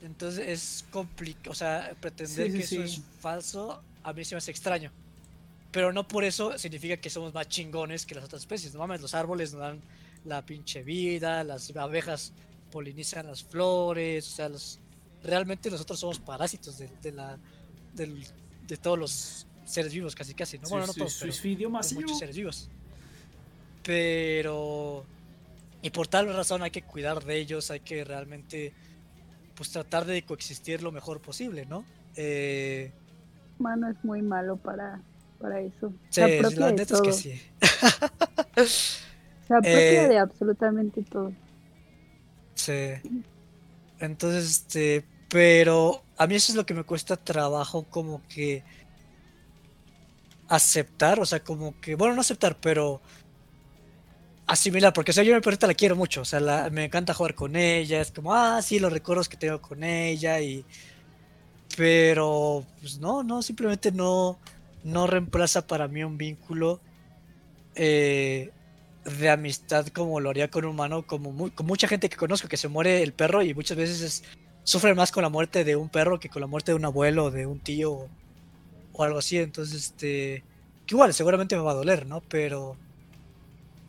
Entonces 0.03 0.49
es 0.49 0.85
complicado, 0.91 1.53
o 1.53 1.55
sea, 1.55 1.97
pretender 2.01 2.51
Sí, 2.51 2.63
sí, 2.63 2.77
que 2.77 2.83
eso 2.83 2.83
es 2.83 3.01
falso, 3.21 3.83
a 4.03 4.13
mí 4.13 4.25
se 4.25 4.35
me 4.35 4.39
hace 4.39 4.51
extraño. 4.51 4.91
Pero 5.71 5.93
no 5.93 6.07
por 6.07 6.25
eso 6.25 6.59
significa 6.59 6.97
que 6.97 7.09
somos 7.09 7.33
más 7.33 7.49
chingones 7.49 8.05
que 8.05 8.15
las 8.15 8.25
otras 8.25 8.43
especies. 8.43 8.75
No 8.75 8.81
mames, 8.81 9.01
los 9.01 9.15
árboles 9.15 9.53
nos 9.53 9.61
dan 9.61 9.81
la 10.25 10.45
pinche 10.45 10.83
vida, 10.83 11.45
las 11.45 11.75
abejas 11.77 12.33
polinizan 12.71 13.27
las 13.27 13.45
flores, 13.45 14.27
o 14.27 14.37
sea, 14.37 14.49
los, 14.49 14.81
realmente 15.23 15.71
nosotros 15.71 16.01
somos 16.01 16.19
parásitos 16.19 16.79
de, 16.79 16.89
de 17.01 17.13
la, 17.13 17.39
de 17.95 18.77
todos 18.77 18.99
los 18.99 19.47
seres 19.73 19.93
vivos, 19.93 20.15
casi 20.15 20.35
casi. 20.35 20.59
¿no? 20.59 20.69
Bueno, 20.69 20.87
no 20.87 20.95
todos, 20.95 21.19
pero- 21.21 21.33
muchos 22.01 22.19
seres 22.19 22.37
vivos. 22.37 22.69
Pero. 23.83 25.05
Y 25.83 25.91
por 25.91 26.07
tal 26.07 26.33
razón 26.33 26.63
hay 26.63 26.71
que 26.71 26.83
cuidar 26.83 27.25
de 27.25 27.39
ellos, 27.39 27.71
hay 27.71 27.81
que 27.81 28.05
realmente. 28.05 28.73
Pues 29.55 29.71
tratar 29.71 30.07
de 30.07 30.23
coexistir 30.25 30.83
lo 30.83 30.93
mejor 30.93 31.21
posible, 31.21 31.67
¿no? 31.67 31.85
Eh, 32.17 32.91
Humano 33.59 33.91
es 33.91 34.03
muy 34.05 34.23
malo 34.23 34.57
para, 34.57 35.01
para 35.39 35.61
eso. 35.61 35.93
sí, 36.09 36.21
se 36.21 36.39
apropia 36.39 36.61
la 36.61 36.73
neta 36.73 36.95
es 36.95 37.01
que 37.03 37.13
sí. 37.13 37.41
Se 39.47 39.55
apropia 39.55 40.05
Eh, 40.05 40.09
de 40.09 40.19
absolutamente 40.19 41.03
todo. 41.03 41.33
Sí. 42.55 42.73
Entonces, 44.01 44.51
este. 44.51 45.05
Pero 45.29 46.03
a 46.19 46.27
mí 46.27 46.35
eso 46.35 46.53
es 46.53 46.57
lo 46.57 46.67
que 46.67 46.75
me 46.75 46.85
cuesta 46.85 47.17
trabajo, 47.17 47.85
como 47.85 48.23
que. 48.29 48.65
Aceptar, 50.57 51.19
o 51.21 51.27
sea, 51.27 51.41
como 51.43 51.79
que. 51.81 51.95
Bueno, 51.95 52.15
no 52.15 52.21
aceptar, 52.21 52.57
pero. 52.61 53.01
Asimilar, 54.47 54.93
porque 54.93 55.13
yo 55.13 55.23
a 55.33 55.37
mi 55.37 55.41
perrita 55.41 55.67
la 55.67 55.75
quiero 55.75 55.97
mucho, 55.97 56.23
o 56.23 56.25
sea, 56.25 56.41
la- 56.41 56.69
me 56.71 56.85
encanta 56.85 57.15
jugar 57.15 57.35
con 57.35 57.57
ella, 57.57 58.01
es 58.01 58.11
como, 58.11 58.35
ah, 58.35 58.61
sí, 58.61 58.79
los 58.81 58.93
recuerdos 58.93 59.29
que 59.29 59.37
tengo 59.37 59.61
con 59.63 59.83
ella 59.85 60.41
y... 60.41 60.65
Pero, 61.77 62.67
pues 62.81 62.99
no, 62.99 63.23
no, 63.23 63.43
simplemente 63.43 63.93
no, 63.93 64.39
no 64.85 65.07
reemplaza 65.07 65.67
para 65.67 65.89
mí 65.89 66.05
un 66.05 66.19
vínculo 66.19 66.81
eh, 67.75 68.51
de 69.05 69.31
amistad 69.31 69.87
como 69.89 70.21
lo 70.21 70.31
haría 70.31 70.51
con 70.51 70.65
un 70.67 70.73
humano, 70.73 71.07
como 71.07 71.33
mu- 71.33 71.51
con 71.53 71.67
mucha 71.67 71.89
gente 71.89 72.09
que 72.11 72.17
conozco 72.17 72.49
que 72.49 72.57
se 72.59 72.69
muere 72.69 73.03
el 73.03 73.15
perro 73.15 73.43
y 73.43 73.55
muchas 73.55 73.77
veces 73.79 74.01
es- 74.03 74.25
sufre 74.65 74.95
más 74.95 75.13
con 75.13 75.23
la 75.23 75.29
muerte 75.31 75.65
de 75.65 75.77
un 75.77 75.89
perro 75.91 76.21
que 76.21 76.29
con 76.29 76.41
la 76.43 76.47
muerte 76.49 76.73
de 76.73 76.77
un 76.77 76.85
abuelo, 76.85 77.31
de 77.31 77.47
un 77.47 77.61
tío 77.61 78.09
o, 78.93 79.05
algo 79.05 79.19
así, 79.19 79.39
entonces, 79.39 79.75
este, 79.87 80.45
que 80.87 80.95
igual 80.95 81.13
seguramente 81.15 81.57
me 81.57 81.63
va 81.63 81.73
a 81.73 81.75
doler, 81.75 82.07
¿no? 82.07 82.21
Pero... 82.29 82.77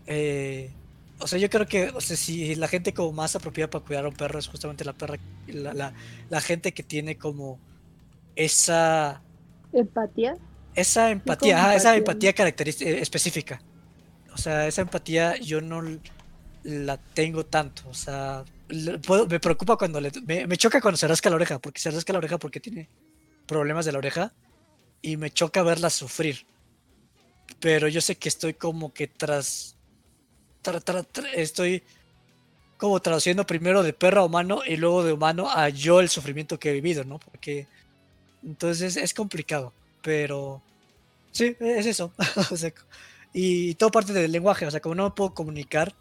Eh, 0.07 0.71
o 1.19 1.27
sea, 1.27 1.39
yo 1.39 1.49
creo 1.49 1.65
que 1.65 1.89
o 1.89 2.01
sea, 2.01 2.17
si 2.17 2.55
la 2.55 2.67
gente 2.67 2.93
como 2.93 3.13
más 3.13 3.35
apropiada 3.35 3.69
para 3.69 3.85
cuidar 3.85 4.05
a 4.05 4.09
un 4.09 4.15
perro 4.15 4.39
es 4.39 4.47
justamente 4.47 4.84
la 4.84 4.93
perra, 4.93 5.17
la, 5.47 5.73
la, 5.73 5.93
la 6.30 6.41
gente 6.41 6.73
que 6.73 6.84
tiene 6.84 7.17
como 7.17 7.59
esa 8.35 9.21
Empatía. 9.71 10.38
esa 10.75 11.11
empatía, 11.11 11.57
ajá, 11.59 11.75
esa 11.75 11.95
empatía, 11.95 12.34
característica 12.34 12.89
específica. 12.91 13.61
O 14.34 14.38
sea, 14.38 14.67
esa 14.67 14.81
empatía 14.81 15.38
yo 15.38 15.61
no 15.61 15.81
la 16.63 16.97
tengo 16.97 17.45
tanto. 17.45 17.84
O 17.89 17.93
sea, 17.93 18.43
puedo- 19.05 19.27
me 19.27 19.39
preocupa 19.39 19.77
cuando 19.77 20.01
le, 20.01 20.11
me, 20.25 20.47
me 20.47 20.57
choca 20.57 20.81
cuando 20.81 20.97
se 20.97 21.07
rasca 21.07 21.30
la 21.30 21.35
oreja, 21.38 21.59
porque 21.59 21.80
se 21.80 21.91
rasca 21.91 22.13
la 22.13 22.19
oreja 22.19 22.38
porque 22.38 22.59
tiene 22.59 22.89
problemas 23.47 23.85
de 23.85 23.91
la 23.91 23.97
oreja 23.99 24.34
y 25.03 25.17
me 25.17 25.30
choca 25.30 25.61
verla 25.61 25.91
sufrir. 25.91 26.47
Pero 27.59 27.88
yo 27.88 28.01
sé 28.01 28.15
que 28.17 28.30
estoy 28.30 28.55
como 28.55 28.93
que 28.93 29.07
tras, 29.07 29.75
tra- 30.63 30.84
tra- 30.84 31.30
estoy 31.35 31.84
como 32.77 32.99
traduciendo 33.01 33.45
primero 33.45 33.84
de 33.84 33.93
perro 33.93 34.21
a 34.21 34.25
humano 34.25 34.61
y 34.65 34.77
luego 34.77 35.03
de 35.03 35.13
humano 35.13 35.49
a 35.49 35.69
yo 35.69 35.99
el 35.99 36.09
sufrimiento 36.09 36.59
que 36.59 36.69
he 36.71 36.73
vivido, 36.73 37.03
¿no? 37.03 37.19
Porque 37.19 37.67
entonces 38.43 38.97
es 38.97 39.13
complicado, 39.13 39.73
pero 40.01 40.61
sí, 41.31 41.55
es 41.59 41.85
eso. 41.85 42.13
y 43.34 43.75
todo 43.75 43.91
parte 43.91 44.13
del 44.13 44.31
lenguaje, 44.31 44.65
o 44.65 44.71
sea, 44.71 44.80
como 44.81 44.95
no 44.95 45.05
me 45.05 45.11
puedo 45.11 45.34
comunicar, 45.34 45.93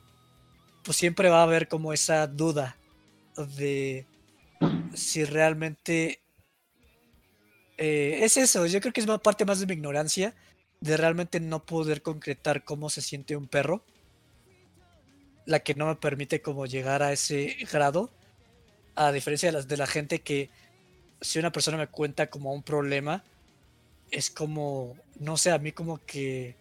pues 0.84 0.96
siempre 0.96 1.28
va 1.28 1.40
a 1.40 1.44
haber 1.44 1.68
como 1.68 1.92
esa 1.92 2.26
duda 2.26 2.76
de 3.56 4.06
si 4.94 5.24
realmente 5.24 6.21
eh, 7.78 8.20
es 8.22 8.36
eso. 8.36 8.66
Yo 8.66 8.80
creo 8.80 8.92
que 8.92 9.00
es 9.00 9.06
más 9.06 9.20
parte 9.20 9.44
más 9.44 9.60
de 9.60 9.66
mi 9.66 9.74
ignorancia 9.74 10.34
de 10.80 10.96
realmente 10.96 11.40
no 11.40 11.64
poder 11.64 12.02
concretar 12.02 12.64
cómo 12.64 12.90
se 12.90 13.02
siente 13.02 13.36
un 13.36 13.46
perro, 13.46 13.84
la 15.46 15.60
que 15.60 15.74
no 15.74 15.86
me 15.86 15.94
permite 15.96 16.42
como 16.42 16.66
llegar 16.66 17.02
a 17.02 17.12
ese 17.12 17.56
grado, 17.70 18.10
a 18.96 19.12
diferencia 19.12 19.48
de, 19.48 19.52
las, 19.52 19.68
de 19.68 19.76
la 19.76 19.86
gente 19.86 20.20
que 20.20 20.50
si 21.20 21.38
una 21.38 21.52
persona 21.52 21.76
me 21.76 21.86
cuenta 21.86 22.28
como 22.30 22.52
un 22.52 22.64
problema, 22.64 23.22
es 24.10 24.28
como, 24.28 24.96
no 25.20 25.36
sé, 25.36 25.52
a 25.52 25.58
mí 25.58 25.70
como 25.70 26.04
que 26.04 26.56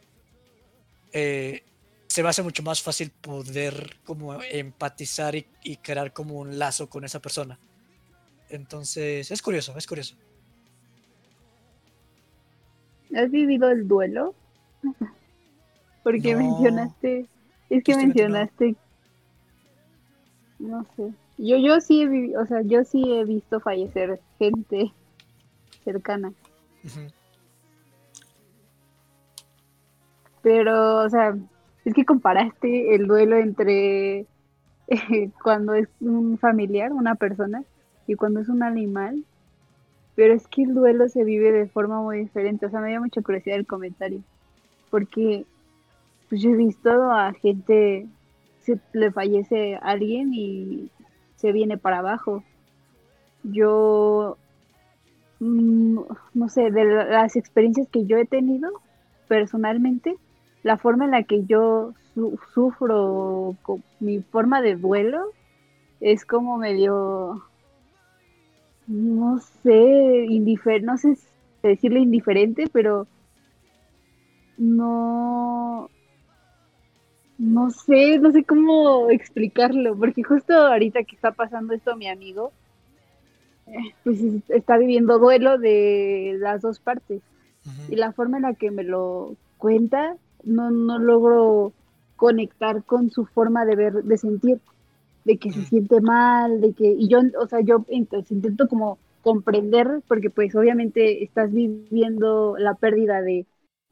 eh, 1.14 1.64
se 2.08 2.22
me 2.22 2.30
hace 2.30 2.44
mucho 2.44 2.62
más 2.62 2.82
fácil 2.82 3.10
poder 3.10 3.98
como 4.06 4.42
empatizar 4.44 5.36
y, 5.36 5.48
y 5.64 5.78
crear 5.78 6.14
como 6.14 6.36
un 6.36 6.60
lazo 6.60 6.90
con 6.90 7.04
esa 7.06 7.20
persona. 7.20 7.58
Entonces, 8.50 9.32
es 9.32 9.42
curioso, 9.42 9.76
es 9.78 9.88
curioso. 9.88 10.16
¿Has 13.16 13.30
vivido 13.32 13.70
el 13.70 13.88
duelo? 13.88 14.36
Porque 16.04 16.34
No. 16.34 16.40
mencionaste, 16.40 17.28
es 17.70 17.84
que 17.84 17.96
mencionaste, 17.96 18.76
no 20.60 20.84
sé, 20.96 21.14
yo 21.38 21.58
yo 21.58 21.80
sí 21.82 22.02
he 22.02 22.08
vivido, 22.08 22.42
o 22.42 22.46
sea, 22.46 22.62
yo 22.64 22.84
sí 22.84 23.04
he 23.14 23.26
visto 23.26 23.60
fallecer 23.60 24.22
gente 24.40 24.94
cercana, 25.84 26.34
pero, 30.42 31.04
o 31.06 31.10
sea, 31.10 31.36
es 31.86 31.94
que 31.94 32.06
comparaste 32.06 32.96
el 32.96 33.08
duelo 33.08 33.38
entre 33.38 34.20
eh, 34.22 34.28
cuando 35.44 35.74
es 35.76 35.90
un 36.00 36.38
familiar, 36.40 36.94
una 36.94 37.16
persona, 37.16 37.64
y 38.08 38.16
cuando 38.16 38.42
es 38.42 38.50
un 38.50 38.64
animal, 38.64 39.26
pero 40.16 40.34
es 40.34 40.48
que 40.48 40.64
el 40.64 40.74
duelo 40.76 41.08
se 41.10 41.24
vive 41.24 41.52
de 41.52 41.70
forma 41.70 42.02
muy 42.02 42.20
diferente, 42.20 42.66
o 42.68 42.70
sea, 42.70 42.82
me 42.82 42.90
dio 42.90 43.02
mucha 43.02 43.22
curiosidad 43.22 43.58
el 43.58 43.68
comentario, 43.68 44.24
porque 44.90 45.48
pues 46.30 46.42
yo 46.42 46.52
he 46.52 46.58
visto 46.58 46.90
a 47.12 47.34
gente, 47.34 48.10
se 48.60 48.82
le 48.94 49.12
fallece 49.12 49.76
a 49.76 49.80
alguien 49.80 50.32
y 50.34 50.92
se 51.36 51.52
viene 51.54 51.78
para 51.78 52.00
abajo. 52.00 52.48
Yo, 53.44 54.40
mm, 55.40 56.00
no 56.34 56.50
sé, 56.50 56.72
de 56.72 56.86
la- 56.86 57.06
las 57.06 57.36
experiencias 57.36 57.88
que 57.92 58.06
yo 58.06 58.18
he 58.18 58.26
tenido 58.26 58.70
personalmente, 59.28 60.20
la 60.64 60.78
forma 60.78 61.06
en 61.06 61.12
la 61.12 61.24
que 61.24 61.46
yo 61.46 61.94
su- 62.14 62.40
sufro, 62.54 63.58
mi 64.00 64.22
forma 64.24 64.62
de 64.62 64.76
duelo, 64.76 65.36
es 66.00 66.26
como 66.26 66.58
medio, 66.58 67.44
no 68.92 69.40
sé, 69.64 70.26
indifer 70.30 70.84
no 70.84 70.98
sé 70.98 71.16
decirle 71.64 72.00
indiferente, 72.02 72.66
pero 72.74 73.08
no, 74.58 75.90
no 77.38 77.70
sé, 77.72 78.20
no 78.20 78.32
sé 78.32 78.46
cómo 78.46 79.10
explicarlo, 79.10 79.98
porque 79.98 80.24
justo 80.24 80.54
ahorita 80.54 81.04
que 81.04 81.16
está 81.16 81.34
pasando 81.34 81.74
esto 81.74 81.98
mi 81.98 82.08
amigo, 82.08 82.54
eh, 83.66 83.72
pues 84.04 84.20
es- 84.22 84.50
está 84.50 84.78
viviendo 84.78 85.20
duelo 85.20 85.58
de 85.58 86.36
las 86.40 86.62
dos 86.62 86.80
partes. 86.80 87.24
Y 87.88 87.96
la 87.98 88.14
forma 88.14 88.38
en 88.38 88.44
la 88.44 88.56
que 88.56 88.72
me 88.72 88.84
lo 88.84 89.38
cuenta 89.58 90.18
no, 90.44 90.72
no 90.72 91.00
logro 91.00 91.76
conectar 92.16 92.86
con 92.86 93.10
su 93.12 93.26
forma 93.28 93.66
de 93.66 93.76
ver, 93.76 93.94
de 94.04 94.18
sentir, 94.18 94.62
de 95.26 95.38
que 95.38 95.52
se 95.52 95.62
Mm. 95.62 95.66
siente 95.66 96.02
mal, 96.02 96.62
de 96.62 96.74
que, 96.74 96.86
y 96.88 97.08
yo, 97.08 97.20
o 97.40 97.48
sea, 97.48 97.62
yo 97.62 97.86
entonces 97.90 98.32
intento 98.32 98.68
como 98.68 99.00
comprender, 99.22 100.02
porque 100.08 100.30
pues 100.30 100.56
obviamente 100.56 101.24
estás 101.24 101.52
viviendo 101.52 102.56
la 102.58 102.76
pérdida 102.76 103.22
de, 103.22 103.46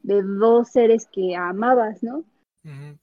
de 0.03 0.23
dos 0.23 0.69
seres 0.69 1.07
que 1.11 1.35
amabas, 1.35 2.01
¿no? 2.03 2.23
Ujú. 2.65 2.97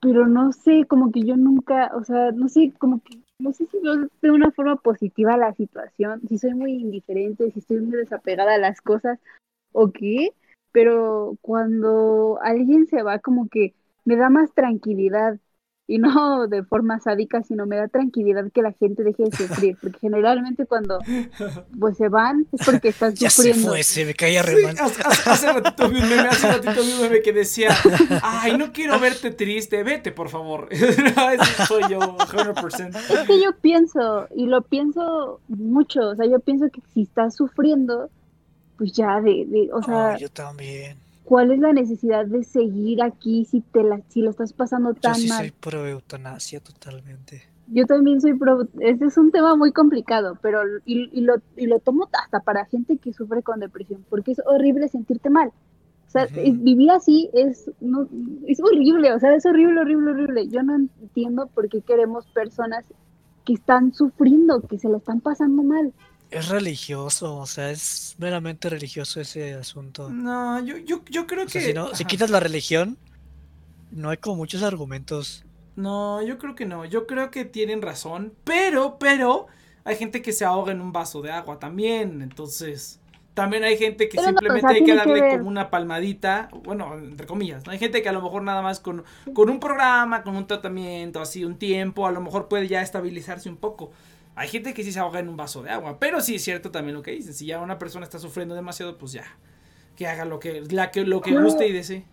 Pero 0.00 0.26
no 0.26 0.52
sé, 0.52 0.84
como 0.86 1.10
que 1.10 1.22
yo 1.24 1.36
nunca, 1.36 1.90
o 1.96 2.04
sea, 2.04 2.30
no 2.32 2.48
sé, 2.48 2.72
como 2.78 3.00
que, 3.02 3.18
no 3.38 3.52
sé 3.52 3.66
si 3.66 3.78
veo 3.80 4.06
de 4.20 4.30
una 4.30 4.50
forma 4.50 4.76
positiva 4.76 5.36
la 5.38 5.54
situación, 5.54 6.20
si 6.28 6.38
soy 6.38 6.54
muy 6.54 6.72
indiferente, 6.74 7.50
si 7.50 7.60
estoy 7.60 7.80
muy 7.80 7.96
desapegada 7.96 8.54
a 8.54 8.58
las 8.58 8.80
cosas 8.82 9.18
o 9.72 9.92
qué, 9.92 10.30
pero 10.72 11.38
cuando 11.42 12.38
alguien 12.42 12.86
se 12.86 13.02
va 13.02 13.20
como 13.20 13.48
que 13.48 13.74
me 14.04 14.16
da 14.16 14.30
más 14.30 14.52
tranquilidad 14.54 15.38
y 15.86 15.98
no 15.98 16.46
de 16.46 16.62
forma 16.64 16.98
sádica, 16.98 17.42
sino 17.42 17.66
me 17.66 17.76
da 17.76 17.88
tranquilidad 17.88 18.50
que 18.52 18.62
la 18.62 18.72
gente 18.72 19.02
deje 19.02 19.24
de 19.24 19.36
sufrir, 19.36 19.76
porque 19.80 19.98
generalmente 20.00 20.64
cuando 20.64 20.98
pues 21.78 21.98
se 21.98 22.08
van 22.08 22.46
es 22.52 22.64
porque 22.64 22.88
están 22.88 23.14
Ya 23.16 23.28
se 23.28 23.36
sufriendo. 23.36 23.68
fue, 23.68 23.82
se 23.82 24.06
me 24.06 24.14
caía 24.14 24.42
re 24.42 24.56
Sí, 24.56 24.62
mal. 24.62 24.76
hace, 24.80 25.02
hace- 25.30 25.52
ratito 25.52 25.88
vi 25.90 26.00
un 26.00 26.08
meme, 26.08 26.22
hace 26.28 26.50
ratito 26.52 26.82
vi 26.82 26.92
un 26.92 27.00
meme 27.02 27.20
que 27.20 27.32
decía, 27.34 27.68
ay, 28.22 28.56
no 28.56 28.72
quiero 28.72 28.98
verte 28.98 29.30
triste, 29.30 29.82
vete, 29.82 30.10
por 30.10 30.30
favor. 30.30 30.68
Ese 30.70 30.94
soy 31.66 31.82
yo, 31.90 31.98
100%. 32.00 32.96
Es 32.96 33.26
que 33.26 33.42
yo 33.42 33.50
pienso, 33.60 34.26
y 34.34 34.46
lo 34.46 34.62
pienso 34.62 35.40
mucho, 35.48 36.08
o 36.08 36.14
sea, 36.16 36.26
yo 36.26 36.40
pienso 36.40 36.70
que 36.70 36.80
si 36.94 37.02
estás 37.02 37.36
sufriendo, 37.36 38.08
pues 38.78 38.92
ya 38.92 39.20
de, 39.20 39.44
de 39.46 39.68
o 39.72 39.82
sea, 39.82 40.12
Ay, 40.14 40.20
yo 40.22 40.30
también. 40.30 40.96
¿Cuál 41.24 41.50
es 41.50 41.58
la 41.58 41.72
necesidad 41.72 42.26
de 42.26 42.44
seguir 42.44 43.02
aquí 43.02 43.44
si 43.44 43.60
te 43.60 43.82
la, 43.82 44.00
si 44.08 44.20
lo 44.20 44.30
estás 44.30 44.52
pasando 44.52 44.92
Yo 44.94 45.00
tan 45.00 45.14
sí 45.16 45.28
mal? 45.28 45.38
soy 45.38 45.50
pro 45.50 45.86
eutanasia 45.86 46.60
totalmente. 46.60 47.42
Yo 47.68 47.86
también 47.86 48.20
soy 48.20 48.34
pro, 48.34 48.68
este 48.80 49.06
es 49.06 49.16
un 49.16 49.30
tema 49.32 49.56
muy 49.56 49.72
complicado, 49.72 50.38
pero 50.42 50.60
y, 50.84 51.08
y 51.18 51.22
lo, 51.22 51.36
y 51.56 51.66
lo 51.66 51.78
tomo 51.80 52.08
hasta 52.12 52.40
para 52.40 52.66
gente 52.66 52.98
que 52.98 53.14
sufre 53.14 53.42
con 53.42 53.58
depresión, 53.58 54.04
porque 54.10 54.32
es 54.32 54.42
horrible 54.44 54.88
sentirte 54.88 55.30
mal. 55.30 55.50
O 56.06 56.10
sea, 56.10 56.26
vivir 56.26 56.90
así 56.92 57.30
es, 57.32 57.70
no, 57.80 58.06
es 58.46 58.60
horrible, 58.62 59.12
o 59.12 59.18
sea, 59.18 59.34
es 59.34 59.46
horrible, 59.46 59.80
horrible, 59.80 60.12
horrible. 60.12 60.48
Yo 60.48 60.62
no 60.62 60.76
entiendo 60.76 61.48
por 61.48 61.68
qué 61.68 61.80
queremos 61.80 62.26
personas 62.26 62.84
que 63.44 63.54
están 63.54 63.92
sufriendo, 63.92 64.60
que 64.60 64.78
se 64.78 64.88
lo 64.88 64.98
están 64.98 65.20
pasando 65.20 65.62
mal. 65.62 65.92
Es 66.30 66.48
religioso, 66.48 67.36
o 67.36 67.46
sea, 67.46 67.70
es 67.70 68.16
meramente 68.18 68.68
religioso 68.68 69.20
ese 69.20 69.54
asunto. 69.54 70.10
No, 70.10 70.64
yo, 70.64 70.78
yo, 70.78 71.04
yo 71.08 71.26
creo 71.26 71.44
O 71.44 71.48
sea, 71.48 71.60
que... 71.60 71.68
si, 71.68 71.72
no, 71.74 71.94
si 71.94 72.04
quitas 72.04 72.30
la 72.30 72.40
religión, 72.40 72.98
no 73.90 74.10
hay 74.10 74.16
como 74.16 74.36
muchos 74.36 74.62
argumentos. 74.62 75.44
No, 75.76 76.22
yo 76.22 76.38
creo 76.38 76.54
que 76.54 76.66
no. 76.66 76.84
Yo 76.84 77.06
creo 77.06 77.30
que 77.30 77.44
tienen 77.44 77.82
razón. 77.82 78.34
Pero, 78.44 78.98
pero, 78.98 79.46
hay 79.84 79.96
gente 79.96 80.22
que 80.22 80.32
se 80.32 80.44
ahoga 80.44 80.72
en 80.72 80.80
un 80.80 80.92
vaso 80.92 81.22
de 81.22 81.30
agua 81.30 81.58
también. 81.58 82.22
Entonces, 82.22 83.00
también 83.34 83.64
hay 83.64 83.76
gente 83.76 84.08
que 84.08 84.16
Pero 84.16 84.32
no, 84.32 84.36
o 84.36 84.40
simplemente 84.40 84.68
sea, 84.68 84.76
hay 84.76 84.84
que 84.84 84.94
darle 84.94 85.36
como 85.36 85.48
una 85.48 85.70
palmadita. 85.70 86.48
Bueno, 86.64 86.94
entre 86.96 87.26
comillas. 87.26 87.66
¿no? 87.66 87.72
Hay 87.72 87.78
gente 87.78 88.02
que 88.02 88.08
a 88.08 88.12
lo 88.12 88.22
mejor 88.22 88.42
nada 88.42 88.62
más 88.62 88.80
con, 88.80 89.04
con 89.32 89.50
un 89.50 89.58
programa, 89.58 90.22
con 90.22 90.36
un 90.36 90.46
tratamiento, 90.46 91.20
así 91.20 91.44
un 91.44 91.56
tiempo, 91.58 92.06
a 92.06 92.12
lo 92.12 92.20
mejor 92.20 92.48
puede 92.48 92.68
ya 92.68 92.82
estabilizarse 92.82 93.48
un 93.48 93.56
poco. 93.56 93.90
Hay 94.36 94.48
gente 94.48 94.74
que 94.74 94.82
sí 94.82 94.90
se 94.92 94.98
ahoga 94.98 95.20
en 95.20 95.28
un 95.28 95.36
vaso 95.36 95.62
de 95.62 95.70
agua. 95.70 95.98
Pero 95.98 96.20
sí 96.20 96.34
es 96.36 96.42
cierto 96.42 96.70
también 96.70 96.96
lo 96.96 97.02
que 97.02 97.12
dicen. 97.12 97.34
Si 97.34 97.46
ya 97.46 97.60
una 97.60 97.78
persona 97.78 98.04
está 98.04 98.18
sufriendo 98.18 98.54
demasiado, 98.54 98.98
pues 98.98 99.12
ya. 99.12 99.24
Que 99.96 100.08
haga 100.08 100.24
lo 100.24 100.40
que, 100.40 100.62
la 100.70 100.90
que, 100.90 101.04
lo 101.04 101.20
que 101.20 101.32
Yo- 101.32 101.42
guste 101.42 101.68
y 101.68 101.72
desee. 101.72 102.04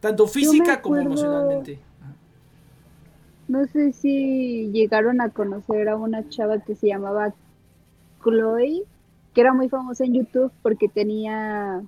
Tanto 0.00 0.28
física 0.28 0.80
como 0.82 0.96
emocionalmente. 0.96 1.80
No 3.48 3.64
sé 3.66 3.92
si 3.92 4.70
llegaron 4.72 5.20
a 5.20 5.30
conocer 5.30 5.88
a 5.88 5.96
una 5.96 6.28
chava 6.28 6.60
que 6.60 6.74
se 6.76 6.88
llamaba 6.88 7.32
Chloe, 8.22 8.82
que 9.34 9.40
era 9.40 9.52
muy 9.54 9.68
famosa 9.68 10.04
en 10.04 10.14
YouTube 10.14 10.52
porque 10.62 10.88
tenía, 10.88 11.82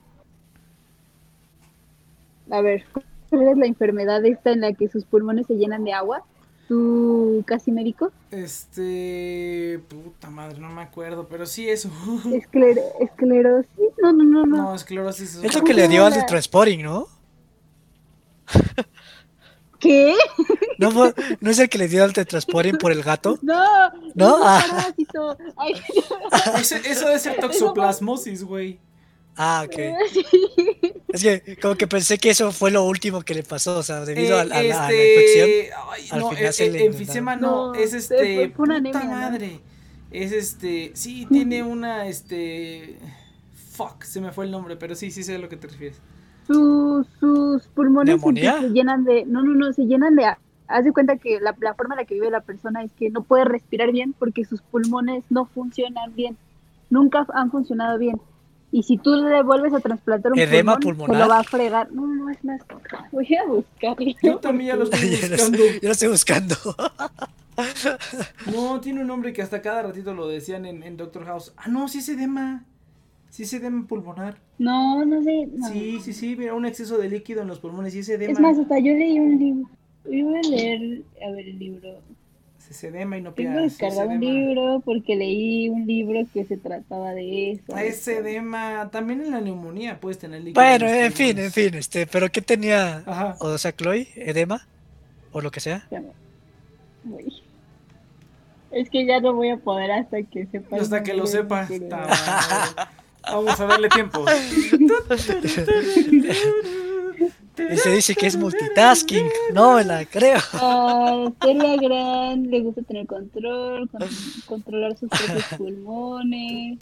a 2.50 2.60
ver, 2.60 2.84
¿cuál 3.30 3.42
es 3.48 3.58
la 3.58 3.66
enfermedad 3.66 4.24
esta 4.24 4.52
en 4.52 4.60
la 4.60 4.72
que 4.72 4.88
sus 4.88 5.04
pulmones 5.04 5.46
se 5.46 5.54
llenan 5.56 5.84
de 5.84 5.92
agua? 5.92 6.22
¿Tú 6.68 7.42
casi 7.46 7.72
médico? 7.72 8.12
Este. 8.30 9.80
Puta 9.88 10.28
madre, 10.28 10.58
no 10.60 10.68
me 10.68 10.82
acuerdo, 10.82 11.26
pero 11.26 11.46
sí 11.46 11.68
eso. 11.68 11.90
Escler 12.32 12.78
esclerosis. 13.00 13.70
No, 14.02 14.12
no, 14.12 14.22
no, 14.24 14.44
no. 14.46 14.56
No, 14.58 14.74
esclerosis 14.74 15.36
es 15.36 15.44
Es 15.44 15.54
lo 15.54 15.62
que 15.64 15.72
le 15.74 15.88
dio 15.88 16.04
al 16.04 16.12
de 16.12 16.22
Transporting, 16.24 16.82
¿no? 16.82 17.08
¿Qué? 19.80 20.14
¿No, 20.78 20.90
¿No 21.40 21.50
es 21.50 21.58
el 21.60 21.68
que 21.68 21.78
le 21.78 21.86
dio 21.88 22.02
al 22.02 22.12
de 22.12 22.24
Transporting 22.24 22.74
por 22.78 22.90
el 22.92 23.02
gato? 23.02 23.38
No, 23.42 23.90
¿No? 24.14 24.36
es 24.36 24.42
un 24.42 24.42
Ah. 24.44 24.64
parásito. 24.70 25.38
Ay, 25.56 25.72
Ese- 26.60 26.82
eso 26.90 27.06
debe 27.06 27.18
ser 27.20 27.36
toxoplasmosis, 27.40 28.42
güey. 28.44 28.80
Ah, 29.40 29.64
ok. 29.64 29.74
sí. 30.12 30.24
Es 31.12 31.22
que 31.22 31.56
como 31.60 31.76
que 31.76 31.86
pensé 31.86 32.18
que 32.18 32.30
eso 32.30 32.50
fue 32.52 32.70
lo 32.72 32.84
último 32.84 33.22
que 33.22 33.34
le 33.34 33.44
pasó, 33.44 33.78
o 33.78 33.82
sea, 33.82 34.04
debido 34.04 34.36
a, 34.38 34.44
la, 34.44 34.56
a 34.58 34.62
la- 34.62 34.86
a 34.86 34.90
la 34.90 34.92
este, 34.92 35.14
infección. 35.14 35.80
ay, 35.90 36.08
al 36.10 36.20
no, 36.20 36.30
final 36.30 36.44
eh, 36.44 36.52
se 36.52 36.66
eh, 36.66 36.70
le 36.72 36.84
enfisema 36.86 37.36
no, 37.36 37.68
No, 37.68 37.74
es 37.74 37.94
este. 37.94 38.50
fue 38.50 38.64
una 38.64 38.78
puta 38.78 39.00
anemia, 39.00 39.04
¿no? 39.04 39.10
madre. 39.10 39.60
Es 40.10 40.32
este. 40.32 40.90
Sí, 40.94 41.26
tiene 41.30 41.62
una. 41.62 42.08
Este. 42.08 42.98
Fuck, 43.72 44.02
se 44.02 44.20
me 44.20 44.32
fue 44.32 44.44
el 44.46 44.50
nombre, 44.50 44.76
pero 44.76 44.96
sí, 44.96 45.10
sí 45.12 45.22
sé 45.22 45.36
a 45.36 45.38
lo 45.38 45.48
que 45.48 45.56
te 45.56 45.68
refieres. 45.68 46.00
Sus, 46.48 47.06
sus 47.20 47.62
pulmones 47.68 48.20
se, 48.20 48.32
llenan 48.70 49.04
de, 49.04 49.24
no, 49.26 49.42
no, 49.42 49.54
no, 49.54 49.72
se 49.72 49.84
llenan 49.84 50.16
de, 50.16 50.24
haz 50.66 50.84
de 50.84 50.92
cuenta 50.92 51.16
que 51.18 51.38
la, 51.40 51.54
la 51.60 51.74
forma 51.74 51.94
en 51.94 51.98
la 52.00 52.04
que 52.06 52.14
vive 52.14 52.30
la 52.30 52.40
persona 52.40 52.82
es 52.82 52.90
que 52.94 53.10
no 53.10 53.22
puede 53.22 53.44
respirar 53.44 53.92
bien 53.92 54.14
porque 54.18 54.44
sus 54.46 54.62
pulmones 54.62 55.24
no 55.30 55.44
funcionan 55.46 56.14
bien. 56.16 56.36
Nunca 56.90 57.26
han 57.34 57.50
funcionado 57.50 57.98
bien. 57.98 58.16
Y 58.70 58.82
si 58.82 58.98
tú 58.98 59.14
le 59.14 59.42
vuelves 59.42 59.72
a 59.72 59.80
trasplantar 59.80 60.32
un 60.32 60.38
¿Edema 60.38 60.78
pulmón, 60.78 61.10
se 61.10 61.16
lo 61.16 61.28
va 61.28 61.38
a 61.38 61.44
fregar. 61.44 61.90
No, 61.90 62.06
no 62.06 62.28
es 62.28 62.44
más. 62.44 62.60
Voy 63.12 63.34
a 63.34 63.46
buscarlo. 63.46 64.06
Yo 64.22 64.38
también 64.38 64.68
ya 64.68 64.76
lo 64.76 64.84
estoy 64.84 65.10
buscando. 65.30 65.58
yo 65.82 65.88
lo 65.88 65.92
estoy 65.92 66.08
buscando. 66.08 66.54
No, 68.52 68.80
tiene 68.80 69.00
un 69.00 69.06
nombre 69.06 69.32
que 69.32 69.42
hasta 69.42 69.62
cada 69.62 69.82
ratito 69.82 70.14
lo 70.14 70.28
decían 70.28 70.66
en, 70.66 70.82
en 70.82 70.96
Doctor 70.96 71.24
House. 71.24 71.52
Ah, 71.56 71.68
no, 71.68 71.88
sí 71.88 71.98
es 71.98 72.08
edema. 72.10 72.64
Sí 73.30 73.44
es 73.44 73.52
edema 73.52 73.86
pulmonar. 73.86 74.38
No, 74.58 75.04
no 75.04 75.22
sé. 75.22 75.48
no. 75.52 75.68
Sí, 75.68 75.98
sí, 76.02 76.12
sí, 76.12 76.36
mira, 76.36 76.54
un 76.54 76.66
exceso 76.66 76.98
de 76.98 77.08
líquido 77.08 77.42
en 77.42 77.48
los 77.48 77.60
pulmones 77.60 77.94
y 77.94 78.00
es 78.00 78.08
edema. 78.08 78.32
Es 78.32 78.40
más, 78.40 78.58
hasta 78.58 78.78
yo 78.78 78.92
leí 78.92 79.18
un 79.18 79.38
libro. 79.38 79.70
Yo 80.04 80.26
voy 80.26 80.38
a 80.38 80.48
leer, 80.48 81.02
a 81.26 81.30
ver 81.32 81.48
el 81.48 81.58
libro. 81.58 82.00
Edema 82.70 83.16
y 83.16 83.22
no 83.22 83.32
Tengo 83.32 83.60
descargado 83.60 84.10
un 84.10 84.20
libro 84.20 84.82
porque 84.84 85.16
leí 85.16 85.68
un 85.68 85.86
libro 85.86 86.20
que 86.32 86.44
se 86.44 86.56
trataba 86.56 87.12
de 87.12 87.52
eso. 87.52 87.62
Ah, 87.74 87.82
es 87.82 88.06
edema. 88.06 88.90
También 88.90 89.22
en 89.22 89.30
la 89.30 89.40
neumonía 89.40 89.98
puedes 90.00 90.18
tener 90.18 90.42
líquido. 90.42 90.62
Bueno, 90.62 90.86
en 90.86 91.12
fin, 91.12 91.38
en 91.38 91.50
fin, 91.50 91.74
este, 91.74 92.06
pero 92.06 92.30
¿qué 92.30 92.42
tenía? 92.42 93.02
Ajá. 93.06 93.36
O 93.40 93.56
sea, 93.58 93.72
Chloe, 93.72 94.08
edema, 94.16 94.66
o 95.32 95.40
lo 95.40 95.50
que 95.50 95.60
sea. 95.60 95.88
Uy. 97.04 97.42
Es 98.70 98.90
que 98.90 99.06
ya 99.06 99.20
no 99.20 99.32
voy 99.32 99.50
a 99.50 99.56
poder 99.56 99.90
hasta 99.90 100.22
que 100.22 100.46
sepa. 100.46 100.76
Hasta 100.76 101.02
que 101.02 101.14
lo 101.14 101.26
sepas. 101.26 101.70
madre. 101.70 101.88
Vamos 103.22 103.60
a 103.60 103.66
darle 103.66 103.88
tiempo. 103.88 104.24
Y 107.72 107.76
se 107.76 107.90
dice 107.90 108.14
que 108.14 108.26
es 108.26 108.36
multitasking. 108.36 109.26
No 109.52 109.74
me 109.74 109.84
la 109.84 110.04
creo. 110.04 110.38
A 110.54 111.30
Celia 111.42 111.76
Grant 111.76 112.46
le 112.46 112.60
gusta 112.60 112.82
tener 112.82 113.06
control, 113.06 113.88
con- 113.90 114.00
controlar 114.46 114.96
sus 114.96 115.08
propios 115.08 115.44
pulmones, 115.56 116.78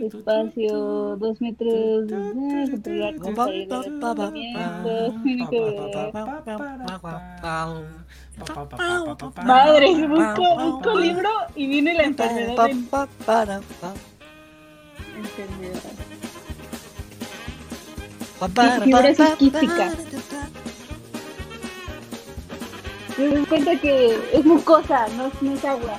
espacio, 0.00 1.16
dos 1.16 1.40
metros, 1.40 2.10
eh, 2.10 2.68
controlar 2.70 3.14
Madre, 9.44 10.06
busco, 10.08 10.56
busco 10.58 10.98
libro 10.98 11.30
y 11.54 11.66
viene 11.66 11.94
la 11.94 12.04
enfermedad 12.04 12.56
Fibrosis 18.84 19.36
quística. 19.38 19.92
Me 23.18 23.28
doy 23.28 23.46
cuenta 23.46 23.76
que 23.80 24.18
es 24.32 24.44
mucosa, 24.44 25.06
no, 25.16 25.26
es- 25.26 25.42
no 25.42 25.52
es 25.52 25.64
agua. 25.64 25.98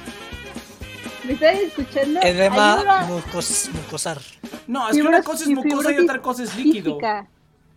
¿Me 1.26 1.34
estás 1.34 1.55
escuchando? 1.59 2.19
Edema 2.22 3.05
mucos, 3.07 3.69
mucosar. 3.73 4.19
No, 4.68 4.88
es 4.89 4.95
que 4.95 5.01
una 5.01 5.23
cosa 5.23 5.43
es 5.43 5.49
mucosa 5.49 5.91
y 5.91 5.97
otra 5.99 6.22
cosa 6.22 6.43
es 6.43 6.55
líquido. 6.55 6.99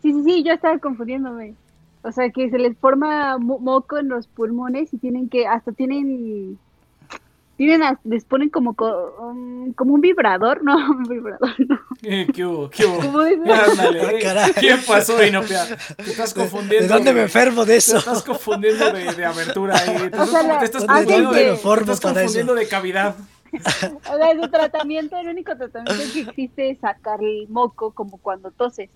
Sí, 0.02 0.12
sí, 0.12 0.22
sí, 0.24 0.42
yo 0.44 0.52
estaba 0.52 0.78
confundiéndome. 0.78 1.54
O 2.02 2.12
sea, 2.12 2.30
que 2.30 2.48
se 2.50 2.58
les 2.58 2.76
forma 2.78 3.38
mo- 3.38 3.58
moco 3.58 3.98
en 3.98 4.08
los 4.08 4.26
pulmones 4.26 4.92
y 4.94 4.98
tienen 4.98 5.28
que, 5.28 5.46
hasta 5.46 5.72
tienen, 5.72 6.58
tienen, 7.66 7.98
les 8.04 8.24
ponen 8.24 8.48
como, 8.48 8.74
co- 8.74 9.14
um, 9.20 9.72
como 9.74 9.92
un 9.94 10.00
vibrador, 10.00 10.62
no, 10.64 10.76
un 10.92 11.02
vibrador, 11.02 11.50
no. 11.68 11.78
Eh, 12.02 12.26
¿Qué 12.32 12.46
hubo? 12.46 12.70
¿Qué 12.70 12.86
hubo? 12.86 13.20
Ándale, 13.20 14.00
Ah, 14.00 14.48
eh. 14.48 14.52
¿Qué 14.58 14.76
pasó, 14.86 15.22
Inopia? 15.24 15.66
Te 15.96 16.10
estás 16.10 16.32
confundiendo. 16.32 16.88
¿De 16.88 16.94
dónde 16.94 17.12
me 17.12 17.22
enfermo 17.22 17.64
de 17.66 17.72
Te 17.72 17.76
eso? 17.78 17.98
estás 17.98 18.22
confundiendo 18.22 18.90
de, 18.92 19.12
de 19.14 19.24
abertura 19.26 19.76
ahí. 19.76 20.08
Te 20.10 20.18
O 20.18 20.24
sea, 20.26 20.40
estás, 20.40 20.46
la- 20.46 20.58
te 20.58 20.64
estás 20.64 20.84
confundiendo, 20.86 21.30
de, 21.32 21.42
te 21.44 21.52
estás 21.52 22.00
confundiendo 22.00 22.54
de 22.54 22.68
cavidad. 22.68 23.14
O 23.52 24.16
sea, 24.16 24.40
su 24.40 24.48
tratamiento, 24.50 25.16
el 25.18 25.28
único 25.28 25.54
tratamiento 25.56 26.02
que 26.14 26.20
existe 26.20 26.70
es 26.70 26.78
sacar 26.78 27.22
el 27.22 27.46
moco 27.48 27.90
como 27.92 28.16
cuando 28.18 28.50
toses. 28.52 28.88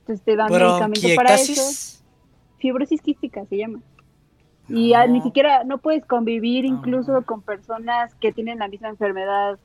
Entonces 0.00 0.24
te 0.24 0.34
dan 0.34 0.50
medicamento 0.50 1.08
para 1.14 1.34
eso. 1.34 1.98
Fibrosis 2.58 3.00
quística 3.00 3.44
se 3.48 3.58
llama. 3.58 3.80
Y 4.68 4.94
ah, 4.94 5.06
ni 5.06 5.18
No. 5.18 5.24
siquiera 5.24 5.64
no 5.64 5.78
puedes 5.80 6.06
convivir 6.06 6.64
incluso 6.64 7.24
con 7.24 7.42
personas 7.42 8.14
que 8.16 8.32
tienen 8.32 8.58
la 8.58 8.68
misma 8.68 8.88
enfermedad 8.88 9.58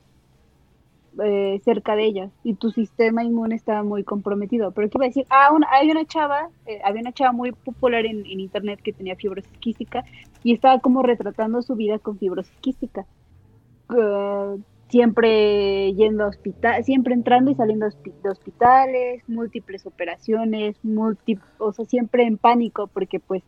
eh, 1.24 1.60
cerca 1.64 1.96
de 1.96 2.04
ellas 2.04 2.32
y 2.42 2.56
tu 2.56 2.70
sistema 2.70 3.24
inmune 3.24 3.54
está 3.56 3.82
muy 3.82 4.04
comprometido. 4.04 4.72
Pero 4.72 4.88
qué 4.88 4.98
iba 4.98 5.04
a 5.06 5.08
decir, 5.08 5.26
ah, 5.30 5.50
una- 5.52 5.66
hay 5.70 5.90
una 5.90 6.04
chava, 6.06 6.50
eh, 6.66 6.80
había 6.84 7.00
una 7.00 7.12
chava 7.12 7.32
muy 7.32 7.52
popular 7.52 8.04
en, 8.06 8.18
en 8.26 8.40
internet 8.40 8.80
que 8.82 8.92
tenía 8.92 9.16
fibrosis 9.16 9.56
quística 9.58 10.04
y 10.42 10.52
estaba 10.54 10.80
como 10.80 11.02
retratando 11.02 11.62
su 11.62 11.74
vida 11.76 11.98
con 11.98 12.18
fibrosis 12.18 12.56
quística. 12.60 13.06
Eh, 13.96 14.58
siempre 14.90 15.92
yendo 15.94 16.24
a 16.24 16.28
hospital, 16.28 16.84
siempre 16.84 17.14
entrando 17.14 17.50
y 17.50 17.54
saliendo 17.54 17.86
de 17.86 17.92
hospi- 17.92 18.14
de 18.18 18.30
hospitales, 18.30 19.22
múltiples 19.28 19.86
operaciones, 19.86 20.78
multi, 20.82 21.42
o 21.58 21.72
sea, 21.72 21.84
siempre 21.86 22.24
en 22.24 22.38
pánico 22.38 22.88
porque 22.88 23.20
pues 23.20 23.44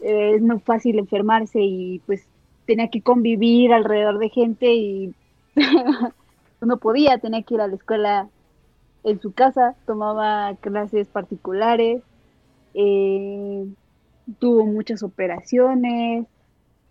eh, 0.00 0.34
es 0.36 0.42
muy 0.42 0.58
fácil 0.60 0.98
enfermarse 0.98 1.60
y 1.60 2.00
pues 2.06 2.26
tenía 2.66 2.88
que 2.88 3.02
convivir 3.02 3.72
alrededor 3.72 4.18
de 4.18 4.28
gente 4.28 4.74
y 4.74 5.14
no 6.60 6.76
podía, 6.78 7.18
tenía 7.18 7.42
que 7.42 7.54
ir 7.54 7.60
a 7.60 7.68
la 7.68 7.76
escuela 7.76 8.28
en 9.04 9.20
su 9.20 9.32
casa, 9.32 9.76
tomaba 9.86 10.54
clases 10.56 11.06
particulares, 11.08 12.02
eh, 12.74 13.66
tuvo 14.38 14.66
muchas 14.66 15.02
operaciones, 15.02 16.26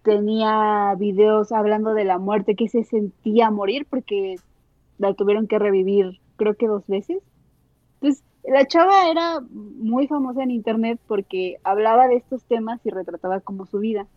tenía 0.02 0.96
videos 0.98 1.52
hablando 1.52 1.94
de 1.94 2.06
la 2.06 2.18
muerte, 2.18 2.56
que 2.56 2.70
se 2.70 2.84
sentía 2.84 3.52
morir 3.52 3.86
porque 3.90 4.36
la 4.98 5.14
tuvieron 5.14 5.48
que 5.48 5.60
revivir 5.60 6.20
creo 6.38 6.56
que 6.56 6.68
dos 6.68 6.86
veces. 6.88 7.18
La 8.48 8.66
chava 8.68 9.10
era 9.10 9.40
muy 9.50 10.08
famosa 10.08 10.44
en 10.44 10.52
internet 10.52 11.00
porque 11.08 11.58
hablaba 11.64 12.08
de 12.08 12.16
estos 12.18 12.44
temas 12.44 12.80
y 12.86 12.90
retrataba 12.92 13.40
como 13.40 13.66
su 13.66 13.80
vida. 13.80 14.08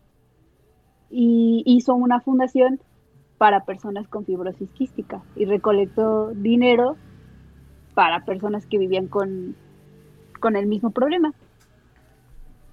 Y 1.11 1.63
hizo 1.67 1.95
una 1.95 2.21
fundación 2.21 2.81
para 3.39 3.65
personas 3.65 4.09
con 4.09 4.25
fibrosis 4.27 4.71
quística 4.73 5.23
y 5.37 5.45
recolectó 5.47 6.31
dinero 6.35 6.97
para 7.95 8.25
personas 8.25 8.67
que 8.67 8.79
vivían 8.79 9.07
con, 9.09 9.57
con 10.41 10.57
el 10.57 10.67
mismo 10.67 10.91
problema. 10.91 11.33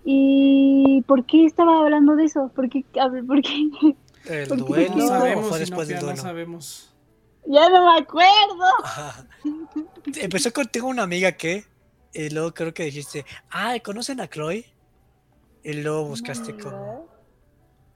¿Y 0.03 1.03
por 1.07 1.25
qué 1.25 1.45
estaba 1.45 1.79
hablando 1.81 2.15
de 2.15 2.25
eso? 2.25 2.51
¿Por 2.53 2.69
qué? 2.69 2.83
por 3.25 3.41
qué? 3.41 3.95
El 4.27 4.49
duelo 4.49 4.95
No 4.95 4.97
no, 4.97 5.05
o 5.05 5.07
sabemos, 5.07 5.45
fue 5.47 5.59
después 5.59 5.89
Inopia, 5.89 5.95
del 5.95 6.05
no 6.05 6.11
duelo. 6.11 6.21
sabemos. 6.21 6.94
Ya 7.47 7.69
no 7.69 7.93
me 7.93 7.99
acuerdo. 7.99 8.65
Ajá. 8.83 9.27
Empezó 10.15 10.51
contigo 10.51 10.87
una 10.87 11.03
amiga 11.03 11.31
que, 11.33 11.65
y 12.13 12.29
luego 12.29 12.53
creo 12.53 12.73
que 12.73 12.83
dijiste, 12.83 13.25
ay, 13.49 13.81
¿conocen 13.81 14.21
a 14.21 14.29
Chloe? 14.29 14.65
Y 15.63 15.73
luego 15.73 16.05
buscaste 16.05 16.55
como, 16.57 17.07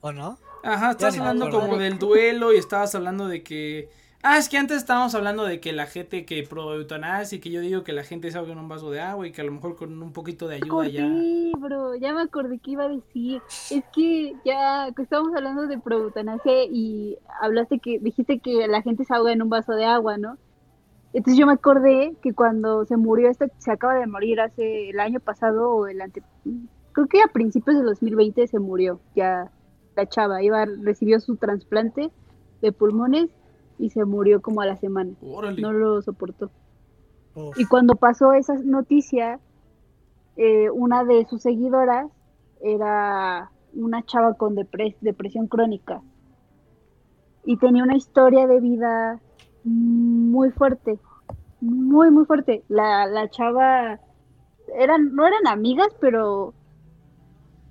¿o 0.01 0.11
no? 0.11 0.39
Ajá, 0.63 0.91
me 0.91 1.17
hablando 1.17 1.49
como 1.49 1.77
del 1.77 1.99
duelo 1.99 2.53
y 2.53 2.57
estabas 2.57 2.93
hablando 2.95 3.27
de 3.27 3.43
que. 3.43 3.89
Ah, 4.21 4.37
es 4.37 4.49
que 4.49 4.57
antes 4.57 4.75
estábamos 4.75 5.15
hablando 5.15 5.45
de 5.45 5.61
que 5.61 5.71
la 5.71 5.85
gente 5.85 6.25
que 6.25 6.43
pro 6.43 6.73
eutanasia 6.73 7.37
y 7.37 7.39
que 7.39 7.51
yo 7.51 7.61
digo 7.61 7.85
que 7.85 7.93
la 7.93 8.03
gente 8.03 8.29
se 8.29 8.37
ahoga 8.37 8.51
en 8.51 8.59
un 8.59 8.67
vaso 8.67 8.91
de 8.91 8.99
agua 8.99 9.25
y 9.25 9.31
que 9.31 9.39
a 9.39 9.45
lo 9.45 9.53
mejor 9.53 9.77
con 9.77 10.01
un 10.01 10.11
poquito 10.11 10.49
de 10.49 10.57
ayuda 10.57 10.89
ya. 10.89 11.07
Sí, 11.07 11.53
bro, 11.57 11.95
ya 11.95 12.13
me 12.13 12.23
acordé 12.23 12.59
que 12.59 12.71
iba 12.71 12.83
a 12.83 12.89
decir. 12.89 13.41
Es 13.71 13.81
que 13.93 14.35
ya 14.43 14.91
que 14.93 15.03
estábamos 15.03 15.33
hablando 15.33 15.67
de 15.67 15.77
proeutanasia 15.79 16.65
y 16.65 17.17
hablaste 17.41 17.79
que 17.79 17.97
dijiste 17.99 18.39
que 18.39 18.67
la 18.67 18.81
gente 18.81 19.05
se 19.05 19.13
ahoga 19.13 19.31
en 19.31 19.41
un 19.41 19.49
vaso 19.49 19.71
de 19.71 19.85
agua, 19.85 20.17
¿no? 20.17 20.37
Entonces 21.13 21.39
yo 21.39 21.47
me 21.47 21.53
acordé 21.53 22.13
que 22.21 22.33
cuando 22.33 22.85
se 22.85 22.97
murió 22.97 23.29
esta, 23.29 23.47
se 23.57 23.71
acaba 23.71 23.95
de 23.95 24.05
morir 24.05 24.41
hace 24.41 24.89
el 24.89 24.99
año 24.99 25.21
pasado 25.21 25.71
o 25.71 25.87
el 25.87 26.01
ante, 26.01 26.23
creo 26.91 27.07
que 27.07 27.21
a 27.21 27.27
principios 27.27 27.77
del 27.77 27.85
2020 27.85 28.47
se 28.47 28.59
murió 28.59 28.99
ya 29.15 29.49
la 29.95 30.07
chava, 30.07 30.43
iba 30.43 30.65
recibió 30.65 31.21
su 31.21 31.37
trasplante 31.37 32.11
de 32.61 32.71
pulmones 32.73 33.29
y 33.79 33.89
se 33.89 34.05
murió 34.05 34.41
como 34.41 34.61
a 34.61 34.65
la 34.67 34.75
semana, 34.77 35.13
Órale. 35.21 35.59
no 35.61 35.71
lo 35.73 36.01
soportó. 36.03 36.51
Uf, 37.33 37.57
Y 37.59 37.65
cuando 37.65 37.95
pasó 37.95 38.33
esa 38.33 38.53
noticia, 38.55 39.39
eh, 40.35 40.69
una 40.69 41.03
de 41.05 41.25
sus 41.25 41.41
seguidoras 41.41 42.11
era 42.61 43.49
una 43.73 44.03
chava 44.05 44.33
con 44.35 44.55
depres- 44.55 44.97
depresión 45.01 45.47
crónica 45.47 46.01
y 47.45 47.57
tenía 47.57 47.83
una 47.83 47.95
historia 47.95 48.45
de 48.47 48.59
vida 48.59 49.19
muy 49.63 50.51
fuerte, 50.51 50.99
muy, 51.61 52.11
muy 52.11 52.25
fuerte. 52.25 52.63
La, 52.67 53.05
la 53.07 53.29
chava, 53.29 53.99
eran, 54.75 55.15
no 55.15 55.25
eran 55.25 55.47
amigas, 55.47 55.87
pero 56.01 56.53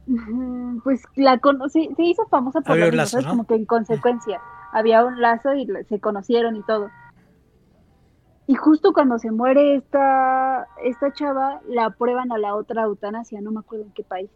pues 0.85 1.03
la 1.17 1.39
conocí, 1.39 1.91
se 1.97 2.03
hizo 2.03 2.27
famosa 2.29 2.61
por 2.61 2.77
lo. 2.77 2.87
¿no? 3.25 3.31
Como 3.31 3.47
que 3.47 3.55
en 3.55 3.67
consecuencia 3.67 4.41
había 4.73 5.05
un 5.05 5.21
lazo 5.21 5.55
y 5.55 5.67
se 5.89 6.01
conocieron 6.01 6.57
y 6.57 6.63
todo. 6.63 6.89
Y 8.49 8.55
justo 8.55 8.95
cuando 8.95 9.19
se 9.19 9.31
muere 9.31 9.77
esta, 9.77 10.67
esta 10.83 11.13
chava, 11.13 11.61
la 11.69 11.87
aprueban 11.87 12.33
a 12.33 12.39
la 12.39 12.55
otra 12.57 12.85
eutanasia, 12.85 13.43
no 13.43 13.53
me 13.53 13.61
acuerdo 13.61 13.85
en 13.85 13.93
qué 13.93 14.05
país. 14.05 14.31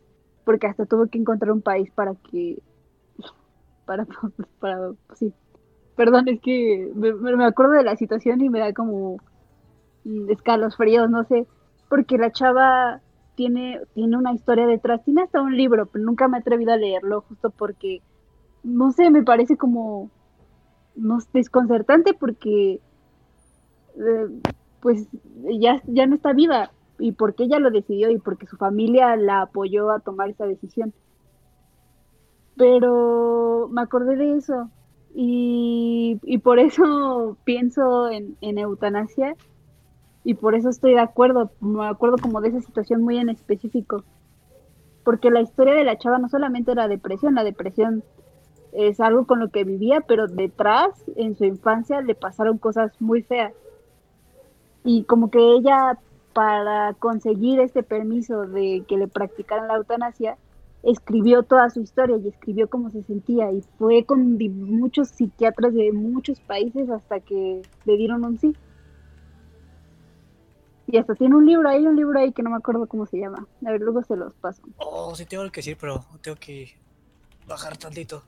porque 0.45 0.67
hasta 0.67 0.87
tuvo 0.87 1.07
que 1.09 1.19
encontrar 1.19 1.53
un 1.53 1.63
país 1.63 1.91
para 1.93 2.15
que, 2.17 2.63
para, 3.87 4.07
para, 4.61 4.93
sí. 5.15 5.33
Perdón, 5.97 6.29
es 6.29 6.41
que 6.43 6.91
me, 6.95 7.13
me 7.15 7.45
acuerdo 7.47 7.73
de 7.73 7.85
la 7.85 7.97
situación 7.97 8.41
y 8.43 8.51
me 8.51 8.61
da 8.61 8.73
como 8.75 9.17
mm, 10.05 10.31
escalofríos, 10.31 11.11
no 11.11 11.25
sé, 11.25 11.47
porque 11.89 12.19
la 12.19 12.33
chava 12.33 13.03
tiene, 13.35 13.81
tiene 13.95 14.17
una 14.17 14.33
historia 14.35 14.67
detrás, 14.67 15.03
tiene 15.05 15.23
hasta 15.23 15.41
un 15.43 15.57
libro, 15.57 15.87
pero 15.87 16.05
nunca 16.05 16.29
me 16.29 16.39
he 16.39 16.41
atrevido 16.41 16.73
a 16.73 16.77
leerlo, 16.77 17.23
justo 17.23 17.51
porque, 17.51 18.03
no 18.63 18.93
sé, 18.93 19.11
me 19.11 19.23
parece 19.25 19.57
como 19.57 20.11
no, 20.97 21.19
desconcertante 21.33 22.15
porque 22.15 22.81
eh, 23.97 24.29
pues 24.81 25.07
ya, 25.59 25.81
ya 25.87 26.07
no 26.07 26.17
está 26.17 26.33
viva. 26.33 26.71
Y 26.99 27.13
porque 27.13 27.45
ella 27.45 27.59
lo 27.59 27.71
decidió 27.71 28.11
y 28.11 28.19
porque 28.19 28.47
su 28.47 28.57
familia 28.57 29.17
la 29.17 29.43
apoyó 29.43 29.91
a 29.91 30.01
tomar 30.01 30.31
esa 30.31 30.47
decisión. 30.47 30.93
Pero 32.57 33.69
me 33.71 33.81
acordé 33.81 34.17
de 34.17 34.37
eso. 34.37 34.71
Y, 35.15 36.21
y 36.23 36.39
por 36.39 36.59
eso 36.59 37.37
pienso 37.45 38.11
en, 38.11 38.37
en 38.41 38.59
eutanasia. 38.59 39.37
Y 40.25 40.35
por 40.35 40.55
eso 40.55 40.69
estoy 40.69 40.93
de 40.93 41.01
acuerdo, 41.01 41.51
me 41.61 41.87
acuerdo 41.87 42.17
como 42.19 42.41
de 42.41 42.49
esa 42.49 42.61
situación 42.61 43.03
muy 43.03 43.19
en 43.19 43.29
específico. 43.29 44.05
Porque 45.05 45.31
la 45.31 45.41
historia 45.41 45.75
de 45.75 45.85
la 45.85 45.99
chava 45.99 46.19
no 46.19 46.29
solamente 46.29 46.71
era 46.71 46.87
depresión, 46.87 47.35
la 47.35 47.43
depresión 47.43 48.05
es 48.73 49.01
algo 49.01 49.27
con 49.27 49.39
lo 49.39 49.51
que 49.51 49.65
vivía, 49.65 50.01
pero 50.01 50.27
detrás, 50.27 50.91
en 51.17 51.37
su 51.37 51.45
infancia, 51.45 52.01
le 52.01 52.15
pasaron 52.15 52.59
cosas 52.59 52.93
muy 53.01 53.23
feas. 53.23 53.53
Y 54.85 55.05
como 55.05 55.31
que 55.31 55.39
ella, 55.39 55.99
para 56.33 56.95
conseguir 56.95 57.61
este 57.61 57.83
permiso 57.83 58.47
de 58.47 58.85
que 58.89 58.97
le 58.97 59.09
practicaran 59.09 59.69
la 59.69 59.77
eutanasia, 59.77 60.39
escribió 60.83 61.43
toda 61.45 61.71
su 61.71 61.81
historia 61.81 62.17
y 62.17 62.29
escribió 62.29 62.69
cómo 62.69 62.91
se 62.91 63.03
sentía. 63.03 63.53
Y 63.53 63.63
fue 63.79 64.05
con 64.05 64.39
muchos 64.39 65.09
psiquiatras 65.09 65.75
de 65.75 65.93
muchos 65.93 66.41
países 66.41 66.89
hasta 66.91 67.21
que 67.21 67.63
le 67.85 67.97
dieron 67.97 68.25
un 68.25 68.39
sí. 68.39 68.57
Y 70.87 70.97
hasta 70.97 71.15
tiene 71.15 71.37
un 71.37 71.47
libro, 71.47 71.69
hay 71.69 71.87
un 71.87 71.97
libro 71.97 72.19
ahí 72.19 72.33
que 72.33 72.43
no 72.43 72.51
me 72.51 72.57
acuerdo 72.57 72.87
cómo 72.87 73.07
se 73.07 73.19
llama. 73.19 73.47
A 73.65 73.71
ver, 73.71 73.81
luego 73.81 74.03
se 74.03 74.17
los 74.17 74.35
paso. 74.35 74.63
Oh, 74.79 75.15
sí 75.15 75.25
tengo 75.27 75.45
que 75.45 75.61
decir, 75.61 75.77
pero 75.81 76.05
tengo 76.23 76.37
que 76.39 76.75
bajar 77.47 77.77
tantito. 77.77 78.23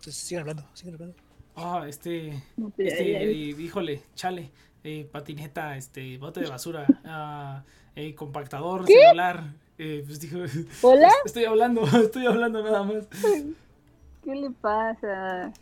Entonces 0.00 0.22
sigan 0.24 0.40
hablando, 0.48 0.64
sigan 0.72 0.94
hablando. 0.94 1.14
Ah, 1.54 1.84
este, 1.86 2.42
No 2.56 2.72
sé, 2.74 2.86
este, 2.86 3.16
ahí. 3.18 3.50
eh, 3.50 3.60
híjole, 3.60 4.02
chale, 4.14 4.50
eh, 4.82 5.06
patineta, 5.12 5.76
este, 5.76 6.16
bote 6.16 6.40
de 6.40 6.48
basura, 6.48 6.86
ah, 7.04 7.62
eh, 7.94 8.14
compactador 8.14 8.86
celular, 8.86 9.52
eh, 9.76 10.02
pues 10.06 10.18
dijo, 10.20 10.38
¿Hola? 10.80 11.10
estoy 11.26 11.44
hablando, 11.44 11.82
estoy 12.02 12.24
hablando 12.24 12.62
nada 12.62 12.82
más. 12.82 13.08
¿Qué 14.24 14.34
le 14.34 14.50
pasa? 14.52 15.52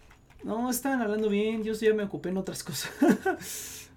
No, 0.44 0.70
estaban 0.70 1.02
hablando 1.02 1.28
bien, 1.28 1.65
yo 1.65 1.74
sí 1.74 1.86
ya 1.86 1.94
me 1.94 2.05
ocupé 2.05 2.28
en 2.28 2.36
otras 2.36 2.62
cosas. 2.62 3.90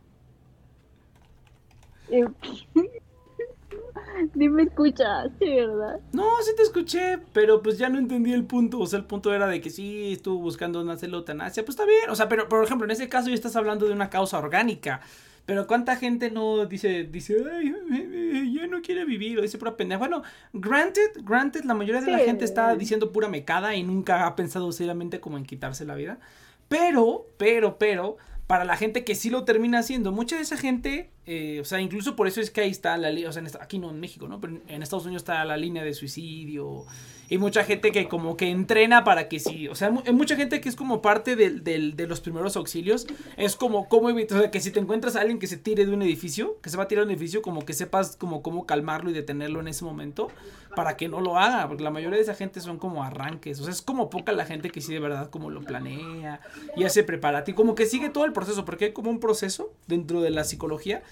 Ni 4.35 4.49
me 4.49 4.63
escuchaste, 4.63 5.65
¿verdad? 5.65 5.99
No, 6.13 6.25
sí 6.43 6.51
te 6.55 6.63
escuché, 6.63 7.19
pero 7.33 7.61
pues 7.61 7.77
ya 7.77 7.89
no 7.89 7.99
entendí 7.99 8.33
el 8.33 8.45
punto. 8.45 8.79
O 8.79 8.87
sea, 8.87 8.99
el 8.99 9.05
punto 9.05 9.33
era 9.33 9.47
de 9.47 9.61
que 9.61 9.69
sí 9.69 10.13
estuvo 10.13 10.39
buscando 10.39 10.81
una 10.81 10.93
eutanasia. 10.93 11.63
Pues 11.63 11.75
está 11.75 11.85
bien. 11.85 12.09
O 12.09 12.15
sea, 12.15 12.27
pero 12.29 12.47
por 12.49 12.63
ejemplo, 12.63 12.85
en 12.85 12.91
ese 12.91 13.09
caso 13.09 13.29
ya 13.29 13.35
estás 13.35 13.55
hablando 13.55 13.85
de 13.85 13.93
una 13.93 14.09
causa 14.09 14.37
orgánica. 14.37 15.01
Pero 15.45 15.65
cuánta 15.65 15.95
gente 15.95 16.29
no 16.29 16.65
dice, 16.65 17.03
dice, 17.03 17.37
ay, 17.51 18.53
ya 18.55 18.67
no 18.67 18.81
quiere 18.81 19.05
vivir, 19.05 19.39
o 19.39 19.41
dice 19.41 19.57
pura 19.57 19.75
pendeja. 19.75 19.99
Bueno, 19.99 20.23
granted, 20.53 21.11
granted, 21.23 21.63
la 21.63 21.73
mayoría 21.73 22.01
de 22.01 22.11
la 22.11 22.19
gente 22.19 22.45
está 22.45 22.75
diciendo 22.75 23.11
pura 23.11 23.27
mecada 23.27 23.75
y 23.75 23.83
nunca 23.83 24.27
ha 24.27 24.35
pensado 24.35 24.71
seriamente 24.71 25.19
como 25.19 25.37
en 25.37 25.45
quitarse 25.45 25.85
la 25.85 25.95
vida. 25.95 26.19
Pero, 26.67 27.25
pero, 27.37 27.77
pero, 27.77 28.17
para 28.47 28.65
la 28.65 28.77
gente 28.77 29.03
que 29.03 29.15
sí 29.15 29.29
lo 29.29 29.43
termina 29.43 29.79
haciendo, 29.79 30.11
mucha 30.11 30.35
de 30.35 30.43
esa 30.43 30.57
gente, 30.57 31.09
eh, 31.27 31.59
o 31.61 31.65
sea, 31.65 31.79
incluso 31.79 32.15
por 32.15 32.27
eso 32.27 32.41
es 32.41 32.49
que 32.49 32.61
ahí 32.61 32.71
está 32.71 32.97
la 32.97 33.09
línea, 33.11 33.29
o 33.29 33.31
sea, 33.33 33.43
aquí 33.59 33.77
no 33.79 33.89
en 33.91 33.99
México, 33.99 34.27
¿no? 34.27 34.39
Pero 34.41 34.57
en- 34.67 34.81
Estados 34.83 35.05
Unidos 35.05 35.21
está 35.21 35.45
la 35.45 35.55
línea 35.57 35.83
de 35.83 35.93
suicidio. 35.93 36.85
Y 37.29 37.37
mucha 37.37 37.63
gente 37.63 37.93
que 37.93 38.09
como 38.09 38.35
que 38.35 38.49
entrena 38.49 39.05
para 39.05 39.29
que 39.29 39.39
sí, 39.39 39.69
o 39.69 39.75
sea, 39.75 39.89
hay 40.05 40.11
mucha 40.13 40.35
gente 40.35 40.59
que 40.59 40.67
es 40.67 40.75
como 40.75 41.01
parte 41.01 41.37
del, 41.37 41.63
del- 41.63 41.95
de 41.95 42.05
los 42.07 42.19
primeros 42.19 42.57
auxilios. 42.57 43.07
Es 43.37 43.55
como, 43.55 43.87
cómo 43.87 44.09
evitar, 44.09 44.37
o 44.37 44.41
sea, 44.41 44.51
que 44.51 44.59
si 44.59 44.71
te 44.71 44.81
encuentras 44.81 45.15
a 45.15 45.21
alguien 45.21 45.39
que 45.39 45.47
se 45.47 45.55
tire 45.55 45.85
de 45.85 45.93
un 45.93 46.01
edificio, 46.01 46.57
que 46.61 46.69
se 46.69 46.75
va 46.75 46.83
a 46.83 46.87
tirar 46.89 47.05
de 47.05 47.13
un 47.13 47.17
edificio, 47.17 47.41
como 47.41 47.63
que 47.63 47.71
sepas 47.73 48.17
como 48.17 48.41
cómo 48.41 48.65
calmarlo 48.65 49.09
y 49.11 49.13
detenerlo 49.13 49.61
en 49.61 49.69
ese 49.69 49.85
momento 49.85 50.27
para 50.75 50.97
que 50.97 51.07
no 51.07 51.21
lo 51.21 51.37
haga, 51.37 51.67
porque 51.69 51.83
la 51.83 51.91
mayoría 51.91 52.17
de 52.17 52.23
esa 52.23 52.33
gente 52.35 52.59
son 52.61 52.77
como 52.77 53.03
arranques, 53.03 53.59
o 53.59 53.63
sea, 53.63 53.71
es 53.73 53.81
como 53.81 54.09
poca 54.09 54.31
la 54.33 54.45
gente 54.45 54.69
que 54.69 54.79
sí 54.81 54.93
de 54.93 54.99
verdad 55.01 55.29
como 55.29 55.49
lo 55.49 55.61
planea 55.61 56.39
y 56.77 56.85
hace 56.85 57.03
preparativo, 57.03 57.55
como 57.57 57.75
que 57.75 57.85
sigue 57.85 58.09
todo 58.09 58.23
el 58.25 58.31
proceso, 58.33 58.63
porque 58.65 58.85
hay 58.85 58.93
como 58.93 59.09
un 59.09 59.19
proceso 59.19 59.71
dentro 59.87 60.21
de 60.21 60.29
la 60.31 60.45
psicología, 60.45 61.03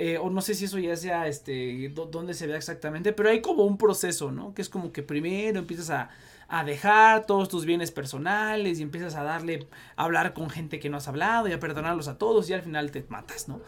eh, 0.00 0.16
o 0.18 0.30
no 0.30 0.40
sé 0.40 0.54
si 0.54 0.66
eso 0.66 0.78
ya 0.78 0.94
sea, 0.96 1.26
este, 1.26 1.92
dónde 2.10 2.32
se 2.34 2.46
vea 2.46 2.56
exactamente, 2.56 3.12
pero 3.12 3.30
hay 3.30 3.40
como 3.42 3.64
un 3.64 3.76
proceso, 3.78 4.30
¿no? 4.30 4.54
Que 4.54 4.62
es 4.62 4.68
como 4.68 4.92
que 4.92 5.02
primero 5.02 5.58
empiezas 5.58 5.90
a, 5.90 6.10
a 6.48 6.64
dejar 6.64 7.26
todos 7.26 7.48
tus 7.48 7.64
bienes 7.64 7.90
personales 7.90 8.78
y 8.78 8.82
empiezas 8.82 9.16
a 9.16 9.22
darle, 9.24 9.66
a 9.96 10.04
hablar 10.04 10.34
con 10.34 10.50
gente 10.50 10.78
que 10.78 10.88
no 10.88 10.98
has 10.98 11.08
hablado 11.08 11.48
y 11.48 11.52
a 11.52 11.58
perdonarlos 11.60 12.06
a 12.08 12.16
todos 12.16 12.48
y 12.48 12.52
al 12.52 12.62
final 12.62 12.90
te 12.92 13.04
matas, 13.08 13.48
¿no? 13.48 13.60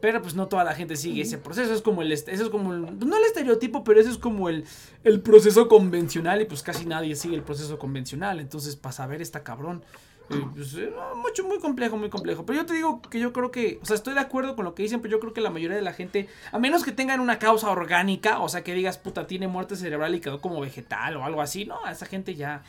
Pero 0.00 0.20
pues 0.20 0.34
no 0.34 0.46
toda 0.48 0.62
la 0.64 0.74
gente 0.74 0.94
sigue 0.96 1.22
ese 1.22 1.38
proceso, 1.38 1.72
es 1.72 1.80
como 1.80 2.02
el, 2.02 2.12
eso 2.12 2.26
es 2.30 2.48
como, 2.50 2.74
el- 2.74 2.98
no 2.98 3.16
el 3.16 3.24
estereotipo, 3.24 3.82
pero 3.82 3.98
eso 4.00 4.10
es 4.10 4.18
como 4.18 4.48
el, 4.50 4.64
el 5.04 5.20
proceso 5.22 5.68
convencional 5.68 6.42
y 6.42 6.44
pues 6.44 6.62
casi 6.62 6.84
nadie 6.84 7.16
sigue 7.16 7.34
el 7.36 7.42
proceso 7.42 7.78
convencional, 7.78 8.38
entonces 8.40 8.76
para 8.76 8.92
saber 8.92 9.22
está 9.22 9.42
cabrón. 9.42 9.82
Pues, 10.28 10.74
eh, 10.74 10.92
mucho, 11.16 11.44
muy 11.44 11.58
complejo, 11.58 11.96
muy 11.96 12.10
complejo. 12.10 12.44
Pero 12.44 12.60
yo 12.60 12.66
te 12.66 12.74
digo 12.74 13.00
que 13.02 13.20
yo 13.20 13.32
creo 13.32 13.50
que, 13.50 13.78
o 13.82 13.86
sea, 13.86 13.96
estoy 13.96 14.14
de 14.14 14.20
acuerdo 14.20 14.56
con 14.56 14.64
lo 14.64 14.74
que 14.74 14.82
dicen, 14.82 15.00
pero 15.00 15.12
yo 15.12 15.20
creo 15.20 15.32
que 15.32 15.40
la 15.40 15.50
mayoría 15.50 15.76
de 15.76 15.82
la 15.82 15.92
gente, 15.92 16.28
a 16.52 16.58
menos 16.58 16.82
que 16.82 16.92
tengan 16.92 17.20
una 17.20 17.38
causa 17.38 17.70
orgánica, 17.70 18.40
o 18.40 18.48
sea, 18.48 18.64
que 18.64 18.74
digas, 18.74 18.98
puta, 18.98 19.26
tiene 19.26 19.48
muerte 19.48 19.76
cerebral 19.76 20.14
y 20.14 20.20
quedó 20.20 20.40
como 20.40 20.60
vegetal 20.60 21.16
o 21.16 21.24
algo 21.24 21.42
así, 21.42 21.64
no, 21.64 21.84
a 21.84 21.92
esa 21.92 22.06
gente 22.06 22.34
ya, 22.34 22.62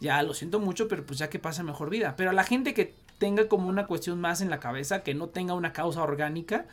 ya 0.00 0.22
lo 0.22 0.34
siento 0.34 0.58
mucho, 0.58 0.88
pero 0.88 1.04
pues 1.04 1.18
ya 1.18 1.30
que 1.30 1.38
pasa 1.38 1.62
mejor 1.62 1.90
vida. 1.90 2.14
Pero 2.16 2.30
a 2.30 2.32
la 2.32 2.44
gente 2.44 2.74
que 2.74 2.94
tenga 3.18 3.48
como 3.48 3.68
una 3.68 3.86
cuestión 3.86 4.20
más 4.20 4.40
en 4.40 4.50
la 4.50 4.60
cabeza, 4.60 5.02
que 5.02 5.14
no 5.14 5.28
tenga 5.28 5.54
una 5.54 5.72
causa 5.72 6.02
orgánica, 6.02 6.66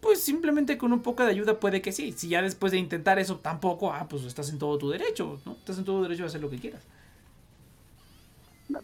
pues 0.00 0.22
simplemente 0.22 0.78
con 0.78 0.92
un 0.92 1.00
poco 1.00 1.24
de 1.24 1.30
ayuda 1.30 1.60
puede 1.60 1.82
que 1.82 1.92
sí. 1.92 2.12
Si 2.16 2.28
ya 2.28 2.42
después 2.42 2.72
de 2.72 2.78
intentar 2.78 3.18
eso 3.18 3.36
tampoco, 3.36 3.92
ah, 3.92 4.06
pues 4.08 4.24
estás 4.24 4.50
en 4.50 4.58
todo 4.58 4.78
tu 4.78 4.90
derecho, 4.90 5.40
¿no? 5.44 5.52
Estás 5.52 5.78
en 5.78 5.84
todo 5.84 6.02
derecho 6.02 6.24
a 6.24 6.26
hacer 6.26 6.40
lo 6.40 6.48
que 6.48 6.58
quieras. 6.58 6.82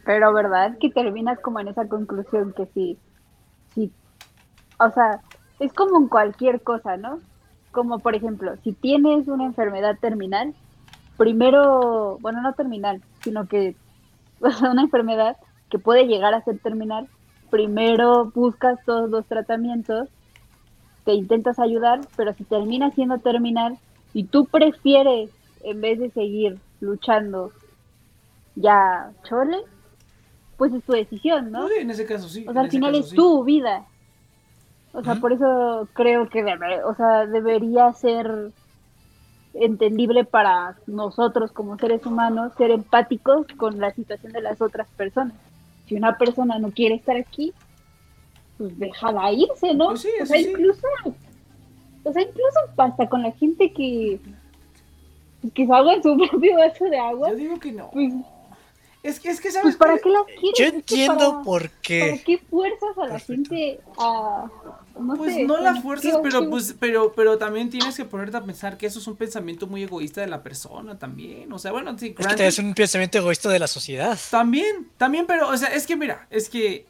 Pero 0.05 0.33
verdad 0.33 0.79
que 0.79 0.91
terminas 0.91 1.39
como 1.41 1.61
en 1.61 1.69
esa 1.69 1.89
conclusión 1.89 2.53
que 2.53 2.67
sí, 2.75 2.99
sí, 3.75 3.93
o 4.79 4.91
sea, 4.91 5.21
es 5.61 5.73
como 5.73 5.99
en 5.99 6.09
cualquier 6.09 6.63
cosa, 6.63 6.97
¿no? 6.97 7.21
Como 7.73 8.01
por 8.01 8.15
ejemplo, 8.15 8.57
si 8.65 8.73
tienes 8.73 9.29
una 9.29 9.45
enfermedad 9.45 9.99
terminal, 10.01 10.55
primero, 11.17 12.19
bueno, 12.21 12.43
no 12.43 12.55
terminal, 12.55 13.03
sino 13.25 13.47
que, 13.49 13.77
o 14.41 14.51
sea, 14.51 14.71
una 14.71 14.83
enfermedad 14.83 15.37
que 15.71 15.79
puede 15.79 16.07
llegar 16.07 16.35
a 16.35 16.45
ser 16.45 16.59
terminal, 16.61 17.09
primero 17.51 18.31
buscas 18.35 18.79
todos 18.85 19.11
los 19.11 19.27
tratamientos, 19.27 20.09
te 21.05 21.13
intentas 21.15 21.59
ayudar, 21.59 22.09
pero 22.17 22.35
si 22.35 22.45
termina 22.45 22.91
siendo 22.91 23.19
terminal 23.21 23.79
y 24.13 24.25
tú 24.29 24.47
prefieres, 24.47 25.31
en 25.63 25.81
vez 25.81 25.99
de 25.99 26.11
seguir 26.11 26.61
luchando, 26.81 27.53
ya 28.55 29.13
chole, 29.25 29.59
pues 30.57 30.73
es 30.73 30.83
tu 30.85 30.93
decisión, 30.93 31.51
¿no? 31.51 31.69
Sí, 31.69 31.75
en 31.79 31.91
ese 31.91 32.07
caso 32.07 32.29
sí. 32.29 32.45
O 32.49 32.53
sea, 32.53 32.63
al 32.63 32.71
final 32.71 32.93
caso 32.93 33.05
es 33.05 33.11
sí. 33.11 33.17
tu 33.17 33.45
vida. 33.45 33.87
O 34.93 35.03
sea, 35.03 35.17
por 35.17 35.33
eso 35.33 35.89
creo 35.93 36.29
que 36.31 36.43
debe, 36.43 36.83
o 36.85 36.95
sea, 36.95 37.27
debería 37.27 37.93
ser 37.93 38.51
entendible 39.53 40.25
para 40.25 40.77
nosotros 40.87 41.53
como 41.53 41.79
seres 41.79 42.05
humanos 42.07 42.53
ser 42.57 42.71
empáticos 42.71 43.47
con 43.57 43.79
la 43.79 43.93
situación 43.93 44.33
de 44.33 44.41
las 44.41 44.61
otras 44.61 44.89
personas. 44.97 45.35
Si 45.87 45.95
una 45.95 46.17
persona 46.17 46.59
no 46.59 46.71
quiere 46.71 46.95
estar 46.95 47.17
aquí, 47.17 47.53
pues 48.59 48.79
déjala 48.79 49.33
irse, 49.33 49.75
¿no? 49.75 49.89
Pues 49.89 50.01
sí, 50.01 50.09
o 50.21 50.27
sea, 50.27 50.39
sí. 50.39 50.49
incluso, 50.49 50.87
o 52.05 52.13
sea, 52.13 52.23
incluso 52.23 52.59
hasta 52.79 53.09
con 53.09 53.23
la 53.23 53.33
gente 53.33 53.73
que 53.73 54.19
que 55.55 55.67
se 55.67 55.73
en 55.73 56.03
su 56.03 56.17
propio 56.31 56.57
vaso 56.57 56.85
de 56.87 56.99
agua, 56.99 57.31
Yo 57.31 57.37
digo 57.37 57.59
que 57.59 57.73
no. 57.73 57.91
pues, 57.91 58.13
Es 59.09 59.21
que, 59.21 59.31
es 59.31 59.41
que, 59.41 59.51
¿sabes? 59.51 59.63
pues 59.63 59.77
¿para 59.77 59.95
qué? 59.97 60.03
qué 60.03 60.11
las 60.11 60.25
quieres? 60.27 60.59
Yo 60.59 60.65
entiendo 60.67 61.31
para- 61.31 61.43
por 61.43 61.63
¿Para 61.69 61.81
qué. 61.83 62.23
qué 62.27 62.39
fuerzas 62.39 62.99
a 62.99 63.03
la 63.05 63.09
Perfecto. 63.13 63.33
gente 63.51 63.81
a... 63.99 64.47
No 64.99 65.15
Pues 65.15 65.35
sé, 65.35 65.45
no 65.45 65.59
las 65.59 65.77
¿qué- 65.77 65.83
fuerzas, 65.83 66.13
qué- 66.17 66.21
pero 66.23 66.41
qué- 66.41 66.49
pues, 66.49 66.75
pero, 66.81 67.13
pero 67.15 67.39
también 67.39 67.69
tienes 67.71 67.97
que 67.97 68.05
ponerte 68.05 68.37
a 68.39 68.43
pensar 68.45 68.77
que 68.79 68.87
eso 68.87 68.99
es 68.99 69.07
un 69.07 69.15
pensamiento 69.17 69.67
muy 69.67 69.83
egoísta 69.83 70.23
de 70.23 70.27
la 70.27 70.43
persona 70.43 70.99
también. 70.99 71.53
O 71.53 71.59
sea, 71.59 71.71
bueno, 71.73 71.97
sí, 71.99 72.15
Es 72.19 72.27
que 72.35 72.47
es 72.47 72.59
un 72.59 72.75
pensamiento 72.75 73.19
egoísta 73.19 73.49
de 73.51 73.59
la 73.59 73.67
sociedad. 73.67 74.19
También, 74.31 74.89
también, 74.97 75.27
pero, 75.27 75.49
o 75.51 75.57
sea, 75.57 75.69
es 75.69 75.87
que 75.87 75.97
mira, 75.97 76.27
es 76.31 76.49
que. 76.49 76.87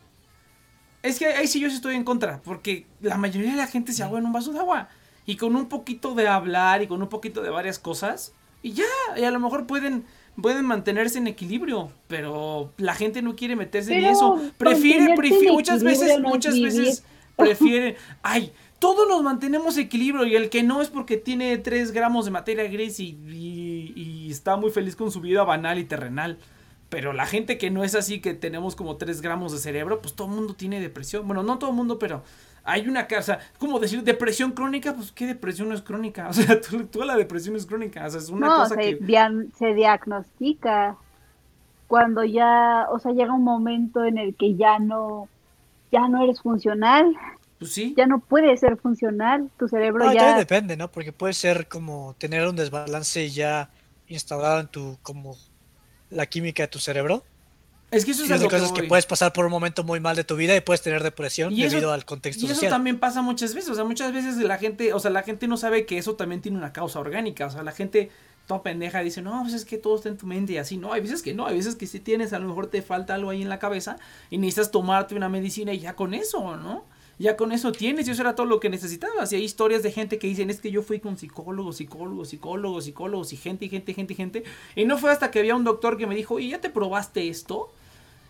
Es 1.02 1.18
que 1.18 1.26
ahí 1.26 1.46
sí 1.46 1.60
yo 1.60 1.68
sí 1.68 1.76
estoy 1.76 1.94
en 1.94 2.04
contra, 2.04 2.40
porque 2.44 2.86
la 3.00 3.16
mayoría 3.16 3.50
de 3.50 3.56
la 3.56 3.66
gente 3.66 3.92
se 3.92 4.02
ahoga 4.02 4.18
en 4.18 4.26
un 4.26 4.32
vaso 4.32 4.52
de 4.52 4.58
agua. 4.58 4.88
Y 5.24 5.36
con 5.36 5.54
un 5.54 5.68
poquito 5.68 6.14
de 6.14 6.26
hablar 6.28 6.82
y 6.82 6.86
con 6.86 7.02
un 7.02 7.08
poquito 7.08 7.42
de 7.42 7.50
varias 7.50 7.78
cosas. 7.78 8.32
Y 8.62 8.72
ya, 8.72 8.84
y 9.16 9.22
a 9.24 9.30
lo 9.30 9.38
mejor 9.38 9.66
pueden 9.66 10.04
pueden 10.40 10.64
mantenerse 10.64 11.18
en 11.18 11.26
equilibrio, 11.26 11.90
pero 12.08 12.72
la 12.76 12.94
gente 12.94 13.22
no 13.22 13.36
quiere 13.36 13.56
meterse 13.56 13.96
en 13.96 14.04
eso. 14.04 14.36
Prefiere, 14.58 14.98
mantenerte 15.00 15.16
prefiere 15.22 15.48
en 15.48 15.54
muchas 15.54 15.82
veces, 15.82 16.20
no 16.20 16.28
muchas 16.28 16.54
vivir. 16.54 16.72
veces 16.72 17.04
prefieren, 17.36 17.96
ay, 18.22 18.52
todos 18.78 19.08
nos 19.08 19.22
mantenemos 19.22 19.76
equilibrio 19.78 20.26
y 20.26 20.36
el 20.36 20.48
que 20.50 20.62
no 20.62 20.82
es 20.82 20.88
porque 20.88 21.16
tiene 21.16 21.56
3 21.58 21.92
gramos 21.92 22.24
de 22.26 22.30
materia 22.30 22.64
gris 22.68 23.00
y, 23.00 23.16
y- 23.28 23.92
y 23.96 24.30
está 24.30 24.56
muy 24.56 24.70
feliz 24.70 24.96
con 24.96 25.10
su 25.10 25.20
vida 25.20 25.42
banal 25.44 25.78
y 25.78 25.84
terrenal. 25.84 26.38
Pero 26.88 27.12
la 27.12 27.26
gente 27.26 27.58
que 27.58 27.70
no 27.70 27.82
es 27.82 27.94
así, 27.96 28.20
que 28.20 28.32
tenemos 28.34 28.76
como 28.76 28.96
3 28.96 29.20
gramos 29.20 29.50
de 29.52 29.58
cerebro, 29.58 30.00
pues 30.00 30.14
todo 30.14 30.28
el 30.28 30.34
mundo 30.34 30.54
tiene 30.54 30.80
depresión. 30.80 31.26
Bueno, 31.26 31.42
no 31.42 31.58
todo 31.58 31.70
el 31.70 31.76
mundo, 31.76 31.98
pero 31.98 32.22
hay 32.66 32.88
una 32.88 33.06
casa, 33.06 33.38
como 33.58 33.78
decir 33.78 34.02
depresión 34.02 34.52
crónica, 34.52 34.92
pues 34.92 35.12
¿qué 35.12 35.26
depresión 35.26 35.68
no 35.70 35.74
es 35.74 35.82
crónica? 35.82 36.28
O 36.30 36.32
sea, 36.34 36.60
tú- 36.60 36.86
toda 36.86 37.06
la 37.06 37.16
depresión 37.16 37.56
es 37.56 37.64
crónica, 37.64 38.04
o 38.06 38.10
sea, 38.10 38.20
es 38.20 38.28
una 38.28 38.48
no, 38.48 38.56
cosa 38.58 38.74
se, 38.74 38.80
que... 38.80 38.98
dian- 39.00 39.50
se 39.56 39.72
diagnostica 39.74 40.96
cuando 41.86 42.24
ya, 42.24 42.86
o 42.90 42.98
sea, 42.98 43.12
llega 43.12 43.32
un 43.32 43.44
momento 43.44 44.04
en 44.04 44.18
el 44.18 44.34
que 44.34 44.56
ya 44.56 44.78
no, 44.80 45.28
ya 45.92 46.08
no 46.08 46.22
eres 46.22 46.40
funcional, 46.42 47.14
Pues 47.60 47.72
sí. 47.72 47.94
ya 47.96 48.06
no 48.06 48.18
puedes 48.18 48.58
ser 48.60 48.76
funcional, 48.76 49.48
tu 49.56 49.68
cerebro 49.68 50.04
No, 50.04 50.12
ya, 50.12 50.36
depende, 50.36 50.76
¿no? 50.76 50.90
Porque 50.90 51.12
puede 51.12 51.32
ser 51.32 51.68
como 51.68 52.14
tener 52.18 52.46
un 52.48 52.56
desbalance 52.56 53.30
ya 53.30 53.70
instaurado 54.08 54.60
en 54.60 54.66
tu, 54.66 54.98
como 55.02 55.36
la 56.10 56.26
química 56.26 56.64
de 56.64 56.68
tu 56.68 56.78
cerebro. 56.80 57.22
Es 57.96 58.04
que 58.04 58.10
eso 58.12 58.22
es 58.24 58.28
Y 58.30 58.32
a 58.32 58.36
otra 58.36 58.58
lo 58.58 58.72
que 58.74 58.82
es 58.82 58.88
puedes 58.88 59.06
pasar 59.06 59.32
por 59.32 59.44
un 59.46 59.50
momento 59.50 59.84
muy 59.84 60.00
mal 60.00 60.16
de 60.16 60.24
tu 60.24 60.36
vida 60.36 60.54
y 60.56 60.60
puedes 60.60 60.82
tener 60.82 61.02
depresión 61.02 61.52
Y 61.52 61.62
eso- 61.64 61.70
debido 61.76 61.92
al 61.92 62.04
contexto 62.04 62.42
Y 62.42 62.46
eso 62.46 62.54
social. 62.54 62.70
también 62.70 62.98
pasa 62.98 63.22
muchas 63.22 63.54
veces, 63.54 63.70
o 63.70 63.74
sea, 63.74 63.84
muchas 63.84 64.12
veces 64.12 64.36
la 64.36 64.58
gente, 64.58 64.92
o 64.94 65.00
sea, 65.00 65.10
la 65.10 65.22
gente 65.22 65.48
no 65.48 65.56
sabe 65.56 65.86
que 65.86 65.98
eso 65.98 66.14
también 66.14 66.40
tiene 66.42 66.58
una 66.58 66.72
causa 66.72 66.98
orgánica, 67.00 67.46
o 67.46 67.50
sea, 67.50 67.62
la 67.62 67.72
gente 67.72 68.10
toda 68.46 68.62
pendeja 68.62 69.00
dice, 69.00 69.22
no, 69.22 69.40
pues 69.42 69.54
es 69.54 69.64
que 69.64 69.76
todo 69.76 69.96
está 69.96 70.08
en 70.08 70.16
tu 70.16 70.26
mente 70.26 70.52
y 70.52 70.58
así, 70.58 70.76
no, 70.76 70.92
hay 70.92 71.00
veces 71.00 71.20
que 71.22 71.34
no, 71.34 71.46
hay 71.46 71.56
veces 71.56 71.74
que 71.74 71.86
si 71.88 71.98
tienes, 71.98 72.32
a 72.32 72.38
lo 72.38 72.46
mejor 72.46 72.68
te 72.68 72.80
falta 72.80 73.14
algo 73.14 73.30
ahí 73.30 73.42
en 73.42 73.48
la 73.48 73.58
cabeza 73.58 73.96
y 74.30 74.38
necesitas 74.38 74.70
tomarte 74.70 75.16
una 75.16 75.28
medicina 75.28 75.72
y 75.72 75.80
ya 75.80 75.94
con 75.94 76.14
eso, 76.14 76.56
¿no? 76.56 76.84
Ya 77.18 77.34
con 77.36 77.50
eso 77.50 77.72
tienes, 77.72 78.06
y 78.06 78.10
eso 78.10 78.20
era 78.20 78.34
todo 78.34 78.46
lo 78.46 78.60
que 78.60 78.68
necesitabas. 78.68 79.32
Y 79.32 79.36
hay 79.36 79.42
historias 79.42 79.82
de 79.82 79.90
gente 79.90 80.18
que 80.18 80.26
dicen, 80.26 80.50
es 80.50 80.60
que 80.60 80.70
yo 80.70 80.82
fui 80.82 81.00
con 81.00 81.16
psicólogos, 81.16 81.78
psicólogos, 81.78 82.28
psicólogos, 82.28 82.84
psicólogos, 82.84 83.32
y 83.32 83.36
gente, 83.38 83.64
y 83.64 83.68
gente, 83.70 83.92
y 83.92 83.94
gente, 83.94 84.12
y 84.12 84.16
gente. 84.16 84.44
Y 84.74 84.84
no 84.84 84.98
fue 84.98 85.10
hasta 85.10 85.30
que 85.30 85.38
había 85.38 85.56
un 85.56 85.64
doctor 85.64 85.96
que 85.96 86.06
me 86.06 86.14
dijo, 86.14 86.34
oye, 86.34 86.48
¿ya 86.48 86.60
te 86.60 86.68
probaste 86.68 87.28
esto? 87.28 87.72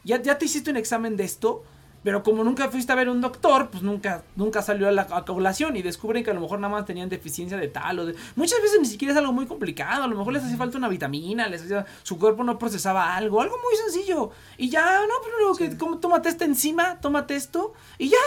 ¿Ya, 0.07 0.23
ya 0.23 0.39
te 0.39 0.45
hiciste 0.45 0.71
un 0.71 0.77
examen 0.77 1.17
de 1.17 1.25
esto? 1.25 1.65
Pero 2.05 2.23
como 2.23 2.45
nunca 2.45 2.71
fuiste 2.71 2.93
a 2.93 2.95
ver 2.95 3.09
un 3.09 3.21
doctor, 3.21 3.69
pues 3.69 3.83
nunca, 3.83 4.23
nunca 4.37 4.63
salió 4.63 4.87
a 4.87 4.93
la 4.93 5.09
a 5.11 5.25
colación 5.25 5.75
y 5.75 5.83
descubren 5.83 6.23
que 6.23 6.31
a 6.31 6.35
lo 6.35 6.41
mejor 6.41 6.61
nada 6.61 6.73
más 6.73 6.85
tenían 6.85 7.09
deficiencia 7.09 7.57
de 7.59 7.67
tal 7.67 7.99
o 7.99 8.07
de... 8.07 8.15
Muchas 8.37 8.63
veces 8.63 8.79
ni 8.81 8.87
siquiera 8.87 9.13
es 9.13 9.19
algo 9.19 9.33
muy 9.33 9.47
complicado, 9.47 10.05
a 10.05 10.07
lo 10.07 10.17
mejor 10.17 10.33
les 10.33 10.45
hacía 10.45 10.57
falta 10.57 10.79
una 10.79 10.89
vitamina, 10.89 11.49
les 11.49 11.63
hacía... 11.63 11.85
su 12.05 12.17
cuerpo 12.17 12.45
no 12.45 12.57
procesaba 12.61 13.17
algo, 13.17 13.43
algo 13.43 13.57
muy 13.57 13.77
sencillo. 13.77 14.31
Y 14.57 14.71
ya, 14.71 15.01
no, 15.01 15.15
pero 15.25 15.39
luego 15.39 15.57
que 15.57 15.77
como, 15.77 15.99
tómate 15.99 16.29
esta 16.29 16.45
enzima, 16.45 17.01
tómate 17.01 17.35
esto 17.35 17.73
y 17.99 18.11
ya. 18.11 18.19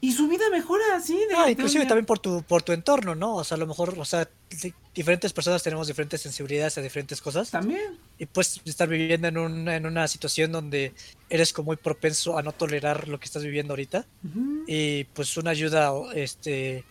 Y 0.00 0.12
su 0.12 0.28
vida 0.28 0.44
mejora 0.50 0.84
así 0.94 1.16
de... 1.16 1.32
No, 1.32 1.48
inclusive 1.48 1.86
también 1.86 2.04
por 2.04 2.18
tu, 2.18 2.42
por 2.42 2.62
tu 2.62 2.72
entorno, 2.72 3.14
¿no? 3.14 3.36
O 3.36 3.44
sea, 3.44 3.56
a 3.56 3.58
lo 3.58 3.66
mejor, 3.66 3.94
o 3.98 4.04
sea, 4.04 4.28
di- 4.62 4.74
diferentes 4.94 5.32
personas 5.32 5.62
tenemos 5.62 5.86
diferentes 5.86 6.20
sensibilidades 6.20 6.76
a 6.76 6.82
diferentes 6.82 7.20
cosas. 7.22 7.50
También. 7.50 7.98
Y 8.18 8.26
puedes 8.26 8.60
estar 8.66 8.88
viviendo 8.88 9.26
en, 9.28 9.38
un, 9.38 9.68
en 9.68 9.86
una 9.86 10.06
situación 10.06 10.52
donde 10.52 10.92
eres 11.30 11.52
como 11.52 11.66
muy 11.66 11.76
propenso 11.76 12.36
a 12.36 12.42
no 12.42 12.52
tolerar 12.52 13.08
lo 13.08 13.18
que 13.18 13.24
estás 13.24 13.42
viviendo 13.42 13.72
ahorita. 13.72 14.04
Y 14.66 15.04
pues 15.04 15.36
una 15.38 15.50
ayuda 15.50 15.92
este, 16.14 16.84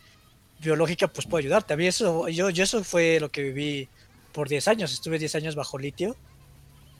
biológica 0.59 1.07
pues 1.07 1.27
puede 1.27 1.43
ayudarte. 1.43 1.75
A 1.75 1.77
mí 1.77 1.85
eso, 1.85 2.27
yo, 2.29 2.49
yo 2.49 2.63
eso 2.63 2.83
fue 2.83 3.19
lo 3.19 3.29
que 3.29 3.43
viví 3.43 3.87
por 4.33 4.49
10 4.49 4.67
años. 4.67 4.91
Estuve 4.91 5.19
10 5.19 5.35
años 5.35 5.55
bajo 5.55 5.77
litio. 5.77 6.15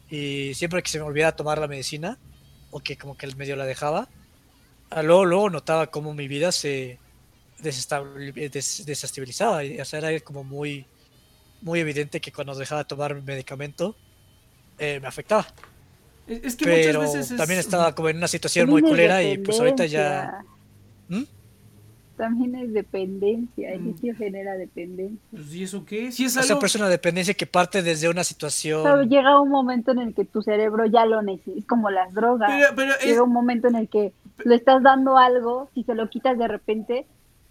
Y 0.10 0.53
siempre 0.53 0.84
que 0.84 0.90
se 0.90 0.99
me 0.99 1.06
olvidaba 1.06 1.36
tomar 1.36 1.57
la 1.57 1.68
medicina, 1.68 2.19
o 2.69 2.80
que 2.80 2.95
como 2.95 3.18
que 3.18 3.26
el 3.26 3.36
medio 3.36 3.56
la 3.56 3.65
dejaba, 3.65 4.07
luego, 5.03 5.26
luego 5.26 5.49
notaba 5.49 5.88
cómo 5.88 6.14
mi 6.14 6.28
vida 6.28 6.52
se 6.52 6.99
desestabil- 7.62 8.34
des- 8.49 8.86
desestabilizaba. 8.86 9.64
Y, 9.64 9.80
o 9.80 9.86
sea, 9.86 9.99
era 9.99 10.20
como 10.22 10.44
muy, 10.44 10.86
muy 11.62 11.80
evidente 11.80 12.22
que 12.22 12.32
cuando 12.32 12.56
dejaba 12.56 12.84
de 12.84 12.88
tomar 12.88 13.22
medicamento, 13.24 13.95
eh, 14.78 14.99
me 15.02 15.07
afectaba. 15.07 15.48
Es, 16.28 16.44
es 16.44 16.56
que 16.56 16.66
Pero 16.66 16.99
muchas 16.99 17.14
veces 17.16 17.32
es... 17.32 17.38
también 17.38 17.60
estaba 17.60 17.94
como 17.95 18.10
en 18.10 18.18
una 18.18 18.28
situación 18.28 18.70
muy 18.70 18.82
es 18.82 18.88
culera 18.90 19.24
y 19.24 19.38
pues 19.38 19.60
ahorita 19.60 19.86
ya... 19.86 20.22
dependencia. 20.22 20.45
¿Mm? 21.10 21.24
También 22.18 22.56
es 22.56 22.74
dependencia, 22.74 23.74
el 23.74 23.82
Mm. 23.82 23.86
litio 23.88 24.16
genera 24.16 24.53
dependencia. 24.56 25.20
Pues, 25.32 25.53
¿Y 25.53 25.64
eso 25.64 25.86
qué? 25.86 26.12
Si 26.14 26.24
es 26.24 26.32
O 26.38 26.41
sea, 26.41 26.44
algo... 26.53 26.60
pero 26.60 26.68
es 26.68 26.76
una 26.76 26.88
dependencia 26.90 27.34
que 27.34 27.45
parte 27.45 27.82
desde 27.84 28.07
una 28.07 28.24
situación... 28.24 28.84
Pero 28.84 29.03
llega 29.03 29.40
un 29.40 29.49
momento 29.49 29.91
en 29.91 29.99
el 29.99 30.14
que 30.16 30.24
tu 30.24 30.41
cerebro 30.41 30.86
ya 30.86 31.06
lo 31.06 31.22
necesita, 31.22 31.60
es 31.60 31.66
como 31.66 31.90
las 31.90 32.14
drogas. 32.14 32.49
Pero, 32.49 32.70
pero 32.76 32.94
es... 32.94 33.06
Llega 33.06 33.22
un 33.24 33.34
momento 33.34 33.68
en 33.68 33.76
el 33.76 33.90
que 33.90 34.14
le 34.44 34.56
estás 34.56 34.84
dando 34.84 35.18
algo, 35.18 35.70
si 35.74 35.84
se 35.84 35.95
lo 35.95 36.10
quitas 36.10 36.38
de 36.38 36.48
repente, 36.48 37.07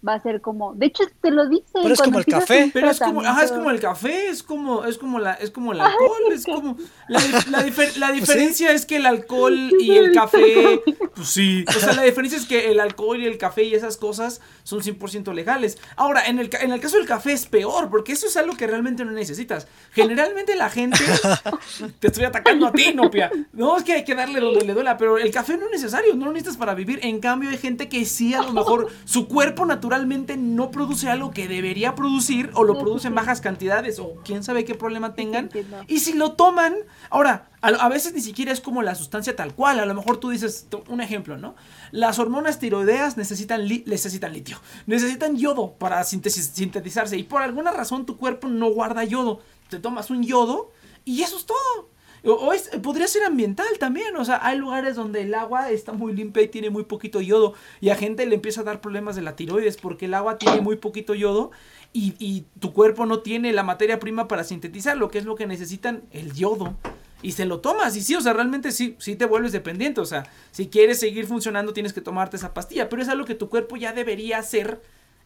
va 0.07 0.13
a 0.13 0.19
ser 0.21 0.39
como, 0.41 0.73
de 0.75 0.85
hecho 0.87 1.03
te 1.21 1.31
lo 1.31 1.47
dice. 1.49 1.65
Pero 1.73 1.93
es 1.93 2.01
como 2.01 2.19
el 2.19 2.25
café. 2.25 2.69
Pero 2.73 2.89
es 2.91 2.99
como, 2.99 3.21
ajá, 3.21 3.43
es 3.43 3.51
como 3.51 3.71
el 3.71 3.79
café, 3.79 4.27
es 4.29 4.43
como, 4.43 4.85
es 4.85 4.97
como 4.97 5.19
la, 5.19 5.33
es 5.33 5.49
como 5.51 5.73
el 5.73 5.81
alcohol, 5.81 6.31
es 6.31 6.45
como 6.45 6.77
la, 7.07 7.19
la, 7.49 7.65
difer- 7.65 7.95
la 7.97 8.11
diferencia 8.13 8.71
es 8.71 8.85
que 8.85 8.97
el 8.97 9.05
alcohol 9.07 9.71
y 9.79 9.91
el 9.95 10.11
café, 10.13 10.81
pues 11.15 11.27
sí, 11.27 11.65
o 11.67 11.79
sea, 11.79 11.93
la 11.93 12.03
diferencia 12.03 12.37
es 12.37 12.45
que 12.45 12.71
el 12.71 12.79
alcohol 12.79 13.19
y 13.19 13.25
el 13.25 13.37
café 13.37 13.63
y 13.63 13.73
esas 13.73 13.97
cosas 13.97 14.41
son 14.63 14.81
100% 14.81 15.33
legales. 15.33 15.77
Ahora, 15.95 16.25
en 16.27 16.39
el, 16.39 16.49
en 16.61 16.71
el 16.71 16.79
caso 16.79 16.97
del 16.97 17.07
café 17.07 17.31
es 17.33 17.47
peor, 17.47 17.89
porque 17.89 18.11
eso 18.13 18.27
es 18.27 18.37
algo 18.37 18.55
que 18.55 18.67
realmente 18.67 19.05
no 19.05 19.11
necesitas. 19.11 19.67
Generalmente 19.91 20.55
la 20.55 20.69
gente, 20.69 20.99
te 21.99 22.07
estoy 22.07 22.25
atacando 22.25 22.67
a 22.67 22.71
ti, 22.71 22.93
Nopia. 22.93 23.31
No, 23.53 23.77
es 23.77 23.83
que 23.83 23.93
hay 23.93 24.03
que 24.03 24.15
darle 24.15 24.39
donde 24.39 24.65
le 24.65 24.73
duela, 24.73 24.97
pero 24.97 25.17
el 25.17 25.31
café 25.31 25.57
no 25.57 25.65
es 25.65 25.71
necesario, 25.71 26.13
no 26.15 26.25
lo 26.25 26.31
necesitas 26.31 26.57
para 26.57 26.73
vivir. 26.75 26.99
En 27.03 27.19
cambio, 27.19 27.49
hay 27.49 27.57
gente 27.57 27.89
que 27.89 28.05
sí, 28.05 28.33
a 28.33 28.41
lo 28.41 28.53
mejor 28.53 28.87
su 29.05 29.27
cuerpo 29.27 29.65
naturalmente 29.85 30.35
no 30.37 30.71
produce 30.71 31.09
algo 31.09 31.31
que 31.31 31.47
debería 31.47 31.93
producir 31.95 32.49
o 32.53 32.63
lo 32.63 32.73
produce 32.79 33.07
en 33.07 33.15
bajas 33.15 33.39
cantidades 33.41 33.99
o 33.99 34.15
quién 34.25 34.43
sabe 34.43 34.65
qué 34.65 34.75
problema 34.75 35.13
tengan. 35.13 35.49
Y 35.87 35.99
si 35.99 36.13
lo 36.13 36.33
toman, 36.33 36.73
ahora, 37.09 37.49
a, 37.61 37.67
a 37.69 37.89
veces 37.89 38.13
ni 38.13 38.21
siquiera 38.21 38.51
es 38.51 38.61
como 38.61 38.81
la 38.81 38.95
sustancia 38.95 39.35
tal 39.35 39.53
cual. 39.53 39.79
A 39.79 39.85
lo 39.85 39.93
mejor 39.93 40.17
tú 40.17 40.29
dices, 40.31 40.67
un 40.89 41.01
ejemplo, 41.01 41.37
¿no? 41.37 41.55
Las 41.91 42.17
hormonas 42.19 42.59
tiroideas 42.59 43.15
necesitan, 43.17 43.67
li- 43.67 43.83
necesitan 43.85 44.33
litio, 44.33 44.59
necesitan 44.87 45.37
yodo 45.37 45.73
para 45.73 46.01
sintesis- 46.03 46.51
sintetizarse. 46.53 47.17
Y 47.17 47.23
por 47.23 47.41
alguna 47.43 47.71
razón 47.71 48.05
tu 48.05 48.17
cuerpo 48.17 48.47
no 48.47 48.69
guarda 48.71 49.03
yodo. 49.03 49.39
Te 49.69 49.79
tomas 49.79 50.09
un 50.09 50.23
yodo 50.23 50.71
y 51.05 51.21
eso 51.21 51.37
es 51.37 51.45
todo. 51.45 51.89
O, 52.25 52.33
o 52.33 52.53
es- 52.53 52.69
podría 52.81 53.07
ser 53.07 53.23
ambiental 53.23 53.67
también. 53.79 54.15
O 54.17 54.25
sea, 54.25 54.39
hay 54.45 54.57
lugares 54.57 54.95
donde 54.95 55.21
el 55.21 55.33
agua 55.33 55.69
está 55.71 55.91
muy 55.93 56.13
limpia 56.13 56.43
y 56.43 56.47
tiene 56.47 56.69
muy 56.69 56.83
poquito 56.83 57.21
yodo. 57.21 57.53
Y 57.81 57.89
a 57.89 57.95
gente 57.95 58.25
le 58.25 58.35
empieza 58.35 58.61
a 58.61 58.63
dar 58.63 58.81
problemas 58.81 59.15
de 59.15 59.21
la 59.21 59.35
tiroides 59.35 59.77
porque 59.77 60.05
el 60.05 60.13
agua 60.13 60.37
tiene 60.37 60.61
muy 60.61 60.75
poquito 60.77 61.13
yodo. 61.13 61.51
Y, 61.93 62.13
y 62.19 62.45
tu 62.59 62.73
cuerpo 62.73 63.05
no 63.05 63.19
tiene 63.19 63.53
la 63.53 63.63
materia 63.63 63.99
prima 63.99 64.27
para 64.27 64.43
sintetizar 64.43 64.97
lo 64.97 65.09
que 65.09 65.17
es 65.19 65.25
lo 65.25 65.35
que 65.35 65.47
necesitan, 65.47 66.03
el 66.11 66.33
yodo. 66.33 66.75
Y 67.21 67.31
se 67.31 67.45
lo 67.45 67.59
tomas. 67.61 67.95
Y 67.95 68.01
sí, 68.01 68.15
o 68.15 68.21
sea, 68.21 68.33
realmente 68.33 68.71
sí, 68.71 68.95
sí 68.99 69.15
te 69.15 69.25
vuelves 69.25 69.51
dependiente. 69.53 70.01
O 70.01 70.05
sea, 70.05 70.27
si 70.51 70.67
quieres 70.67 70.99
seguir 70.99 71.25
funcionando, 71.25 71.73
tienes 71.73 71.93
que 71.93 72.01
tomarte 72.01 72.35
esa 72.37 72.53
pastilla. 72.53 72.89
Pero 72.89 73.01
es 73.01 73.07
algo 73.09 73.25
que 73.25 73.35
tu 73.35 73.49
cuerpo 73.49 73.77
ya 73.77 73.93
debería 73.93 74.37
hacer. 74.39 74.81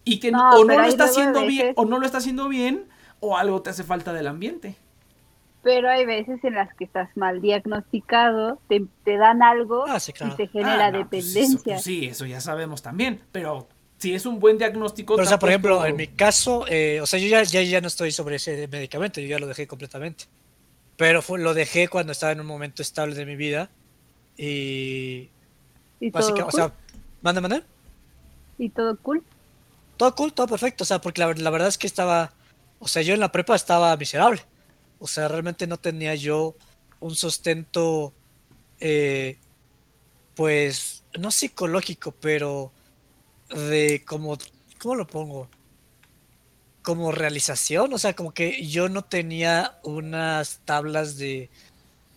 Y 0.06 0.20
que 0.20 0.32
No, 0.32 0.50
o 0.52 0.64
no 0.66 0.76
lo 0.76 0.88
está 0.88 1.06
haciendo 1.06 1.40
bien. 1.48 1.74
O 1.76 1.86
no 1.86 2.00
lo 2.00 2.06
está 2.06 2.18
haciendo 2.20 2.48
bien. 2.50 2.86
O 3.20 3.36
algo 3.38 3.62
te 3.62 3.70
hace 3.72 3.84
falta 3.84 4.14
del 4.14 4.28
ambiente. 4.28 4.76
Pero 5.62 5.90
hay 5.90 6.06
veces 6.06 6.42
en 6.44 6.56
las 6.56 6.74
que 6.76 6.86
estás 6.86 7.10
mal 7.18 7.42
diagnosticado, 7.42 8.60
te, 8.70 8.86
te 9.04 9.18
dan 9.18 9.44
algo 9.44 9.86
Ah, 9.88 10.00
sí, 10.00 10.14
claro. 10.14 10.34
y 10.34 10.38
te 10.38 10.48
genera 10.48 10.86
Ah, 10.88 10.92
no, 10.92 11.10
pues 11.10 11.26
eso, 11.26 11.34
dependencia. 11.40 11.74
pues 11.74 11.84
sí, 11.84 12.06
eso 12.06 12.26
ya 12.26 12.40
sabemos 12.40 12.82
también. 12.82 13.20
Pero 13.34 13.68
si 13.98 14.14
es 14.16 14.26
un 14.26 14.40
buen 14.40 14.58
diagnóstico. 14.58 15.16
Pero, 15.16 15.26
o 15.26 15.30
sea, 15.30 15.38
por 15.38 15.50
ejemplo, 15.50 15.86
en 15.86 15.98
mi 15.98 16.08
caso, 16.08 16.66
eh, 16.70 17.02
o 17.02 17.06
sea, 17.06 17.20
yo 17.20 17.28
ya, 17.28 17.44
ya, 17.44 17.62
ya 17.62 17.82
no 17.82 17.88
estoy 17.88 18.12
sobre 18.12 18.38
ese 18.38 18.68
medicamento, 18.70 19.20
yo 19.20 19.28
ya 19.28 19.40
lo 19.40 19.48
dejé 19.48 19.68
completamente. 19.68 20.26
Pero 20.96 21.22
fue, 21.22 21.40
lo 21.40 21.54
dejé 21.54 21.88
cuando 21.90 22.14
estaba 22.14 22.32
en 22.32 22.40
un 22.40 22.46
momento 22.48 22.82
estable 22.82 23.14
de 23.16 23.26
mi 23.26 23.36
vida. 23.36 23.70
Y 24.38 25.30
y, 26.00 26.12
todo 26.12 26.22
básicamente, 26.22 26.44
o 26.44 26.46
cool, 26.52 26.62
sea, 26.62 26.74
manda, 27.22 27.42
manda. 27.42 27.62
y 28.58 28.70
todo 28.70 28.98
cool. 29.00 29.22
Todo 29.98 30.16
cool, 30.16 30.32
todo 30.32 30.48
perfecto. 30.48 30.84
O 30.86 30.88
sea, 30.88 31.02
porque 31.02 31.20
la, 31.22 31.34
la 31.34 31.50
verdad 31.50 31.68
es 31.68 31.78
que 31.78 31.88
estaba, 31.88 32.32
o 32.80 32.88
sea, 32.88 33.02
yo 33.02 33.14
en 33.14 33.20
la 33.20 33.34
prepa 33.34 33.56
estaba 33.56 33.96
miserable. 33.98 34.42
O 35.00 35.08
sea, 35.08 35.28
realmente 35.28 35.66
no 35.66 35.78
tenía 35.78 36.14
yo 36.16 36.56
un 37.00 37.16
sustento, 37.16 38.14
eh, 38.80 39.38
pues, 40.36 41.04
no 41.18 41.32
psicológico, 41.32 42.12
pero 42.12 42.72
de 43.50 44.04
como, 44.06 44.38
¿cómo 44.78 44.96
lo 44.96 45.08
pongo? 45.08 45.50
Como 46.82 47.12
realización, 47.12 47.94
o 47.94 47.98
sea, 47.98 48.14
como 48.14 48.34
que 48.34 48.66
yo 48.68 48.90
no 48.90 49.04
tenía 49.04 49.80
unas 49.84 50.60
tablas 50.66 51.18
de... 51.18 51.50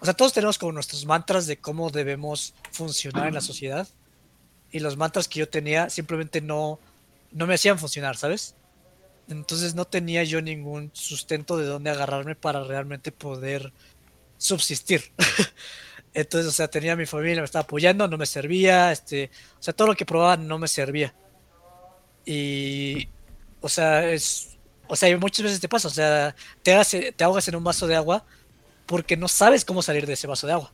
O 0.01 0.05
sea, 0.05 0.15
todos 0.15 0.33
tenemos 0.33 0.59
como 0.59 0.73
nuestros 0.73 1.07
mantras 1.07 1.47
de 1.47 1.59
cómo 1.59 1.91
debemos 1.91 2.55
funcionar 2.73 3.29
en 3.29 3.35
la 3.35 3.41
sociedad. 3.41 3.87
Y 4.73 4.81
los 4.81 4.97
mantras 4.97 5.29
que 5.29 5.39
yo 5.39 5.49
tenía 5.49 5.91
simplemente 5.91 6.41
no, 6.41 6.81
no 7.31 7.47
me 7.47 7.55
hacían 7.55 7.79
funcionar, 7.79 8.17
¿sabes? 8.17 8.57
Entonces 9.33 9.75
no 9.75 9.85
tenía 9.85 10.23
yo 10.25 10.41
ningún 10.41 10.91
sustento 10.95 11.57
de 11.57 11.67
dónde 11.67 11.91
agarrarme 11.91 12.37
para 12.37 12.63
realmente 12.65 13.11
poder 13.13 13.73
subsistir. 14.39 15.03
Entonces, 16.15 16.49
o 16.49 16.53
sea, 16.53 16.69
tenía 16.69 16.93
a 16.93 16.97
mi 16.97 17.07
familia, 17.07 17.41
me 17.43 17.47
estaba 17.47 17.63
apoyando, 17.63 18.07
no 18.07 18.19
me 18.19 18.27
servía, 18.27 18.93
este, 18.93 19.31
o 19.59 19.63
sea, 19.63 19.73
todo 19.75 19.89
lo 19.89 19.95
que 19.97 20.05
probaba 20.07 20.37
no 20.37 20.59
me 20.59 20.69
servía. 20.69 21.15
Y, 22.25 23.09
o 23.61 23.69
sea, 23.69 24.09
es, 24.11 24.59
o 24.89 24.95
sea, 24.97 25.17
muchas 25.19 25.45
veces 25.45 25.61
te 25.61 25.69
pasa, 25.69 25.89
o 25.89 25.91
sea, 25.91 26.35
te, 26.63 26.73
hagas- 26.73 26.95
te 27.17 27.25
ahogas 27.25 27.49
en 27.49 27.57
un 27.57 27.65
vaso 27.65 27.87
de 27.87 27.97
agua 27.97 28.25
porque 28.87 29.17
no 29.17 29.29
sabes 29.29 29.65
cómo 29.65 29.83
salir 29.83 30.07
de 30.07 30.13
ese 30.15 30.27
vaso 30.27 30.47
de 30.47 30.53
agua. 30.53 30.71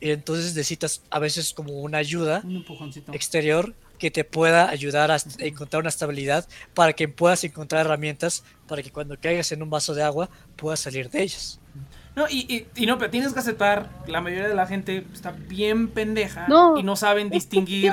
Y 0.00 0.10
entonces 0.10 0.46
necesitas 0.54 1.02
a 1.10 1.18
veces 1.18 1.54
como 1.54 1.72
una 1.80 1.98
ayuda 1.98 2.42
Un 2.44 2.56
empujoncito. 2.56 3.12
exterior 3.12 3.72
que 3.98 4.10
te 4.10 4.24
pueda 4.24 4.68
ayudar 4.68 5.10
a 5.10 5.18
encontrar 5.38 5.80
una 5.80 5.88
estabilidad 5.88 6.46
para 6.74 6.92
que 6.92 7.08
puedas 7.08 7.42
encontrar 7.44 7.86
herramientas 7.86 8.44
para 8.68 8.82
que 8.82 8.90
cuando 8.90 9.16
caigas 9.20 9.52
en 9.52 9.62
un 9.62 9.70
vaso 9.70 9.94
de 9.94 10.02
agua 10.02 10.28
puedas 10.56 10.80
salir 10.80 11.10
de 11.10 11.22
ellas. 11.22 11.60
No, 12.14 12.26
y, 12.30 12.46
y, 12.74 12.82
y 12.82 12.86
no, 12.86 12.96
pero 12.96 13.10
tienes 13.10 13.34
que 13.34 13.40
aceptar, 13.40 13.90
la 14.06 14.22
mayoría 14.22 14.48
de 14.48 14.54
la 14.54 14.66
gente 14.66 15.04
está 15.12 15.32
bien 15.32 15.88
pendeja 15.88 16.46
No, 16.48 16.78
y 16.78 16.82
no 16.82 16.96
saben 16.96 17.26
Es 17.26 17.30
que 17.30 17.36
distinguir 17.36 17.92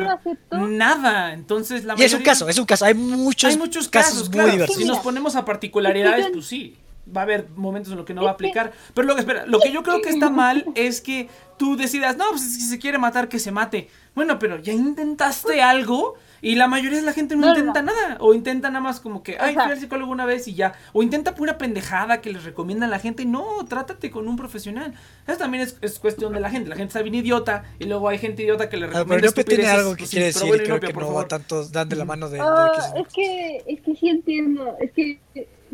nada. 0.51 1.33
Entonces, 1.33 1.83
la 1.83 1.95
Y 1.97 2.03
es 2.03 2.13
un 2.13 2.19
mayoría- 2.19 2.25
caso, 2.31 2.47
es 2.49 2.57
un 2.57 2.65
caso. 2.65 2.85
Hay 2.85 2.93
muchos, 2.93 3.51
Hay 3.51 3.57
muchos 3.57 3.89
casos, 3.89 4.29
muy 4.29 4.31
claro. 4.31 4.51
diversos. 4.51 4.77
Si 4.77 4.85
nos 4.85 4.99
ponemos 4.99 5.35
a 5.35 5.43
particularidades, 5.43 6.27
pues 6.31 6.45
sí. 6.45 6.77
Va 7.15 7.21
a 7.21 7.23
haber 7.23 7.49
momentos 7.55 7.91
en 7.91 7.97
los 7.97 8.05
que 8.05 8.13
no 8.13 8.23
va 8.23 8.29
a 8.31 8.33
aplicar. 8.33 8.71
Pero 8.93 9.07
lo 9.07 9.15
que, 9.15 9.21
espera, 9.21 9.45
lo 9.45 9.59
que 9.59 9.71
yo 9.71 9.83
creo 9.83 10.01
que 10.01 10.09
está 10.09 10.29
mal 10.29 10.65
es 10.75 11.01
que 11.01 11.27
tú 11.57 11.75
decidas, 11.75 12.15
no, 12.17 12.25
pues 12.29 12.41
si 12.41 12.61
se 12.61 12.79
quiere 12.79 12.97
matar, 12.97 13.27
que 13.29 13.39
se 13.39 13.51
mate. 13.51 13.89
Bueno, 14.15 14.39
pero 14.39 14.59
ya 14.59 14.73
intentaste 14.73 15.61
algo 15.61 16.15
y 16.41 16.55
la 16.55 16.67
mayoría 16.67 16.99
de 16.99 17.05
la 17.05 17.13
gente 17.13 17.35
no, 17.35 17.41
No, 17.47 17.53
no, 17.53 17.59
intenta 17.59 17.81
nada. 17.81 18.17
O 18.19 18.33
intenta 18.33 18.69
nada 18.69 18.81
más 18.81 18.99
como 18.99 19.23
que, 19.23 19.37
ay, 19.39 19.53
fui 19.53 19.63
al 19.63 19.79
psicólogo 19.79 20.11
una 20.11 20.25
vez 20.25 20.47
y 20.47 20.53
ya. 20.53 20.73
O 20.93 21.01
intenta 21.03 21.35
pura 21.35 21.57
pendejada 21.57 22.21
que 22.21 22.31
les 22.31 22.43
recomiendan 22.43 22.89
a 22.89 22.91
la 22.91 22.99
gente. 22.99 23.25
No, 23.25 23.43
trátate 23.67 24.11
con 24.11 24.27
un 24.27 24.35
profesional. 24.35 24.93
Eso 25.27 25.37
también 25.37 25.63
es, 25.63 25.77
es 25.81 25.99
cuestión 25.99 26.33
de 26.33 26.39
la 26.41 26.49
gente. 26.49 26.69
La 26.69 26.75
gente 26.75 26.89
está 26.89 27.01
bien 27.01 27.15
idiota 27.15 27.63
y 27.79 27.85
luego 27.85 28.07
hay 28.09 28.17
gente 28.17 28.43
idiota 28.43 28.69
que 28.69 28.77
le 28.77 28.85
Ah, 28.85 28.89
recomienda 28.89 29.31
pero 29.35 29.45
tiene 29.45 29.67
algo 29.67 29.95
que 29.95 30.05
quiere 30.05 30.25
decir 30.27 30.63
creo 30.63 30.79
que 30.79 30.93
no 30.93 30.99
favor. 30.99 31.17
va 31.23 31.27
tanto 31.27 31.65
dan 31.67 31.89
de 31.89 31.95
la 31.95 32.05
mano 32.05 32.29
de, 32.29 32.37
de 32.37 32.43
Ah, 32.45 32.71
es 32.97 33.07
que 33.13 33.63
es 33.67 33.81
que 33.81 33.95
sí 33.95 34.09
entiendo, 34.09 34.75
es 34.79 34.91
que 34.91 35.19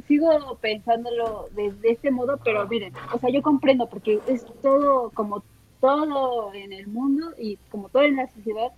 sigo 0.07 0.57
pensándolo 0.61 1.47
de, 1.55 1.71
de 1.71 1.91
este 1.91 2.11
modo, 2.11 2.39
pero 2.43 2.67
miren, 2.67 2.93
o 3.13 3.19
sea, 3.19 3.29
yo 3.29 3.41
comprendo 3.41 3.87
porque 3.87 4.19
es 4.27 4.45
todo 4.61 5.11
como 5.11 5.43
todo 5.79 6.53
en 6.53 6.73
el 6.73 6.87
mundo 6.87 7.27
y 7.37 7.57
como 7.69 7.89
todo 7.89 8.03
en 8.03 8.17
la 8.17 8.27
sociedad 8.27 8.71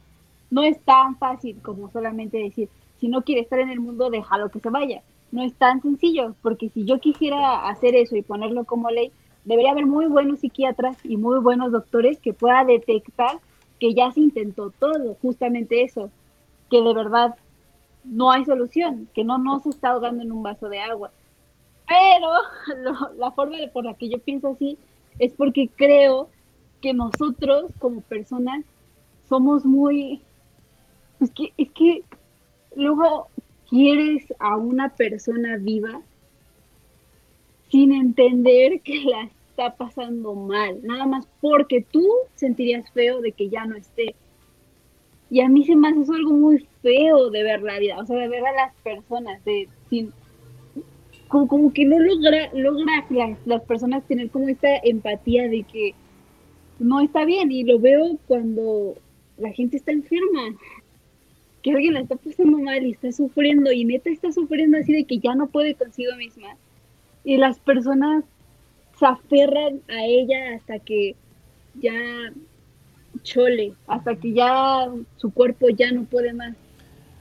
no 0.52 0.64
es 0.64 0.80
tan 0.82 1.18
fácil 1.18 1.60
como 1.62 1.90
solamente 1.92 2.38
decir, 2.38 2.70
si 3.00 3.08
no 3.08 3.24
quiere 3.24 3.42
estar 3.42 3.60
en 3.60 3.70
el 3.70 3.80
mundo, 3.80 4.10
déjalo 4.10 4.50
que 4.50 4.60
se 4.60 4.70
vaya. 4.70 5.02
No 5.32 5.42
es 5.42 5.54
tan 5.56 5.82
sencillo, 5.82 6.36
porque 6.42 6.70
si 6.70 6.84
yo 6.84 7.00
quisiera 7.00 7.68
hacer 7.70 7.96
eso 7.96 8.16
y 8.18 8.22
ponerlo 8.22 8.66
como 8.66 8.92
ley, 8.92 9.12
debería 9.46 9.72
haber 9.72 9.86
muy 9.86 10.06
buenos 10.06 10.42
psiquiatras 10.42 10.98
y 11.04 11.18
muy 11.18 11.40
buenos 11.40 11.72
doctores 11.72 12.20
que 12.20 12.34
pueda 12.34 12.66
detectar 12.66 13.40
que 13.80 13.94
ya 13.96 14.12
se 14.12 14.20
intentó 14.20 14.72
todo, 14.72 15.16
justamente 15.22 15.84
eso, 15.84 16.12
que 16.70 16.82
de 16.82 16.94
verdad 16.94 17.36
no 18.04 18.32
hay 18.32 18.46
solución, 18.46 19.10
que 19.14 19.24
no, 19.24 19.38
no 19.38 19.60
se 19.60 19.70
está 19.70 19.92
ahogando 19.92 20.24
en 20.24 20.32
un 20.32 20.44
vaso 20.44 20.70
de 20.70 20.80
agua. 20.80 21.14
Pero 21.88 22.30
lo- 22.84 23.14
la 23.18 23.32
forma 23.32 23.58
de- 23.58 23.70
por 23.70 23.86
la 23.86 23.96
que 23.96 24.10
yo 24.10 24.20
pienso 24.20 24.50
así 24.50 24.78
es 25.20 25.34
porque 25.34 25.70
creo 25.76 26.30
que 26.82 26.94
nosotros 26.94 27.72
como 27.80 28.02
personas 28.02 28.66
somos 29.30 29.66
muy... 29.66 30.28
Es 31.20 31.32
que, 31.32 31.54
es 31.58 31.72
que 31.72 32.04
luego 32.76 33.30
quieres 33.70 34.34
a 34.40 34.58
una 34.58 34.96
persona 34.96 35.58
viva 35.58 36.02
sin 37.70 37.94
entender 37.94 38.82
que 38.82 39.04
la 39.06 39.24
está 39.50 39.76
pasando 39.78 40.34
mal, 40.36 40.80
nada 40.84 41.06
más 41.06 41.28
porque 41.40 41.86
tú 41.92 42.06
sentirías 42.36 42.90
feo 42.92 43.22
de 43.22 43.32
que 43.34 43.50
ya 43.50 43.66
no 43.66 43.76
esté. 43.78 44.16
Y 45.32 45.40
a 45.40 45.48
mí 45.48 45.64
se 45.64 45.78
me 45.78 45.88
hace 45.88 46.02
eso 46.02 46.14
algo 46.14 46.34
muy 46.34 46.68
feo 46.82 47.30
de 47.30 47.44
ver 47.44 47.62
la 47.62 47.80
vida, 47.80 47.98
o 47.98 48.06
sea, 48.06 48.18
de 48.18 48.28
ver 48.28 48.46
a 48.46 48.52
las 48.52 48.76
personas, 48.84 49.44
de 49.46 49.70
sin, 49.90 50.12
como, 51.30 51.48
como 51.48 51.74
que 51.74 51.86
no 51.86 51.98
logra, 51.98 52.52
logra 52.54 53.08
las, 53.10 53.38
las 53.48 53.62
personas 53.62 54.04
tener 54.04 54.30
como 54.30 54.50
esta 54.50 54.76
empatía 54.84 55.48
de 55.48 55.64
que 55.64 55.96
no 56.80 57.00
está 57.00 57.24
bien, 57.24 57.50
y 57.50 57.64
lo 57.64 57.80
veo 57.80 58.18
cuando 58.28 58.96
la 59.38 59.54
gente 59.54 59.78
está 59.78 59.94
enferma, 59.94 60.54
que 61.64 61.72
alguien 61.72 61.94
la 61.94 62.02
está 62.02 62.18
pasando 62.18 62.58
mal 62.60 62.86
y 62.86 62.92
está 62.92 63.14
sufriendo, 63.14 63.72
y 63.72 63.86
neta 63.86 64.10
está 64.10 64.34
sufriendo 64.34 64.80
así 64.80 64.92
de 64.92 65.06
que 65.06 65.20
ya 65.20 65.34
no 65.34 65.48
puede 65.48 65.76
consigo 65.76 66.14
misma, 66.18 66.58
y 67.24 67.38
las 67.38 67.58
personas 67.58 68.26
se 69.00 69.06
aferran 69.06 69.80
a 69.88 70.06
ella 70.06 70.56
hasta 70.56 70.80
que 70.80 71.16
ya 71.76 71.94
chole, 73.24 73.74
hasta 73.88 74.16
que 74.16 74.34
ya 74.34 74.88
su 75.18 75.32
cuerpo 75.32 75.68
ya 75.70 75.92
no 75.92 76.04
puede 76.06 76.34
más. 76.34 76.54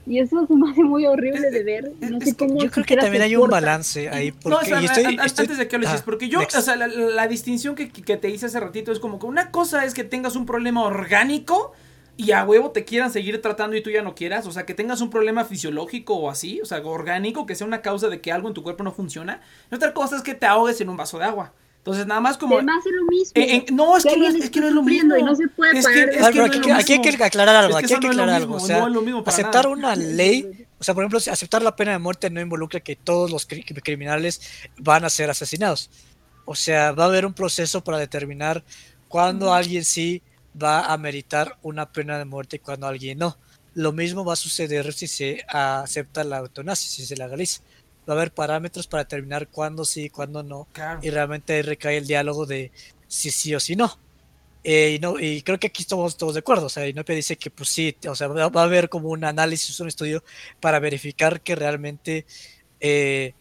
Y 0.07 0.19
eso 0.19 0.45
se 0.47 0.55
me 0.55 0.71
hace 0.71 0.83
muy 0.83 1.05
horrible 1.07 1.51
de 1.51 1.63
ver. 1.63 1.93
No 2.01 2.19
Es 2.19 2.25
sé 2.25 2.35
cómo 2.35 2.59
Yo 2.59 2.71
creo 2.71 2.85
que 2.87 2.97
también 2.97 3.23
hay 3.23 3.37
un 3.37 3.49
balance 3.49 4.09
ahí. 4.09 4.33
Porque, 4.33 4.49
No, 4.71 4.79
estoy- 4.79 4.85
estoy- 4.87 5.19
antes 5.21 5.59
de 5.59 5.69
que 5.69 5.77
lo 5.79 5.83
dices, 5.87 6.01
Ah, 6.01 6.05
porque 6.05 6.29
yo, 6.29 6.41
next. 6.41 6.57
o 6.57 6.63
sea, 6.63 6.75
la, 6.77 6.89
la 6.89 7.29
distinción 7.29 7.75
que, 7.75 7.91
que 7.91 8.17
te 8.17 8.29
hice 8.31 8.47
hace 8.47 8.59
ratito 8.59 8.91
es 8.93 8.99
como 8.99 9.19
que 9.19 9.27
una 9.27 9.51
cosa 9.51 9.85
es 9.85 9.95
que 9.95 10.03
tengas 10.03 10.37
un 10.37 10.47
problema 10.47 10.83
orgánico 10.83 11.73
y 12.17 12.33
a 12.33 12.45
huevo 12.45 12.71
te 12.71 12.85
quieran 12.85 13.11
seguir 13.13 13.41
tratando 13.41 13.77
y 13.77 13.83
tú 13.83 13.91
ya 13.91 14.03
no 14.03 14.15
quieras, 14.15 14.47
o 14.47 14.53
sea, 14.53 14.67
que 14.67 14.75
tengas 14.75 15.01
un 15.01 15.11
problema 15.11 15.45
fisiológico 15.45 16.15
o 16.17 16.29
así, 16.31 16.61
o 16.61 16.65
sea, 16.65 16.81
orgánico, 16.85 17.47
que 17.47 17.55
sea 17.55 17.67
una 17.67 17.81
causa 17.83 18.09
de 18.09 18.21
que 18.21 18.33
algo 18.33 18.49
en 18.49 18.55
tu 18.55 18.63
cuerpo 18.63 18.83
no 18.83 18.93
funciona. 18.93 19.41
Y 19.71 19.75
otra 19.75 19.95
cosa 19.95 20.17
es 20.17 20.23
que 20.23 20.35
te 20.35 20.47
ahogues 20.47 20.81
en 20.81 20.89
un 20.89 20.97
vaso 20.97 21.19
de 21.19 21.27
agua. 21.27 21.53
Entonces, 21.81 22.07
nada 22.07 22.21
más 22.21 22.37
como... 22.37 22.61
Me 22.61 22.73
hace 22.73 22.91
lo 22.93 23.05
mismo. 23.07 23.33
Eh, 23.35 23.57
eh, 23.57 23.67
no, 23.73 23.97
es 23.97 24.05
Que 24.05 24.11
que 24.11 24.17
no 24.19 24.27
es, 24.29 24.35
es 24.35 24.51
que 24.51 24.61
no 24.61 24.69
es 24.69 24.75
lo 24.75 24.83
mismo. 24.83 25.17
y 25.17 25.23
no 25.23 25.35
se 25.35 25.49
puede 25.49 25.79
Es 25.79 25.87
que- 25.87 26.03
es 26.03 26.29
que 26.29 26.39
no 26.39 26.45
es 26.47 26.57
aquí, 26.79 26.93
hay 26.93 27.01
que 27.17 27.25
aclarar 27.25 27.57
algo, 27.57 27.79
Es 27.79 27.87
que 27.87 27.95
aquí 27.95 27.95
hay 27.95 28.01
que 28.01 28.07
es 28.09 28.11
aclarar 28.13 28.41
mismo, 28.41 28.55
algo. 28.57 28.65
O 28.65 28.67
sea, 28.67 28.79
no 28.81 28.87
es 28.89 28.93
lo 28.93 29.01
mismo 29.03 29.25
para 29.25 29.35
aceptar 29.35 29.65
nada. 29.65 29.77
una 29.77 29.97
ley, 29.97 30.67
o 30.79 30.85
sea, 30.85 30.93
por 30.95 31.03
ejemplo, 31.05 31.21
si 31.21 31.31
aceptar 31.31 31.63
la 31.63 31.75
pena 31.75 31.93
de 31.93 31.99
muerte 31.99 32.29
no 32.29 32.39
involucra 32.41 32.81
que 32.81 32.97
todos 32.97 33.31
los 33.31 33.49
cri- 33.49 33.65
criminales 33.83 34.43
van 34.79 35.05
a 35.07 35.11
ser 35.11 35.31
asesinados. 35.31 35.91
O 36.45 36.55
sea, 36.55 36.93
va 36.93 37.05
a 37.05 37.07
haber 37.07 37.25
un 37.25 37.33
proceso 37.33 37.83
para 37.83 37.97
determinar 37.97 38.63
cuándo 39.09 39.55
alguien 39.55 39.85
sí 39.85 40.23
va 40.63 40.85
a 40.93 40.99
meritar 40.99 41.57
una 41.63 41.91
pena 41.91 42.19
de 42.19 42.27
muerte 42.27 42.57
y 42.57 42.59
cuándo 42.59 42.87
alguien 42.89 43.19
no. 43.19 43.39
Lo 43.73 43.93
mismo 43.93 44.23
va 44.25 44.35
a 44.35 44.37
suceder 44.37 44.93
si 44.93 45.07
se 45.07 45.45
acepta 45.49 46.25
la 46.25 46.39
eutanasia, 46.39 46.91
si 46.91 47.07
se 47.07 47.17
legaliza. 47.17 47.63
Va 48.09 48.15
a 48.15 48.17
haber 48.17 48.33
parámetros 48.33 48.87
para 48.87 49.05
determinar 49.05 49.49
cuándo 49.49 49.85
sí 49.85 50.05
y 50.05 50.11
cuándo 50.11 50.43
no. 50.43 50.67
Claro. 50.73 51.01
Y 51.03 51.11
realmente 51.11 51.53
ahí 51.55 51.63
recae 51.63 51.97
el 51.99 52.07
diálogo 52.07 52.47
de 52.47 52.73
si 53.07 53.31
sí 53.31 53.55
o 53.55 53.61
si 53.61 53.77
no. 53.77 53.99
Eh, 54.63 54.97
y 54.97 54.99
no, 54.99 55.19
y 55.19 55.43
creo 55.43 55.59
que 55.59 55.69
aquí 55.69 55.83
estamos 55.83 56.17
todos 56.17 56.35
de 56.35 56.41
acuerdo. 56.41 56.67
O 56.67 56.69
sea, 56.69 56.87
Inopia 56.89 57.15
dice 57.15 57.37
que 57.37 57.51
pues 57.51 57.69
sí, 57.71 57.97
o 58.07 58.15
sea, 58.15 58.29
va 58.29 58.49
va 58.49 58.61
a 58.63 58.65
haber 58.65 58.89
como 58.89 59.09
un 59.09 59.25
análisis, 59.25 59.79
un 59.81 59.89
estudio 59.89 60.23
para 60.61 60.79
verificar 60.81 61.41
que 61.41 61.55
realmente 61.55 62.27
eh, 62.81 63.35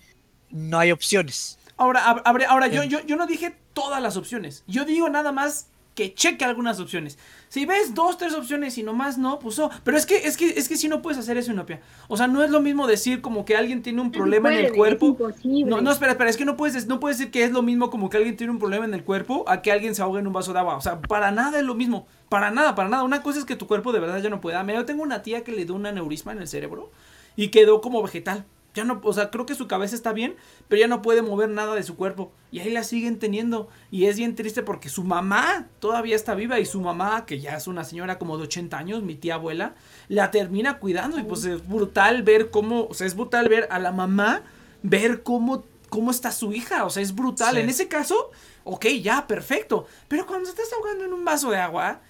no 0.49 0.80
hay 0.80 0.91
opciones. 0.91 1.57
Ahora, 1.77 2.06
ab- 2.06 2.22
abre- 2.26 2.45
ahora 2.45 2.68
yo, 2.68 2.81
Bien. 2.81 2.90
yo, 2.90 2.99
yo 3.06 3.15
no 3.15 3.26
dije 3.27 3.56
todas 3.73 4.02
las 4.02 4.18
opciones. 4.18 4.64
Yo 4.68 4.86
digo 4.86 5.10
nada 5.10 5.31
más 5.31 5.68
que 5.95 6.14
cheque 6.14 6.45
algunas 6.45 6.80
opciones. 6.80 7.18
Si 7.50 7.66
ves 7.66 7.96
dos, 7.96 8.18
tres 8.18 8.36
opciones 8.36 8.78
y 8.78 8.84
nomás 8.84 9.18
no, 9.18 9.40
pues 9.40 9.58
no. 9.58 9.72
Pero 9.84 9.98
es 9.98 10.06
que, 10.06 10.18
es 10.18 10.38
que, 10.38 10.50
es 10.50 10.70
que 10.70 10.78
si 10.78 10.88
no 10.88 11.02
puedes 11.02 11.18
hacer 11.18 11.36
eso, 11.36 11.52
Inopia. 11.52 11.82
O 12.08 12.16
sea, 12.16 12.28
no 12.28 12.44
es 12.44 12.52
lo 12.52 12.62
mismo 12.62 12.86
decir 12.86 13.22
como 13.22 13.44
que 13.44 13.58
alguien 13.58 13.82
tiene 13.82 14.02
un 14.02 14.12
problema 14.12 14.54
en 14.54 14.66
el 14.66 14.74
cuerpo. 14.74 15.18
Es. 15.30 15.44
No, 15.66 15.82
no, 15.82 15.92
espera, 15.92 16.12
espera, 16.12 16.30
es 16.30 16.38
que 16.38 16.46
no 16.46 16.56
puedes, 16.56 16.86
no 16.86 17.00
puedes 17.00 17.18
decir 17.18 17.32
que 17.32 17.44
es 17.44 17.52
lo 17.52 17.64
mismo 17.64 17.90
como 17.90 18.10
que 18.10 18.18
alguien 18.18 18.38
tiene 18.38 18.54
un 18.54 18.60
problema 18.60 18.86
en 18.86 18.94
el 18.94 19.04
cuerpo 19.04 19.46
a 19.48 19.64
que 19.64 19.72
alguien 19.72 19.96
se 19.96 20.04
ahogue 20.04 20.20
en 20.20 20.28
un 20.28 20.34
vaso 20.34 20.54
de 20.54 20.60
agua. 20.60 20.78
O 20.78 20.82
sea, 20.82 21.02
para 21.02 21.32
nada 21.32 21.58
es 21.60 21.66
lo 21.66 21.74
mismo. 21.74 22.06
Para 22.30 22.52
nada, 22.52 22.76
para 22.76 22.88
nada. 22.88 23.02
Una 23.02 23.24
cosa 23.24 23.40
es 23.40 23.46
que 23.46 23.56
tu 23.56 23.66
cuerpo 23.66 23.92
de 23.94 24.00
verdad 24.00 24.22
ya 24.22 24.30
no 24.30 24.42
pueda. 24.42 24.64
Mira, 24.64 24.80
yo 24.80 24.86
tengo 24.86 25.02
una 25.02 25.24
tía 25.24 25.44
que 25.44 25.52
le 25.52 25.66
dio 25.66 25.74
un 25.74 25.88
aneurisma 25.88 26.32
en 26.34 26.40
el 26.40 26.48
cerebro 26.48 26.92
y 27.36 27.48
quedó 27.48 27.82
como 27.82 28.04
vegetal. 28.04 28.46
Ya 28.76 28.84
no, 28.84 29.02
o 29.04 29.14
sea, 29.14 29.32
creo 29.32 29.46
que 29.46 29.56
su 29.56 29.68
cabeza 29.68 29.96
está 29.96 30.14
bien, 30.14 30.36
pero 30.68 30.80
ya 30.80 30.88
no 30.88 31.02
puede 31.02 31.22
mover 31.22 31.50
nada 31.50 31.74
de 31.74 31.84
su 31.84 31.96
cuerpo. 31.96 32.32
Y 32.52 32.60
ahí 32.60 32.70
la 32.70 32.84
siguen 32.84 33.18
teniendo. 33.18 33.68
Y 33.90 34.06
es 34.06 34.18
bien 34.18 34.36
triste 34.36 34.62
porque 34.62 34.90
su 34.90 35.04
mamá 35.04 35.68
todavía 35.80 36.16
está 36.16 36.36
viva 36.36 36.60
y 36.60 36.66
su 36.66 36.80
mamá, 36.80 37.26
que 37.26 37.40
ya 37.40 37.56
es 37.56 37.68
una 37.68 37.84
señora 37.84 38.20
como 38.20 38.38
de 38.38 38.44
80 38.44 38.78
años, 38.78 39.02
mi 39.04 39.16
tía 39.16 39.36
abuela, 39.36 39.74
la 40.08 40.30
termina 40.32 40.78
cuidando. 40.78 41.20
Y 41.20 41.24
pues 41.24 41.44
es 41.46 41.68
brutal 41.68 42.24
ver 42.24 42.52
cómo, 42.52 42.86
o 42.86 42.94
sea, 42.94 43.08
es 43.08 43.16
brutal 43.16 43.50
ver 43.50 43.68
a 43.72 43.80
la 43.80 43.91
mamá, 43.91 44.44
ver 44.84 45.24
cómo, 45.24 45.66
cómo 45.90 46.12
está 46.12 46.32
su 46.32 46.54
hija. 46.54 46.86
O 46.86 46.90
sea, 46.90 47.02
es 47.02 47.16
brutal. 47.16 47.56
Sí. 47.56 47.62
En 47.62 47.70
ese 47.70 47.88
caso, 47.88 48.30
ok, 48.66 48.86
ya, 49.02 49.26
perfecto. 49.26 49.88
Pero 50.08 50.28
cuando 50.28 50.48
estás 50.48 50.72
ahogando 50.74 51.06
en 51.06 51.14
un 51.14 51.26
vaso 51.26 51.50
de 51.50 51.58
agua, 51.58 52.02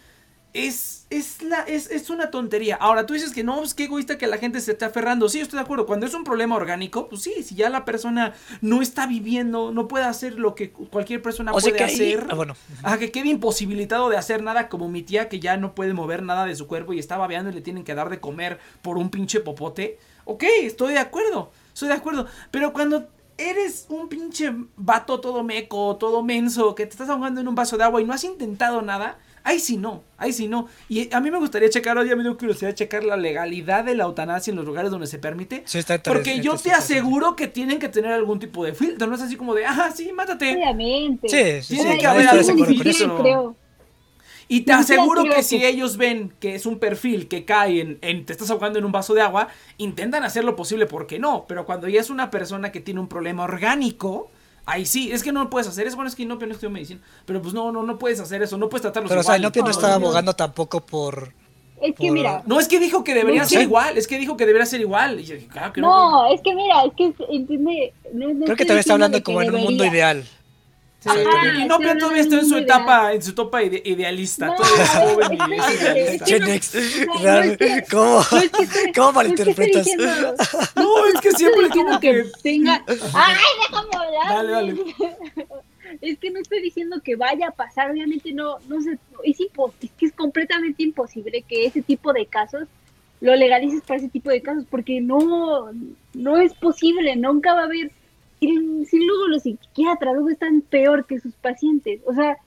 es, 0.54 1.06
es, 1.10 1.42
la, 1.44 1.62
es, 1.62 1.92
es 1.92 2.10
una 2.10 2.32
tontería. 2.32 2.76
Ahora, 2.76 3.06
tú 3.06 3.14
dices 3.14 3.32
que 3.34 3.44
no, 3.44 3.64
es 3.64 3.74
que 3.74 3.84
egoísta 3.84 4.18
que 4.18 4.26
la 4.28 4.38
gente 4.38 4.60
se 4.62 4.72
está 4.72 4.88
aferrando. 4.88 5.30
Sí, 5.30 5.40
estoy 5.40 5.58
de 5.58 5.64
acuerdo. 5.64 5.86
Cuando 5.86 6.06
es 6.06 6.14
un 6.14 6.24
problema 6.24 6.56
orgánico, 6.56 7.08
pues 7.08 7.22
sí, 7.22 7.44
si 7.44 7.56
ya 7.56 7.70
la 7.70 7.86
persona 7.86 8.34
no 8.62 8.82
está 8.82 9.06
viviendo, 9.06 9.72
no 9.72 9.88
puede 9.88 10.06
hacer 10.06 10.40
lo 10.40 10.56
que 10.56 10.72
cualquier 10.72 11.22
persona 11.22 11.52
O 11.52 11.60
sea 11.62 11.72
puede 11.72 11.78
que 11.78 11.84
ahí- 11.84 11.94
hacer. 12.14 12.28
ah, 12.32 12.36
bueno, 12.36 12.56
Ajá, 12.84 12.98
que 12.98 13.12
quede 13.12 13.28
imposibilitado 13.30 14.10
de 14.10 14.18
hacer 14.18 14.42
nada 14.42 14.70
como 14.70 14.90
mi 14.90 15.04
tía 15.04 15.30
que 15.30 15.40
ya 15.40 15.58
no 15.58 15.76
puede 15.76 15.94
mover 15.94 16.24
nada 16.24 16.46
de 16.46 16.56
su 16.56 16.66
cuerpo 16.68 16.94
y 16.94 17.00
está 17.00 17.18
babeando 17.18 17.52
y 17.52 17.54
le 17.54 17.62
tienen 17.62 17.84
que 17.84 17.94
dar 17.96 18.10
de 18.10 18.20
comer 18.20 18.60
por 18.82 18.98
un 18.98 19.10
pinche 19.10 19.40
popote. 19.42 20.00
Ok, 20.26 20.44
estoy 20.64 20.94
de 20.94 21.00
acuerdo, 21.00 21.52
estoy 21.74 21.90
de 21.90 21.94
acuerdo. 21.96 22.26
Pero 22.52 22.74
cuando 22.74 23.08
eres 23.38 23.86
un 23.90 24.10
pinche 24.10 24.52
vato 24.76 25.20
todo 25.22 25.44
meco, 25.44 25.96
todo 25.98 26.24
menso, 26.24 26.76
que 26.76 26.86
te 26.86 26.92
estás 26.92 27.10
ahogando 27.10 27.40
en 27.40 27.48
un 27.48 27.56
vaso 27.56 27.78
de 27.78 27.84
agua 27.86 28.02
y 28.02 28.04
no 28.06 28.14
has 28.14 28.24
intentado 28.26 28.82
nada, 28.82 29.18
ahí 29.44 29.60
sí 29.60 29.78
no, 29.78 30.04
ahí 30.18 30.34
sí 30.34 30.48
no. 30.48 30.68
Y 30.88 31.14
a 31.14 31.20
mí 31.20 31.32
me 31.32 31.38
gustaría 31.40 31.70
checar, 31.70 31.98
hoy 31.98 32.08
me 32.16 32.24
dio 32.24 32.38
curiosidad 32.38 32.74
checar 32.74 33.04
la 33.04 33.18
legalidad 33.18 33.84
de 33.84 33.96
la 33.96 34.04
eutanasia 34.06 34.52
en 34.52 34.58
los 34.58 34.66
lugares 34.66 34.92
donde 34.92 35.08
se 35.08 35.20
permite. 35.20 35.64
sí 35.66 35.78
está 35.80 36.02
Porque 36.02 36.40
yo 36.42 36.58
te 36.58 36.72
aseguro 36.72 37.36
que 37.36 37.48
tienen 37.48 37.80
que 37.80 37.90
tener 37.90 38.12
algún 38.12 38.40
tipo 38.40 38.64
de 38.66 38.74
filtro, 38.74 39.08
no 39.08 39.16
es 39.16 39.22
así 39.22 39.36
como 39.36 39.54
de, 39.56 39.66
ajá, 39.66 39.92
sí, 39.92 40.12
mátate. 40.14 40.54
Obviamente. 40.56 41.28
Sí, 41.28 41.62
sí, 41.62 41.76
Tiene 41.76 41.94
sí, 41.94 41.98
que 42.00 42.08
haber 42.08 42.26
con 42.46 42.66
filtro. 42.66 42.90
eso. 42.90 43.18
Sí, 43.18 43.24
creo. 43.24 43.56
Y 44.48 44.62
te 44.62 44.72
aseguro 44.74 45.24
que 45.24 45.30
que- 45.36 45.44
si 45.44 45.64
ellos 45.64 45.98
ven 45.98 46.34
que 46.40 46.56
es 46.56 46.66
un 46.66 46.80
perfil 46.80 47.28
que 47.28 47.46
cae 47.46 47.82
en, 47.82 48.00
en 48.02 48.26
te 48.26 48.34
estás 48.34 48.50
ahogando 48.50 48.80
en 48.80 48.86
un 48.86 48.92
vaso 48.92 49.14
de 49.14 49.22
agua, 49.22 49.50
intentan 49.78 50.24
hacer 50.24 50.44
lo 50.44 50.56
posible 50.56 50.88
porque 50.88 51.20
no. 51.20 51.46
Pero 51.48 51.66
cuando 51.66 51.88
ya 51.88 52.00
es 52.02 52.10
una 52.10 52.32
persona 52.32 52.72
que 52.72 52.80
tiene 52.80 53.00
un 53.00 53.08
problema 53.08 53.44
orgánico, 53.44 54.32
ahí 54.70 54.86
sí, 54.86 55.12
es 55.12 55.24
que 55.24 55.32
no 55.32 55.44
lo 55.44 55.50
puedes 55.50 55.68
hacer. 55.68 55.88
Es 55.88 55.96
bueno, 55.96 56.10
es 56.10 56.16
que 56.16 56.24
Inopia 56.24 56.48
no 56.48 56.54
estudió 56.54 56.70
medicina. 56.70 57.02
Pero 57.26 57.42
pues 57.42 57.54
no, 57.54 57.72
no, 57.72 57.84
no 57.84 57.98
puedes 57.98 58.20
hacer 58.20 58.42
eso, 58.44 58.58
no 58.58 58.70
puedes 58.70 58.82
tratarlos 58.84 59.10
Pero 59.10 59.22
o 59.22 59.24
sea. 59.24 59.38
Inopia 59.38 59.62
no 59.62 59.68
No, 59.68 59.72
estaba 59.72 59.94
no, 59.94 60.00
no. 60.00 60.06
abogando 60.08 60.34
tampoco 60.36 60.82
por... 60.86 61.34
Es 61.82 61.96
que 61.96 62.08
Por- 62.08 62.12
mira, 62.12 62.44
No, 62.46 62.60
es 62.60 62.68
que 62.68 62.78
dijo 62.80 63.04
que 63.06 63.14
debería 63.14 63.44
No 63.44 63.48
ser 63.50 63.60
sé. 63.60 63.64
igual, 63.64 63.98
es 63.98 64.06
que 64.08 64.18
dijo 64.18 64.36
que 64.36 64.46
debería 64.46 64.66
ser 64.66 64.82
igual. 64.82 65.20
Y 65.20 65.24
yo 65.26 65.36
dije, 65.36 65.48
claro 65.48 65.72
que 65.72 65.80
no. 65.82 65.88
no, 66.28 66.34
es 66.34 66.42
que 66.42 66.54
mira, 66.54 66.84
es 66.84 66.94
que 66.98 67.14
entiende. 67.30 67.94
No, 68.14 68.34
no 68.34 68.46
Creo 68.46 68.58
que 68.58 68.66
todavía 68.66 68.82
está 68.82 68.94
hablando 68.94 69.24
como 69.24 69.42
en 69.42 69.56
un 69.56 69.62
mundo 69.62 69.86
ideal. 69.86 70.26
Sí, 71.02 71.08
Ajá, 71.08 71.20
Inopia 71.22 71.62
estoy 71.62 71.74
hablando 71.74 72.00
todavía 72.00 72.22
está 72.24 72.36
en 72.40 72.46
su 72.46 72.58
etapa, 72.58 73.14
en 73.14 73.22
su 73.22 73.32
etapa 73.32 73.64
ide- 73.64 73.82
idealista. 73.86 74.48
No, 74.48 74.56
todavía 74.56 74.84
es 74.84 74.90
joven 74.90 75.38
y 75.50 75.54
es 75.54 75.82
idealista. 75.82 76.26
Gen 76.26 76.50
X, 76.50 77.88
¿Cómo, 77.90 78.22
¿Cómo 78.30 78.32
no 78.32 78.38
es 78.42 78.52
que 78.52 78.64
estoy 78.64 79.14
malinterpretas? 79.14 79.88
No, 80.76 81.06
es 81.06 81.22
que 81.22 81.32
siempre 81.32 81.68
estoy 81.68 81.84
como 81.84 82.00
diciendo 82.00 82.00
que. 82.02 82.12
que 82.24 82.30
tenga. 82.44 82.84
¡Ay, 83.14 83.36
déjame 83.62 83.90
hablar! 83.96 84.28
Dale, 84.30 84.52
dale. 84.52 84.76
Es 86.02 86.20
que 86.20 86.30
no 86.30 86.40
estoy 86.40 86.62
diciendo 86.62 87.02
que 87.04 87.16
vaya 87.16 87.48
a 87.48 87.52
pasar, 87.52 87.90
obviamente 87.92 88.32
no, 88.32 88.60
no 88.68 88.80
sé, 88.80 89.00
es, 89.24 89.40
impo- 89.40 89.74
es 89.82 89.90
que 89.98 90.06
es 90.06 90.14
completamente 90.14 90.84
imposible 90.84 91.42
que 91.42 91.66
ese 91.66 91.82
tipo 91.82 92.14
de 92.14 92.28
casos 92.28 92.68
lo 93.22 93.36
legalices 93.36 93.82
para 93.82 93.98
ese 94.00 94.08
tipo 94.08 94.30
de 94.30 94.42
casos, 94.42 94.66
porque 94.70 95.02
no, 95.02 95.72
no 96.14 96.38
es 96.38 96.54
posible, 96.54 97.16
nunca 97.16 97.54
va 97.56 97.62
a 97.62 97.66
haber, 97.66 97.92
si 98.40 99.06
luego 99.06 99.28
los 99.28 99.44
psiquiatras 99.44 100.14
luego 100.14 100.30
están 100.30 100.62
peor 100.62 101.06
que 101.06 101.20
sus 101.20 101.34
pacientes, 101.36 102.02
o 102.06 102.14
sea, 102.14 102.38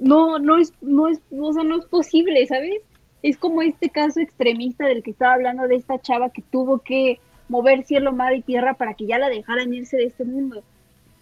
no, 0.00 0.38
no 0.38 0.58
es, 0.58 0.72
no 0.80 1.08
es, 1.08 1.20
o 1.30 1.52
sea, 1.52 1.62
no 1.62 1.78
es 1.78 1.84
posible, 1.86 2.46
¿sabes? 2.46 2.82
Es 3.22 3.36
como 3.36 3.62
este 3.62 3.90
caso 3.90 4.20
extremista 4.20 4.86
del 4.86 5.02
que 5.02 5.10
estaba 5.10 5.34
hablando 5.34 5.68
de 5.68 5.76
esta 5.76 6.00
chava 6.00 6.30
que 6.30 6.42
tuvo 6.42 6.78
que 6.78 7.20
mover 7.48 7.84
cielo, 7.84 8.12
mar 8.12 8.34
y 8.34 8.42
tierra 8.42 8.74
para 8.74 8.94
que 8.94 9.06
ya 9.06 9.18
la 9.18 9.28
dejaran 9.28 9.74
irse 9.74 9.96
de 9.96 10.04
este 10.06 10.24
mundo. 10.24 10.62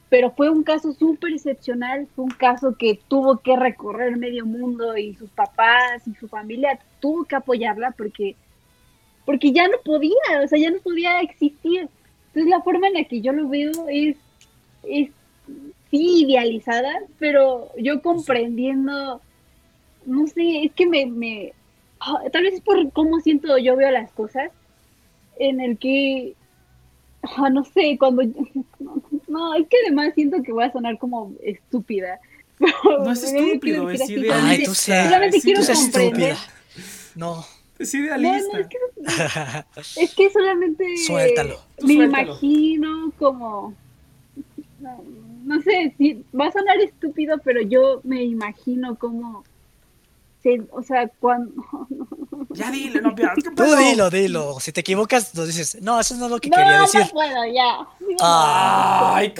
Pero 0.08 0.30
fue 0.30 0.48
un 0.48 0.62
caso 0.62 0.92
súper 0.92 1.32
excepcional, 1.32 2.06
fue 2.14 2.26
un 2.26 2.30
caso 2.30 2.76
que 2.78 3.00
tuvo 3.08 3.38
que 3.38 3.56
recorrer 3.56 4.16
medio 4.16 4.46
mundo 4.46 4.96
y 4.96 5.14
sus 5.16 5.30
papás 5.30 6.06
y 6.06 6.14
su 6.14 6.28
familia 6.28 6.78
tuvo 7.00 7.24
que 7.24 7.36
apoyarla 7.36 7.90
porque, 7.90 8.36
porque 9.26 9.52
ya 9.52 9.68
no 9.68 9.78
podía, 9.84 10.12
o 10.42 10.48
sea, 10.48 10.58
ya 10.58 10.70
no 10.70 10.78
podía 10.78 11.20
existir. 11.20 11.88
Entonces 12.38 12.56
la 12.56 12.62
forma 12.62 12.86
en 12.86 12.94
la 12.94 13.04
que 13.04 13.20
yo 13.20 13.32
lo 13.32 13.48
veo 13.48 13.72
es, 13.88 14.16
es 14.84 15.10
sí 15.90 16.24
idealizada, 16.24 17.00
pero 17.18 17.68
yo 17.76 18.00
comprendiendo, 18.00 19.20
no 20.06 20.26
sé, 20.28 20.62
es 20.62 20.72
que 20.72 20.86
me, 20.86 21.06
me 21.06 21.52
ah, 21.98 22.22
tal 22.30 22.44
vez 22.44 22.54
es 22.54 22.60
por 22.60 22.92
cómo 22.92 23.18
siento 23.18 23.58
yo 23.58 23.74
veo 23.74 23.90
las 23.90 24.12
cosas, 24.12 24.52
en 25.40 25.60
el 25.60 25.78
que, 25.78 26.34
ah, 27.24 27.50
no 27.50 27.64
sé, 27.64 27.96
cuando, 27.98 28.22
no, 29.26 29.54
es 29.54 29.66
que 29.66 29.76
además 29.84 30.14
siento 30.14 30.40
que 30.40 30.52
voy 30.52 30.62
a 30.62 30.70
sonar 30.70 30.96
como 30.96 31.32
estúpida. 31.42 32.20
No 32.60 33.10
es 33.10 33.22
estúpido, 33.32 33.90
es 33.90 34.08
idealista. 34.08 35.04
Solamente 35.06 35.40
quiero 35.40 35.60
comprender. 35.64 36.34
estúpida. 36.34 36.36
No, 37.16 37.44
Es 37.78 37.94
No, 37.94 38.00
no, 38.00 38.06
idealista. 38.06 38.58
es 38.60 38.66
que, 38.68 40.02
es 40.02 40.14
que 40.14 40.30
solamente 40.30 40.84
Suéltalo. 41.06 41.60
Me 41.82 41.94
suéltalo. 41.94 42.22
imagino 42.32 43.12
como 43.18 43.74
no, 44.80 45.04
no 45.44 45.62
sé 45.62 45.94
si 45.98 46.24
va 46.38 46.46
a 46.46 46.52
sonar 46.52 46.78
estúpido 46.80 47.38
pero 47.44 47.60
yo 47.62 48.00
me 48.04 48.22
imagino 48.24 48.96
como 48.96 49.44
o 50.70 50.82
sea 50.82 51.08
cuando 51.20 51.52
Ya 52.50 52.70
dile, 52.70 53.02
no 53.02 53.14
pierdas. 53.14 53.34
¿Qué 53.36 53.50
tú 53.54 53.76
dilo, 53.76 54.08
dilo. 54.08 54.58
Si 54.60 54.72
te 54.72 54.80
equivocas, 54.80 55.34
nos 55.34 55.46
dices, 55.46 55.76
no, 55.82 56.00
eso 56.00 56.14
no 56.16 56.24
es 56.24 56.30
lo 56.30 56.40
que 56.40 56.48
no, 56.48 56.56
quería 56.56 56.76
no 56.78 56.82
decir. 56.84 57.02
puedo 57.12 57.44
ya 57.52 57.86
Ah, 58.22 59.12
Ay, 59.16 59.34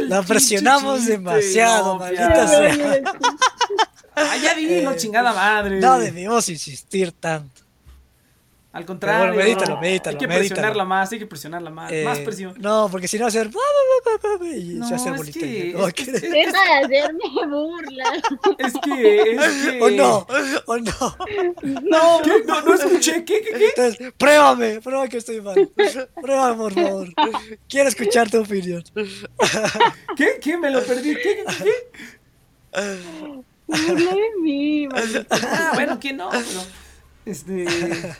el 0.00 0.08
La 0.08 0.22
presionamos 0.22 0.96
chiste, 0.98 1.12
demasiado, 1.12 1.92
no, 1.94 1.98
maldita 2.00 2.34
ya. 2.34 2.48
sea. 2.48 3.02
Ay, 4.16 4.40
ya 4.42 4.54
dilo, 4.54 4.90
Eh, 4.90 4.96
chingada 4.96 5.32
madre. 5.32 5.78
no 5.80 5.98
debimos 6.00 6.48
insistir 6.48 7.12
tanto. 7.12 7.62
Al 8.70 8.84
contrario. 8.84 9.20
Pero 9.22 9.34
bueno, 9.34 9.48
medítalo, 9.48 9.74
no. 9.76 9.80
medítalo, 9.80 10.14
Hay 10.14 10.18
que 10.18 10.26
medítalo. 10.28 10.48
presionarla 10.48 10.84
más, 10.84 11.10
hay 11.12 11.18
que 11.18 11.26
presionarla 11.26 11.70
más. 11.70 11.90
Más 12.04 12.18
Eh, 12.18 12.22
presión. 12.22 12.54
No, 12.58 12.88
porque 12.90 13.08
si 13.08 13.18
no 13.18 13.30
ser. 13.30 13.48
Y 14.42 14.74
No, 14.74 14.86
se 14.88 14.94
hace 14.94 15.08
es 15.08 15.16
bolita. 15.16 15.40
que- 15.40 15.72
no 15.74 15.88
es 15.88 15.94
que- 15.94 16.02
es- 16.02 16.20
deja 16.22 16.86
de 16.86 16.98
hacerme 17.00 17.24
burla 17.48 18.04
Es 18.58 18.72
que, 18.84 19.30
es 19.32 19.38
que. 19.72 19.80
O 19.82 19.90
no, 19.90 20.26
o 20.66 20.76
no. 20.76 21.16
no 21.82 22.20
¿Qué? 22.22 22.44
No, 22.46 22.60
no 22.60 22.74
escuché. 22.74 23.24
¿Qué, 23.24 23.40
qué, 23.40 23.52
qué? 23.58 23.66
Entonces, 23.74 24.12
pruébame, 24.18 24.80
prueba 24.82 25.08
que 25.08 25.16
estoy 25.16 25.40
mal. 25.40 25.70
Pruébame, 26.20 26.56
por 26.56 26.72
favor. 26.74 27.08
Quiero 27.68 27.88
escuchar 27.88 28.30
tu 28.30 28.40
opinión. 28.42 28.84
¿Qué? 30.16 30.38
¿Qué? 30.42 30.56
Me 30.58 30.70
lo 30.70 30.82
perdí. 30.84 31.14
¿Qué? 31.14 31.42
¿Qué? 31.46 31.72
qué? 32.74 33.42
me 33.66 33.76
burlé 33.86 34.04
de 34.14 34.30
mí 34.42 34.88
maldita, 34.88 35.26
Ah, 35.30 35.70
bueno, 35.74 35.98
¿quién 36.00 36.16
no? 36.18 36.28
Pero, 36.30 36.44
este. 37.28 37.66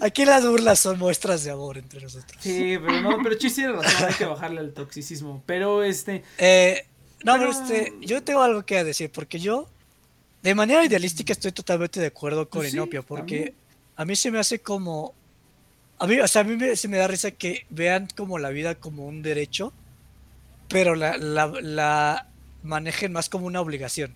Aquí, 0.00 0.24
las 0.24 0.46
burlas 0.46 0.80
son 0.80 0.98
muestras 0.98 1.44
de 1.44 1.50
amor 1.50 1.78
entre 1.78 2.00
nosotros. 2.00 2.36
Sí, 2.40 2.78
pero 2.84 3.00
no, 3.02 3.18
pero 3.22 3.34
Chis 3.36 3.54
tiene 3.54 3.72
razón, 3.72 4.08
hay 4.08 4.14
que 4.14 4.24
bajarle 4.24 4.60
al 4.60 4.72
toxicismo. 4.72 5.42
Pero 5.46 5.82
este. 5.82 6.24
Eh, 6.38 6.86
no, 7.24 7.34
pero 7.38 7.50
Pero- 7.50 7.64
este, 7.64 7.92
yo 8.00 8.22
tengo 8.22 8.42
algo 8.42 8.64
que 8.64 8.82
decir, 8.84 9.10
porque 9.10 9.38
yo, 9.38 9.68
de 10.42 10.54
manera 10.54 10.84
idealística, 10.84 11.32
estoy 11.32 11.52
totalmente 11.52 12.00
de 12.00 12.06
acuerdo 12.06 12.48
con 12.48 12.60
Pues 12.60 12.70
sí, 12.70 12.76
Inopia, 12.76 13.02
porque 13.02 13.36
también. 13.36 13.54
a 13.96 14.04
mí 14.04 14.16
se 14.16 14.30
me 14.30 14.38
hace 14.38 14.58
como. 14.60 15.14
A 15.98 16.06
mí, 16.06 16.18
o 16.20 16.28
sea, 16.28 16.42
a 16.42 16.44
mí 16.44 16.56
me, 16.56 16.76
se 16.76 16.88
me 16.88 16.96
da 16.96 17.06
risa 17.06 17.30
que 17.30 17.66
vean 17.70 18.08
como 18.16 18.38
la 18.38 18.50
vida 18.50 18.74
como 18.74 19.06
un 19.06 19.22
derecho, 19.22 19.72
pero 20.68 20.94
la, 20.96 21.16
la, 21.16 21.46
la 21.62 22.26
manejen 22.62 23.12
más 23.12 23.28
como 23.28 23.46
una 23.46 23.60
obligación. 23.60 24.14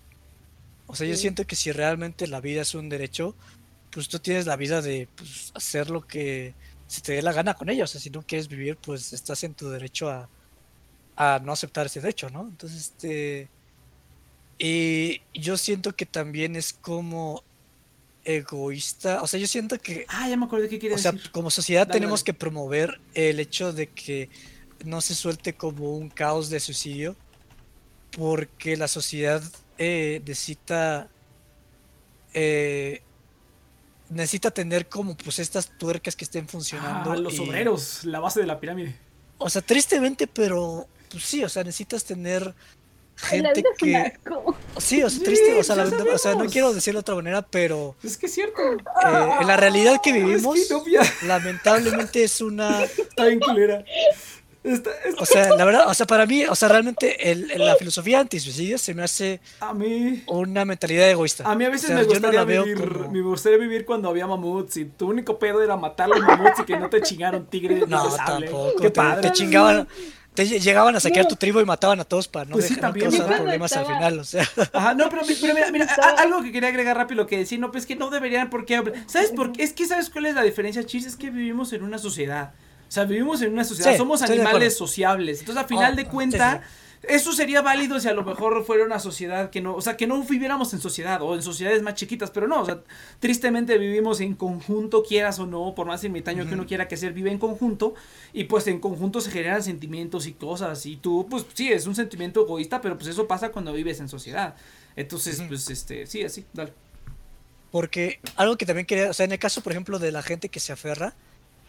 O 0.91 0.95
sea, 0.95 1.07
yo 1.07 1.15
siento 1.15 1.45
que 1.45 1.55
si 1.55 1.71
realmente 1.71 2.25
la 2.27 2.41
vida 2.41 2.63
es 2.63 2.73
un 2.73 2.89
derecho, 2.89 3.35
pues 3.91 4.09
tú 4.09 4.17
tienes 4.19 4.47
la 4.47 4.55
vida 4.55 4.81
de 4.81 5.07
pues, 5.15 5.51
hacer 5.53 5.89
lo 5.91 6.05
que 6.07 6.55
se 6.87 7.01
te 7.01 7.13
dé 7.13 7.21
la 7.21 7.31
gana 7.31 7.53
con 7.53 7.69
ella. 7.69 7.83
O 7.83 7.87
sea, 7.87 8.01
si 8.01 8.09
no 8.09 8.23
quieres 8.23 8.47
vivir, 8.47 8.75
pues 8.77 9.13
estás 9.13 9.43
en 9.43 9.53
tu 9.53 9.69
derecho 9.69 10.09
a, 10.09 10.27
a 11.15 11.39
no 11.43 11.51
aceptar 11.53 11.85
ese 11.85 12.01
derecho, 12.01 12.29
¿no? 12.31 12.41
Entonces, 12.47 12.79
este. 12.97 13.49
Y 14.57 15.21
yo 15.33 15.57
siento 15.57 15.95
que 15.95 16.05
también 16.07 16.55
es 16.55 16.73
como 16.73 17.43
egoísta. 18.25 19.21
O 19.21 19.27
sea, 19.27 19.39
yo 19.39 19.47
siento 19.47 19.77
que 19.79 20.05
Ah, 20.09 20.27
ya 20.27 20.37
me 20.37 20.45
acordé 20.45 20.67
qué 20.69 20.79
quería 20.79 20.95
o 20.95 20.99
sea, 20.99 21.11
decir. 21.13 21.31
como 21.31 21.49
sociedad 21.51 21.87
Dale, 21.87 21.99
tenemos 21.99 22.21
dale. 22.21 22.25
que 22.25 22.33
promover 22.33 22.99
el 23.13 23.39
hecho 23.39 23.73
de 23.73 23.87
que 23.87 24.29
no 24.85 25.01
se 25.01 25.15
suelte 25.15 25.53
como 25.55 25.95
un 25.95 26.09
caos 26.09 26.49
de 26.49 26.59
suicidio, 26.59 27.15
porque 28.11 28.75
la 28.77 28.87
sociedad 28.87 29.43
eh, 29.79 30.21
necesita 30.27 31.07
eh, 32.33 33.01
necesita 34.09 34.51
tener 34.51 34.87
como 34.87 35.15
pues 35.15 35.39
estas 35.39 35.69
tuercas 35.77 36.15
que 36.15 36.25
estén 36.25 36.47
funcionando. 36.47 37.11
Ah, 37.11 37.15
los 37.17 37.33
y- 37.35 37.39
obreros, 37.39 38.03
la 38.05 38.19
base 38.19 38.39
de 38.41 38.45
la 38.47 38.59
pirámide. 38.59 38.95
O 39.37 39.49
sea, 39.49 39.61
tristemente, 39.61 40.27
pero 40.27 40.87
pues 41.09 41.23
sí, 41.23 41.43
o 41.43 41.49
sea, 41.49 41.63
necesitas 41.63 42.03
tener 42.03 42.53
gente 43.15 43.63
que 43.77 44.13
sí, 44.77 45.01
o 45.03 45.09
sea, 45.09 45.19
Sí, 45.19 45.23
triste, 45.25 45.53
o 45.59 45.63
sea, 45.63 45.75
la- 45.75 45.83
o 46.13 46.17
sea, 46.17 46.35
no 46.35 46.45
quiero 46.45 46.73
decirlo 46.73 46.99
de 46.99 47.01
otra 47.01 47.15
manera, 47.15 47.41
pero 47.41 47.95
Es 48.03 48.17
que 48.17 48.25
es 48.27 48.33
cierto. 48.33 48.61
eh, 48.73 49.29
en 49.41 49.47
la 49.47 49.57
realidad 49.57 49.99
que 50.03 50.11
vivimos, 50.13 50.57
Es 50.57 50.67
que 50.67 50.73
Inopia 50.73 51.01
lamentablemente 51.25 52.23
es 52.23 52.41
una 52.41 52.83
está 52.83 53.25
bien 53.25 53.39
culera. 53.39 53.83
Está- 54.73 54.91
está- 55.05 55.21
O 55.21 55.25
sea, 55.25 55.49
la 55.55 55.65
verdad, 55.65 55.87
o 55.87 55.93
sea, 55.93 56.05
para 56.05 56.25
mí, 56.25 56.43
o 56.45 56.55
sea, 56.55 56.69
realmente 56.69 57.31
el- 57.31 57.51
el- 57.51 57.65
la 57.65 57.75
filosofía 57.75 58.19
antisuicidio 58.19 58.77
se 58.77 58.93
me 58.93 59.03
hace 59.03 59.39
a 59.59 59.73
mí. 59.73 60.23
una 60.27 60.65
mentalidad 60.65 61.09
egoísta. 61.09 61.49
A 61.49 61.55
mí 61.55 61.65
a 61.65 61.69
veces 61.69 61.85
O 61.85 61.93
sea, 61.93 61.95
me 61.97 62.01
yo 62.03 62.07
no 62.07 62.13
gustaría 62.13 62.39
la 62.39 62.45
veo 62.45 62.63
vivir, 62.65 62.87
como- 62.97 63.11
me 63.11 63.21
gustaría 63.21 63.57
vivir 63.57 63.85
cuando 63.85 64.09
había 64.09 64.27
mamuts 64.27 64.77
y 64.77 64.85
tu 64.85 65.07
único 65.09 65.39
pedo 65.39 65.61
era 65.63 65.75
matar 65.77 66.09
los 66.09 66.19
mamuts 66.21 66.59
y 66.59 66.63
que 66.63 66.77
no 66.77 66.89
te 66.89 67.01
chingaron 67.01 67.45
tigre 67.47 67.83
No, 67.87 68.13
tampoco. 68.15 68.73
Qué 68.81 68.89
te, 68.89 68.91
padre. 68.91 69.21
te 69.21 69.31
chingaban, 69.31 69.87
te 70.33 70.43
lle- 70.45 70.59
llegaban 70.61 70.95
a 70.95 70.99
saquear 70.99 71.27
tu 71.27 71.35
tribu 71.35 71.59
y 71.59 71.65
mataban 71.65 71.99
a 71.99 72.05
todos 72.05 72.27
para 72.27 72.45
no 72.45 72.53
Pues 72.53 72.67
sí, 72.67 72.75
dejar 72.75 72.95
no 72.95 73.01
causar 73.03 73.35
problemas 73.37 73.73
al 73.73 73.81
Estaba- 73.81 73.97
final, 73.97 74.19
o 74.19 74.23
sea. 74.23 74.47
Ajá, 74.73 74.93
no, 74.93 75.09
pero, 75.09 75.25
mi- 75.25 75.35
pero 75.35 75.53
mira, 75.53 75.71
mira, 75.71 75.85
a- 76.01 76.21
algo 76.21 76.41
que 76.43 76.51
quería 76.51 76.69
agregar 76.69 76.95
rápido 76.95 77.23
lo 77.23 77.27
que 77.27 77.37
decir, 77.37 77.59
no, 77.59 77.71
pues 77.71 77.85
que 77.85 77.95
no 77.95 78.09
deberían, 78.09 78.49
porque, 78.49 78.81
¿sabes 79.07 79.31
por 79.31 79.51
qué? 79.51 79.63
Es 79.63 79.73
que, 79.73 79.85
¿sabes 79.85 80.09
cuál 80.09 80.27
es 80.27 80.35
la 80.35 80.43
diferencia, 80.43 80.83
Chis? 80.85 81.05
Es 81.07 81.15
que 81.15 81.29
vivimos 81.29 81.73
en 81.73 81.83
una 81.83 81.97
sociedad, 81.97 82.53
o 82.89 82.91
sea, 82.91 83.05
vivimos 83.05 83.39
en 83.43 83.53
una 83.53 83.63
sociedad, 83.63 83.91
Sí, 83.91 83.97
somos 83.97 84.21
animales 84.23 84.75
sociables, 84.75 85.39
entonces, 85.41 85.63
a 85.63 85.67
final 85.67 85.93
Oh, 85.93 85.95
de 85.95 86.01
sí, 86.01 86.09
cuenta, 86.09 86.63
eso 87.03 87.31
sería 87.33 87.61
válido 87.61 87.99
si 87.99 88.07
a 88.07 88.13
lo 88.13 88.23
mejor 88.23 88.65
fuera 88.65 88.83
una 88.83 88.97
sociedad 88.99 89.51
que 89.51 89.61
no, 89.61 89.75
o 89.75 89.81
sea, 89.81 89.95
que 89.95 90.07
no 90.07 90.21
viviéramos 90.23 90.73
en 90.73 90.81
sociedad 90.81 91.21
o 91.21 91.35
en 91.35 91.43
sociedades 91.43 91.83
más 91.83 91.93
chiquitas, 91.93 92.31
pero 92.31 92.47
no, 92.47 92.61
o 92.61 92.65
sea, 92.65 92.81
tristemente 93.19 93.77
vivimos 93.77 94.19
en 94.21 94.33
conjunto, 94.33 95.03
quieras 95.03 95.37
o 95.37 95.45
no, 95.45 95.75
por 95.75 95.85
más 95.85 96.03
ermitaño 96.03 96.47
que 96.47 96.55
uno 96.55 96.65
quiera 96.65 96.87
que 96.87 96.97
ser, 96.97 97.13
vive 97.13 97.31
en 97.31 97.37
conjunto 97.37 97.93
y 98.33 98.45
pues 98.45 98.65
en 98.67 98.79
conjunto 98.79 99.21
se 99.21 99.29
generan 99.29 99.61
sentimientos 99.63 100.25
y 100.25 100.33
cosas 100.33 100.85
y 100.87 100.97
tú, 100.97 101.27
pues 101.29 101.45
sí, 101.53 101.71
es 101.71 101.85
un 101.85 101.93
sentimiento 101.95 102.41
egoísta, 102.43 102.81
pero 102.81 102.97
pues 102.97 103.07
eso 103.07 103.27
pasa 103.27 103.49
cuando 103.49 103.71
vives 103.71 103.99
en 103.99 104.09
sociedad. 104.09 104.55
Entonces, 104.95 105.41
pues 105.47 105.69
este, 105.69 106.07
sí, 106.07 106.23
así, 106.23 106.43
dale. 106.53 106.73
Porque 107.71 108.19
algo 108.35 108.57
que 108.57 108.65
también 108.65 108.85
quería, 108.87 109.11
o 109.11 109.13
sea, 109.13 109.25
en 109.25 109.31
el 109.31 109.39
caso, 109.39 109.61
por 109.61 109.71
ejemplo, 109.71 109.99
de 109.99 110.11
la 110.11 110.23
gente 110.23 110.49
que 110.49 110.59
se 110.59 110.73
aferra, 110.73 111.13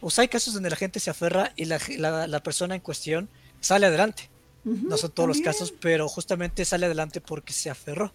o 0.00 0.10
sea, 0.10 0.22
hay 0.22 0.28
casos 0.28 0.54
donde 0.54 0.70
la 0.70 0.76
gente 0.76 1.00
se 1.00 1.10
aferra 1.10 1.52
y 1.56 1.66
la, 1.66 1.80
la, 1.98 2.26
la 2.26 2.42
persona 2.42 2.74
en 2.74 2.80
cuestión 2.80 3.28
sale 3.60 3.86
adelante. 3.86 4.28
No 4.64 4.96
son 4.98 5.10
todos 5.12 5.28
los 5.28 5.40
casos, 5.40 5.72
pero 5.80 6.08
justamente 6.08 6.64
sale 6.64 6.86
adelante 6.86 7.20
porque 7.20 7.52
se 7.52 7.70
aferró. 7.70 8.12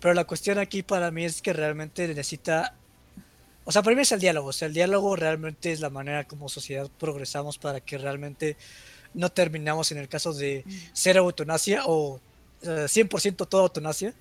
Pero 0.00 0.12
la 0.12 0.24
cuestión 0.24 0.58
aquí 0.58 0.82
para 0.82 1.10
mí 1.10 1.24
es 1.24 1.40
que 1.40 1.52
realmente 1.52 2.06
necesita... 2.06 2.74
O 3.64 3.72
sea, 3.72 3.82
para 3.82 3.96
mí 3.96 4.02
es 4.02 4.12
el 4.12 4.20
diálogo. 4.20 4.48
O 4.48 4.52
sea, 4.52 4.68
el 4.68 4.74
diálogo 4.74 5.16
realmente 5.16 5.72
es 5.72 5.80
la 5.80 5.88
manera 5.88 6.24
como 6.24 6.50
sociedad 6.50 6.90
progresamos 6.98 7.56
para 7.56 7.80
que 7.80 7.96
realmente 7.96 8.58
no 9.14 9.30
terminamos 9.32 9.90
en 9.92 9.98
el 9.98 10.08
caso 10.08 10.34
de 10.34 10.64
ser 10.92 11.16
eutanasia 11.16 11.82
o 11.86 12.20
eh, 12.62 12.86
100% 12.86 13.48
toda 13.48 13.62
eutanasia. 13.62 14.12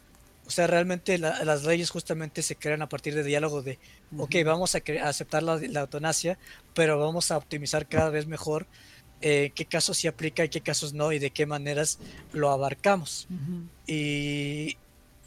O 0.46 0.50
sea, 0.52 0.68
realmente 0.68 1.18
la- 1.18 1.44
las 1.46 1.64
leyes 1.64 1.90
justamente 1.90 2.42
se 2.42 2.56
crean 2.56 2.82
a 2.82 2.90
partir 2.90 3.16
de 3.16 3.24
diálogo 3.24 3.62
de, 3.62 3.80
ok, 4.18 4.36
vamos 4.46 4.76
a, 4.76 4.82
aceptar 5.04 5.42
la, 5.44 5.56
la 5.58 5.82
eutanasia, 5.82 6.38
pero 6.74 7.00
vamos 7.00 7.32
a 7.32 7.38
optimizar 7.38 7.88
cada 7.88 8.10
vez 8.10 8.28
mejor 8.28 8.68
eh, 9.22 9.52
qué 9.56 9.64
casos 9.66 9.96
sí 9.98 10.08
aplica 10.08 10.44
y 10.44 10.50
qué 10.50 10.60
casos 10.60 10.94
no 10.94 11.14
y 11.14 11.20
de 11.20 11.32
qué 11.32 11.46
maneras 11.46 11.98
lo 12.34 12.50
abarcamos. 12.52 13.28
Y, 13.88 14.78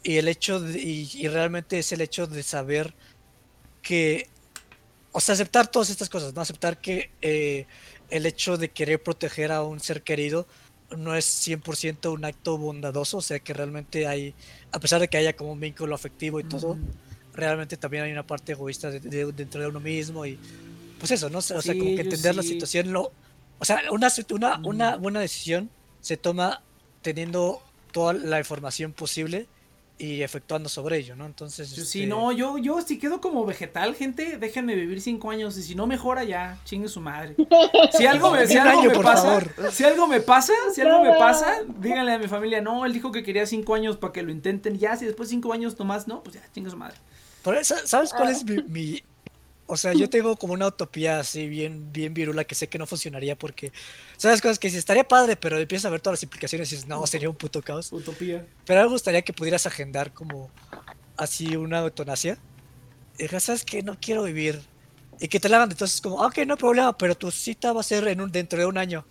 y 0.03 0.17
el 0.17 0.27
hecho 0.27 0.59
de- 0.59 0.79
y, 0.79 1.09
y 1.13 1.27
realmente 1.27 1.79
es 1.79 1.91
el 1.91 2.01
hecho 2.01 2.27
de 2.27 2.43
saber 2.43 2.93
que, 3.81 4.27
o 5.11 5.19
sea, 5.19 5.33
aceptar 5.33 5.67
todas 5.67 5.89
estas 5.89 6.09
cosas, 6.09 6.33
no 6.35 6.41
aceptar 6.41 6.79
que 6.79 7.09
eh, 7.21 7.65
el 8.11 8.25
hecho 8.27 8.57
de 8.57 8.69
querer 8.69 9.01
proteger 9.01 9.51
a 9.51 9.63
un 9.63 9.79
ser 9.79 10.03
querido 10.03 10.47
no 10.95 11.15
es 11.15 11.25
100% 11.25 12.11
un 12.13 12.23
acto 12.25 12.57
bondadoso, 12.57 13.17
o 13.17 13.21
sea, 13.21 13.39
que 13.39 13.53
realmente 13.53 14.07
hay, 14.07 14.33
a 14.71 14.79
pesar 14.79 15.01
de 15.01 15.07
que 15.09 15.17
haya 15.17 15.33
como 15.35 15.51
un 15.51 15.59
vínculo 15.59 15.93
afectivo 15.95 16.39
y 16.39 16.43
todo, 16.43 16.77
realmente 17.33 17.77
también 17.77 18.03
hay 18.03 18.11
una 18.11 18.25
parte 18.25 18.53
egoísta 18.53 18.89
de- 18.89 18.99
de- 18.99 19.31
dentro 19.33 19.61
de 19.61 19.67
uno 19.67 19.79
mismo 19.79 20.25
y 20.25 20.39
pues 20.99 21.11
eso, 21.11 21.29
¿no? 21.29 21.39
O 21.39 21.41
sea, 21.41 21.61
Sí, 21.61 21.77
como 21.79 21.95
que 21.95 22.01
entender 22.01 22.35
la 22.35 22.41
situación, 22.43 22.91
lo, 22.91 23.11
o 23.59 23.65
sea, 23.65 23.81
una, 23.91 24.09
una, 24.35 24.59
una 24.63 24.95
buena 24.97 25.19
decisión 25.19 25.69
se 25.99 26.17
toma 26.17 26.63
teniendo 27.01 27.61
toda 27.91 28.13
la 28.13 28.39
información 28.39 28.93
posible 28.93 29.47
y 29.99 30.21
efectuando 30.21 30.69
sobre 30.69 30.97
ello, 30.97 31.15
¿no? 31.15 31.25
Entonces, 31.25 31.69
sí, 31.69 31.81
este, 31.81 32.05
no, 32.07 32.31
yo, 32.31 32.57
yo 32.59 32.81
si 32.81 32.99
quedo 32.99 33.19
como 33.19 33.45
vegetal, 33.45 33.95
gente, 33.95 34.37
déjenme 34.37 34.75
vivir 34.75 35.01
cinco 35.01 35.31
años 35.31 35.57
y 35.57 35.63
si 35.63 35.73
no 35.73 35.87
mejora 35.87 36.23
ya, 36.23 36.57
chingue 36.65 36.87
su 36.87 37.01
madre. 37.01 37.35
Si 37.97 38.05
algo 38.07 38.29
me, 38.31 38.45
si 38.45 38.53
Un 38.57 38.67
algo 38.67 38.79
año, 38.81 38.89
me 38.89 38.95
por 38.95 39.03
pasa, 39.05 39.23
favor. 39.23 39.71
si 39.71 39.83
algo 39.83 40.05
me 40.07 40.19
pasa, 40.21 40.53
si 40.73 40.81
algo 40.81 41.03
me 41.03 41.13
pasa, 41.17 41.61
díganle 41.79 42.13
a 42.13 42.19
mi 42.19 42.27
familia, 42.27 42.61
no, 42.61 42.85
él 42.85 42.93
dijo 42.93 43.11
que 43.11 43.23
quería 43.23 43.45
cinco 43.47 43.73
años 43.73 43.97
para 43.97 44.13
que 44.13 44.21
lo 44.21 44.31
intenten, 44.31 44.77
ya, 44.77 44.95
si 44.95 45.05
después 45.05 45.29
cinco 45.29 45.51
años 45.51 45.77
nomás, 45.79 46.07
no, 46.07 46.21
pues 46.21 46.35
ya, 46.35 46.43
chingue 46.53 46.69
su 46.69 46.77
madre. 46.77 46.97
¿Sabes 47.63 48.11
cuál 48.13 48.27
Ah. 48.27 48.31
es 48.31 48.43
mi, 48.43 48.61
mi- 48.63 49.03
O 49.69 49.75
sea, 49.75 49.93
yo 49.93 50.09
tengo 50.09 50.37
como 50.37 50.53
una 50.53 50.67
utopía 50.67 51.19
así 51.19 51.47
bien, 51.49 51.91
bien 51.91 52.13
virula 52.13 52.43
que 52.45 52.55
sé 52.55 52.67
que 52.67 52.77
no 52.77 52.85
funcionaría 52.87 53.35
porque... 53.37 53.73
¿Sabes 54.17 54.41
cosas 54.41 54.57
que 54.59 54.67
dices? 54.67 54.79
Estaría 54.79 55.03
padre, 55.07 55.35
pero 55.35 55.57
empiezas 55.59 55.85
a 55.85 55.89
ver 55.89 56.01
todas 56.01 56.17
las 56.19 56.23
implicaciones 56.23 56.71
y 56.71 56.75
dices, 56.75 56.89
no, 56.89 57.05
sería 57.05 57.29
un 57.29 57.35
puto 57.35 57.61
caos. 57.61 57.91
Utopía. 57.91 58.45
Pero 58.65 58.79
a 58.79 58.83
mí 58.83 58.89
me 58.89 58.93
gustaría 58.95 59.21
que 59.21 59.33
pudieras 59.33 59.65
agendar 59.67 60.11
como 60.13 60.51
así 61.15 61.55
una 61.55 61.79
eutanasia. 61.79 62.37
Y 63.17 63.23
digas, 63.23 63.43
¿sabes 63.43 63.63
qué? 63.63 63.83
No 63.83 63.97
quiero 63.99 64.23
vivir. 64.23 64.61
Y 65.19 65.27
que 65.27 65.39
te 65.39 65.49
la 65.49 65.57
hagan 65.57 65.71
entonces 65.71 66.01
como, 66.01 66.21
"Ah, 66.23 66.27
ok, 66.27 66.37
no 66.47 66.53
hay 66.53 66.59
problema, 66.59 66.97
pero 66.97 67.15
tu 67.15 67.31
cita 67.31 67.73
va 67.73 67.81
a 67.81 67.83
ser 67.83 68.07
en 68.07 68.21
un, 68.21 68.31
dentro 68.31 68.59
de 68.59 68.65
un 68.65 68.77
año. 68.77 69.07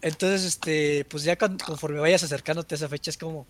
Entonces, 0.00 0.44
este, 0.44 1.04
pues 1.06 1.22
ya 1.24 1.36
con- 1.36 1.58
conforme 1.58 1.98
vayas 2.00 2.22
acercándote 2.22 2.74
a 2.74 2.76
esa 2.76 2.88
fecha 2.88 3.10
es 3.10 3.16
como, 3.18 3.46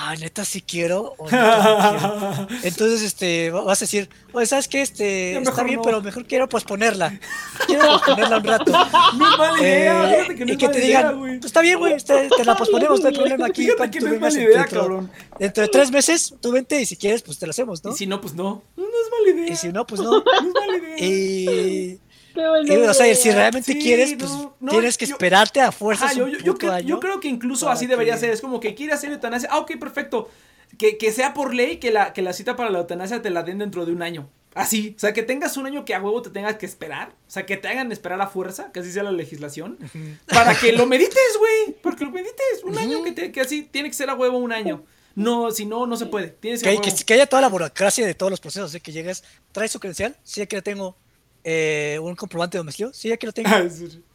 ah, 0.00 0.16
neta 0.16 0.44
sí 0.44 0.62
quiero. 0.62 1.14
o 1.18 1.24
neta 1.30 1.96
no 2.00 2.46
quiero". 2.48 2.60
Entonces, 2.62 3.02
este, 3.02 3.50
va- 3.50 3.62
vas 3.62 3.80
a 3.82 3.84
decir, 3.84 4.08
oye, 4.32 4.46
¿sabes 4.46 4.68
qué? 4.68 4.82
Este, 4.82 5.32
Ya 5.34 5.40
está 5.40 5.62
bien, 5.62 5.76
no. 5.76 5.82
pero 5.82 6.00
mejor 6.02 6.26
quiero 6.26 6.48
posponerla. 6.48 7.18
Quiero 7.66 7.86
posponerla 7.92 8.38
un 8.38 8.44
rato. 8.44 8.72
No 9.16 9.32
es 9.32 9.38
mala 9.38 9.60
idea, 9.60 10.22
Eh, 10.22 10.34
que 10.36 10.44
no 10.46 10.52
y 10.52 10.56
que 10.56 10.68
te 10.68 10.78
idea, 10.78 11.10
digan, 11.12 11.18
pues 11.40 11.44
está 11.44 11.60
bien, 11.60 11.78
güey, 11.78 11.96
te, 11.98 12.28
te 12.28 12.44
la 12.44 12.56
posponemos, 12.56 13.00
no 13.00 13.08
hay 13.08 13.14
problema 13.14 13.46
aquí. 13.46 13.68
Cuando 13.76 13.90
que 13.98 14.00
no 14.04 14.14
es 14.14 14.20
mala 14.20 14.34
idea, 14.40 14.58
dentro, 14.60 14.80
cabrón. 14.80 15.10
dentro 15.38 15.62
de 15.62 15.68
tres 15.68 15.90
meses, 15.90 16.34
tú 16.40 16.52
vente 16.52 16.80
y 16.80 16.86
si 16.86 16.96
quieres, 16.96 17.22
pues 17.22 17.38
te 17.38 17.46
lo 17.46 17.50
hacemos, 17.50 17.84
¿no? 17.84 17.92
Y 17.92 17.94
si 17.96 18.06
no, 18.06 18.20
pues 18.20 18.34
no. 18.34 18.62
No, 18.76 18.82
no 18.84 18.88
es 18.88 19.10
mala 19.10 19.38
idea. 19.40 19.52
Y 19.52 19.56
si 19.56 19.68
no, 19.68 19.86
pues 19.86 20.00
no. 20.00 20.10
No 20.10 20.18
es 20.20 20.54
mala 20.54 20.76
idea. 20.78 20.96
Y, 20.98 22.00
Qué 22.40 22.48
buena 22.48 22.84
y, 22.84 22.88
o 22.88 22.94
sea, 22.94 23.14
si 23.14 23.30
realmente 23.30 23.72
Sí, 23.72 23.78
quieres, 23.78 24.14
pues 24.18 24.30
no, 24.30 24.56
no, 24.60 24.72
tienes 24.72 24.96
que 24.98 25.06
yo- 25.06 25.14
esperarte 25.14 25.60
a 25.60 25.72
fuerzas 25.72 26.10
Ajá, 26.12 26.18
yo, 26.18 26.28
yo, 26.28 26.38
puto 26.38 26.58
creo, 26.58 26.72
año. 26.72 26.86
yo 26.88 27.00
creo 27.00 27.20
que 27.20 27.28
incluso 27.28 27.68
así 27.70 27.86
debería 27.86 28.14
que- 28.14 28.20
ser. 28.20 28.30
Es 28.30 28.40
como 28.40 28.60
que 28.60 28.74
quiere 28.74 28.92
hacer 28.92 29.10
eutanasia. 29.12 29.48
Ah, 29.52 29.58
ok, 29.58 29.72
perfecto. 29.78 30.28
Que, 30.78 30.96
que 30.98 31.10
sea 31.12 31.34
por 31.34 31.52
ley 31.54 31.78
que 31.78 31.90
la, 31.90 32.12
que 32.12 32.22
la 32.22 32.32
cita 32.32 32.54
para 32.56 32.70
la 32.70 32.78
eutanasia 32.78 33.20
te 33.22 33.30
la 33.30 33.42
den 33.42 33.58
dentro 33.58 33.84
de 33.86 33.92
un 33.92 34.02
año. 34.02 34.30
Así. 34.54 34.94
O 34.96 35.00
sea, 35.00 35.12
que 35.12 35.22
tengas 35.22 35.56
un 35.56 35.66
año 35.66 35.84
que 35.84 35.94
a 35.94 36.00
huevo 36.02 36.22
te 36.22 36.30
tengas 36.30 36.56
que 36.56 36.66
esperar. 36.66 37.10
O 37.10 37.30
sea, 37.30 37.46
que 37.46 37.56
te 37.56 37.68
hagan 37.68 37.92
esperar 37.92 38.20
a 38.20 38.26
fuerza, 38.28 38.70
que 38.72 38.80
así 38.80 38.90
sea 38.92 39.02
la 39.04 39.12
legislación. 39.12 39.78
Para 40.26 40.54
que 40.54 40.72
lo 40.72 40.86
medites, 40.86 41.36
güey. 41.38 41.76
Para 41.82 41.96
que 41.96 42.04
lo 42.04 42.10
medites. 42.10 42.64
Un 42.64 42.78
año 42.78 43.02
que, 43.02 43.12
te- 43.12 43.32
que 43.32 43.40
así 43.40 43.62
tiene 43.62 43.88
que 43.88 43.94
ser 43.94 44.10
a 44.10 44.14
huevo 44.14 44.38
un 44.38 44.52
año. 44.52 44.84
No, 45.16 45.50
si 45.50 45.66
no, 45.66 45.86
no 45.88 45.96
se 45.96 46.06
puede. 46.06 46.28
Tienes 46.28 46.62
Que, 46.62 46.80
que, 46.80 46.92
que, 46.94 47.04
que 47.04 47.14
haya 47.14 47.26
toda 47.26 47.42
la 47.42 47.48
burocracia 47.48 48.06
de 48.06 48.14
todos 48.14 48.30
los 48.30 48.40
procesos, 48.40 48.72
¿eh? 48.74 48.80
que 48.80 48.92
llegues, 48.92 49.24
traes 49.52 49.72
su 49.72 49.80
credencial, 49.80 50.16
sí, 50.22 50.40
aquí 50.40 50.54
la 50.54 50.62
tengo, 50.62 50.96
eh, 51.44 51.98
un 52.02 52.14
comprobante 52.16 52.56
de 52.56 52.60
domicilio, 52.60 52.92
sí, 52.92 53.10
aquí 53.12 53.26
lo 53.26 53.32
tengo, 53.32 53.48
Ah, 53.54 53.62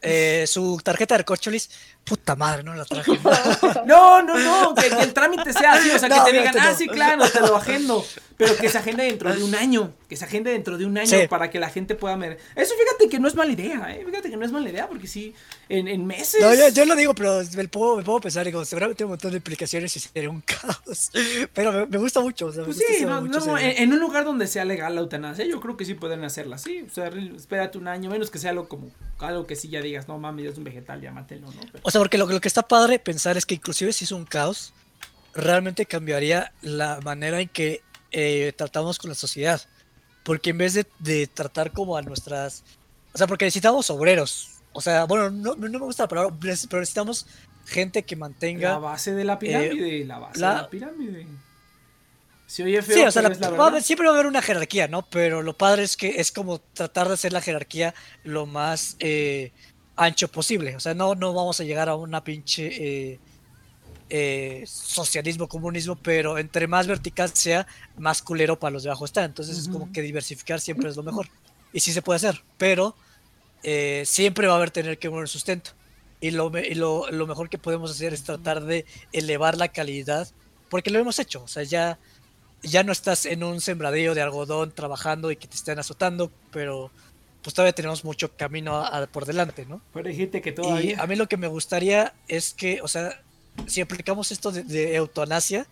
eh, 0.02 0.46
su 0.48 0.80
tarjeta 0.84 1.16
de 1.16 1.20
recorcholis, 1.20 1.70
puta 2.04 2.36
madre, 2.36 2.62
no 2.64 2.76
la 2.76 2.86
traje. 2.86 3.12
No, 3.86 4.22
no, 4.22 4.38
no, 4.38 4.76
que, 4.76 4.90
que 4.90 5.02
el 5.02 5.14
trámite 5.14 5.52
sea 5.54 5.74
así, 5.74 5.90
o 5.90 5.98
sea, 6.00 6.08
que 6.10 6.16
No, 6.16 6.24
te 6.26 6.32
fíjate, 6.32 6.50
digan, 6.52 6.68
ah, 6.68 6.72
no. 6.72 6.78
sí, 6.78 6.88
claro, 6.88 7.30
te 7.30 7.40
lo 7.42 7.56
agendo, 7.56 8.06
pero 8.38 8.56
que 8.56 8.70
se 8.70 8.78
agende 8.78 9.04
dentro 9.06 9.34
de 9.36 9.44
un 9.44 9.56
año, 9.56 9.94
que 10.08 10.16
se 10.16 10.26
agende 10.26 10.52
dentro 10.52 10.78
de 10.78 10.86
un 10.86 10.96
año 10.98 11.08
Sí. 11.10 11.28
para 11.28 11.50
que 11.50 11.60
la 11.60 11.70
gente 11.70 11.96
pueda 11.96 12.16
ver. 12.18 12.38
Eso 12.56 12.76
fíjate 12.78 13.10
que 13.10 13.20
no 13.20 13.28
es 13.28 13.34
mala 13.36 13.52
idea, 13.52 13.96
eh, 13.96 14.04
fíjate 14.06 14.30
que 14.30 14.38
no 14.38 14.46
es 14.46 14.52
mala 14.52 14.70
idea, 14.70 14.88
porque 14.88 15.08
sí, 15.08 15.34
en, 15.70 15.88
en 15.88 16.06
meses. 16.06 16.40
No, 16.42 16.54
yo, 16.54 16.70
yo 16.70 16.86
lo 16.86 16.96
digo, 16.96 17.16
pero 17.16 17.42
me 17.56 17.68
puedo, 17.68 17.98
me 17.98 18.04
puedo 18.04 18.20
pensar, 18.20 18.46
digo, 18.46 18.64
seguramente 18.64 19.04
un 19.04 19.10
montón 19.12 19.32
de 19.32 19.38
implicaciones 19.38 19.96
y 19.96 20.00
sería 20.00 20.30
un 20.30 20.42
caos. 20.42 21.10
Pero 21.54 21.72
me, 21.72 21.86
me 21.88 21.98
gusta 21.98 22.20
mucho. 22.20 22.48
O 22.48 22.52
sea, 22.52 22.62
me 22.62 22.66
Pues 22.66 22.78
gusta 22.78 22.94
sí, 22.94 23.06
no, 23.06 23.22
mucho, 23.22 23.58
en, 23.58 23.78
en 23.84 23.94
un 23.94 24.00
lugar 24.00 24.24
donde 24.26 24.46
sea 24.46 24.66
legal 24.66 24.94
la 24.94 25.02
eutanasia, 25.02 25.46
yo 25.46 25.60
creo 25.60 25.76
que 25.76 25.86
sí 25.86 25.96
pueden 25.96 26.24
hacerla, 26.24 26.58
sí, 26.60 26.86
o 26.90 26.94
sea, 26.94 27.10
espérate 27.36 27.78
un 27.78 27.88
año, 27.88 28.10
menos 28.10 28.30
que 28.32 28.38
sea 28.40 28.52
algo 28.52 28.68
como, 28.68 28.90
algo 29.20 29.46
que 29.48 29.56
sí 29.56 29.70
ya 29.70 29.82
digas, 29.82 30.08
no 30.08 30.18
mames, 30.18 30.52
es 30.52 30.58
un 30.58 30.64
vegetal, 30.64 31.02
ya 31.02 31.12
mátelo, 31.12 31.48
¿no? 31.52 31.62
Pero- 31.72 31.80
O 31.84 31.92
sea, 31.92 32.00
porque 32.00 32.18
lo, 32.18 32.26
lo 32.28 32.40
que 32.42 32.48
está 32.48 32.68
padre 32.68 33.00
pensar 33.00 33.38
es 33.38 33.46
que 33.46 33.56
inclusive 33.56 33.94
si 33.94 34.06
es 34.06 34.12
un 34.12 34.26
caos, 34.26 34.74
realmente 35.34 35.86
cambiaría 35.86 36.54
la 36.62 37.00
manera 37.04 37.42
en 37.42 37.50
que 37.50 37.82
eh, 38.12 38.54
tratamos 38.56 38.98
con 38.98 39.10
la 39.10 39.16
sociedad. 39.16 39.62
Porque 40.24 40.52
en 40.52 40.58
vez 40.58 40.74
de, 40.74 40.88
de 41.00 41.28
tratar 41.28 41.72
como 41.72 41.98
a 41.98 42.02
nuestras... 42.02 42.64
O 43.14 43.18
sea, 43.18 43.28
porque 43.28 43.46
necesitamos 43.46 43.90
obreros. 43.90 44.52
O 44.74 44.82
sea, 44.82 45.06
bueno, 45.06 45.30
no, 45.30 45.56
no 45.56 45.68
me 45.70 45.86
gusta 45.86 46.04
la 46.04 46.08
palabra, 46.10 46.36
pero 46.40 46.80
necesitamos 46.80 47.28
gente 47.66 48.04
que 48.04 48.16
la 48.16 48.20
mantenga... 48.22 48.78
base 48.80 49.14
de 49.14 49.24
la 49.24 49.38
pirámide, 49.38 50.04
la 50.06 50.20
base 50.20 50.40
la- 50.40 50.50
de 50.56 50.62
la 50.64 50.70
pirámide. 50.70 51.28
Se 52.48 52.64
oye 52.64 52.82
feo, 52.82 52.96
Sí, 52.98 53.04
o 53.04 53.12
sea, 53.12 53.22
la- 53.24 53.30
la 53.30 53.50
va 53.52 53.68
haber- 53.68 53.82
siempre 53.84 54.08
va 54.08 54.14
a 54.14 54.16
haber 54.16 54.28
una 54.28 54.42
jerarquía, 54.42 54.88
¿no? 54.88 55.04
Pero 55.10 55.42
lo 55.42 55.58
padre 55.58 55.84
es 55.84 55.98
que 55.98 56.20
es 56.22 56.32
como 56.32 56.60
tratar 56.60 57.08
de 57.08 57.16
hacer 57.16 57.34
la 57.34 57.42
jerarquía 57.42 57.94
lo 58.24 58.46
más 58.46 58.96
eh, 59.00 59.52
ancho 59.96 60.28
posible. 60.28 60.76
O 60.76 60.80
sea, 60.80 60.94
no, 60.94 61.16
no 61.16 61.34
vamos 61.34 61.60
a 61.60 61.64
llegar 61.64 61.90
a 61.90 61.96
una 61.96 62.24
pinche 62.24 62.68
eh, 63.14 63.20
eh, 64.10 64.64
socialismo, 64.68 65.48
comunismo, 65.48 65.96
pero 65.96 66.38
entre 66.38 66.68
más 66.68 66.86
vertical 66.86 67.32
sea, 67.34 67.66
más 67.98 68.22
culero 68.22 68.60
para 68.60 68.72
los 68.72 68.84
de 68.84 68.90
abajo 68.90 69.06
está. 69.06 69.24
Entonces 69.24 69.58
es 69.58 69.68
como 69.68 69.92
que 69.92 70.02
diversificar 70.04 70.62
siempre 70.62 70.90
es 70.90 70.96
lo 70.96 71.04
mejor. 71.04 71.28
Y 71.74 71.80
sí 71.80 71.92
se 71.92 72.02
puede 72.04 72.18
hacer, 72.18 72.44
pero 72.58 72.96
siempre 74.06 74.46
va 74.48 74.54
a 74.54 74.58
haber 74.58 74.70
tener 74.72 75.00
que 75.00 75.10
mover 75.10 75.28
sustento. 75.28 75.72
Y, 76.22 76.32
lo, 76.32 76.52
y 76.58 76.76
lo, 76.76 77.10
lo 77.12 77.28
mejor 77.28 77.50
que 77.50 77.58
podemos 77.58 77.92
hacer 77.92 78.14
es 78.14 78.24
tratar 78.24 78.64
de 78.64 78.86
elevar 79.12 79.58
la 79.58 79.68
calidad, 79.70 80.28
porque 80.70 80.90
lo 80.92 81.00
hemos 81.00 81.20
hecho. 81.20 81.44
O 81.44 81.48
sea, 81.48 81.64
ya, 81.64 81.98
ya 82.66 82.84
no 82.84 82.92
estás 82.92 83.26
en 83.26 83.44
un 83.44 83.62
sembradío 83.62 84.14
de 84.16 84.22
algodón 84.22 84.72
trabajando 84.72 85.32
y 85.32 85.36
que 85.36 85.48
te 85.48 85.56
estén 85.56 85.80
azotando, 85.80 86.32
pero 86.52 86.92
pues 87.42 87.54
todavía 87.54 87.74
tenemos 87.74 88.04
mucho 88.04 88.32
camino 88.36 88.76
a- 88.78 88.88
a- 89.04 89.08
por 89.08 89.26
delante, 89.26 89.66
¿no? 89.66 89.82
Pero 89.94 90.10
gente 90.12 90.42
que 90.42 90.54
Y 90.64 90.94
a 90.94 91.06
mí 91.08 91.16
lo 91.16 91.28
que 91.28 91.38
me 91.38 91.48
gustaría 91.48 92.14
es 92.28 92.54
que, 92.54 92.82
o 92.82 92.88
sea, 92.88 93.20
si 93.68 93.82
aplicamos 93.82 94.32
esto 94.32 94.52
de, 94.52 94.64
de 94.64 94.96
eutanasia 94.96 95.68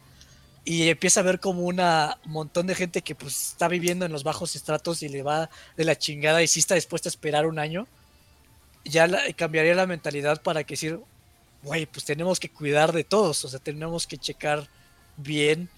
y 0.65 0.87
empieza 0.87 1.19
a 1.19 1.23
ver 1.23 1.39
como 1.39 1.63
una 1.63 2.17
montón 2.25 2.67
de 2.67 2.75
gente 2.75 3.01
que 3.01 3.15
pues 3.15 3.49
está 3.49 3.67
viviendo 3.67 4.05
en 4.05 4.11
los 4.11 4.23
bajos 4.23 4.55
estratos 4.55 5.03
y 5.03 5.09
le 5.09 5.23
va 5.23 5.49
de 5.75 5.83
la 5.83 5.97
chingada 5.97 6.41
y 6.43 6.47
sí 6.47 6.59
está 6.59 6.75
dispuesta 6.75 7.09
a 7.09 7.11
esperar 7.11 7.45
un 7.47 7.59
año, 7.59 7.87
ya 8.85 9.07
la- 9.07 9.21
cambiaría 9.33 9.75
la 9.75 9.87
mentalidad 9.87 10.41
para 10.41 10.63
que 10.63 10.73
decir, 10.73 10.99
güey, 11.63 11.85
pues 11.85 12.05
tenemos 12.05 12.39
que 12.39 12.49
cuidar 12.49 12.91
de 12.93 13.03
todos, 13.03 13.43
o 13.45 13.49
sea, 13.49 13.59
tenemos 13.59 14.05
que 14.07 14.17
checar 14.17 14.67
bien 15.17 15.69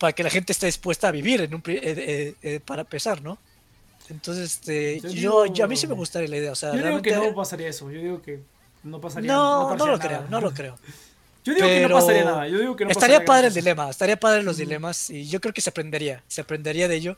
para 0.00 0.12
que 0.14 0.22
la 0.24 0.30
gente 0.30 0.50
esté 0.52 0.66
dispuesta 0.66 1.06
a 1.08 1.10
vivir 1.12 1.42
en 1.42 1.54
un, 1.54 1.60
eh, 1.66 1.78
eh, 1.84 2.34
eh, 2.42 2.60
para 2.64 2.80
empezar, 2.82 3.22
¿no? 3.22 3.38
Entonces, 4.08 4.54
este, 4.54 4.98
Yo 5.00 5.08
digo- 5.10 5.46
yo- 5.46 5.64
a 5.64 5.68
mí 5.68 5.76
sí 5.76 5.86
me 5.86 5.94
gustaría 5.94 6.28
la 6.28 6.36
idea, 6.38 6.52
o 6.52 6.56
sea, 6.56 6.74
Yo 6.74 6.84
digo 6.84 7.00
que 7.02 7.12
no 7.14 7.32
pasaría 7.34 7.68
eso. 7.68 7.88
Yo 7.92 8.00
digo 8.00 8.20
que 8.22 8.40
no 8.82 9.00
pasaría 9.00 9.30
no, 9.32 9.60
no, 9.62 9.68
pasaría 9.76 9.86
lo 9.92 9.98
nada. 9.98 10.08
creo, 10.08 10.28
no 10.30 10.40
lo 10.40 10.52
creo. 10.52 10.78
Yo 11.44 11.54
digo 11.54 11.66
que 11.68 11.80
no 11.82 11.86
Pero 11.88 11.94
pasaría 12.00 12.24
nada. 12.24 12.48
Yo 12.48 12.58
digo 12.58 12.76
que 12.76 12.84
no 12.86 12.90
estaría 12.90 13.24
padre 13.24 13.46
el 13.48 13.54
dilema, 13.54 13.88
estaría 13.90 14.18
padre 14.18 14.42
los 14.42 14.56
dilemas 14.56 15.08
y 15.10 15.26
yo 15.28 15.40
creo 15.40 15.54
que 15.54 15.60
se 15.60 15.70
aprendería, 15.70 16.22
se 16.28 16.40
aprendería 16.40 16.86
de 16.88 16.96
ello, 16.96 17.16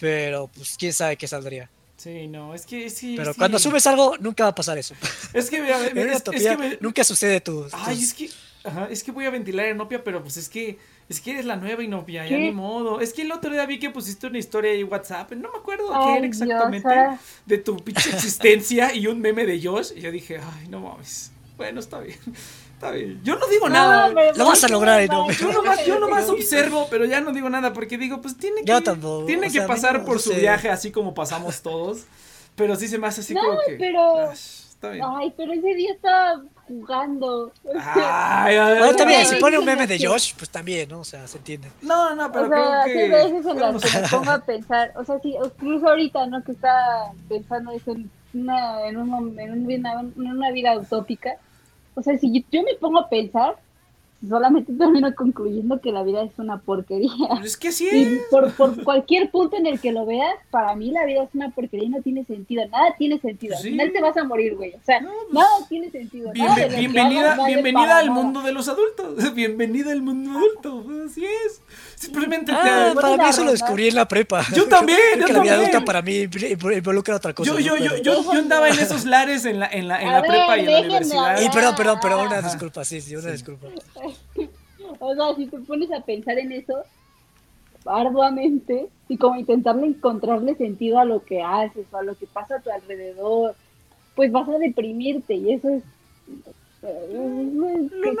pero 0.00 0.48
pues 0.54 0.76
quién 0.78 0.92
sabe 0.92 1.16
qué 1.16 1.26
saldría. 1.26 1.68
Sí, 1.96 2.28
no, 2.28 2.54
es 2.54 2.64
que 2.64 2.88
sí. 2.90 3.14
Pero 3.16 3.34
cuando 3.34 3.56
asumes 3.56 3.86
algo, 3.86 4.16
nunca 4.20 4.44
va 4.44 4.50
a 4.50 4.54
pasar 4.54 4.78
eso. 4.78 4.94
Es 5.34 5.50
que, 5.50 5.60
mira, 5.60 5.84
En 5.90 5.98
una 5.98 6.12
es, 6.12 6.22
es 6.32 6.42
que 6.46 6.56
me- 6.56 6.78
nunca 6.80 7.02
sucede 7.04 7.40
tu. 7.40 7.66
Ay, 7.72 7.96
tus- 7.96 8.04
es 8.04 8.14
que. 8.14 8.30
Ajá, 8.64 8.88
es 8.90 9.02
que 9.02 9.10
voy 9.12 9.24
a 9.24 9.30
ventilar 9.30 9.68
Inopia, 9.68 10.02
pero 10.04 10.22
pues 10.22 10.36
es 10.36 10.48
que. 10.48 10.78
Es 11.08 11.20
que 11.22 11.30
eres 11.30 11.46
la 11.46 11.56
nueva 11.56 11.82
Inopia, 11.82 12.24
ya 12.24 12.36
¿Qué? 12.36 12.38
ni 12.38 12.50
modo. 12.52 13.00
Es 13.00 13.14
que 13.14 13.22
el 13.22 13.32
otro 13.32 13.50
día 13.50 13.64
vi 13.64 13.78
que 13.78 13.88
pusiste 13.88 14.26
una 14.26 14.38
historia 14.38 14.72
en 14.72 14.90
WhatsApp. 14.92 15.32
No 15.32 15.50
me 15.50 15.58
acuerdo 15.58 15.88
qué 15.88 15.94
Ay, 15.94 16.10
era 16.18 16.20
Dios, 16.20 16.40
exactamente. 16.42 16.88
ahora- 16.88 17.18
de 17.46 17.58
tu 17.58 17.76
pinche 17.76 18.10
existencia 18.10 18.94
y 18.94 19.06
un 19.06 19.18
meme 19.20 19.46
de 19.46 19.58
Josh. 19.62 19.92
Y 19.96 20.00
yo 20.02 20.10
dije, 20.12 20.38
ay, 20.38 20.68
no 20.68 20.80
mames. 20.80 21.30
Bueno, 21.56 21.80
está 21.80 22.00
bien. 22.00 22.18
Está 22.74 22.90
bien. 22.92 23.20
Yo 23.24 23.36
no 23.36 23.46
digo 23.48 23.68
nada. 23.68 24.08
Lo 24.36 24.44
vas 24.44 24.58
a 24.62 24.68
¿por 24.68 24.68
qué 24.68 24.72
lograr, 24.72 25.08
¿no? 25.08 25.28
a- 25.28 25.32
Yo 25.32 25.50
nomás, 25.52 25.84
yo 25.86 25.98
nomás 25.98 26.28
observo, 26.28 26.86
pero 26.90 27.06
ya 27.06 27.20
no 27.20 27.32
digo 27.32 27.48
nada 27.50 27.72
porque 27.72 27.98
digo, 27.98 28.20
pues 28.20 28.36
tiene 28.36 28.62
que, 28.62 28.80
tampoco, 28.82 29.24
tiene 29.24 29.46
que 29.48 29.54
sea, 29.58 29.66
pasar 29.66 30.00
no 30.00 30.04
por 30.04 30.20
su 30.20 30.30
sé. 30.32 30.40
viaje 30.40 30.68
así 30.70 30.90
como 30.92 31.14
pasamos 31.14 31.62
todos. 31.62 32.04
Pero 32.54 32.76
sí 32.76 32.86
se 32.86 32.98
me 32.98 33.06
hace 33.06 33.22
así 33.22 33.34
No, 33.34 33.40
como 33.40 33.58
que. 33.66 33.76
pero- 33.78 34.28
"Ash, 34.30 34.66
Está 34.70 34.90
bien. 34.90 35.04
Ay, 35.08 35.34
pero 35.36 35.52
ese 35.52 35.74
día 35.74 35.92
estaba 35.92 36.42
jugando. 36.68 37.52
Ay, 37.74 38.56
ay, 38.56 38.78
Bueno, 38.78 38.84
ay, 38.84 38.96
también, 38.96 39.26
si 39.26 39.36
pone 39.36 39.58
un 39.58 39.64
meme 39.64 39.86
de. 39.86 39.98
Josh, 39.98 40.34
pues 40.36 40.50
también, 40.50 40.88
¿no? 40.88 41.00
O 41.00 41.04
sea, 41.04 41.26
se 41.26 41.38
entiende. 41.38 41.68
No, 41.82 42.14
no, 42.14 42.30
pero 42.30 42.44
o 42.44 42.48
sea, 42.48 42.80
creo 42.84 42.94
que. 42.94 43.08
veces 43.08 43.46
en 43.46 43.58
las 43.60 43.82
que 43.82 44.00
me 44.00 44.08
pongo 44.08 44.30
a 44.30 44.38
pensar, 44.40 44.92
o 44.96 45.04
sea, 45.04 45.18
sí, 45.20 45.34
incluso 45.42 45.88
ahorita, 45.88 46.26
¿no? 46.26 46.42
Que 46.44 46.52
está 46.52 47.12
pensando 47.28 47.72
eso 47.72 47.92
en 47.92 48.10
una, 48.34 48.86
en, 48.86 48.96
un, 48.98 49.38
en, 49.40 49.52
un- 49.52 49.70
en 49.70 50.30
una 50.30 50.50
vida 50.50 50.76
utópica. 50.78 51.36
O 51.94 52.02
sea, 52.02 52.16
si 52.18 52.32
yo, 52.32 52.46
yo 52.52 52.62
me 52.62 52.74
pongo 52.74 53.00
a 53.00 53.08
pensar, 53.08 53.56
solamente 54.26 54.72
termino 54.78 55.14
concluyendo 55.14 55.80
que 55.80 55.92
la 55.92 56.02
vida 56.02 56.22
es 56.22 56.32
una 56.38 56.58
porquería. 56.58 57.10
Es 57.44 57.56
que 57.56 57.72
sí. 57.72 57.88
Y 57.90 58.20
por, 58.30 58.52
por 58.52 58.82
cualquier 58.82 59.30
punto 59.30 59.56
en 59.56 59.66
el 59.66 59.80
que 59.80 59.92
lo 59.92 60.06
veas, 60.06 60.34
para 60.50 60.74
mí 60.74 60.90
la 60.90 61.04
vida 61.04 61.22
es 61.24 61.30
una 61.34 61.50
porquería 61.50 61.86
y 61.86 61.90
no 61.90 62.02
tiene 62.02 62.24
sentido. 62.24 62.66
Nada 62.68 62.94
tiene 62.98 63.18
sentido. 63.20 63.56
Al 63.56 63.62
Sí. 63.62 63.70
final 63.70 63.92
te 63.92 64.00
vas 64.00 64.16
a 64.16 64.24
morir, 64.24 64.56
güey. 64.56 64.74
O 64.74 64.80
sea, 64.84 65.00
No, 65.00 65.10
pues, 65.10 65.34
nada 65.34 65.68
tiene 65.68 65.90
sentido. 65.90 66.32
Nada 66.34 66.66
bienvenida 66.66 67.36
vale 67.36 67.52
bienvenida 67.54 67.98
al 67.98 68.06
nada. 68.08 68.20
mundo 68.22 68.42
de 68.42 68.52
los 68.52 68.68
adultos. 68.68 69.16
Bienvenida 69.34 69.92
al 69.92 70.02
mundo 70.02 70.30
adulto. 70.38 70.84
Así 71.06 71.24
es. 71.24 71.60
Simplemente 71.94 72.52
Ah, 72.54 72.92
te. 72.94 73.00
Para 73.00 73.16
mí 73.16 73.24
eso 73.28 73.44
lo 73.44 73.50
descubrí 73.52 73.88
en 73.88 73.94
la 73.96 74.06
prepa. 74.08 74.44
Yo 74.54 74.66
también, 74.68 74.98
yo 75.18 75.26
que 75.26 75.32
la 75.32 75.40
vida 75.40 75.52
también. 75.54 75.54
adulta 75.76 75.84
para 75.84 76.02
mí 76.02 76.12
inv- 76.24 76.76
involucra 76.78 77.16
otra 77.16 77.32
cosa. 77.34 77.50
Yo, 77.50 77.54
¿no? 77.54 77.60
yo, 77.60 77.76
yo, 77.76 77.90
Pero- 77.90 78.02
yo, 78.02 78.22
yo 78.32 78.38
andaba 78.38 78.68
en 78.68 78.78
esos 78.78 79.04
lares 79.04 79.44
en 79.44 79.60
la, 79.60 79.66
en 79.66 79.88
la, 79.88 80.00
en 80.02 80.08
A 80.08 80.12
la 80.12 80.20
ver, 80.22 80.30
prepa 80.30 80.56
y 80.56 80.60
en 80.60 80.72
la 80.72 80.78
universidad. 80.80 81.40
Y 81.40 81.48
perdón, 81.50 81.74
perdón, 81.76 81.98
pero 82.02 82.22
una 82.22 82.40
disculpa, 82.42 82.84
sí, 82.84 83.00
sí, 83.00 83.14
una 83.16 83.30
disculpa. 83.30 83.66
O 85.00 85.14
sea, 85.14 85.34
si 85.34 85.46
te 85.46 85.58
pones 85.58 85.90
a 85.92 86.00
pensar 86.00 86.38
en 86.38 86.52
eso 86.52 86.84
arduamente 87.84 88.88
y 89.08 89.16
como 89.16 89.36
intentarle 89.36 89.86
encontrarle 89.86 90.54
sentido 90.54 90.98
a 90.98 91.04
lo 91.04 91.24
que 91.24 91.42
haces 91.42 91.86
o 91.90 91.96
a 91.96 92.02
lo 92.02 92.14
que 92.14 92.26
pasa 92.26 92.56
a 92.56 92.60
tu 92.60 92.70
alrededor, 92.70 93.56
pues 94.14 94.30
vas 94.30 94.48
a 94.48 94.58
deprimirte 94.58 95.34
y 95.34 95.52
eso 95.52 95.68
es, 95.68 95.82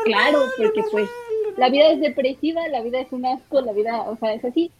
claro, 0.04 0.40
porque 0.56 0.82
pues 0.90 1.08
la 1.56 1.68
vida 1.68 1.90
es 1.90 2.00
depresiva, 2.00 2.66
la 2.68 2.82
vida 2.82 3.00
es 3.00 3.12
un 3.12 3.26
asco, 3.26 3.60
la 3.60 3.72
vida, 3.72 4.02
o 4.02 4.16
sea, 4.16 4.34
es 4.34 4.44
así. 4.44 4.70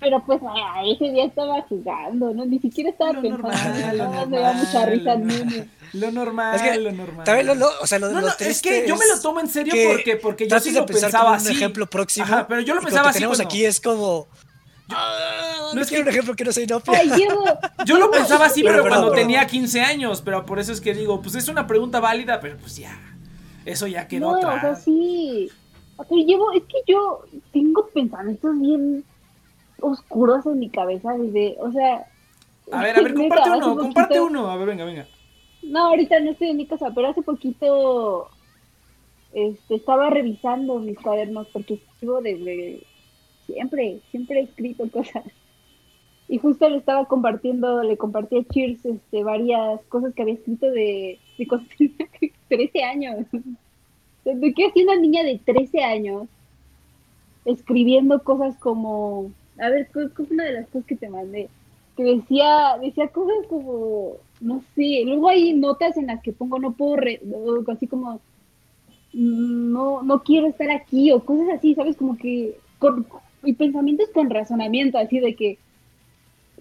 Pero 0.00 0.22
pues 0.26 0.40
ah, 0.46 0.82
ese 0.84 1.10
día 1.12 1.24
estaba 1.24 1.62
jugando, 1.62 2.34
¿no? 2.34 2.44
Ni 2.44 2.58
siquiera 2.58 2.90
estaba 2.90 3.12
Lo 3.12 3.22
pensando, 3.22 3.48
normal, 3.48 3.98
lo 3.98 4.10
más 4.10 4.28
me 4.28 4.38
da 4.38 4.52
mucha 4.52 4.86
normal, 4.86 4.90
risa 4.90 5.14
lo. 5.14 5.64
Lo 6.00 6.10
normal, 6.10 6.56
Es 6.56 6.62
que 6.62 6.78
lo 6.80 6.92
normal. 6.92 7.24
También 7.24 7.46
lo, 7.46 7.54
lo- 7.54 7.70
o 7.80 7.86
sea, 7.86 7.98
lo, 7.98 8.08
No, 8.08 8.14
lo 8.16 8.20
no, 8.22 8.28
es 8.28 8.36
triste 8.36 8.68
que 8.82 8.88
yo 8.88 8.96
me 8.96 9.06
lo 9.06 9.14
es 9.14 9.22
tomo 9.22 9.40
en 9.40 9.48
serio 9.48 9.72
que 9.72 9.88
porque, 9.88 10.16
porque 10.16 10.48
yo 10.48 10.60
sí 10.60 10.72
de 10.72 10.80
lo 10.80 10.86
pensar 10.86 11.08
pensaba 11.10 11.24
como 11.26 11.36
así. 11.36 11.46
un 11.48 11.52
ejemplo 11.56 11.86
próximo. 11.86 12.26
Ajá, 12.26 12.46
pero 12.48 12.60
yo 12.60 12.74
lo 12.74 12.80
pensaba 12.80 13.02
cuando 13.04 13.10
así 13.10 13.18
tenemos 13.18 13.40
aquí 13.40 13.64
es 13.64 13.80
como... 13.80 14.26
Ah, 14.90 15.68
No, 15.68 15.74
no 15.74 15.80
es 15.80 15.88
que- 15.88 16.00
un 16.00 16.08
ejemplo 16.08 16.34
que 16.36 16.44
no 16.44 16.52
soy 16.52 16.64
inopia. 16.64 16.98
Ay, 16.98 17.10
llevo, 17.10 17.44
Yo 17.86 17.98
lo 17.98 18.10
pensaba 18.10 18.46
así, 18.46 18.60
Pero, 18.62 18.74
pero, 18.74 18.82
pero, 18.84 18.94
cuando 18.96 19.10
pero- 19.12 19.22
tenía 19.22 19.46
15 19.46 19.80
años. 19.80 20.20
Pero 20.22 20.44
por 20.44 20.58
eso 20.58 20.72
es 20.72 20.80
que 20.80 20.92
digo, 20.94 21.22
pues 21.22 21.34
es 21.36 21.48
una 21.48 21.66
pregunta 21.66 22.00
válida, 22.00 22.40
pero 22.40 22.56
pues 22.58 22.76
ya. 22.76 22.98
Eso 23.64 23.86
ya 23.86 24.06
quedó 24.08 24.32
No, 24.32 24.38
o 24.38 24.40
sea, 24.42 24.50
atrás. 24.56 24.82
sí. 24.84 25.48
Pero 25.96 26.20
llevo, 26.26 26.52
es 26.52 26.62
que 26.64 26.78
yo 26.92 27.24
tengo 27.52 27.86
pensamientos 27.94 28.60
bien 28.60 29.04
oscuros 29.84 30.46
en 30.46 30.58
mi 30.58 30.70
cabeza 30.70 31.12
desde, 31.12 31.56
o 31.60 31.70
sea. 31.72 32.06
A 32.72 32.82
ver, 32.82 32.98
a 32.98 33.02
ver, 33.02 33.14
comparte 33.14 33.50
uno, 33.50 33.76
comparte 33.76 34.20
uno. 34.20 34.50
A 34.50 34.56
ver, 34.56 34.68
venga, 34.68 34.84
venga. 34.84 35.06
No, 35.62 35.86
ahorita 35.88 36.20
no 36.20 36.32
estoy 36.32 36.50
en 36.50 36.56
mi 36.56 36.66
casa, 36.66 36.92
pero 36.94 37.08
hace 37.08 37.22
poquito 37.22 38.28
este, 39.32 39.74
estaba 39.74 40.10
revisando 40.10 40.78
mis 40.78 40.98
cuadernos 40.98 41.48
porque 41.48 41.74
escribo 41.74 42.20
desde 42.20 42.82
siempre, 43.46 44.00
siempre 44.10 44.40
he 44.40 44.42
escrito 44.44 44.88
cosas. 44.90 45.24
Y 46.26 46.38
justo 46.38 46.68
le 46.68 46.78
estaba 46.78 47.04
compartiendo, 47.04 47.82
le 47.82 47.98
compartí 47.98 48.38
a 48.38 48.44
Cheers 48.44 48.84
este, 48.86 49.24
varias 49.24 49.80
cosas 49.88 50.14
que 50.14 50.22
había 50.22 50.34
escrito 50.34 50.70
de, 50.70 51.18
de 51.36 51.46
cuando 51.46 51.68
tenía 51.78 52.08
13 52.48 52.82
años. 52.82 53.26
¿De 54.24 54.54
qué 54.54 54.66
hacía 54.66 54.84
una 54.84 54.96
niña 54.96 55.22
de 55.22 55.38
13 55.38 55.82
años 55.82 56.28
escribiendo 57.44 58.22
cosas 58.22 58.56
como, 58.56 59.30
a 59.58 59.68
ver, 59.70 59.88
¿cuál 59.92 60.10
fue 60.10 60.26
una 60.30 60.44
de 60.44 60.52
las 60.52 60.66
cosas 60.68 60.86
que 60.86 60.96
te 60.96 61.08
mandé? 61.08 61.48
Que 61.96 62.02
decía, 62.04 62.76
decía 62.80 63.08
cosas 63.08 63.46
como, 63.48 64.14
no 64.40 64.62
sé, 64.74 65.02
luego 65.04 65.28
hay 65.28 65.52
notas 65.54 65.96
en 65.96 66.08
las 66.08 66.22
que 66.22 66.32
pongo 66.32 66.58
no 66.58 66.72
puedo, 66.72 66.96
re- 66.96 67.20
así 67.68 67.86
como, 67.86 68.20
mm, 69.12 69.72
no, 69.72 70.02
no 70.02 70.22
quiero 70.22 70.46
estar 70.48 70.70
aquí, 70.70 71.12
o 71.12 71.20
cosas 71.24 71.48
así, 71.56 71.74
¿sabes? 71.74 71.96
Como 71.96 72.16
que, 72.16 72.56
con, 72.78 73.06
y 73.44 73.52
pensamientos 73.54 74.08
con 74.12 74.30
razonamiento, 74.30 74.98
así 74.98 75.20
de 75.20 75.34
que, 75.36 75.58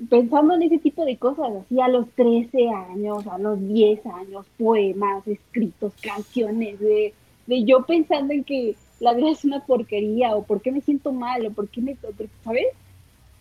pensando 0.09 0.55
en 0.55 0.63
ese 0.63 0.79
tipo 0.79 1.05
de 1.05 1.17
cosas, 1.17 1.51
así 1.65 1.79
a 1.79 1.87
los 1.87 2.09
13 2.11 2.69
años, 2.69 3.25
a 3.27 3.37
los 3.37 3.59
10 3.67 4.05
años, 4.05 4.45
poemas, 4.57 5.27
escritos, 5.27 5.93
canciones, 6.01 6.79
de, 6.79 7.13
de 7.47 7.63
yo 7.63 7.83
pensando 7.85 8.33
en 8.33 8.43
que 8.43 8.75
la 8.99 9.13
vida 9.13 9.31
es 9.31 9.43
una 9.45 9.65
porquería, 9.65 10.35
o 10.35 10.43
por 10.43 10.61
qué 10.61 10.71
me 10.71 10.81
siento 10.81 11.11
mal, 11.11 11.45
o 11.45 11.51
por 11.51 11.69
qué 11.69 11.81
me, 11.81 11.95
¿sabes? 12.43 12.65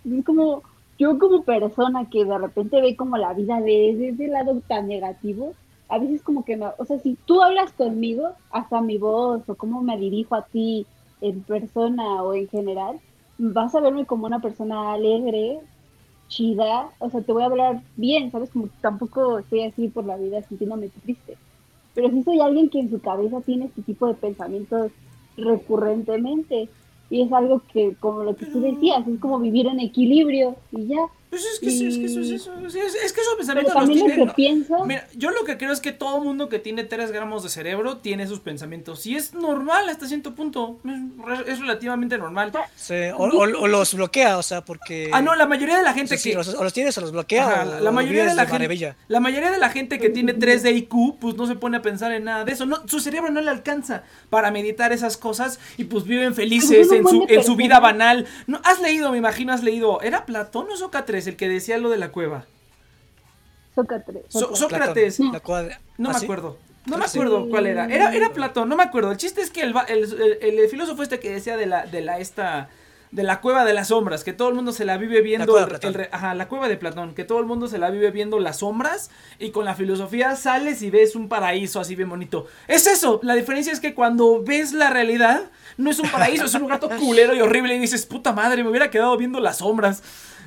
Es 0.05 0.25
como, 0.25 0.63
yo 0.99 1.19
como 1.19 1.43
persona 1.43 2.09
que 2.11 2.25
de 2.25 2.39
repente 2.39 2.81
ve 2.81 2.97
como 2.97 3.17
la 3.17 3.35
vida 3.35 3.61
desde 3.61 4.09
ese 4.09 4.29
lado 4.29 4.61
tan 4.67 4.89
negativo, 4.89 5.55
a 5.89 5.99
veces 5.99 6.23
como 6.23 6.45
que 6.45 6.57
me, 6.57 6.67
o 6.79 6.85
sea, 6.85 6.99
si 6.99 7.17
tú 7.27 7.43
hablas 7.43 7.73
conmigo, 7.73 8.31
hasta 8.51 8.81
mi 8.81 8.99
voz, 8.99 9.43
o 9.49 9.55
cómo 9.55 9.83
me 9.83 9.99
dirijo 9.99 10.35
a 10.35 10.43
ti 10.43 10.87
en 11.21 11.43
persona 11.43 12.23
o 12.23 12.35
en 12.35 12.49
general, 12.49 12.99
vas 13.39 13.75
a 13.75 13.81
verme 13.81 14.07
como 14.07 14.27
una 14.27 14.41
persona 14.41 14.93
alegre, 14.93 15.61
chida, 16.29 16.89
o 16.99 17.11
sea, 17.11 17.21
te 17.21 17.33
voy 17.33 17.43
a 17.43 17.47
hablar 17.47 17.83
bien, 17.97 18.31
¿sabes? 18.31 18.51
Como 18.51 18.69
tampoco 18.81 19.39
estoy 19.39 19.65
así 19.65 19.89
por 19.89 20.07
la 20.07 20.17
vida 20.17 20.43
sintiéndome 20.43 20.89
triste. 20.89 21.37
Pero 21.95 22.09
sí 22.11 22.23
soy 22.23 22.41
alguien 22.41 22.71
que 22.71 22.81
en 22.81 22.91
su 22.91 23.01
cabeza 23.01 23.41
tiene 23.43 23.67
este 23.67 23.83
tipo 23.83 24.07
de 24.07 24.15
pensamientos 24.15 24.93
recurrentemente. 25.37 26.71
Y 27.13 27.21
es 27.21 27.31
algo 27.31 27.61
que, 27.71 27.95
como 28.01 28.23
lo 28.23 28.35
que 28.35 28.47
tú 28.47 28.63
decías, 28.63 29.07
es 29.07 29.21
como 29.21 29.39
vivir 29.39 29.67
en 29.67 29.81
equilibrio 29.81 30.57
y 30.71 30.87
ya. 30.87 31.09
Pues 31.33 31.47
es 31.47 31.61
que, 31.61 31.71
sí, 31.71 31.87
es 31.87 31.97
que 31.97 32.05
eso 32.05 32.21
es 32.21 32.27
Y- 32.27 32.35
eso. 32.35 32.53
Es, 32.67 32.75
es- 32.75 32.95
es 32.95 33.13
que 33.15 33.23
esos 33.23 33.35
pensamientos 33.37 33.73
los 33.73 33.83
también 33.85 34.01
lo 34.01 34.15
tiene. 34.15 34.27
que 34.29 34.35
pienso, 34.35 34.85
Mira, 34.85 35.09
yo 35.17 35.31
lo 35.31 35.45
que 35.45 35.57
creo 35.57 35.73
es 35.73 35.81
que 35.81 35.91
todo 35.93 36.21
mundo 36.21 36.51
que 36.51 36.59
tiene 36.59 36.85
3 36.85 37.11
gramos 37.11 37.43
de 37.43 37.49
cerebro 37.49 37.97
tiene 37.97 38.25
esos 38.25 38.41
pensamientos. 38.41 39.07
Y 39.07 39.17
es 39.17 39.33
normal 39.33 39.89
hasta 39.89 40.07
cierto 40.07 40.35
punto. 40.35 40.79
Es, 40.85 41.25
re- 41.47 41.51
es 41.53 41.59
relativamente 41.61 42.19
normal. 42.19 42.53
Sí, 42.77 42.95
o, 43.17 43.25
o- 43.25 43.39
o 43.63 43.67
los 43.67 43.95
bloquea, 43.95 44.37
o 44.37 44.43
sea, 44.43 44.63
porque. 44.63 45.09
Ah, 45.11 45.23
no, 45.23 45.35
la 45.35 45.47
mayoría 45.47 45.79
de 45.79 45.83
la 45.83 45.93
o 45.93 45.95
sea, 45.95 45.99
gente 46.03 46.19
sí, 46.19 46.31
que. 46.33 46.37
los- 46.37 46.49
o 46.55 46.63
los 46.63 46.73
tienes 46.75 46.99
o 46.99 47.01
los 47.01 47.13
bloquea. 47.13 47.49
Ajá, 47.49 47.79
o, 47.79 47.81
la, 47.81 47.91
mayoría 47.93 48.27
de 48.27 48.35
la 48.35 48.43
gente, 48.43 48.53
maravilla. 48.59 48.97
la 49.09 49.21
mayoría 49.21 49.51
de 49.51 49.59
la 49.59 49.71
gente 49.71 49.99
que 49.99 50.11
tiene 50.11 50.35
3 50.35 50.63
de 50.63 50.73
IQ, 50.73 51.17
pues 51.19 51.35
no 51.37 51.47
se 51.47 51.55
pone 51.55 51.79
a 51.79 51.83
pensar 51.83 52.13
en 52.13 52.25
nada 52.25 52.45
de 52.45 52.53
eso. 52.53 52.67
No, 52.67 52.87
su 52.87 53.01
cerebro 53.01 53.31
no 53.31 53.41
le 53.41 53.49
alcanza 53.49 54.03
para 54.29 54.51
meditar 54.51 54.93
esas 54.93 55.17
cosas 55.17 55.59
y 55.79 55.85
pues 55.85 56.05
viven 56.05 56.35
felices 56.35 56.93
en 56.93 57.09
su, 57.09 57.25
en 57.27 57.43
su 57.43 57.57
vida 57.57 57.81
banal. 57.81 58.27
No, 58.47 58.61
has 58.65 58.83
leído, 58.83 59.11
me 59.13 59.17
imagino, 59.17 59.55
has 59.55 59.63
leído. 59.63 60.03
¿Era 60.03 60.27
Platón 60.27 60.67
o 60.71 60.77
Sócrates 60.77 61.22
el 61.27 61.37
que 61.37 61.49
decía 61.49 61.79
lo 61.79 61.91
de 61.91 61.99
la 61.99 62.11
cueva? 62.11 62.47
Sócrates. 63.75 64.23
So- 64.29 64.55
Sócrates. 64.55 65.17
Sócrates. 65.17 65.21
La 65.33 65.41
cuadra- 65.41 65.81
No 65.99 66.11
¿Ah, 66.11 66.13
me 66.13 66.19
sí? 66.19 66.25
acuerdo. 66.27 66.59
No 66.87 66.99
me 66.99 67.07
sí. 67.09 67.17
acuerdo 67.19 67.49
cuál 67.49 67.67
era. 67.67 67.87
Era, 67.87 68.13
era 68.15 68.33
Platón, 68.33 68.69
no 68.69 68.77
me 68.77 68.83
acuerdo. 68.83 69.13
El 69.13 69.17
chiste 69.17 69.41
es 69.41 69.51
que 69.51 69.63
el, 69.63 69.75
el, 69.89 70.39
el- 70.43 70.59
el 70.59 70.69
filósofo 70.69 71.03
este 71.03 71.21
que 71.21 71.31
decía 71.31 71.57
de 71.57 71.67
la, 71.67 71.87
de 71.87 72.01
la 72.03 72.19
esta. 72.19 72.69
De 73.13 73.23
la 73.25 73.43
cueva 73.43 73.67
de 73.67 73.75
las 73.75 73.89
sombras, 73.89 74.25
que 74.25 74.33
todo 74.33 74.49
el 74.49 74.55
mundo 74.55 74.73
se 74.73 74.87
la 74.87 74.97
vive 74.97 75.21
viendo. 75.21 75.53
cueva 75.53 75.69
el- 75.83 75.93
re- 75.95 76.09
ajá, 76.13 76.35
la 76.35 76.49
cueva 76.49 76.67
de 76.67 76.79
Platón, 76.79 77.15
que 77.15 77.25
todo 77.25 77.41
el 77.41 77.45
mundo 77.45 77.69
se 77.69 77.77
la 77.77 77.91
vive 77.91 78.11
viendo 78.11 78.41
las 78.41 78.61
sombras. 78.61 79.11
Y 79.39 79.51
con 79.51 79.67
la 79.67 79.75
filosofía 79.75 80.35
sales 80.35 80.81
y 80.81 80.89
ves 80.89 81.15
un 81.15 81.29
paraíso 81.29 81.79
así 81.79 81.95
bien 81.95 82.09
bonito. 82.09 82.47
Es 82.69 82.87
eso. 82.87 83.21
La 83.23 83.35
diferencia 83.35 83.71
es 83.71 83.81
que 83.81 83.93
cuando 83.95 84.43
ves 84.43 84.73
la 84.73 84.89
realidad, 84.89 85.43
no 85.77 85.91
es 85.91 85.99
un 85.99 86.09
paraíso, 86.11 86.47
es 86.47 86.55
un 86.55 86.63
lugar 86.63 86.81
todo 86.81 86.97
culero 86.99 87.35
y 87.35 87.43
horrible. 87.43 87.77
Y 87.77 87.81
dices, 87.81 88.07
puta 88.07 88.33
madre, 88.33 88.65
me 88.65 88.71
hubiera 88.71 88.91
quedado 88.91 89.15
viendo 89.19 89.41
las 89.41 89.59
sombras. 89.59 90.03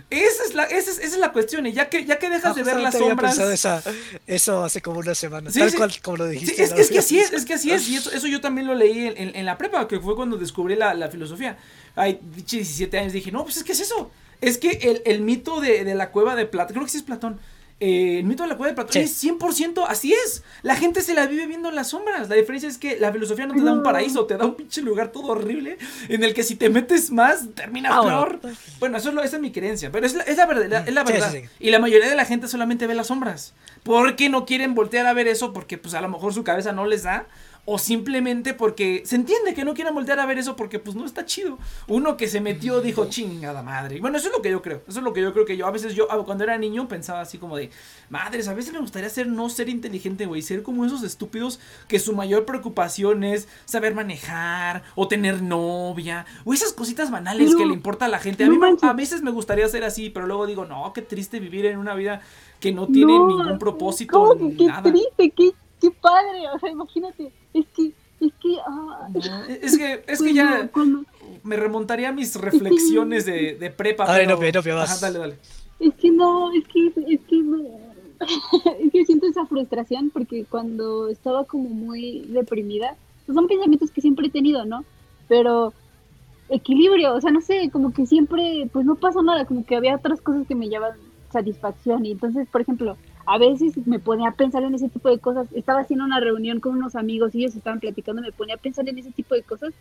Esa 0.09 0.43
es 0.43 0.53
la, 0.53 0.63
esa 0.65 0.91
es, 0.91 0.97
esa 0.99 1.15
es 1.15 1.17
la 1.17 1.31
cuestión. 1.31 1.65
Y 1.65 1.73
ya 1.73 1.89
que, 1.89 2.05
ya 2.05 2.19
que 2.19 2.29
dejas 2.29 2.51
Ah, 2.51 2.53
de 2.53 2.63
ver 2.63 2.79
las 2.79 2.93
había 2.95 3.07
sombras. 3.09 3.31
pensado 3.35 3.51
esa- 3.51 3.83
eso 4.27 4.63
hace 4.63 4.81
como 4.81 4.99
una 4.99 5.15
semana. 5.15 5.51
Sí, 5.51 5.59
tal 5.59 5.71
sí. 5.71 5.77
cual 5.77 5.91
como 6.01 6.17
lo 6.17 6.25
Sí, 6.25 6.31
dijiste. 6.31 6.63
es, 6.63 6.89
que 6.91 6.99
así 6.99 7.19
es, 7.19 7.33
es 7.33 7.45
que 7.45 7.55
así 7.55 7.71
es. 7.71 7.87
Y 7.89 7.95
eso, 7.95 8.11
eso 8.11 8.27
yo 8.27 8.39
también 8.39 8.67
lo 8.67 8.75
leí 8.75 9.07
en, 9.07 9.17
en- 9.17 9.35
en 9.35 9.45
la 9.45 9.57
prepa, 9.57 9.87
que 9.87 9.99
fue 9.99 10.15
cuando 10.15 10.37
descubrí 10.37 10.75
la, 10.75 10.93
la 10.93 11.09
filosofía. 11.09 11.57
Ay, 11.95 12.19
dicho 12.35 12.55
17 12.57 12.97
años, 12.99 13.13
dije, 13.13 13.31
no, 13.31 13.43
pues 13.43 13.57
es 13.57 13.63
que 13.63 13.71
es 13.71 13.79
eso. 13.79 14.11
Es 14.41 14.57
que 14.57 14.69
el, 14.71 15.01
el 15.05 15.21
mito 15.21 15.59
de, 15.61 15.83
de 15.83 15.95
la 15.95 16.11
cueva 16.11 16.35
de 16.35 16.45
Platón, 16.45 16.73
creo 16.75 16.85
que 16.85 16.91
sí 16.91 16.97
es 16.97 17.03
Platón. 17.03 17.39
Eh, 17.81 18.19
el 18.19 18.23
mito 18.25 18.43
de 18.43 18.49
la 18.49 18.55
cueva 18.55 18.69
de 18.69 18.75
Platón 18.75 18.93
Sí. 18.93 18.99
es 18.99 19.23
100% 19.23 19.85
así 19.87 20.13
es. 20.13 20.43
La 20.63 20.75
gente 20.77 21.01
se 21.01 21.13
la 21.13 21.25
vive 21.27 21.45
viendo 21.45 21.67
en 21.69 21.75
las 21.75 21.89
sombras. 21.89 22.29
La 22.29 22.35
diferencia 22.35 22.69
es 22.69 22.77
que 22.77 22.97
la 22.99 23.11
filosofía 23.11 23.45
no 23.47 23.53
te 23.53 23.61
da 23.61 23.73
un 23.73 23.83
paraíso, 23.83 24.25
te 24.25 24.37
da 24.37 24.45
un 24.45 24.55
pinche 24.55 24.81
lugar 24.81 25.11
todo 25.11 25.27
horrible 25.33 25.77
en 26.07 26.23
el 26.23 26.33
que 26.33 26.43
si 26.43 26.55
te 26.55 26.69
metes 26.69 27.11
más 27.11 27.53
terminas 27.53 27.91
Ah, 27.93 28.01
bueno. 28.01 28.25
peor. 28.39 28.39
Bueno, 28.79 28.97
eso 28.97 29.09
es 29.09 29.15
lo, 29.15 29.23
esa 29.23 29.35
es 29.35 29.41
mi 29.41 29.51
creencia, 29.51 29.91
pero 29.91 30.05
es 30.05 30.13
la, 30.15 30.23
es 30.23 30.37
la 30.37 30.45
verdad, 30.45 30.67
la- 30.69 30.79
es 30.79 30.93
la 30.93 31.05
Sí, 31.05 31.11
verdad. 31.13 31.31
sí, 31.33 31.41
sí. 31.41 31.49
Y 31.59 31.71
la 31.71 31.79
mayoría 31.79 32.07
de 32.09 32.15
la 32.15 32.25
gente 32.25 32.47
solamente 32.47 32.87
ve 32.87 32.95
las 32.95 33.07
sombras. 33.07 33.53
Porque 33.83 34.29
no 34.29 34.45
quieren 34.45 34.73
voltear 34.73 35.05
a 35.05 35.13
ver 35.13 35.27
eso 35.27 35.51
porque 35.53 35.77
pues 35.77 35.93
a 35.95 36.01
lo 36.01 36.07
mejor 36.09 36.33
su 36.33 36.43
cabeza 36.43 36.71
no 36.71 36.85
les 36.85 37.03
da. 37.03 37.27
O 37.67 37.79
simplemente 37.79 38.53
porque 38.53 39.01
se 39.05 39.15
entiende 39.15 39.55
que 39.55 39.65
no 39.65 39.73
quieran 39.73 39.95
voltear 39.95 40.19
a 40.19 40.25
ver 40.27 40.37
eso 40.37 40.55
porque 40.55 40.77
pues 40.77 40.95
no 40.95 41.03
está 41.03 41.25
chido. 41.25 41.57
Uno 41.87 42.15
que 42.15 42.27
se 42.27 42.39
metió 42.39 42.79
dijo 42.79 43.05
chingada 43.09 43.63
madre. 43.63 43.99
Bueno, 43.99 44.17
eso 44.17 44.27
es 44.27 44.33
lo 44.33 44.41
que 44.43 44.51
yo 44.51 44.61
creo. 44.61 44.83
Eso 44.87 44.99
es 44.99 45.03
lo 45.03 45.13
que 45.13 45.21
yo 45.21 45.33
creo 45.33 45.45
que 45.45 45.57
yo 45.57 45.65
a 45.65 45.71
veces 45.71 45.95
yo 45.95 46.07
ah, 46.11 46.23
cuando 46.23 46.43
era 46.43 46.57
niño 46.59 46.87
pensaba 46.87 47.21
así 47.21 47.39
como 47.39 47.57
de 47.57 47.71
madres, 48.09 48.47
a 48.47 48.53
veces 48.53 48.71
me 48.71 48.79
gustaría 48.79 49.09
ser 49.09 49.25
no 49.27 49.49
ser 49.49 49.69
inteligente, 49.69 50.27
güey, 50.27 50.43
ser 50.43 50.61
como 50.61 50.85
esos 50.85 51.01
estúpidos 51.01 51.59
que 51.87 51.97
su 51.97 52.15
mayor 52.15 52.45
preocupación 52.45 53.23
es 53.23 53.47
saber 53.65 53.95
manejar 53.95 54.83
o 54.93 55.07
tener 55.07 55.41
novia 55.41 56.27
o 56.43 56.53
esas 56.53 56.71
cositas 56.71 57.09
banales 57.09 57.51
No, 57.51 57.57
que 57.57 57.65
le 57.65 57.73
importa 57.73 58.05
a 58.05 58.09
la 58.09 58.19
gente. 58.19 58.43
A 58.43 58.47
no 58.47 58.59
mí 58.59 58.77
a 58.81 58.93
veces 58.93 59.23
me 59.23 59.31
gustaría 59.31 59.67
ser 59.67 59.83
así, 59.85 60.11
pero 60.11 60.27
luego 60.27 60.45
digo, 60.45 60.65
"No, 60.65 60.93
qué 60.93 61.01
triste 61.01 61.39
vivir 61.39 61.65
en 61.65 61.79
una 61.79 61.95
vida 61.95 62.21
que 62.59 62.71
no 62.71 62.87
tiene 62.87 63.17
No, 63.17 63.27
ningún 63.27 63.57
propósito 63.57 64.13
¿cómo 64.19 64.35
ni 64.35 64.51
que 64.51 64.57
qué 64.57 64.65
nada." 64.65 64.83
triste, 64.91 65.31
qué, 65.35 65.51
qué 65.89 65.95
padre. 66.01 66.49
O 66.53 66.59
sea, 66.59 66.69
imagínate. 66.71 67.31
Es 67.53 67.65
que, 67.75 67.91
es 68.21 68.33
que, 68.41 68.57
ah, 68.67 69.07
No, 69.13 69.45
es 69.45 69.77
que 69.77 70.03
es 70.07 70.21
que 70.21 70.33
cuando- 70.33 70.33
ya 70.33 70.67
cuando- 70.71 71.03
me 71.43 71.55
remontaría 71.57 72.09
a 72.09 72.11
mis 72.11 72.35
reflexiones 72.35 73.25
de, 73.25 73.55
de 73.55 73.69
prepa. 73.71 74.03
A 74.05 74.13
ver, 74.17 74.25
pero- 74.27 74.39
no, 74.39 74.51
no, 74.51 74.61
no, 74.73 74.75
vas. 74.79 74.91
Ajá, 74.91 75.01
dale, 75.07 75.19
dale. 75.19 75.37
Es 75.79 75.93
que 75.95 76.09
no, 76.11 76.51
es 76.53 76.63
que, 76.67 76.87
es 76.87 77.19
que 77.27 77.43
es 78.79 78.91
que 78.91 79.05
siento 79.05 79.27
esa 79.27 79.45
frustración 79.45 80.09
porque 80.09 80.45
cuando 80.45 81.09
estaba 81.09 81.43
como 81.45 81.69
muy 81.69 82.21
deprimida, 82.29 82.95
pues 83.25 83.35
son 83.35 83.47
pensamientos 83.47 83.91
que 83.91 84.01
siempre 84.01 84.27
he 84.27 84.29
tenido, 84.29 84.63
¿no? 84.65 84.85
Pero 85.27 85.73
equilibrio, 86.49 87.13
o 87.15 87.21
sea, 87.21 87.31
no 87.31 87.41
sé, 87.41 87.69
como 87.71 87.91
que 87.93 88.05
siempre, 88.05 88.69
pues 88.71 88.85
no 88.85 88.95
pasa 88.95 89.21
nada, 89.21 89.45
como 89.45 89.65
que 89.65 89.75
había 89.75 89.95
otras 89.95 90.21
cosas 90.21 90.47
que 90.47 90.55
me 90.55 90.69
llevaban 90.69 90.97
satisfacción 91.31 92.05
y 92.05 92.11
entonces, 92.11 92.47
por 92.49 92.61
ejemplo, 92.61 92.95
a 93.25 93.37
veces 93.37 93.75
me 93.87 93.99
ponía 93.99 94.29
a 94.29 94.35
pensar 94.35 94.63
en 94.63 94.75
ese 94.75 94.89
tipo 94.89 95.09
de 95.09 95.19
cosas, 95.19 95.47
estaba 95.53 95.81
haciendo 95.81 96.05
una 96.05 96.19
reunión 96.19 96.59
con 96.59 96.73
unos 96.75 96.95
amigos 96.95 97.33
y 97.35 97.39
ellos 97.43 97.55
estaban 97.55 97.79
platicando, 97.79 98.21
me 98.21 98.31
ponía 98.33 98.55
a 98.55 98.57
pensar 98.59 98.87
en 98.89 98.97
ese 98.99 99.11
tipo 99.11 99.35
de 99.35 99.43
cosas 99.43 99.73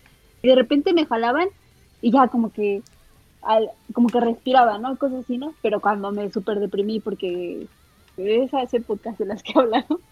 y 0.43 0.49
de 0.49 0.55
repente 0.57 0.93
me 0.95 1.07
jalaban 1.07 1.49
y 2.01 2.13
ya 2.13 2.29
como 2.29 2.53
que 2.53 2.85
al- 3.43 3.71
como 3.95 4.11
que 4.11 4.21
respiraba, 4.21 4.79
¿no? 4.79 4.99
Cosas 4.99 5.21
así, 5.21 5.39
¿no? 5.39 5.57
Pero 5.63 5.81
cuando 5.81 6.13
me 6.13 6.31
súper 6.33 6.61
deprimí, 6.61 7.01
porque 7.01 7.71
esas 8.17 8.73
épocas 8.75 9.19
de 9.19 9.27
las 9.27 9.43
que 9.43 9.53
he 9.57 9.61
hablado, 9.61 10.03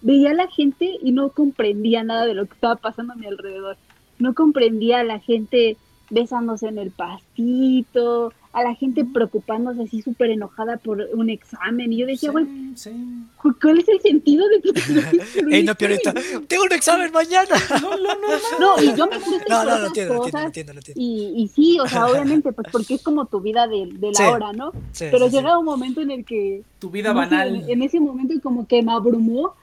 veía 0.00 0.30
a 0.30 0.34
la 0.34 0.48
gente 0.48 0.90
y 1.00 1.12
no 1.12 1.32
comprendía 1.32 2.04
nada 2.04 2.26
de 2.26 2.34
lo 2.34 2.46
que 2.48 2.54
estaba 2.54 2.76
pasando 2.76 3.12
a 3.14 3.16
mi 3.16 3.26
alrededor. 3.26 3.78
No 4.18 4.34
comprendía 4.34 5.00
a 5.00 5.04
la 5.04 5.20
gente 5.20 5.80
besándose 6.08 6.68
en 6.68 6.78
el 6.78 6.92
pastito, 6.92 8.34
a 8.58 8.62
la 8.62 8.74
gente 8.74 9.04
preocupándose 9.04 9.82
así 9.82 10.02
súper 10.02 10.30
enojada 10.30 10.76
por 10.78 11.00
un 11.14 11.30
examen. 11.30 11.92
Y 11.92 11.98
yo 11.98 12.06
decía, 12.06 12.30
güey, 12.30 12.44
Sí, 12.46 12.72
sí. 12.76 12.90
¿cu- 13.36 13.54
¿cuál 13.60 13.78
es 13.78 13.88
el 13.88 14.00
sentido 14.00 14.44
de 14.48 14.60
que... 14.60 14.70
Ey, 15.56 15.62
no, 15.64 15.74
Piorita. 15.74 16.12
Tengo 16.46 16.64
un 16.64 16.72
examen 16.72 17.10
mañana. 17.12 17.54
No, 17.80 17.90
no, 17.90 17.96
no, 17.96 18.14
no. 18.60 18.76
No, 18.76 18.82
y 18.82 18.94
yo 18.96 19.06
me 19.06 19.18
frustro 19.20 19.44
No, 19.48 19.64
no, 19.64 19.70
esas 19.70 19.86
entiendo, 19.86 19.86
lo 19.86 19.86
entiendo, 19.86 20.14
lo 20.14 20.20
cosas. 20.20 20.44
entiendo, 20.46 20.72
lo 20.74 20.78
entiendo. 20.80 21.00
Y, 21.02 21.32
y 21.42 21.48
sí, 21.48 21.78
o 21.80 21.86
sea, 21.88 22.06
obviamente, 22.10 22.52
pues 22.52 22.66
porque 22.70 22.94
es 22.94 23.02
como 23.02 23.26
tu 23.26 23.40
vida 23.40 23.66
de, 23.66 23.86
de 23.92 24.08
la 24.12 24.14
Sí. 24.18 24.22
hora, 24.24 24.52
¿no? 24.52 24.72
Sí, 24.92 25.06
Pero 25.10 25.26
sí, 25.26 25.30
sí. 25.30 25.36
llega 25.36 25.58
un 25.58 25.64
momento 25.64 26.00
en 26.00 26.10
el 26.10 26.24
que 26.24 26.62
Tu 26.78 26.90
vida 26.90 27.12
no 27.12 27.22
sé, 27.22 27.28
banal. 27.30 27.54
en, 27.56 27.70
en 27.70 27.82
ese 27.82 28.00
momento 28.00 28.34
como 28.42 28.66
que 28.66 28.82
me 28.82 28.92
abrumó, 28.92 29.54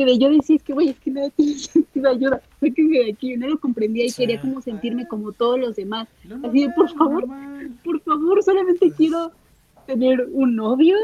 que 0.00 0.06
de 0.06 0.18
yo 0.18 0.30
decía, 0.30 0.56
es 0.56 0.62
que, 0.62 0.72
güey, 0.72 0.88
es 0.88 0.98
que 0.98 1.10
nada 1.10 1.28
tiene 1.30 1.54
sentido, 1.58 2.08
ayuda, 2.08 2.40
sáquenme 2.58 2.98
de 3.00 3.10
aquí, 3.12 3.36
no 3.36 3.48
lo 3.48 3.58
comprendía 3.60 4.06
y 4.06 4.08
Sí. 4.10 4.22
quería 4.22 4.40
como 4.40 4.62
sentirme 4.62 5.06
como 5.06 5.32
todos 5.32 5.58
los 5.60 5.76
demás. 5.76 6.08
Lo 6.26 6.36
Así 6.48 6.62
de, 6.66 6.70
por 6.70 6.88
favor. 6.90 7.26
normal. 7.28 7.70
Por 7.84 8.00
favor, 8.00 8.42
solamente 8.42 8.90
quiero 8.96 9.30
tener 9.86 10.26
un 10.32 10.56
novio, 10.56 10.96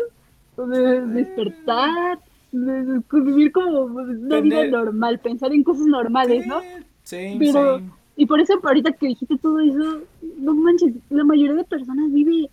de- 0.56 1.02
despertar, 1.08 2.18
de- 2.52 2.84
de 2.84 3.02
vivir 3.20 3.52
como 3.52 3.80
una 3.82 4.40
vida 4.40 4.66
normal, 4.68 5.18
pensar 5.18 5.52
en 5.52 5.62
cosas 5.62 5.86
normales, 5.86 6.46
¿no? 6.46 6.60
Sí, 7.02 7.36
Pero- 7.38 7.78
sí. 7.80 7.84
Y 8.18 8.24
por 8.24 8.40
eso 8.40 8.54
ahorita 8.62 8.92
que 8.92 9.08
dijiste 9.08 9.36
todo 9.36 9.60
eso, 9.60 10.00
no 10.38 10.54
manches, 10.54 10.94
la 11.10 11.22
mayoría 11.24 11.52
de 11.54 11.64
personas 11.64 12.10
vive 12.10 12.48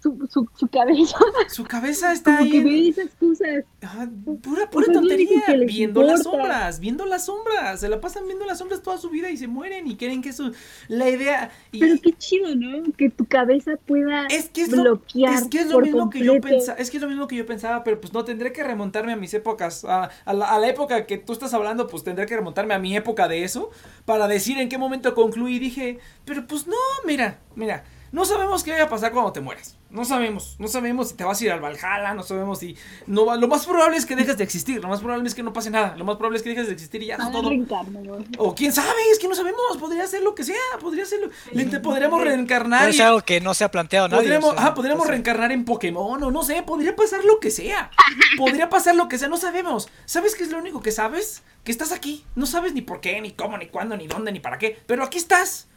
su, 0.00 0.28
su, 0.30 0.48
su 0.54 0.68
cabeza, 0.68 1.16
Su 1.48 1.64
cabeza 1.64 2.12
está 2.12 2.38
como 2.38 2.44
ahí. 2.44 2.50
que 2.50 2.58
en- 2.58 2.64
ve 2.64 2.88
esas 2.88 3.14
cosas. 3.18 3.64
Ajá, 3.82 4.08
pura, 4.42 4.68
pura 4.70 4.92
tontería. 4.92 5.42
Viendo 5.66 6.02
las 6.02 6.22
sombras, 6.22 6.80
viendo 6.80 7.06
las 7.06 7.26
sombras. 7.26 7.80
Se 7.80 7.88
la 7.88 8.00
pasan 8.00 8.26
viendo 8.26 8.44
las 8.46 8.58
sombras 8.58 8.82
toda 8.82 8.98
su 8.98 9.10
vida 9.10 9.30
y 9.30 9.36
se 9.36 9.46
mueren 9.48 9.86
y 9.86 9.96
quieren 9.96 10.22
que 10.22 10.30
eso. 10.30 10.50
La 10.88 11.08
idea. 11.08 11.50
Y, 11.72 11.80
Pero 11.80 11.94
qué 12.02 12.12
chido, 12.12 12.54
¿no? 12.54 12.92
Que 12.96 13.10
tu 13.10 13.24
cabeza 13.26 13.76
pueda 13.86 14.26
Es 14.26 14.48
que 14.50 14.62
es 14.62 14.70
lo, 14.72 14.82
bloquear 14.82 15.34
es 15.34 15.48
que 15.48 15.60
es 15.60 15.66
lo 15.68 15.80
mismo 15.80 16.10
que 16.10 16.24
yo 16.24 16.40
pensaba, 16.40 16.78
es 16.78 16.90
que 16.90 16.96
es 16.98 17.02
lo 17.02 17.08
mismo 17.08 17.26
que 17.28 17.36
yo 17.36 17.46
pensaba, 17.46 17.84
pero 17.84 18.00
pues 18.00 18.12
no 18.12 18.24
tendré 18.24 18.52
que 18.52 18.62
remontarme 18.64 19.12
a 19.12 19.16
mis 19.16 19.32
épocas, 19.34 19.84
a, 19.84 20.10
a 20.24 20.32
la, 20.32 20.46
a 20.54 20.58
la 20.58 20.68
época 20.68 21.06
que 21.06 21.18
tú 21.18 21.32
estás 21.32 21.54
hablando, 21.54 21.86
pues 21.86 22.04
tendré 22.04 22.26
que 22.26 22.36
remontarme 22.36 22.74
a 22.74 22.78
mi 22.78 22.96
época 22.96 23.28
de 23.28 23.44
eso 23.44 23.70
para 24.04 24.28
decir 24.28 24.58
en 24.58 24.68
qué 24.68 24.78
momento 24.78 25.14
concluí 25.14 25.58
dije, 25.58 25.98
pero 26.24 26.46
pues 26.46 26.66
no, 26.66 26.76
mira, 27.06 27.38
mira, 27.54 27.84
no 28.12 28.24
sabemos 28.24 28.62
qué 28.64 28.72
va 28.72 28.82
a 28.84 28.88
pasar 28.88 29.12
cuando 29.12 29.32
te 29.32 29.40
mueras. 29.40 29.76
No 29.90 30.04
sabemos, 30.04 30.56
no 30.58 30.68
sabemos 30.68 31.08
si 31.08 31.14
te 31.14 31.24
vas 31.24 31.40
a 31.40 31.44
ir 31.44 31.50
al 31.52 31.60
Valhalla, 31.60 32.12
no 32.14 32.22
sabemos 32.22 32.58
si 32.58 32.76
no 33.06 33.24
va- 33.24 33.36
lo 33.36 33.48
más 33.48 33.64
probable 33.66 33.96
es 33.96 34.04
que 34.04 34.16
dejes 34.16 34.36
de 34.36 34.44
existir, 34.44 34.82
lo 34.82 34.88
más 34.88 35.00
probable 35.00 35.26
es 35.26 35.34
que 35.34 35.42
no 35.42 35.52
pase 35.54 35.70
nada, 35.70 35.96
lo 35.96 36.04
más 36.04 36.16
probable 36.16 36.36
es 36.36 36.42
que 36.42 36.50
dejes 36.50 36.66
de 36.66 36.74
existir 36.74 37.02
y 37.02 37.06
ya 37.06 37.14
es 37.14 37.20
Ah, 37.22 37.30
todo. 37.32 37.48
O 38.38 38.54
quién 38.54 38.70
sabe, 38.72 38.90
es 39.10 39.18
que 39.18 39.28
no 39.28 39.34
sabemos, 39.34 39.60
podría 39.80 40.06
ser 40.06 40.22
lo 40.22 40.34
que 40.34 40.44
sea, 40.44 40.56
podría 40.80 41.06
ser 41.06 41.20
lo, 41.20 41.28
le- 41.52 41.80
podríamos 41.80 42.18
Pero 42.18 42.30
reencarnar 42.30 42.88
es 42.90 42.96
y- 42.96 43.00
algo 43.00 43.22
que 43.22 43.40
no 43.40 43.54
se 43.54 43.64
ha 43.64 43.70
planteado 43.70 44.08
nadie. 44.08 44.22
Podríamos, 44.24 44.50
o 44.50 44.52
sea, 44.54 44.60
ajá, 44.62 44.74
podríamos 44.74 45.02
o 45.02 45.04
sea, 45.06 45.12
reencarnar 45.12 45.52
en 45.52 45.64
Pokémon 45.64 46.22
o 46.22 46.30
no 46.30 46.42
sé, 46.42 46.62
podría 46.62 46.94
pasar 46.94 47.24
lo 47.24 47.40
que 47.40 47.50
sea. 47.50 47.90
Podría 48.36 48.68
pasar 48.68 48.94
lo 48.94 49.08
que 49.08 49.16
sea, 49.18 49.28
no 49.28 49.36
sabemos. 49.38 49.88
¿Sabes 50.04 50.34
qué 50.34 50.42
es 50.44 50.50
lo 50.50 50.58
único 50.58 50.82
que 50.82 50.92
sabes? 50.92 51.42
Que 51.64 51.72
estás 51.72 51.92
aquí. 51.92 52.24
No 52.34 52.44
sabes 52.46 52.74
ni 52.74 52.82
por 52.82 53.00
qué, 53.00 53.20
ni 53.22 53.32
cómo, 53.32 53.56
ni 53.56 53.68
cuándo, 53.68 53.96
ni 53.96 54.06
dónde, 54.06 54.32
ni 54.32 54.40
para 54.40 54.58
qué. 54.58 54.78
Pero 54.86 55.02
aquí 55.04 55.16
estás. 55.18 55.68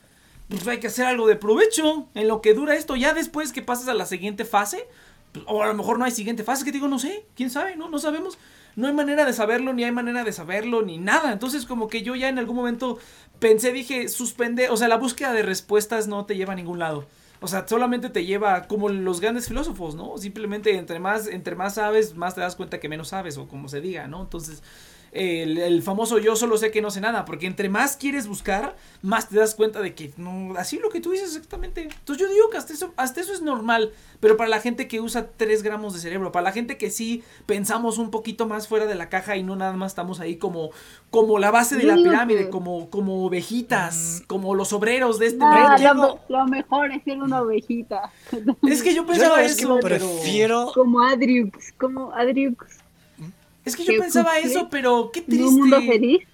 Pues 0.51 0.67
hay 0.67 0.79
que 0.79 0.87
hacer 0.87 1.05
algo 1.05 1.27
de 1.27 1.37
provecho 1.37 2.09
en 2.13 2.27
lo 2.27 2.41
que 2.41 2.53
dura 2.53 2.75
esto. 2.75 2.97
Ya 2.97 3.13
después 3.13 3.53
que 3.53 3.61
pasas 3.61 3.87
a 3.87 3.93
la 3.93 4.05
siguiente 4.05 4.43
fase, 4.43 4.85
pues, 5.31 5.45
o 5.47 5.63
a 5.63 5.67
lo 5.67 5.73
mejor 5.73 5.97
no 5.97 6.03
hay 6.03 6.11
siguiente 6.11 6.43
fase, 6.43 6.65
que 6.65 6.73
digo, 6.73 6.89
no 6.89 6.99
sé, 6.99 7.25
quién 7.35 7.49
sabe, 7.49 7.77
no, 7.77 7.89
no 7.89 7.99
sabemos. 7.99 8.37
No 8.75 8.87
hay 8.87 8.93
manera 8.93 9.25
de 9.25 9.31
saberlo, 9.31 9.73
ni 9.73 9.85
hay 9.85 9.91
manera 9.93 10.25
de 10.25 10.33
saberlo, 10.33 10.81
ni 10.81 10.97
nada. 10.97 11.31
Entonces, 11.31 11.65
como 11.65 11.87
que 11.87 12.03
yo 12.03 12.15
ya 12.15 12.27
en 12.27 12.37
algún 12.37 12.57
momento 12.57 12.99
pensé, 13.39 13.71
dije, 13.71 14.09
suspende, 14.09 14.69
o 14.69 14.75
sea, 14.75 14.89
la 14.89 14.97
búsqueda 14.97 15.31
de 15.31 15.41
respuestas 15.41 16.07
no 16.07 16.25
te 16.25 16.35
lleva 16.35 16.51
a 16.51 16.57
ningún 16.57 16.79
lado. 16.79 17.05
O 17.39 17.47
sea, 17.47 17.65
solamente 17.65 18.09
te 18.09 18.25
lleva 18.25 18.67
como 18.67 18.89
los 18.89 19.21
grandes 19.21 19.47
filósofos, 19.47 19.95
¿no? 19.95 20.17
Simplemente 20.17 20.75
entre 20.75 20.99
más, 20.99 21.27
entre 21.27 21.55
más 21.55 21.75
sabes, 21.75 22.15
más 22.15 22.35
te 22.35 22.41
das 22.41 22.57
cuenta 22.57 22.79
que 22.79 22.89
menos 22.89 23.09
sabes, 23.09 23.37
o 23.37 23.47
como 23.47 23.69
se 23.69 23.79
diga, 23.79 24.07
¿no? 24.07 24.21
Entonces, 24.21 24.61
el, 25.11 25.57
el 25.57 25.81
famoso 25.83 26.17
yo 26.19 26.35
solo 26.35 26.57
sé 26.57 26.71
que 26.71 26.81
no 26.81 26.89
sé 26.91 27.01
nada, 27.01 27.25
porque 27.25 27.45
entre 27.47 27.67
más 27.69 27.97
quieres 27.97 28.27
buscar, 28.27 28.75
más 29.01 29.27
te 29.29 29.37
das 29.37 29.55
cuenta 29.55 29.81
de 29.81 29.93
que 29.93 30.13
no, 30.17 30.53
así 30.57 30.77
lo 30.79 30.89
que 30.89 31.01
tú 31.01 31.11
dices 31.11 31.35
exactamente. 31.35 31.81
Entonces 31.83 32.17
yo 32.25 32.33
digo 32.33 32.49
que 32.49 32.57
hasta 32.57 32.73
eso, 32.73 32.93
hasta 32.95 33.19
eso 33.21 33.33
es 33.33 33.41
normal, 33.41 33.91
pero 34.19 34.37
para 34.37 34.49
la 34.49 34.59
gente 34.61 34.87
que 34.87 35.01
usa 35.01 35.27
3 35.35 35.63
gramos 35.63 35.93
de 35.93 35.99
cerebro, 35.99 36.31
para 36.31 36.43
la 36.43 36.51
gente 36.51 36.77
que 36.77 36.89
sí 36.91 37.23
pensamos 37.45 37.97
un 37.97 38.09
poquito 38.11 38.47
más 38.47 38.67
fuera 38.67 38.85
de 38.85 38.95
la 38.95 39.09
caja 39.09 39.35
y 39.35 39.43
no 39.43 39.55
nada 39.55 39.73
más 39.73 39.91
estamos 39.91 40.19
ahí 40.19 40.37
como, 40.37 40.69
como 41.09 41.39
la 41.39 41.51
base 41.51 41.75
de 41.75 41.83
Yo 41.83 41.89
la 41.89 41.95
pirámide, 41.95 42.45
que- 42.45 42.49
como, 42.49 42.89
como 42.89 43.25
ovejitas, 43.25 44.21
Mm. 44.21 44.27
como 44.27 44.55
los 44.55 44.71
obreros 44.73 45.19
de 45.19 45.27
este. 45.27 45.39
Pero 45.77 46.19
lo, 46.29 46.45
mejor 46.47 46.91
es 46.91 47.03
ser 47.03 47.21
una 47.21 47.41
ovejita. 47.41 48.11
Es 48.67 48.81
que 48.81 48.93
yo 48.93 49.01
Yo 49.01 49.05
pensaba 49.07 49.35
verdad 49.35 49.51
es 49.51 49.55
que 49.57 49.63
eso, 49.63 49.77
pero... 49.81 49.97
prefiero. 49.97 50.71
Como 50.73 51.01
Adriux, 51.01 51.73
como 51.77 52.13
Adriux. 52.13 52.65
Es 53.65 53.75
que 53.75 53.83
yo 53.83 53.99
pensaba 53.99 54.39
eso, 54.39 54.69
pero 54.69 55.11
qué 55.13 55.23
En 55.27 55.43
un 55.43 55.59
mundo 55.59 55.77
triste. 55.77 55.93
feliz. 55.93 56.27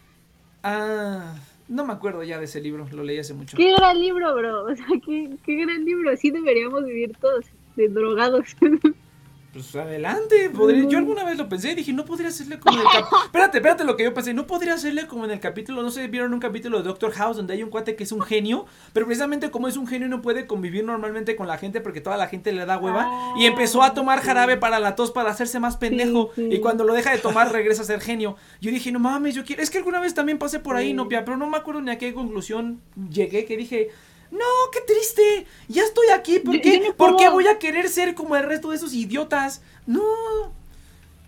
Ah, 0.64 1.36
no 1.68 1.86
me 1.86 1.94
acuerdo 1.94 2.24
ya 2.24 2.40
de 2.40 2.46
ese 2.46 2.62
libro, 2.62 2.88
lo 2.92 3.04
leí 3.04 3.20
hace 3.20 3.34
mucho. 3.34 3.58
Qué 3.58 3.74
gran 3.74 4.00
libro, 4.00 4.34
bro. 4.36 4.66
O 4.66 4.76
sea, 4.76 4.86
qué, 5.06 5.38
qué 5.46 5.56
gran 5.56 5.84
libro. 5.84 6.12
Así 6.12 6.32
deberíamos 6.32 6.86
vivir 6.86 7.16
todos, 7.20 7.46
de 7.76 7.90
drogados. 7.90 8.46
Pues 9.58 9.76
adelante, 9.76 10.50
podría- 10.52 10.84
yo 10.88 11.00
alguna 11.00 11.24
vez 11.24 11.36
lo 11.38 11.50
pensé 11.50 11.72
y 11.72 11.76
dije, 11.76 11.92
no 11.92 12.06
podría 12.06 12.28
hacerle 12.28 12.60
como 12.60 12.78
en 12.80 12.86
el 12.86 12.92
cap- 12.94 13.06
Espérate, 13.26 13.58
espérate 13.58 13.84
lo 13.86 13.98
que 13.98 14.04
yo 14.04 14.14
pensé, 14.14 14.34
no 14.36 14.46
podría 14.46 14.76
hacerle 14.76 15.08
como 15.08 15.26
en 15.26 15.32
el 15.32 15.40
capítulo, 15.40 15.82
no 15.82 15.90
sé, 15.90 16.08
vieron 16.08 16.32
un 16.34 16.40
capítulo 16.40 16.78
de 16.78 16.84
Doctor 16.84 17.12
House 17.14 17.38
donde 17.38 17.54
hay 17.54 17.64
un 17.64 17.72
cuate 17.72 17.96
que 17.96 18.04
es 18.04 18.12
un 18.12 18.22
genio, 18.22 18.68
pero 18.94 19.08
precisamente 19.08 19.50
como 19.50 19.68
es 19.68 19.76
un 19.78 19.88
genio 19.88 20.08
no 20.08 20.22
puede 20.22 20.46
convivir 20.46 20.84
normalmente 20.84 21.36
con 21.36 21.48
la 21.48 21.58
gente 21.58 21.82
porque 21.82 22.02
toda 22.02 22.18
la 22.18 22.28
gente 22.28 22.52
le 22.52 22.66
da 22.66 22.78
hueva 22.78 23.10
y 23.40 23.46
empezó 23.46 23.82
a 23.82 23.96
tomar 23.96 24.22
jarabe 24.22 24.58
para 24.58 24.80
la 24.80 24.96
tos 24.96 25.10
para 25.12 25.32
hacerse 25.32 25.60
más 25.60 25.76
pendejo 25.78 26.30
sí. 26.36 26.50
y 26.52 26.60
cuando 26.60 26.84
lo 26.84 26.94
deja 26.94 27.12
de 27.12 27.18
tomar 27.18 27.52
regresa 27.52 27.82
a 27.82 27.86
ser 27.86 28.00
genio. 28.02 28.36
Yo 28.62 28.70
dije, 28.70 28.92
no 28.92 29.00
mames, 29.00 29.34
yo 29.34 29.44
quiero, 29.44 29.64
es 29.64 29.70
que 29.72 29.80
alguna 29.80 30.00
vez 30.00 30.14
también 30.14 30.38
pasé 30.38 30.60
por 30.60 30.76
ahí, 30.76 30.90
Sí. 30.90 30.94
Nopia, 30.94 31.26
pero 31.26 31.36
no 31.38 31.48
me 31.50 31.58
acuerdo 31.58 31.82
ni 31.82 31.90
a 31.92 31.98
qué 31.98 32.14
conclusión 32.14 32.80
llegué 33.10 33.46
que 33.46 33.58
dije, 33.58 33.90
no, 34.32 34.46
qué 34.72 34.80
triste, 34.86 35.46
ya 35.68 35.84
estoy 35.84 36.08
aquí, 36.14 36.40
¿por 36.40 36.56
Yo- 36.56 36.62
qué, 36.62 36.80
yo 36.80 36.88
no 36.90 36.96
¿por 36.96 37.16
qué 37.18 37.30
voy 37.30 37.48
a 37.48 37.60
querer 37.60 37.88
ser 37.90 38.14
como 38.16 38.36
el 38.36 38.44
resto 38.44 38.70
de 38.70 38.76
esos 38.78 38.94
idiotas? 38.94 39.62
No. 39.86 40.02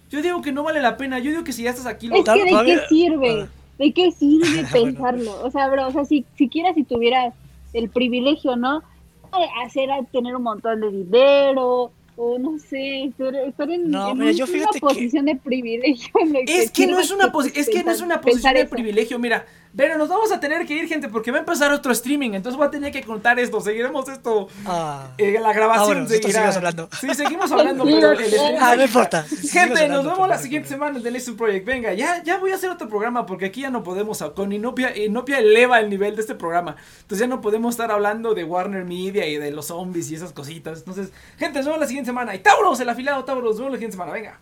Yo 0.10 0.22
digo 0.22 0.42
que 0.42 0.52
no 0.52 0.64
vale 0.64 0.82
la 0.82 0.98
pena. 0.98 1.20
Yo 1.20 1.30
digo 1.32 1.44
que 1.44 1.54
si 1.54 1.64
ya 1.64 1.70
estás 1.70 1.86
aquí, 1.86 2.08
lo 2.08 2.16
Es 2.16 2.24
que 2.26 2.44
de 2.44 2.66
qué 2.66 2.80
sirve, 2.90 3.42
Ah. 3.44 3.48
de 3.78 3.94
qué 3.94 4.12
sirve 4.12 4.48
Bueno. 4.64 4.70
pensarlo. 4.72 5.42
O 5.44 5.52
sea, 5.52 5.68
bro, 5.70 5.88
o 5.88 5.92
sea, 5.92 6.04
si 6.06 6.26
siquiera 6.38 6.74
si 6.74 6.84
tuvieras 6.84 7.34
el 7.74 7.90
privilegio, 7.90 8.56
¿no? 8.56 8.82
Hacer, 9.64 9.90
tener 10.12 10.36
un 10.36 10.42
montón 10.42 10.82
de 10.82 10.90
dinero, 10.90 11.92
o 12.18 12.40
no 12.40 12.58
sé, 12.58 13.04
estar, 13.06 13.34
estar 13.36 13.70
en, 13.70 13.92
No, 13.92 14.10
en 14.10 14.18
mira, 14.18 14.32
un- 14.32 14.38
yo 14.38 14.46
una 14.46 14.66
que- 14.74 14.80
posición 14.80 15.26
de 15.26 15.36
privilegio. 15.36 16.10
en 16.20 16.36
Es 16.48 16.72
que 16.72 16.88
no 16.88 17.00
es 17.00 17.12
una, 17.12 17.32
es 17.54 17.70
que 17.70 17.84
no 17.84 17.92
es 17.92 18.02
una 18.02 18.20
posición 18.20 18.56
de 18.56 18.66
privilegio. 18.66 19.20
Mira, 19.20 19.46
pero 19.76 19.98
nos 19.98 20.10
vamos 20.10 20.32
a 20.32 20.40
tener 20.40 20.66
que 20.66 20.74
ir, 20.74 20.88
gente, 20.88 21.10
porque 21.10 21.32
va 21.32 21.38
a 21.38 21.40
empezar 21.42 21.72
otro 21.72 21.92
streaming. 21.92 22.32
Entonces 22.32 22.58
voy 22.58 22.68
a 22.68 22.72
tener 22.72 22.92
que 22.92 23.04
contar 23.04 23.40
esto. 23.40 23.62
Seguiremos 23.62 24.08
esto. 24.10 24.48
Ah, 24.66 25.08
eh, 25.18 25.38
la 25.40 25.54
grabación 25.54 26.00
Ah, 26.00 26.02
bueno, 26.02 26.08
seguirá. 26.10 26.50
hablando. 26.50 26.90
Sí, 27.00 27.14
seguimos 27.14 27.52
hablando. 27.52 27.84
Pero 27.86 28.12
el 28.12 28.58
ah, 28.60 28.76
no 28.76 28.84
importa. 28.84 29.24
Gente, 29.52 29.88
nos 29.88 30.06
vemos 30.06 30.28
la 30.28 30.38
siguiente 30.38 30.70
semana 30.70 30.98
en 30.98 31.04
The 31.04 31.12
Next 31.12 31.30
Project. 31.38 31.66
Venga, 31.66 31.94
ya, 31.94 32.24
ya 32.24 32.38
voy 32.40 32.52
a 32.52 32.56
hacer 32.56 32.70
otro 32.70 32.90
programa 32.90 33.26
porque 33.26 33.46
aquí 33.46 33.62
ya 33.62 33.70
no 33.70 33.84
podemos. 33.84 34.24
Con 34.36 34.52
Inopia, 34.52 34.96
Inopia 34.98 35.40
eleva 35.40 35.80
el 35.80 35.90
nivel 35.90 36.16
de 36.16 36.22
este 36.22 36.36
programa. 36.36 36.76
Entonces 37.02 37.20
ya 37.20 37.28
no 37.28 37.42
podemos 37.42 37.74
estar 37.74 37.92
hablando 37.92 38.34
de 38.34 38.44
Warner 38.44 38.86
Media 38.86 39.28
y 39.28 39.38
de 39.38 39.52
los 39.52 39.68
zombies 39.68 40.10
y 40.12 40.16
esas 40.16 40.34
cositas. 40.34 40.80
Entonces, 40.80 41.12
gente, 41.38 41.60
nos 41.60 41.66
vemos 41.68 41.80
la 41.80 41.88
siguiente 41.88 42.10
semana. 42.10 42.34
Y 42.36 42.40
Tauros, 42.40 42.80
el 42.80 42.90
afilado 42.90 43.24
Tauros, 43.24 43.52
nos 43.52 43.58
vemos 43.58 43.72
la 43.74 43.78
siguiente 43.78 43.94
semana. 43.94 44.12
Venga. 44.14 44.40